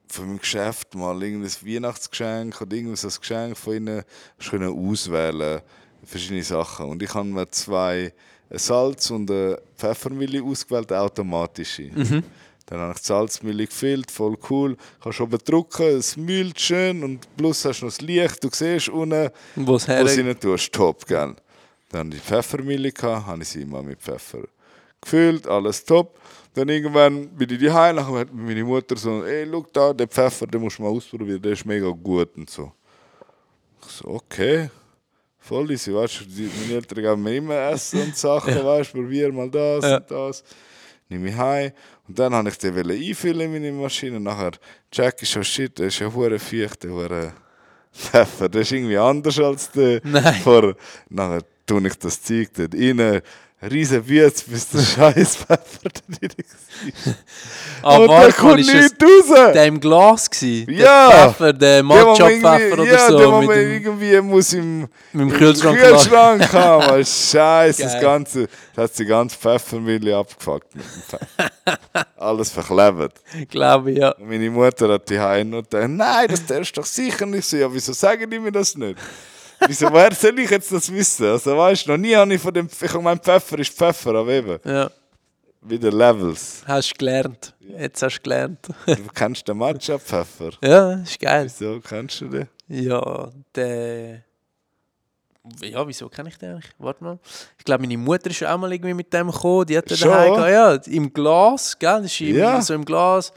[0.07, 4.03] von meinem Geschäft mal irgendein Weihnachtsgeschenk oder irgendwas als Geschenk von ihnen
[4.49, 5.61] können auswählen
[6.05, 6.87] verschiedene Sachen.
[6.87, 8.13] Und ich habe mir zwei
[8.51, 11.89] Salz und eine Pfeffermilch ausgewählt, automatische.
[12.67, 14.75] Dann habe ich die Salzmilch gefüllt, voll cool.
[15.01, 18.43] Kannst oben drücken, es mühlt schön und plus hast du noch das Licht.
[18.43, 21.35] Du siehst unten, Wo es wo her nicht tust, top, gell?
[21.89, 24.39] Dann Pfeffermilch, gehabt, habe ich sie immer mit Pfeffer
[24.99, 26.19] gefüllt, alles top.
[26.55, 30.47] Dann irgendwann bin ich daheim, nachher hat meine Mutter so, ey, schau da, den Pfeffer,
[30.47, 32.71] den musst du mal ausprobieren, der ist mega gut und so.
[33.85, 34.69] Ich so, okay,
[35.37, 39.01] voll easy, weißt du, die- meine Eltern geben mir immer Essen und Sachen, weißt du,
[39.01, 39.97] probier mal das Ja.
[39.97, 40.43] und das.
[41.09, 41.71] Nehme ich heim
[42.07, 44.19] und dann habe ich den einfüllen in meine Maschine.
[44.19, 44.51] Nachher
[44.91, 47.33] check ich schon, shit, der ist ja hure feucht, der hure
[47.93, 50.33] Pfeffer, der ist irgendwie anders als der Nein.
[50.43, 50.75] vor.
[51.09, 53.21] Nachher tue ich das Zeug dort rein,
[53.61, 55.37] riesen Wütz, bis der scheiß.
[57.81, 59.51] Ah, und da warte mal, kommt nichts raus!
[59.53, 60.71] der im Glas gewesen?
[60.71, 61.09] Ja.
[61.09, 63.17] Der Pfeffer, der Der, Matcha-Pfeffer oder ja, so.
[63.17, 65.79] der, wo mit dem, irgendwie muss im, mit dem Kühlschrank.
[65.79, 67.05] Kühlschrank haben.
[67.05, 68.01] Scheiße, das.
[68.01, 72.07] Ganze, das hat die ganze Pfeffermilch abgefuckt mit dem Pfeffer.
[72.17, 73.21] Alles verklebt.
[73.49, 74.11] Glaube ich, ja.
[74.11, 77.47] Und meine Mutter hat die Heim und gedacht, nein, das darfst du doch sicher nicht
[77.47, 77.57] so.
[77.57, 78.97] Ja, wieso sagen die mir das nicht?
[79.67, 81.25] Wieso, woher soll ich jetzt das wissen?
[81.27, 84.31] Also weißt du, noch nie habe ich von dem, ich meine, Pfeffer ist Pfeffer, aber
[84.31, 84.89] eben, ja.
[85.61, 86.63] wieder Levels.
[86.67, 87.53] Hast du gelernt.
[87.59, 88.59] Jetzt hast du gelernt.
[88.85, 90.51] Du kennst den Matcha-Pfeffer.
[90.63, 91.45] ja, ist geil.
[91.45, 92.47] Wieso kennst du den?
[92.67, 94.23] Ja, der.
[95.61, 96.71] Ja, wieso kenne ich den eigentlich?
[96.79, 97.19] Warte mal.
[97.59, 99.65] Ich glaube, meine Mutter ist auch mal irgendwie mit dem gekommen.
[99.67, 100.09] Die hat den Schon?
[100.09, 100.51] daheim.
[100.51, 102.01] Ja, im Glas, gell?
[102.01, 102.59] Das ist Ja.
[102.61, 103.31] so im Glas.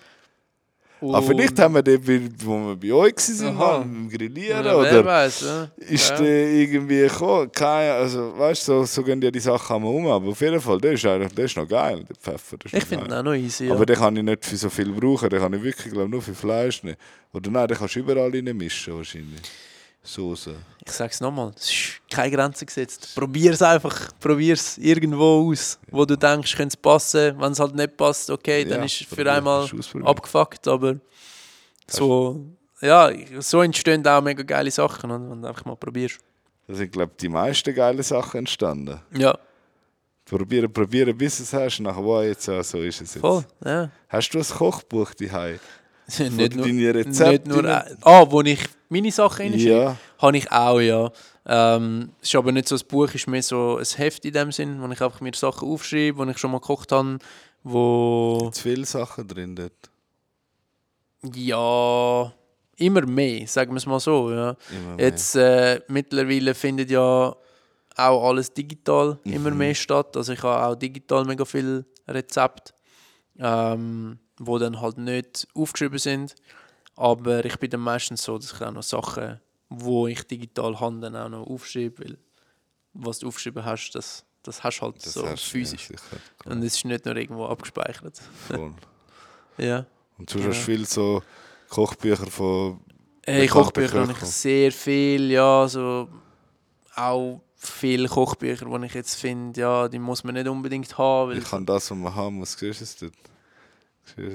[1.00, 5.04] Aber vielleicht haben wir den, wo wir bei euch waren, mal beim Grillieren, ja, oder
[5.04, 5.68] weiß, ja.
[5.76, 6.16] ist ja.
[6.16, 7.50] der irgendwie gekommen?
[7.52, 10.60] Keine, also, weißt du, so, so gehen ja die Sachen einmal um, aber auf jeden
[10.60, 12.56] Fall, der ist, eigentlich, der ist noch geil, der Pfeffer.
[12.64, 13.18] Ich finde geil.
[13.18, 13.66] auch noch easy.
[13.66, 13.74] Ja.
[13.74, 16.22] Aber den kann ich nicht für so viel brauchen, den kann ich wirklich, glaube nur
[16.22, 16.96] für Fleisch nehmen.
[17.32, 19.40] Oder nein, den kannst du überall rein mischen, wahrscheinlich.
[20.08, 20.54] Soße.
[20.86, 23.10] Ich sag's nochmal, es ist keine Grenze gesetzt.
[23.14, 27.38] Probier's einfach, probier's irgendwo aus, wo du denkst, könnte es passen.
[27.38, 29.68] Wenn es halt nicht passt, okay, dann Ja, ist es für probier, einmal
[30.04, 30.96] abgefuckt, aber
[31.86, 32.46] so,
[32.80, 36.18] ja, so entstehen auch mega geile Sachen, wenn du einfach mal probierst.
[36.66, 39.00] Da sind, glaube ich, die meisten geile Sachen entstanden.
[39.16, 39.38] Ja,
[40.28, 41.80] Probieren, probieren, bis es hast.
[41.80, 43.18] Nachher, wow, jetzt, so ist es jetzt.
[43.18, 43.90] voll, ja.
[44.08, 45.58] Hast du ein Kochbuch daheim?
[46.18, 49.96] nicht nur, deine Rezepte nicht nur, ah, wo ich meine Sachen reinschreibe, Ja.
[50.18, 51.10] habe ich auch, ja.
[51.50, 54.32] Ähm, es ist aber nicht so ein Buch, es ist mehr so ein Heft in
[54.32, 57.18] dem Sinn, wo ich einfach mir Sachen aufschreibe, wo ich schon mal gekocht habe,
[57.62, 58.50] wo...
[58.52, 59.72] Zu viele Sachen drin dort.
[61.34, 62.32] Ja,
[62.76, 64.30] immer mehr, sagen wir es mal so.
[64.30, 64.56] Ja.
[64.70, 65.00] Immer.
[65.00, 67.34] Jetzt äh, mittlerweile findet ja
[67.96, 69.58] auch alles digital immer Mhm.
[69.58, 70.16] mehr statt.
[70.16, 72.72] Also ich habe auch digital mega viele Rezepte,
[73.40, 76.34] ähm, wo dann halt nicht aufgeschrieben sind.
[76.96, 80.98] Aber ich bin dann meistens so, dass ich auch noch Sachen, wo ich digital habe,
[81.00, 82.18] dann auch noch aufschreibe, weil
[82.94, 85.90] was du aufgeschrieben hast, das, das hast du halt Das so hast du, physisch.
[85.90, 86.22] Ja, sicher.
[86.46, 88.20] Und es ist nicht nur irgendwo abgespeichert.
[89.58, 89.86] Ja.
[90.18, 90.50] Und sonst Ja.
[90.50, 91.22] hast du viel so
[91.68, 92.80] Kochbücher von.
[93.26, 96.08] Hey, Bekannte Kochbücher habe ich sehr viel, ja, so
[96.94, 101.44] auch viele Kochbücher, die ich jetzt finde, ja, die muss man nicht unbedingt haben, Ich
[101.44, 102.52] kann das, was man haben muss.
[102.52, 103.12] Siehst du es dort?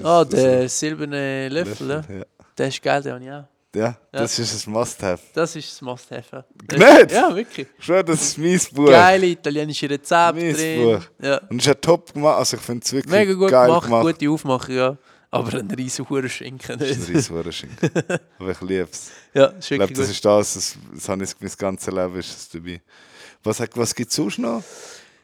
[0.02, 2.02] Ah, Das der silberne Löffel, ja.
[2.16, 2.24] ja.
[2.58, 3.44] der ist geil, der habe ich auch.
[3.76, 5.20] Ja, das ist ein Must-Have.
[5.34, 6.44] Das ist das Must-Have.
[6.70, 6.78] ja.
[6.98, 7.10] Nicht?
[7.10, 7.66] Ja, wirklich.
[7.80, 8.88] Schon, das ist mein Buch.
[8.88, 10.82] Geile italienische Rezepte Mein drin.
[10.84, 11.04] Buch.
[11.20, 11.38] Ja.
[11.48, 12.38] Und es ist ja top gemacht.
[12.38, 14.02] Also ich finde es wirklich Mega gut geil gemacht, gemacht.
[14.18, 14.96] gute Aufmachung, ja.
[15.32, 17.08] Aber ein riesen Hurenschinken Das ist ein nicht.
[17.08, 17.90] Riesenschuhrenschinken.
[18.38, 19.10] Aber ich liebe es.
[19.34, 22.16] Ja, ist Ich glaube, wirklich das ist das, das, das habe ich mein ganzes Leben
[22.16, 22.80] ist es dabei.
[23.42, 24.62] Was, was gibt es sonst noch?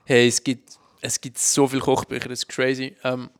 [0.04, 0.70] Hey, es gibt,
[1.00, 2.96] es gibt so viele Kochbücher, das ist crazy.
[3.04, 3.30] Ähm,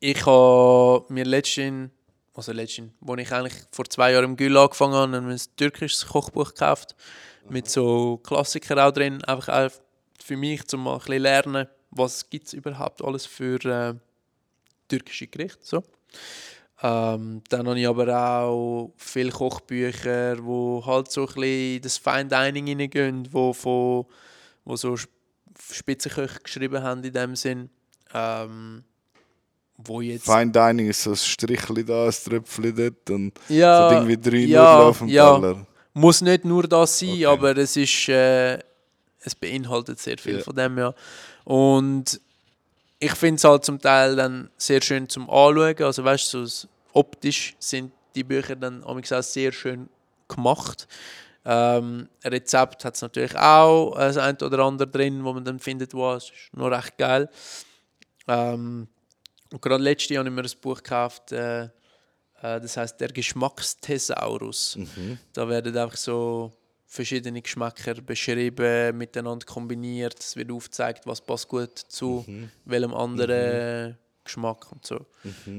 [0.00, 1.90] ich habe mir letztens,
[2.34, 6.54] also letztens, wo ich eigentlich vor zwei Jahren im Gül angefangen habe, ein türkisches Kochbuch
[6.54, 6.96] gekauft.
[7.48, 9.24] Mit so Klassikern auch drin.
[9.24, 9.70] Einfach auch
[10.22, 13.94] für mich, um mal ein bisschen lernen, was gibt es überhaupt alles für äh,
[14.88, 15.58] türkische Gerichte.
[15.62, 15.82] So.
[16.82, 21.98] Ähm, dann habe ich aber auch viele Kochbücher, wo halt so ein bisschen in das
[21.98, 23.54] Fine Dining hineingehen, wo,
[24.64, 25.10] wo so Sp-
[25.72, 27.70] Spitzenköche geschrieben haben in dem Sinn.
[28.14, 28.84] Ähm,
[29.84, 30.24] wo jetzt...
[30.24, 34.16] Fine Dining ist so ein Strichli da, ein Tröpfchen dort und Ja, so Ding wie
[34.16, 35.34] drei ja, Nudeln auf dem ja.
[35.34, 35.66] Teller.
[35.92, 37.26] Muss nicht nur das sein, Okay.
[37.26, 38.08] aber es ist...
[38.08, 38.58] Äh,
[39.22, 40.42] es beinhaltet sehr viel Ja.
[40.42, 40.94] von dem, ja.
[41.44, 42.20] Und
[42.98, 45.82] ich finde es halt zum Teil dann sehr schön zum Anschauen.
[45.82, 49.88] Also weißt du, so optisch sind die Bücher dann auch sehr schön
[50.28, 50.86] gemacht.
[51.44, 55.94] Ähm, Rezept hat es natürlich auch das ein oder andere drin, wo man dann findet,
[55.94, 57.28] wow, es ist noch recht geil.
[58.28, 58.88] Ähm,
[59.52, 61.68] und gerade letztes Jahr habe ich mir ein Buch gekauft, äh, äh,
[62.40, 64.78] das heißt Der Geschmacksthesaurus.
[65.32, 66.52] Da werden einfach so
[66.86, 70.18] verschiedene Geschmäcker beschrieben, miteinander kombiniert.
[70.18, 72.24] Es wird aufgezeigt, was passt gut zu
[72.64, 75.06] welchem anderen Geschmack und so.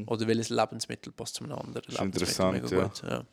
[0.08, 2.22] Oder welches Lebensmittel passt zu einem anderen Ist Lebensmittel.
[2.22, 2.84] interessant, Mega ja.
[2.84, 3.26] gut, ja.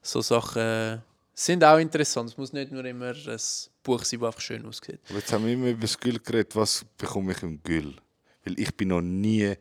[0.00, 0.98] So Sachen äh,
[1.34, 2.30] sind auch interessant.
[2.30, 3.38] Es muss nicht nur immer ein
[3.82, 5.00] Buch sein, das einfach schön aussieht.
[5.08, 6.54] Aber jetzt haben wir immer über das Gül geredet.
[6.56, 7.96] Was bekomme ich im Gül?
[8.44, 9.54] Weil ich bin noch nie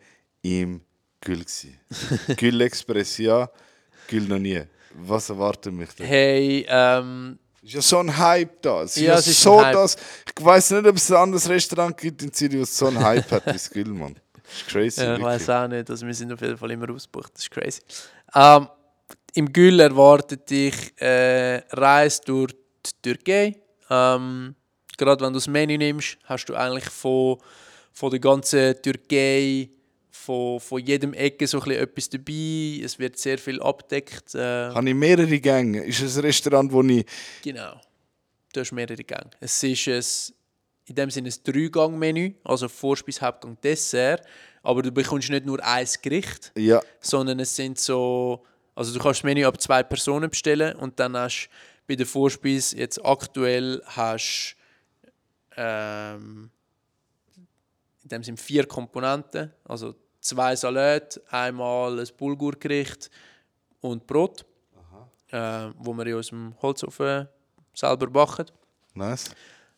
[0.47, 0.81] im
[1.21, 1.43] Gül.
[2.37, 3.49] Gül Express ja,
[4.07, 4.61] Gül noch nie.
[4.93, 6.03] Was erwartet mich da?
[6.03, 8.83] Hey, ähm, ist ja so ein Hype da.
[8.83, 9.97] Es ist Ja, ja, es ist so ein das.
[10.25, 13.29] Ich weiß nicht, ob es ein anderes Restaurant gibt in Zürich, das so einen Hype
[13.29, 14.15] hat wie das Gül, Mann.
[14.33, 15.01] Das ist crazy.
[15.01, 15.89] Ja, ich weiß auch nicht.
[15.89, 17.33] Also wir sind auf jeden Fall immer ausgebucht.
[17.33, 17.81] Das ist crazy.
[18.33, 18.67] Ähm,
[19.33, 22.53] Im Gül erwartet dich äh, Reise durch
[22.85, 23.57] die Türkei.
[23.89, 24.55] Ähm,
[24.97, 27.37] gerade wenn du das Menü nimmst, hast du eigentlich von,
[27.91, 29.69] von der ganzen Türkei,
[30.27, 32.81] von, von jedem Ecke so ein bisschen etwas dabei.
[32.83, 34.35] Es wird sehr viel abdeckt.
[34.35, 35.85] Äh, Habe ich mehrere Gänge?
[35.85, 37.05] Ist es ein Restaurant, wo ich.
[37.41, 37.79] Genau.
[38.51, 39.31] Du hast mehrere Gänge.
[39.39, 40.35] Es ist ein,
[40.85, 44.25] in dem Sinne ein Drei-Gang-Menü, also Vorspeise, Hauptgang, Dessert.
[44.63, 48.43] Aber du bekommst nicht nur ein Gericht, Ja, sondern es sind so,
[48.75, 51.49] also du kannst das Menü ab zwei Personen bestellen und dann hast
[51.87, 54.57] bei der Vorspeise jetzt aktuell hast
[55.55, 56.49] ähm,
[58.03, 59.95] in dem sind vier Komponenten, also
[60.27, 63.09] zwei Salate, einmal ein Bulgurgericht
[63.81, 64.45] und Brot,
[65.31, 67.27] äh, wo wir in unserem Holzofen
[67.73, 68.45] selber backen.
[68.93, 69.29] nice.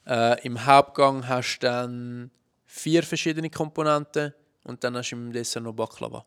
[0.07, 2.31] Äh, Im Hauptgang hast du dann
[2.65, 6.25] vier verschiedene Komponenten und dann hast du im Dessert noch Baklava.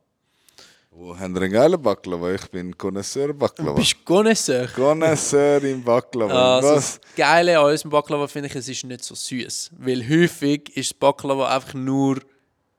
[0.95, 2.33] Wo haben wir einen geilen Baklava?
[2.33, 3.73] Ich bin Connoisseur Du Baklava.
[3.73, 4.67] bist Connoisseur.
[4.69, 6.57] Connoisseur im Baklava.
[6.57, 7.01] Also Was?
[7.01, 11.01] das Geile an unserem Baklava finde ich, es ist nicht so süß, weil häufig ist
[11.01, 12.21] Baklava einfach nur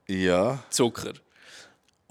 [0.08, 1.14] Ja, Zucker.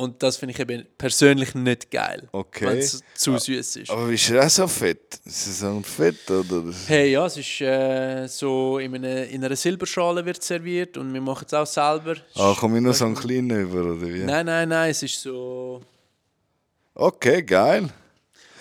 [0.03, 2.66] Und das finde ich eben persönlich nicht geil, Okay.
[2.66, 3.91] wenn es zu süß ist.
[3.91, 5.20] aber wie ist er auch so fett?
[5.24, 6.65] Ist es so ein Fett oder?
[6.89, 11.20] Hey, ja, es ist äh, so in einer, in einer Silberschale wird serviert und wir
[11.20, 12.16] machen es auch selber.
[12.35, 14.24] Ah, komme ich nur so einen kleinen über, oder wie?
[14.24, 15.81] Nein, nein, nein, es ist so.
[16.95, 17.89] Okay, geil.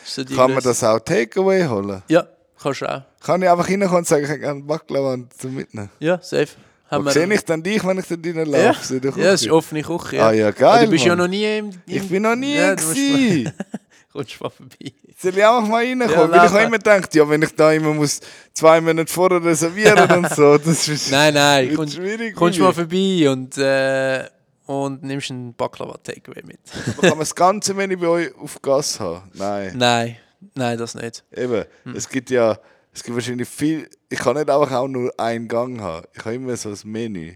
[0.06, 2.02] so Kann man das auch Takeaway holen?
[2.08, 2.28] Ja,
[2.62, 3.02] kannst du auch.
[3.20, 5.90] Kann ich einfach reinkommen und sagen, ich hätte gerne Baklava zum mitnehmen?
[6.00, 6.50] Ja, safe.
[6.92, 8.96] Haben sehe ich dann dich, wenn ich drinnen ja, laufe?
[8.96, 9.56] in der ja, es ist Küche?
[9.56, 10.16] offene Küche.
[10.18, 10.28] Ja.
[10.28, 11.18] Ah ja, Aber geil, du bist ja Mann.
[11.20, 11.70] noch nie im.
[11.70, 13.54] im Ich bin noch nie ja, du musst mal- gewesen.
[14.14, 14.92] Kommst mal vorbei.
[15.18, 16.10] Soll ich einfach mal reinkommen?
[16.12, 16.64] Ja, Weil ich lauf mal.
[16.66, 18.20] immer gedacht, ja, wenn ich da immer muss
[18.54, 22.36] zwei Monate vorher reservieren und so, das ist Nein, nein, wird kommst, schwierig.
[22.36, 24.26] kommst mal vorbei und, äh,
[24.66, 26.60] und nimmst einen Baklava Takeaway mit.
[27.00, 29.30] Kann man das ganze Menü bei euch auf Gas haben?
[29.34, 29.72] Nein.
[29.78, 30.18] nein,
[30.56, 31.24] nein, das nicht.
[31.34, 31.96] Eben, Hm.
[31.96, 32.60] es gibt ja,
[32.94, 36.06] es gibt wahrscheinlich viel, ich kann nicht einfach auch nur einen Gang haben.
[36.14, 37.36] Ich habe immer so ein Menü.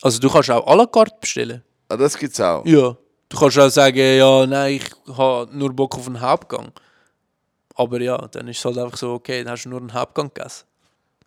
[0.00, 1.62] Also du kannst auch à la carte bestellen.
[1.88, 2.64] Ah, das gibt es auch.
[2.64, 2.96] Ja.
[3.28, 6.72] Du kannst auch sagen, ja, nein, ich habe nur Bock auf einen Hauptgang.
[7.74, 10.32] Aber ja, dann ist es halt einfach so, okay, dann hast du nur einen Hauptgang
[10.32, 10.64] gegessen.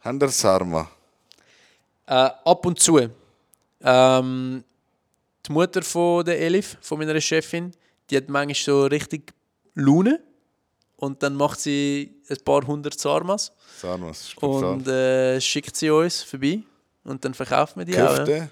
[0.02, 0.90] Haben der Sarma?
[2.06, 3.10] Äh, ab und zu.
[3.82, 4.64] Ähm,
[5.46, 7.72] die Mutter von der Elif, von meiner Chefin,
[8.10, 9.34] die hat manchmal so richtig
[9.76, 10.22] Laune.
[11.04, 13.52] Und dann macht sie ein paar hundert Sarmas
[13.82, 16.62] Sarmas, und äh, schickt sie uns vorbei.
[17.04, 18.18] Und dann verkaufen wir die auch.
[18.18, 18.24] Ja.
[18.24, 18.50] Köfte?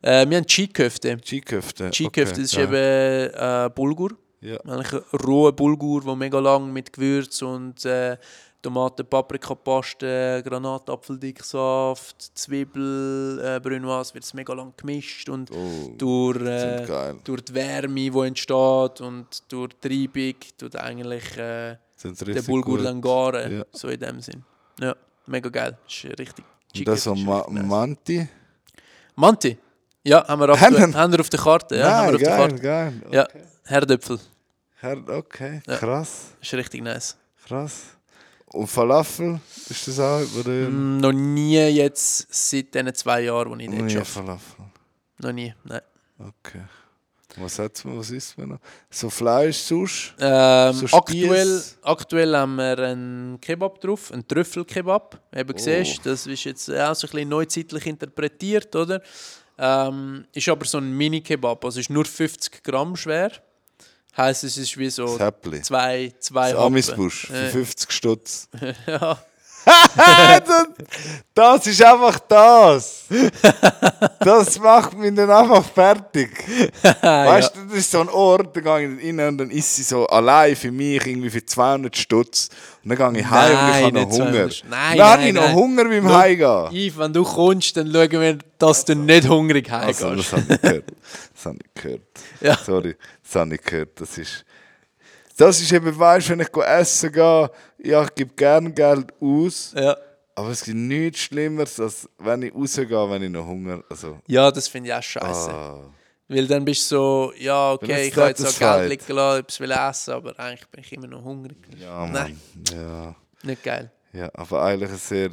[0.00, 1.18] Äh, wir haben Chi-Köfte.
[1.18, 1.90] Chi-Köfte.
[1.90, 2.62] Chi-Köfte, okay, das ist ja.
[2.62, 4.12] eben äh, Bulgur.
[4.40, 4.58] Ja.
[4.60, 8.16] Eigentlich rohe Bulgur, der mega lang mit Gewürz und äh,
[8.64, 17.14] Tomaten, Paprikapaste, Granatapfeldicksaft, Zwiebel, äh, Brunoise wird es mega lang gemischt und Oh, durch, äh,
[17.24, 22.86] durch die Wärme, die entsteht und durch die Treibung tut eigentlich äh, der Bulgur gut.
[22.86, 23.64] dann garen, Ja.
[23.72, 24.42] so in dem Sinn.
[24.80, 24.94] Ja,
[25.26, 25.76] mega geil.
[25.86, 26.44] Ist richtig.
[26.76, 27.64] Und das so ist Ma nice.
[27.66, 28.28] Manti?
[29.14, 29.58] Manti.
[30.02, 31.76] Ja, haben wir, Haben aktuell, wir- haben wir auf der Karte.
[31.76, 33.02] Ja, haben wir Nein, auf der geil, Karte.
[33.02, 33.12] geil.
[33.12, 33.28] Ja,
[33.66, 34.18] Herdöpfel.
[34.80, 35.76] Herr, okay, Ja.
[35.76, 37.16] krass, Ist richtig nice.
[37.46, 37.84] krass.
[38.54, 40.22] Und Falafel, ist das auch?
[40.38, 40.68] Oder?
[40.70, 44.04] Mm, noch nie jetzt seit diesen zwei Jahren, wo ich dort arbeite.
[44.04, 44.64] Falafel.
[45.18, 45.80] Noch nie, nein.
[46.18, 46.62] Okay.
[47.36, 48.58] Was hat's man, was isst man noch?
[48.90, 50.14] So Fleisch, Susch?
[50.20, 55.20] Ähm, So aktuell, aktuell haben wir einen Kebab drauf, einen Trüffelkebab.
[55.34, 55.58] Eben Oh.
[55.58, 59.02] siehst, das ist jetzt auch so ein bisschen neuzeitlich interpretiert, oder?
[59.58, 63.32] Ähm, ist aber so ein Mini-Kebab, also ist nur 50 Gramm schwer.
[64.16, 66.66] Heißt, es ist wie so zwei, zwei Das Happen.
[66.66, 67.50] Amisbusch für Äh.
[67.50, 68.48] 50 Stutz.
[68.86, 69.18] ja.
[71.34, 73.04] das, ist einfach das.
[74.20, 76.30] Das macht mich dann einfach fertig.
[77.02, 79.82] Weißt du, das ist so ein Ort, da gehe ich rein und dann ist sie
[79.82, 82.48] so allein für mich irgendwie für 200 Stutz.
[82.84, 84.32] Und dann gehe ich heim und ich habe noch nicht Hunger.
[84.32, 84.64] 200.
[84.68, 85.52] Nein, dann habe ich noch.
[85.54, 86.70] Hunger beim Heimgehen.
[86.72, 90.32] Yves, wenn du kommst, dann schauen wir, dass du nicht hungrig Also, heimgehst.
[90.32, 90.84] das habe ich gehört.
[91.34, 92.00] Das habe ich gehört.
[92.40, 92.58] Ja.
[92.62, 94.00] Sorry, das habe ich gehört.
[94.00, 94.44] Das ist,
[95.36, 99.96] das ist eben, weißt wenn ich essen gehe, ja, ich gebe gerne Geld aus, Ja.
[100.34, 104.50] aber es gibt nichts Schlimmeres, als wenn ich rausgehe, wenn ich noch Hunger also, ja,
[104.50, 105.50] das finde ich auch scheiße.
[105.50, 105.80] ah.
[106.26, 108.58] Weil dann bist du so, ja, okay, ist ich habe jetzt auch.
[108.58, 111.56] Geld liegen lassen, etwas will essen, aber eigentlich bin ich immer noch hungrig.
[111.78, 112.06] Ja.
[112.06, 112.40] Nein.
[112.72, 113.90] Ja, Nicht geil.
[114.12, 115.30] ja, aber eigentlich ein sehr...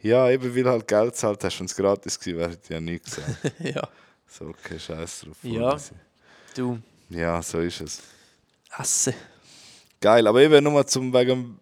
[0.00, 2.80] Ja, eben weil halt Geld zahlt hast und es gratis gewesen wäre, hätte ich ja
[2.80, 3.52] nie gesagt.
[3.58, 3.86] ja.
[4.26, 5.36] So, okay, scheiß drauf.
[5.42, 5.76] Ja.
[6.56, 6.78] Du,
[7.10, 8.00] Ja, so ist es.
[8.78, 9.14] Essen.
[10.00, 11.58] Geil, aber eben nur zum wegen,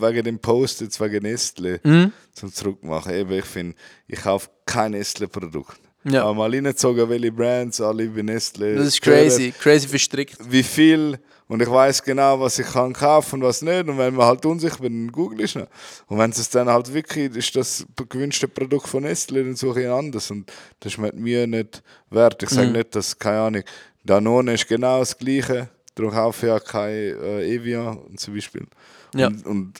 [0.00, 2.12] wegen dem Post jetzt wegen Nestle Mhm.
[2.32, 3.12] zum Zurückmachen.
[3.14, 3.76] Eben, ich finde,
[4.08, 5.78] ich kaufe kein Nestle-Produkt.
[6.04, 6.22] Ja.
[6.24, 8.76] Aber mal reingezogen, welche Brands alle bei Nestle.
[8.76, 9.52] Das ist crazy.
[9.58, 10.36] Crazy verstrickt.
[10.48, 11.18] Wie viel.
[11.48, 13.88] Und ich weiß genau, was ich kann kaufen und was nicht.
[13.88, 15.66] Und wenn man halt unsicher bin, dann google ich noch.
[16.08, 19.86] Und wenn es dann halt wirklich ist, das gewünschte Produkt von Nestle, dann suche ich
[19.86, 20.30] ein anderes.
[20.30, 20.50] Und
[20.80, 22.42] das ist mir nicht wert.
[22.42, 22.54] Ich Mhm.
[22.54, 23.62] sage nicht, dass, keine Ahnung,
[24.04, 25.68] Danone ist genau das Gleiche.
[25.96, 28.66] Darum kaufe ich ja kein äh, Evian zum Beispiel.
[29.14, 29.26] Ja.
[29.26, 29.74] Und, und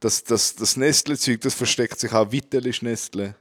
[0.00, 2.32] das, das, das Nestle-Zeug, das versteckt sich auch.
[2.32, 3.34] Vittel ist Nestle.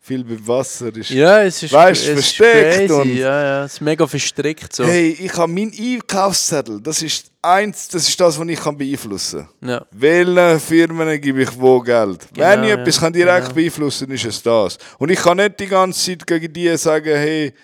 [0.00, 1.08] Viel beim Wasser ist.
[1.10, 2.92] Ja, es ist, Weißt, es ist versteckt crazy.
[2.92, 4.84] und- Ja, ja, es ist mega verstrickt so.
[4.84, 6.80] Hey, ich habe meinen Einkaufszettel.
[6.82, 9.68] Das ist eins, das ist das, was ich kann beeinflussen kann.
[9.70, 9.86] Ja.
[9.92, 12.28] Welchen Firmen gebe ich wo Geld?
[12.34, 13.54] Wenn ich Genau, etwas ja, kann direkt genau.
[13.54, 14.78] beeinflussen kann, ist es das.
[14.98, 17.54] Und ich kann nicht die ganze Zeit gegen die sagen, hey,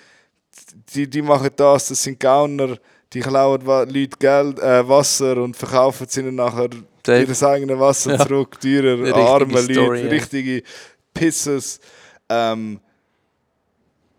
[0.94, 2.78] die, die machen das, das sind Gauner,
[3.12, 6.68] die klauen Leute Geld, äh, Wasser und verkaufen es ihnen nachher
[7.06, 8.26] ihr eigenes Wasser Ja.
[8.26, 10.10] zurück, teurer, arme Story, Leute, ja.
[10.10, 10.62] richtige
[11.12, 11.80] Pisses.
[12.28, 12.78] Ähm,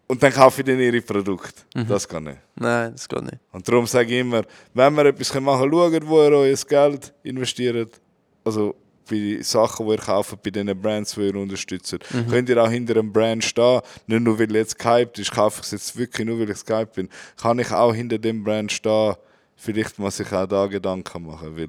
[0.07, 1.61] und dann kaufe ich dann ihre Produkte.
[1.73, 1.87] Mhm.
[1.87, 2.35] Das kann ich.
[2.55, 3.37] Nein, das geht nicht.
[3.53, 4.41] Und darum sage ich immer,
[4.73, 8.01] wenn wir etwas machen können, schaut, wo ihr euer Geld investiert.
[8.43, 8.75] Also
[9.11, 11.97] bei Sachen, die ihr kauft, bei den Brands, die ihr unterstützt.
[12.29, 13.81] Könnt ihr auch hinter einem Brand stehen.
[14.07, 16.93] Nicht nur, weil jetzt gehypt ist, kaufe ich es jetzt wirklich nur, weil ich gehypt
[16.93, 17.09] bin.
[17.39, 19.15] Kann ich auch hinter dem Brand stehen.
[19.55, 21.55] Vielleicht muss ich auch da Gedanken machen.
[21.55, 21.67] Weil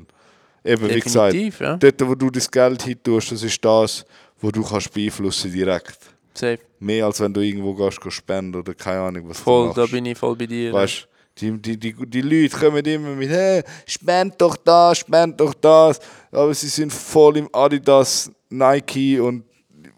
[0.64, 1.76] eben, wie gesagt, ja.
[1.76, 4.04] dort, wo du das Geld hin tust, das ist das,
[4.40, 5.98] wo du kannst beeinflussen direkt.
[6.34, 6.58] Safe.
[6.80, 9.80] Mehr als wenn du irgendwo gehst, gehst spenden oder keine Ahnung, was Voll, du da
[9.82, 9.92] machst.
[9.92, 10.72] bin ich voll bei dir.
[10.72, 11.08] Weißt
[11.42, 15.98] die, die, die, die Leute kommen immer mit, hey, spend doch das, spend doch das.
[16.30, 19.44] Aber sie sind voll im Adidas, Nike und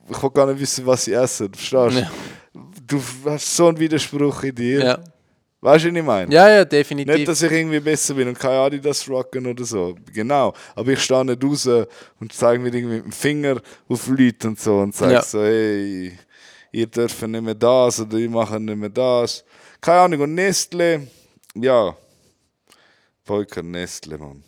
[0.08, 1.52] ich will gar nicht wissen, was sie essen.
[1.52, 2.00] Verstehst du?
[2.00, 2.10] Ja.
[2.86, 4.84] Du hast so einen Widerspruch in dir.
[4.84, 4.98] Ja.
[5.60, 6.32] Weißt du, was ich meine?
[6.34, 7.14] ja, ja, definitiv.
[7.14, 9.94] Nicht, dass ich irgendwie besser bin und kein Adidas rocken oder so.
[10.12, 10.52] Genau.
[10.74, 11.66] Aber ich stehe nicht raus
[12.20, 15.22] und zeige mir irgendwie mit dem Finger auf Leute und so und sage Ja.
[15.22, 16.12] so, hey,
[16.70, 19.42] ihr dürft nicht mehr das oder ihr macht nicht mehr das.
[19.80, 20.20] Keine Ahnung.
[20.20, 21.06] Und Nestle,
[21.54, 21.96] ja.
[23.24, 24.42] Volker Nestle, Mann.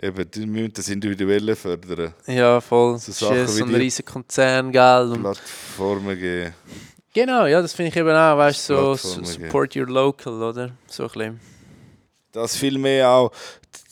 [0.00, 2.14] Eben, die müssen das Individuelle fördern.
[2.26, 2.98] ja, voll.
[2.98, 5.12] So ist Sachen ja so ein riesiger Konzern, gell?
[5.12, 6.54] Und Plattformen geben.
[7.14, 10.72] genau, ja, das finde ich eben auch, weißt du, so support your local, oder?
[10.88, 11.40] So ein bisschen.
[12.32, 13.30] Das viel mehr auch.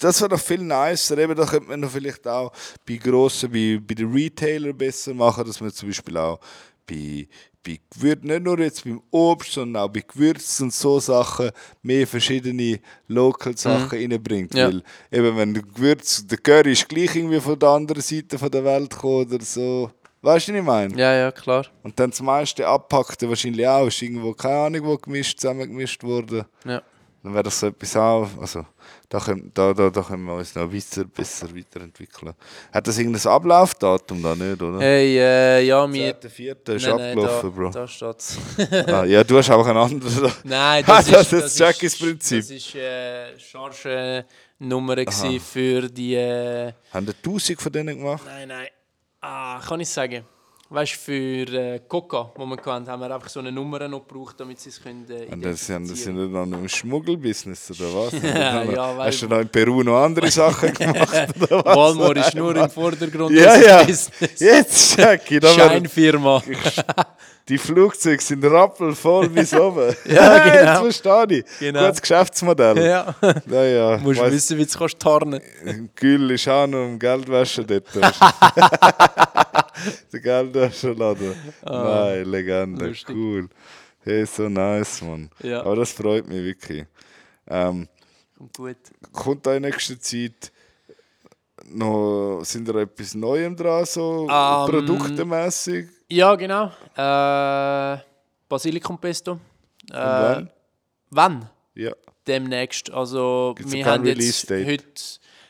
[0.00, 1.18] Das wäre doch viel nicer.
[1.18, 2.52] Eben, da könnte man noch vielleicht auch
[2.88, 6.40] bei grossen, bei, bei den Retailern besser machen, dass man zum Beispiel auch
[6.88, 7.28] bei,
[7.62, 11.50] bei Gewürzen, nicht nur jetzt beim Obst, sondern auch bei Gewürzen und so Sachen
[11.82, 14.54] mehr verschiedene Local Sachen reinbringt.
[14.54, 14.68] Ja.
[14.68, 18.50] Weil eben, wenn du Gewürz, der Curry ist gleich irgendwie von der anderen Seite von
[18.50, 19.90] der Welt gekommen oder so.
[20.22, 20.96] Weißt du, was ich meine?
[20.96, 21.66] Ja, ja, klar.
[21.82, 26.44] Und dann das meiste Abpackte wahrscheinlich auch, ist irgendwo, keine Ahnung, wo gemischt, zusammengemischt worden.
[26.64, 26.82] Ja.
[27.22, 28.64] Dann wäre das so etwas auch, also
[29.10, 32.32] da können, da, da, da können wir uns noch weiter, besser weiterentwickeln.
[32.72, 34.78] Hat das irgendein Ablaufdatum da nicht, oder?
[34.78, 36.14] Hey, äh, ja, mir.
[36.14, 36.76] 10.4.
[36.76, 37.70] ist Nein, nein, abgelaufen, da, Bro.
[37.70, 38.38] Da steht's.
[38.86, 40.32] Ah, ja, du hast auch einen anderen.
[40.44, 42.46] Nein, das ist das ist Jackies Prinzip.
[42.48, 46.14] Das war äh, Charge-Nummer gewesen für die.
[46.14, 48.22] Äh, Haben die 1000 von denen gemacht?
[48.24, 48.68] nein, nein.
[49.20, 50.24] Ah, kann ich sagen.
[50.72, 54.06] Weißt du, für äh, Coca, wo wir hatten, haben wir einfach so eine Nummer noch
[54.06, 55.04] gebraucht, damit sie es können.
[55.10, 58.12] Äh, Und das sind, das sind ja noch im Schmuggelbusiness, oder was?
[58.22, 61.76] Ja, ja, weil- hast du noch in Peru noch andere Sachen gemacht, oder was?
[61.76, 63.82] Walmart ist nur im Vordergrund Ja, ja.
[63.82, 64.38] Business.
[64.38, 66.40] Jetzt, da werden Scheinfirma.
[67.48, 69.94] die Flugzeuge sind rappelvoll bis oben.
[70.04, 70.84] Ja, genau.
[70.84, 71.44] Jetzt verstehe ich.
[71.58, 71.86] Genau.
[71.86, 72.78] Gutes Geschäftsmodell.
[72.78, 73.14] ja.
[73.50, 73.96] Ja, ja.
[73.96, 75.40] Du musst Weiss- wissen, wie du es kannst tarnen.
[75.96, 77.86] Gül ist auch noch um Geldwäsche dort.
[80.12, 81.34] Der Geldwäscheladen.
[81.64, 82.84] Nein, Legende.
[82.84, 82.88] Ah.
[82.88, 83.16] lustig.
[83.16, 83.48] Cool.
[84.02, 85.30] Hey, so nice, Mann.
[85.42, 85.60] Ja.
[85.62, 86.86] Aber das freut mich wirklich.
[87.48, 87.88] Ähm,
[88.38, 88.76] Kommt gut.
[89.12, 90.52] kommt da in nächster Zeit
[91.66, 95.88] noch, sind da etwas Neuem dran, so Ähm, produktemässig?
[96.10, 96.66] Ja, genau.
[96.96, 97.98] Äh,
[98.48, 99.32] Basilikumpesto.
[99.90, 100.50] Äh, wann?
[101.10, 101.50] Wann?
[101.74, 101.92] Ja.
[102.26, 102.90] Demnächst.
[102.90, 104.66] Also, Gibt's wir haben jetzt Release-Date?
[104.66, 105.02] heute.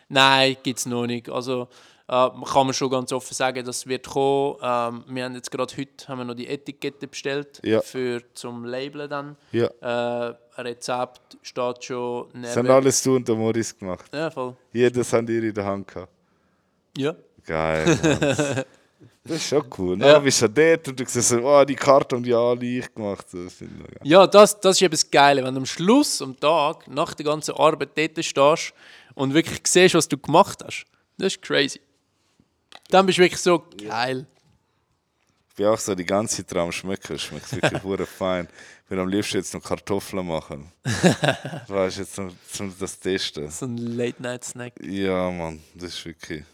[0.08, 1.28] Nein, gibt es noch nicht.
[1.28, 1.68] Also,
[2.08, 4.56] äh, kann man schon ganz offen sagen, das wird kommen.
[4.62, 7.80] Ähm, wir haben jetzt gerade heute haben wir noch die Etikette bestellt Ja.
[7.80, 9.36] für zum Labeln dann.
[9.52, 9.66] Ja.
[9.80, 12.28] Äh, Rezept steht schon.
[12.42, 14.06] Das haben alles du und der Morris gemacht.
[14.12, 14.56] Ja, voll.
[14.72, 16.12] Jedes haben ihr in der Hand gehabt.
[16.98, 17.14] Ja.
[17.46, 18.66] Geil.
[19.24, 19.98] Das ist schon cool.
[20.00, 20.14] Ja.
[20.14, 22.92] Dann bist du dort und du siehst so, oh, die Karte und die alle ich
[22.94, 23.26] gemacht.
[23.32, 23.56] Das.
[24.02, 27.26] Ja, das, das ist eben das Geile, wenn du am Schluss am Tag, nach der
[27.26, 28.74] ganzen Arbeit dort stehst
[29.14, 30.84] und wirklich siehst, was du gemacht hast.
[31.18, 31.80] Das ist crazy.
[32.88, 34.26] Dann bist du wirklich so geil.
[35.50, 37.14] Ich bin auch so die ganze Zeit am schmecken.
[37.14, 38.48] Es schmeckt wirklich hure fein.
[38.84, 40.72] Ich will am liebsten jetzt noch Kartoffeln machen.
[41.68, 43.48] weißt du, jetzt zum, zum das testen.
[43.50, 44.72] So ein Late-Night-Snack.
[44.82, 46.44] Ja, Mann, das ist wirklich.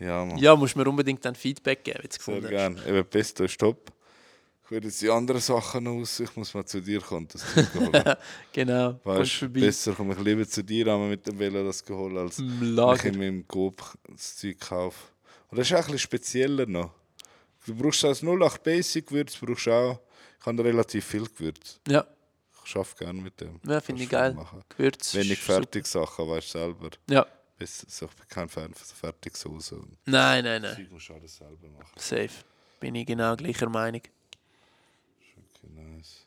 [0.00, 0.38] Ja, Mann.
[0.38, 2.50] Ja, musst mir unbedingt dann Feedback geben, wie du es Sehr gefunden hast.
[2.84, 2.86] gerne.
[2.98, 3.92] Eben, Pesto ist top.
[4.64, 6.20] Ich würde jetzt die anderen Sachen noch aus.
[6.20, 8.14] Ich muss mal zu dir kommen, das Zeug holen.
[8.52, 9.60] Genau, Weißt du, vorbei.
[9.60, 13.04] besser komme ich lieber zu dir einmal mit dem Velo das geholt, als wenn ich
[13.04, 14.96] in meinem Coop das Zeug kaufe.
[15.48, 16.92] Und das ist auch ein bisschen spezieller noch.
[17.66, 20.00] Du brauchst als 08 Basic Gewürz, brauchst du auch.
[20.38, 21.80] Ich habe relativ viel Gewürz.
[21.88, 22.06] Ja,
[22.64, 23.60] Ich arbeite gerne mit dem.
[23.66, 24.32] ja finde ich geil.
[24.34, 24.62] machen.
[24.68, 25.14] Gewürz.
[25.14, 25.38] Wenig.
[25.40, 26.90] Fertigsachen, weißt du selber.
[27.10, 27.26] Ja.
[27.62, 29.74] So, ich bin kein Fan von so Fertigsoße.
[29.76, 30.74] und Nein, nein, nein.
[30.76, 31.92] Zeug musst du alles selber machen.
[31.96, 32.30] Safe.
[32.80, 34.00] Bin ich genau gleicher Meinung.
[35.36, 36.24] Okay, nice.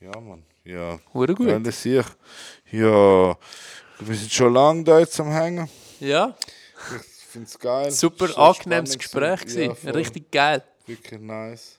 [0.00, 0.44] Ja, Mann.
[0.64, 0.98] Ja.
[1.14, 1.66] Hure gut.
[1.66, 2.72] Das sehe ich.
[2.72, 3.36] Ja,
[4.00, 5.68] wir sind schon lange da jetzt am Hängen.
[6.00, 6.36] Ja,
[6.96, 7.90] Ich finde es geil.
[7.90, 9.76] super So angenehmes Gespräch gewesen.
[9.82, 9.90] Ja.
[9.92, 10.62] Richtig geil.
[10.86, 11.78] Wirklich nice.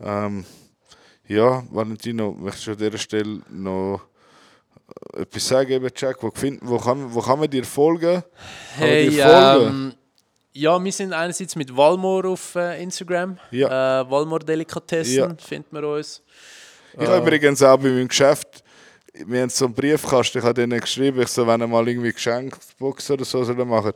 [0.00, 0.44] Ähm,
[1.28, 4.00] ja, Valentino, möchtest du an dieser Stelle noch
[5.16, 6.22] etwas sagen, eben, Jack?
[6.22, 8.22] Wo, find, wo, kann, wo kann man dir folgen?
[8.76, 9.66] Hey, dir folgen?
[9.68, 9.94] ähm,
[10.52, 13.38] ja, wir sind einerseits mit Walmor auf äh, Instagram.
[13.50, 14.00] Ja.
[14.02, 15.34] Äh, Walmor Delikatessen Ja.
[15.38, 16.22] findet man uns.
[16.98, 18.64] Ich habe übrigens auch bei meinem Geschäft,
[19.26, 22.12] wir haben so einen Briefkasten, ich habe denen geschrieben, ich so, wenn ihr mal irgendwie
[22.12, 23.92] Geschenkbox oder so sollen machen,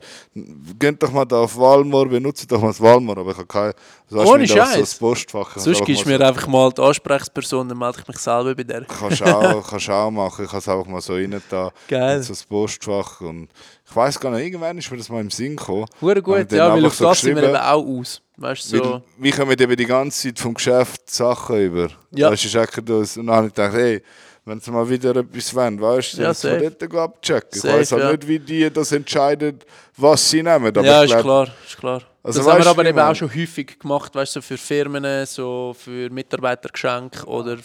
[0.79, 3.73] geht doch mal da auf Walmor, benutzt doch mal das Walmor, aber ich habe keine,
[4.11, 4.79] hast Ohne so Scheiß.
[4.79, 5.57] das Postfach.
[5.57, 8.85] Sonst gibst du mir einfach mal die Ansprechperson, dann melde ich mich selber bei der.
[8.85, 10.45] Kannst du auch, kannst auch machen.
[10.45, 11.71] Ich habe es einfach mal so rein da.
[11.87, 12.21] Geil.
[12.21, 13.21] So das Postfach.
[13.21, 13.49] Und
[13.87, 15.85] ich weiß gar nicht, irgendwann ist mir das mal im Sinn gekommen.
[16.01, 18.21] Hure gut, ja, weil auf so das sind wir eben auch aus.
[18.37, 18.83] Weißt so.
[18.83, 21.89] Weil wir kommen eben die ganze Zeit vom Geschäft Sachen über.
[22.11, 22.29] Ja.
[22.29, 23.17] Du, ist das.
[23.17, 24.01] Und dann habe ich gedacht, hey,
[24.45, 26.71] wenn sie mal wieder etwas wollen, weißt du, Ja, safe.
[26.79, 27.49] dort abchecken.
[27.53, 28.11] Ich weiß halt ja.
[28.11, 29.59] nicht, wie die das entscheiden,
[29.97, 30.67] was sie nehmen.
[30.67, 32.01] Aber ja, ist glaub, klar, ist klar.
[32.21, 35.25] Also das haben wir aber eben auch schon häufig gemacht, weißt du, so für Firmen,
[35.25, 37.57] so für Mitarbeitergeschenke oder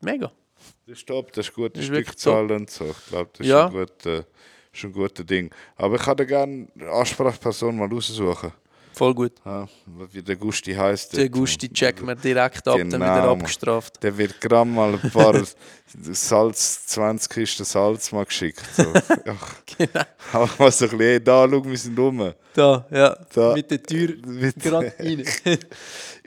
[0.00, 0.30] mega.
[0.86, 2.86] Das ist top, das ist gut, Das das ist wirklich Stückzahl und so.
[2.86, 3.66] Ich glaube, das ist, Ja.
[3.66, 4.24] ein guter,
[4.72, 5.50] ist ein guter Ding.
[5.76, 8.52] Aber ich würde gerne eine Ansprechperson mal raussuchen.
[8.98, 9.32] Voll gut.
[9.44, 9.68] Ja,
[10.12, 11.16] wie der Gusti heisst.
[11.16, 11.28] Der.
[11.28, 13.40] Gusti checken wir direkt ab, dann Genau, wieder Mann.
[13.40, 14.02] abgestraft.
[14.02, 15.40] Der wird gerade mal ein paar
[16.12, 18.60] Salz, 20 Kisten Salz mal geschickt.
[18.76, 18.82] So.
[19.78, 20.00] Genau.
[20.32, 22.32] Einfach mal so ein bisschen, hey, da, schau, wir sind rum.
[22.52, 23.54] Da, ja, Da.
[23.54, 25.22] mit der Tür Mit- gerade rein.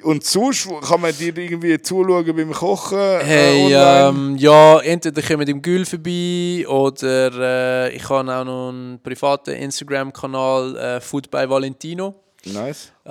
[0.04, 2.98] Und sonst kann man dir irgendwie zuschauen beim Kochen?
[3.20, 4.32] Hey, äh, online?
[4.32, 7.32] ähm, ja, entweder kommen im Gül vorbei oder
[7.90, 12.16] äh, ich habe auch noch einen privaten Instagram-Kanal, äh, Food by Valentino.
[12.46, 12.92] Nice.
[13.06, 13.10] Äh,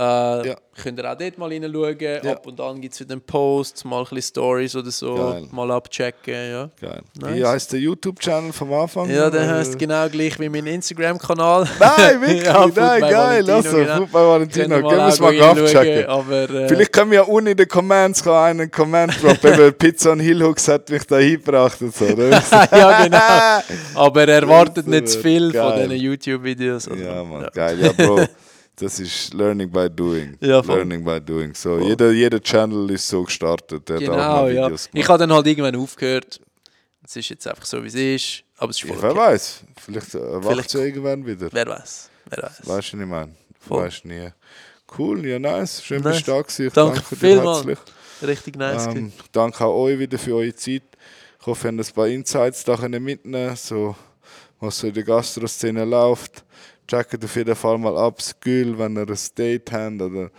[0.48, 0.56] Ja.
[0.82, 2.26] Könnt ihr auch dort mal reinschauen.
[2.26, 5.46] Ab und an gibt es wieder einen Post, mal ein bisschen Stories oder so, Geil.
[5.52, 6.34] mal abchecken.
[6.50, 7.02] Ja, Geil.
[7.20, 7.34] Nice.
[7.34, 9.10] Wie heisst der YouTube-Channel vom Anfang?
[9.10, 11.68] ja der Äh, heißt genau gleich wie mein Instagram-Kanal.
[11.78, 12.42] Nein, wirklich?
[12.44, 13.12] Ja, Nein, geil.
[13.46, 13.96] Valentino, Also, genau.
[13.98, 14.76] Food by Valentino.
[14.80, 16.06] Gehen wir es mal abchecken.
[16.08, 20.12] Aber, äh, Vielleicht können wir ja unten in den Comments einen Comment droppen, weil Pizza
[20.12, 22.06] und Hillhooks hat mich da hingebracht und so.
[22.06, 22.30] Oder?
[22.72, 24.00] ja, genau.
[24.00, 25.88] Aber erwartet nicht zu viel von Geil.
[25.88, 26.88] diesen YouTube-Videos.
[26.88, 27.78] also, Ja, Mann, geil.
[27.80, 28.24] Ja, Bro.
[28.80, 30.38] Das ist Learning by Doing.
[30.40, 30.76] Ja, voll.
[30.76, 31.54] Learning by Doing.
[31.54, 33.86] So, jeder, jeder Channel ist so gestartet.
[33.88, 34.76] Der hat auch Genau, ja.
[34.92, 36.40] Ich habe dann halt irgendwann aufgehört.
[37.04, 38.44] Es ist jetzt einfach so, wie es ist.
[38.56, 39.20] Aber es ist voll Ja, wer okay.
[39.20, 39.64] weiß.
[39.84, 41.48] Vielleicht erwacht es ja irgendwann wieder.
[41.52, 42.10] Wer weiß.
[42.30, 42.60] Wer weiß.
[42.66, 43.36] Weißt du nicht, man.
[43.58, 43.84] Voll.
[43.84, 44.28] Weißt nie.
[44.98, 45.84] Cool, ja, nice.
[45.84, 46.16] Schön, Nice.
[46.16, 46.66] bist du da gewesen.
[46.66, 47.78] Ich Danke danke dir herzlich.
[48.22, 48.86] Richtig nice.
[48.86, 50.82] Ähm, danke auch euch wieder für eure Zeit.
[51.40, 53.94] Ich hoffe, ihr habt ein paar Insights da mitnehmen so
[54.60, 56.44] was so in der Gastroszene läuft.
[56.90, 58.34] Checkt auf jeden Fall mal ab, das
[58.76, 60.30] wenn ihr ein Date habt oder einen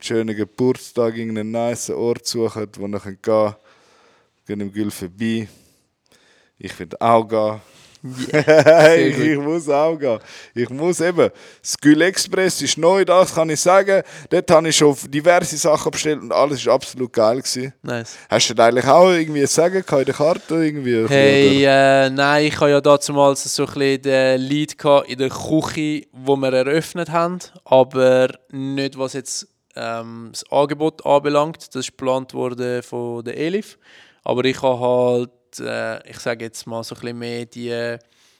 [0.00, 3.56] schönen Geburtstag, irgendeinen nice Ort sucht, wo ihr gehen könnt.
[4.44, 5.48] Geht im Gül vorbei.
[6.58, 7.60] Ich würde auch gehen.
[8.30, 9.24] Hey, gut.
[9.24, 10.18] ich muss auch gehen.
[10.54, 11.30] Ich muss eben.
[11.62, 14.02] Skül Express ist neu, das kann ich sagen.
[14.30, 17.38] Dort habe ich schon diverse Sachen bestellt und alles war absolut geil.
[17.38, 17.74] Gewesen.
[17.82, 18.16] Nice.
[18.28, 20.54] Hast du denn eigentlich auch irgendwie Sagen in der Karte?
[20.54, 25.28] Irgendwie, Hey, äh, nein, ich habe ja damals so ein bisschen den Lead in der
[25.28, 31.68] Küche, wo wir eröffnet haben, aber nicht was jetzt ähm, das Angebot anbelangt.
[31.74, 33.78] Das ist geplant worden von der Elif,
[34.24, 37.96] aber ich habe halt, äh, ich sage jetzt mal so ein bisschen mehr die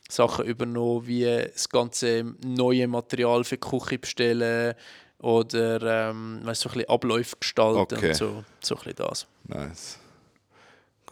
[0.09, 4.75] Sachen übernommen, wie das ganze neue Material für die Küche bestellen
[5.19, 8.09] oder ähm, weißt, so ein bisschen Abläufe gestalten Okay.
[8.09, 9.27] und so, so ein bisschen das.
[9.45, 9.99] Nice.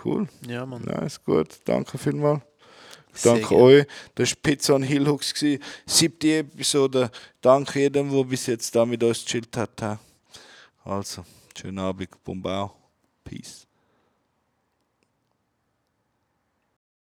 [0.05, 0.29] Cool.
[0.47, 0.83] Ja, Mann.
[0.83, 1.59] Nice, gut.
[1.65, 2.43] Danke vielmals.
[3.23, 3.87] Danke euch.
[4.15, 5.35] Das war Pizza und Hillhooks.
[5.87, 7.11] Siebte Episode.
[7.41, 9.99] Danke jedem, der bis jetzt da mit uns gechillt hat.
[10.85, 11.25] Also,
[11.59, 12.09] schönen Abend.
[12.23, 12.73] Bombau.
[13.25, 13.68] Peace.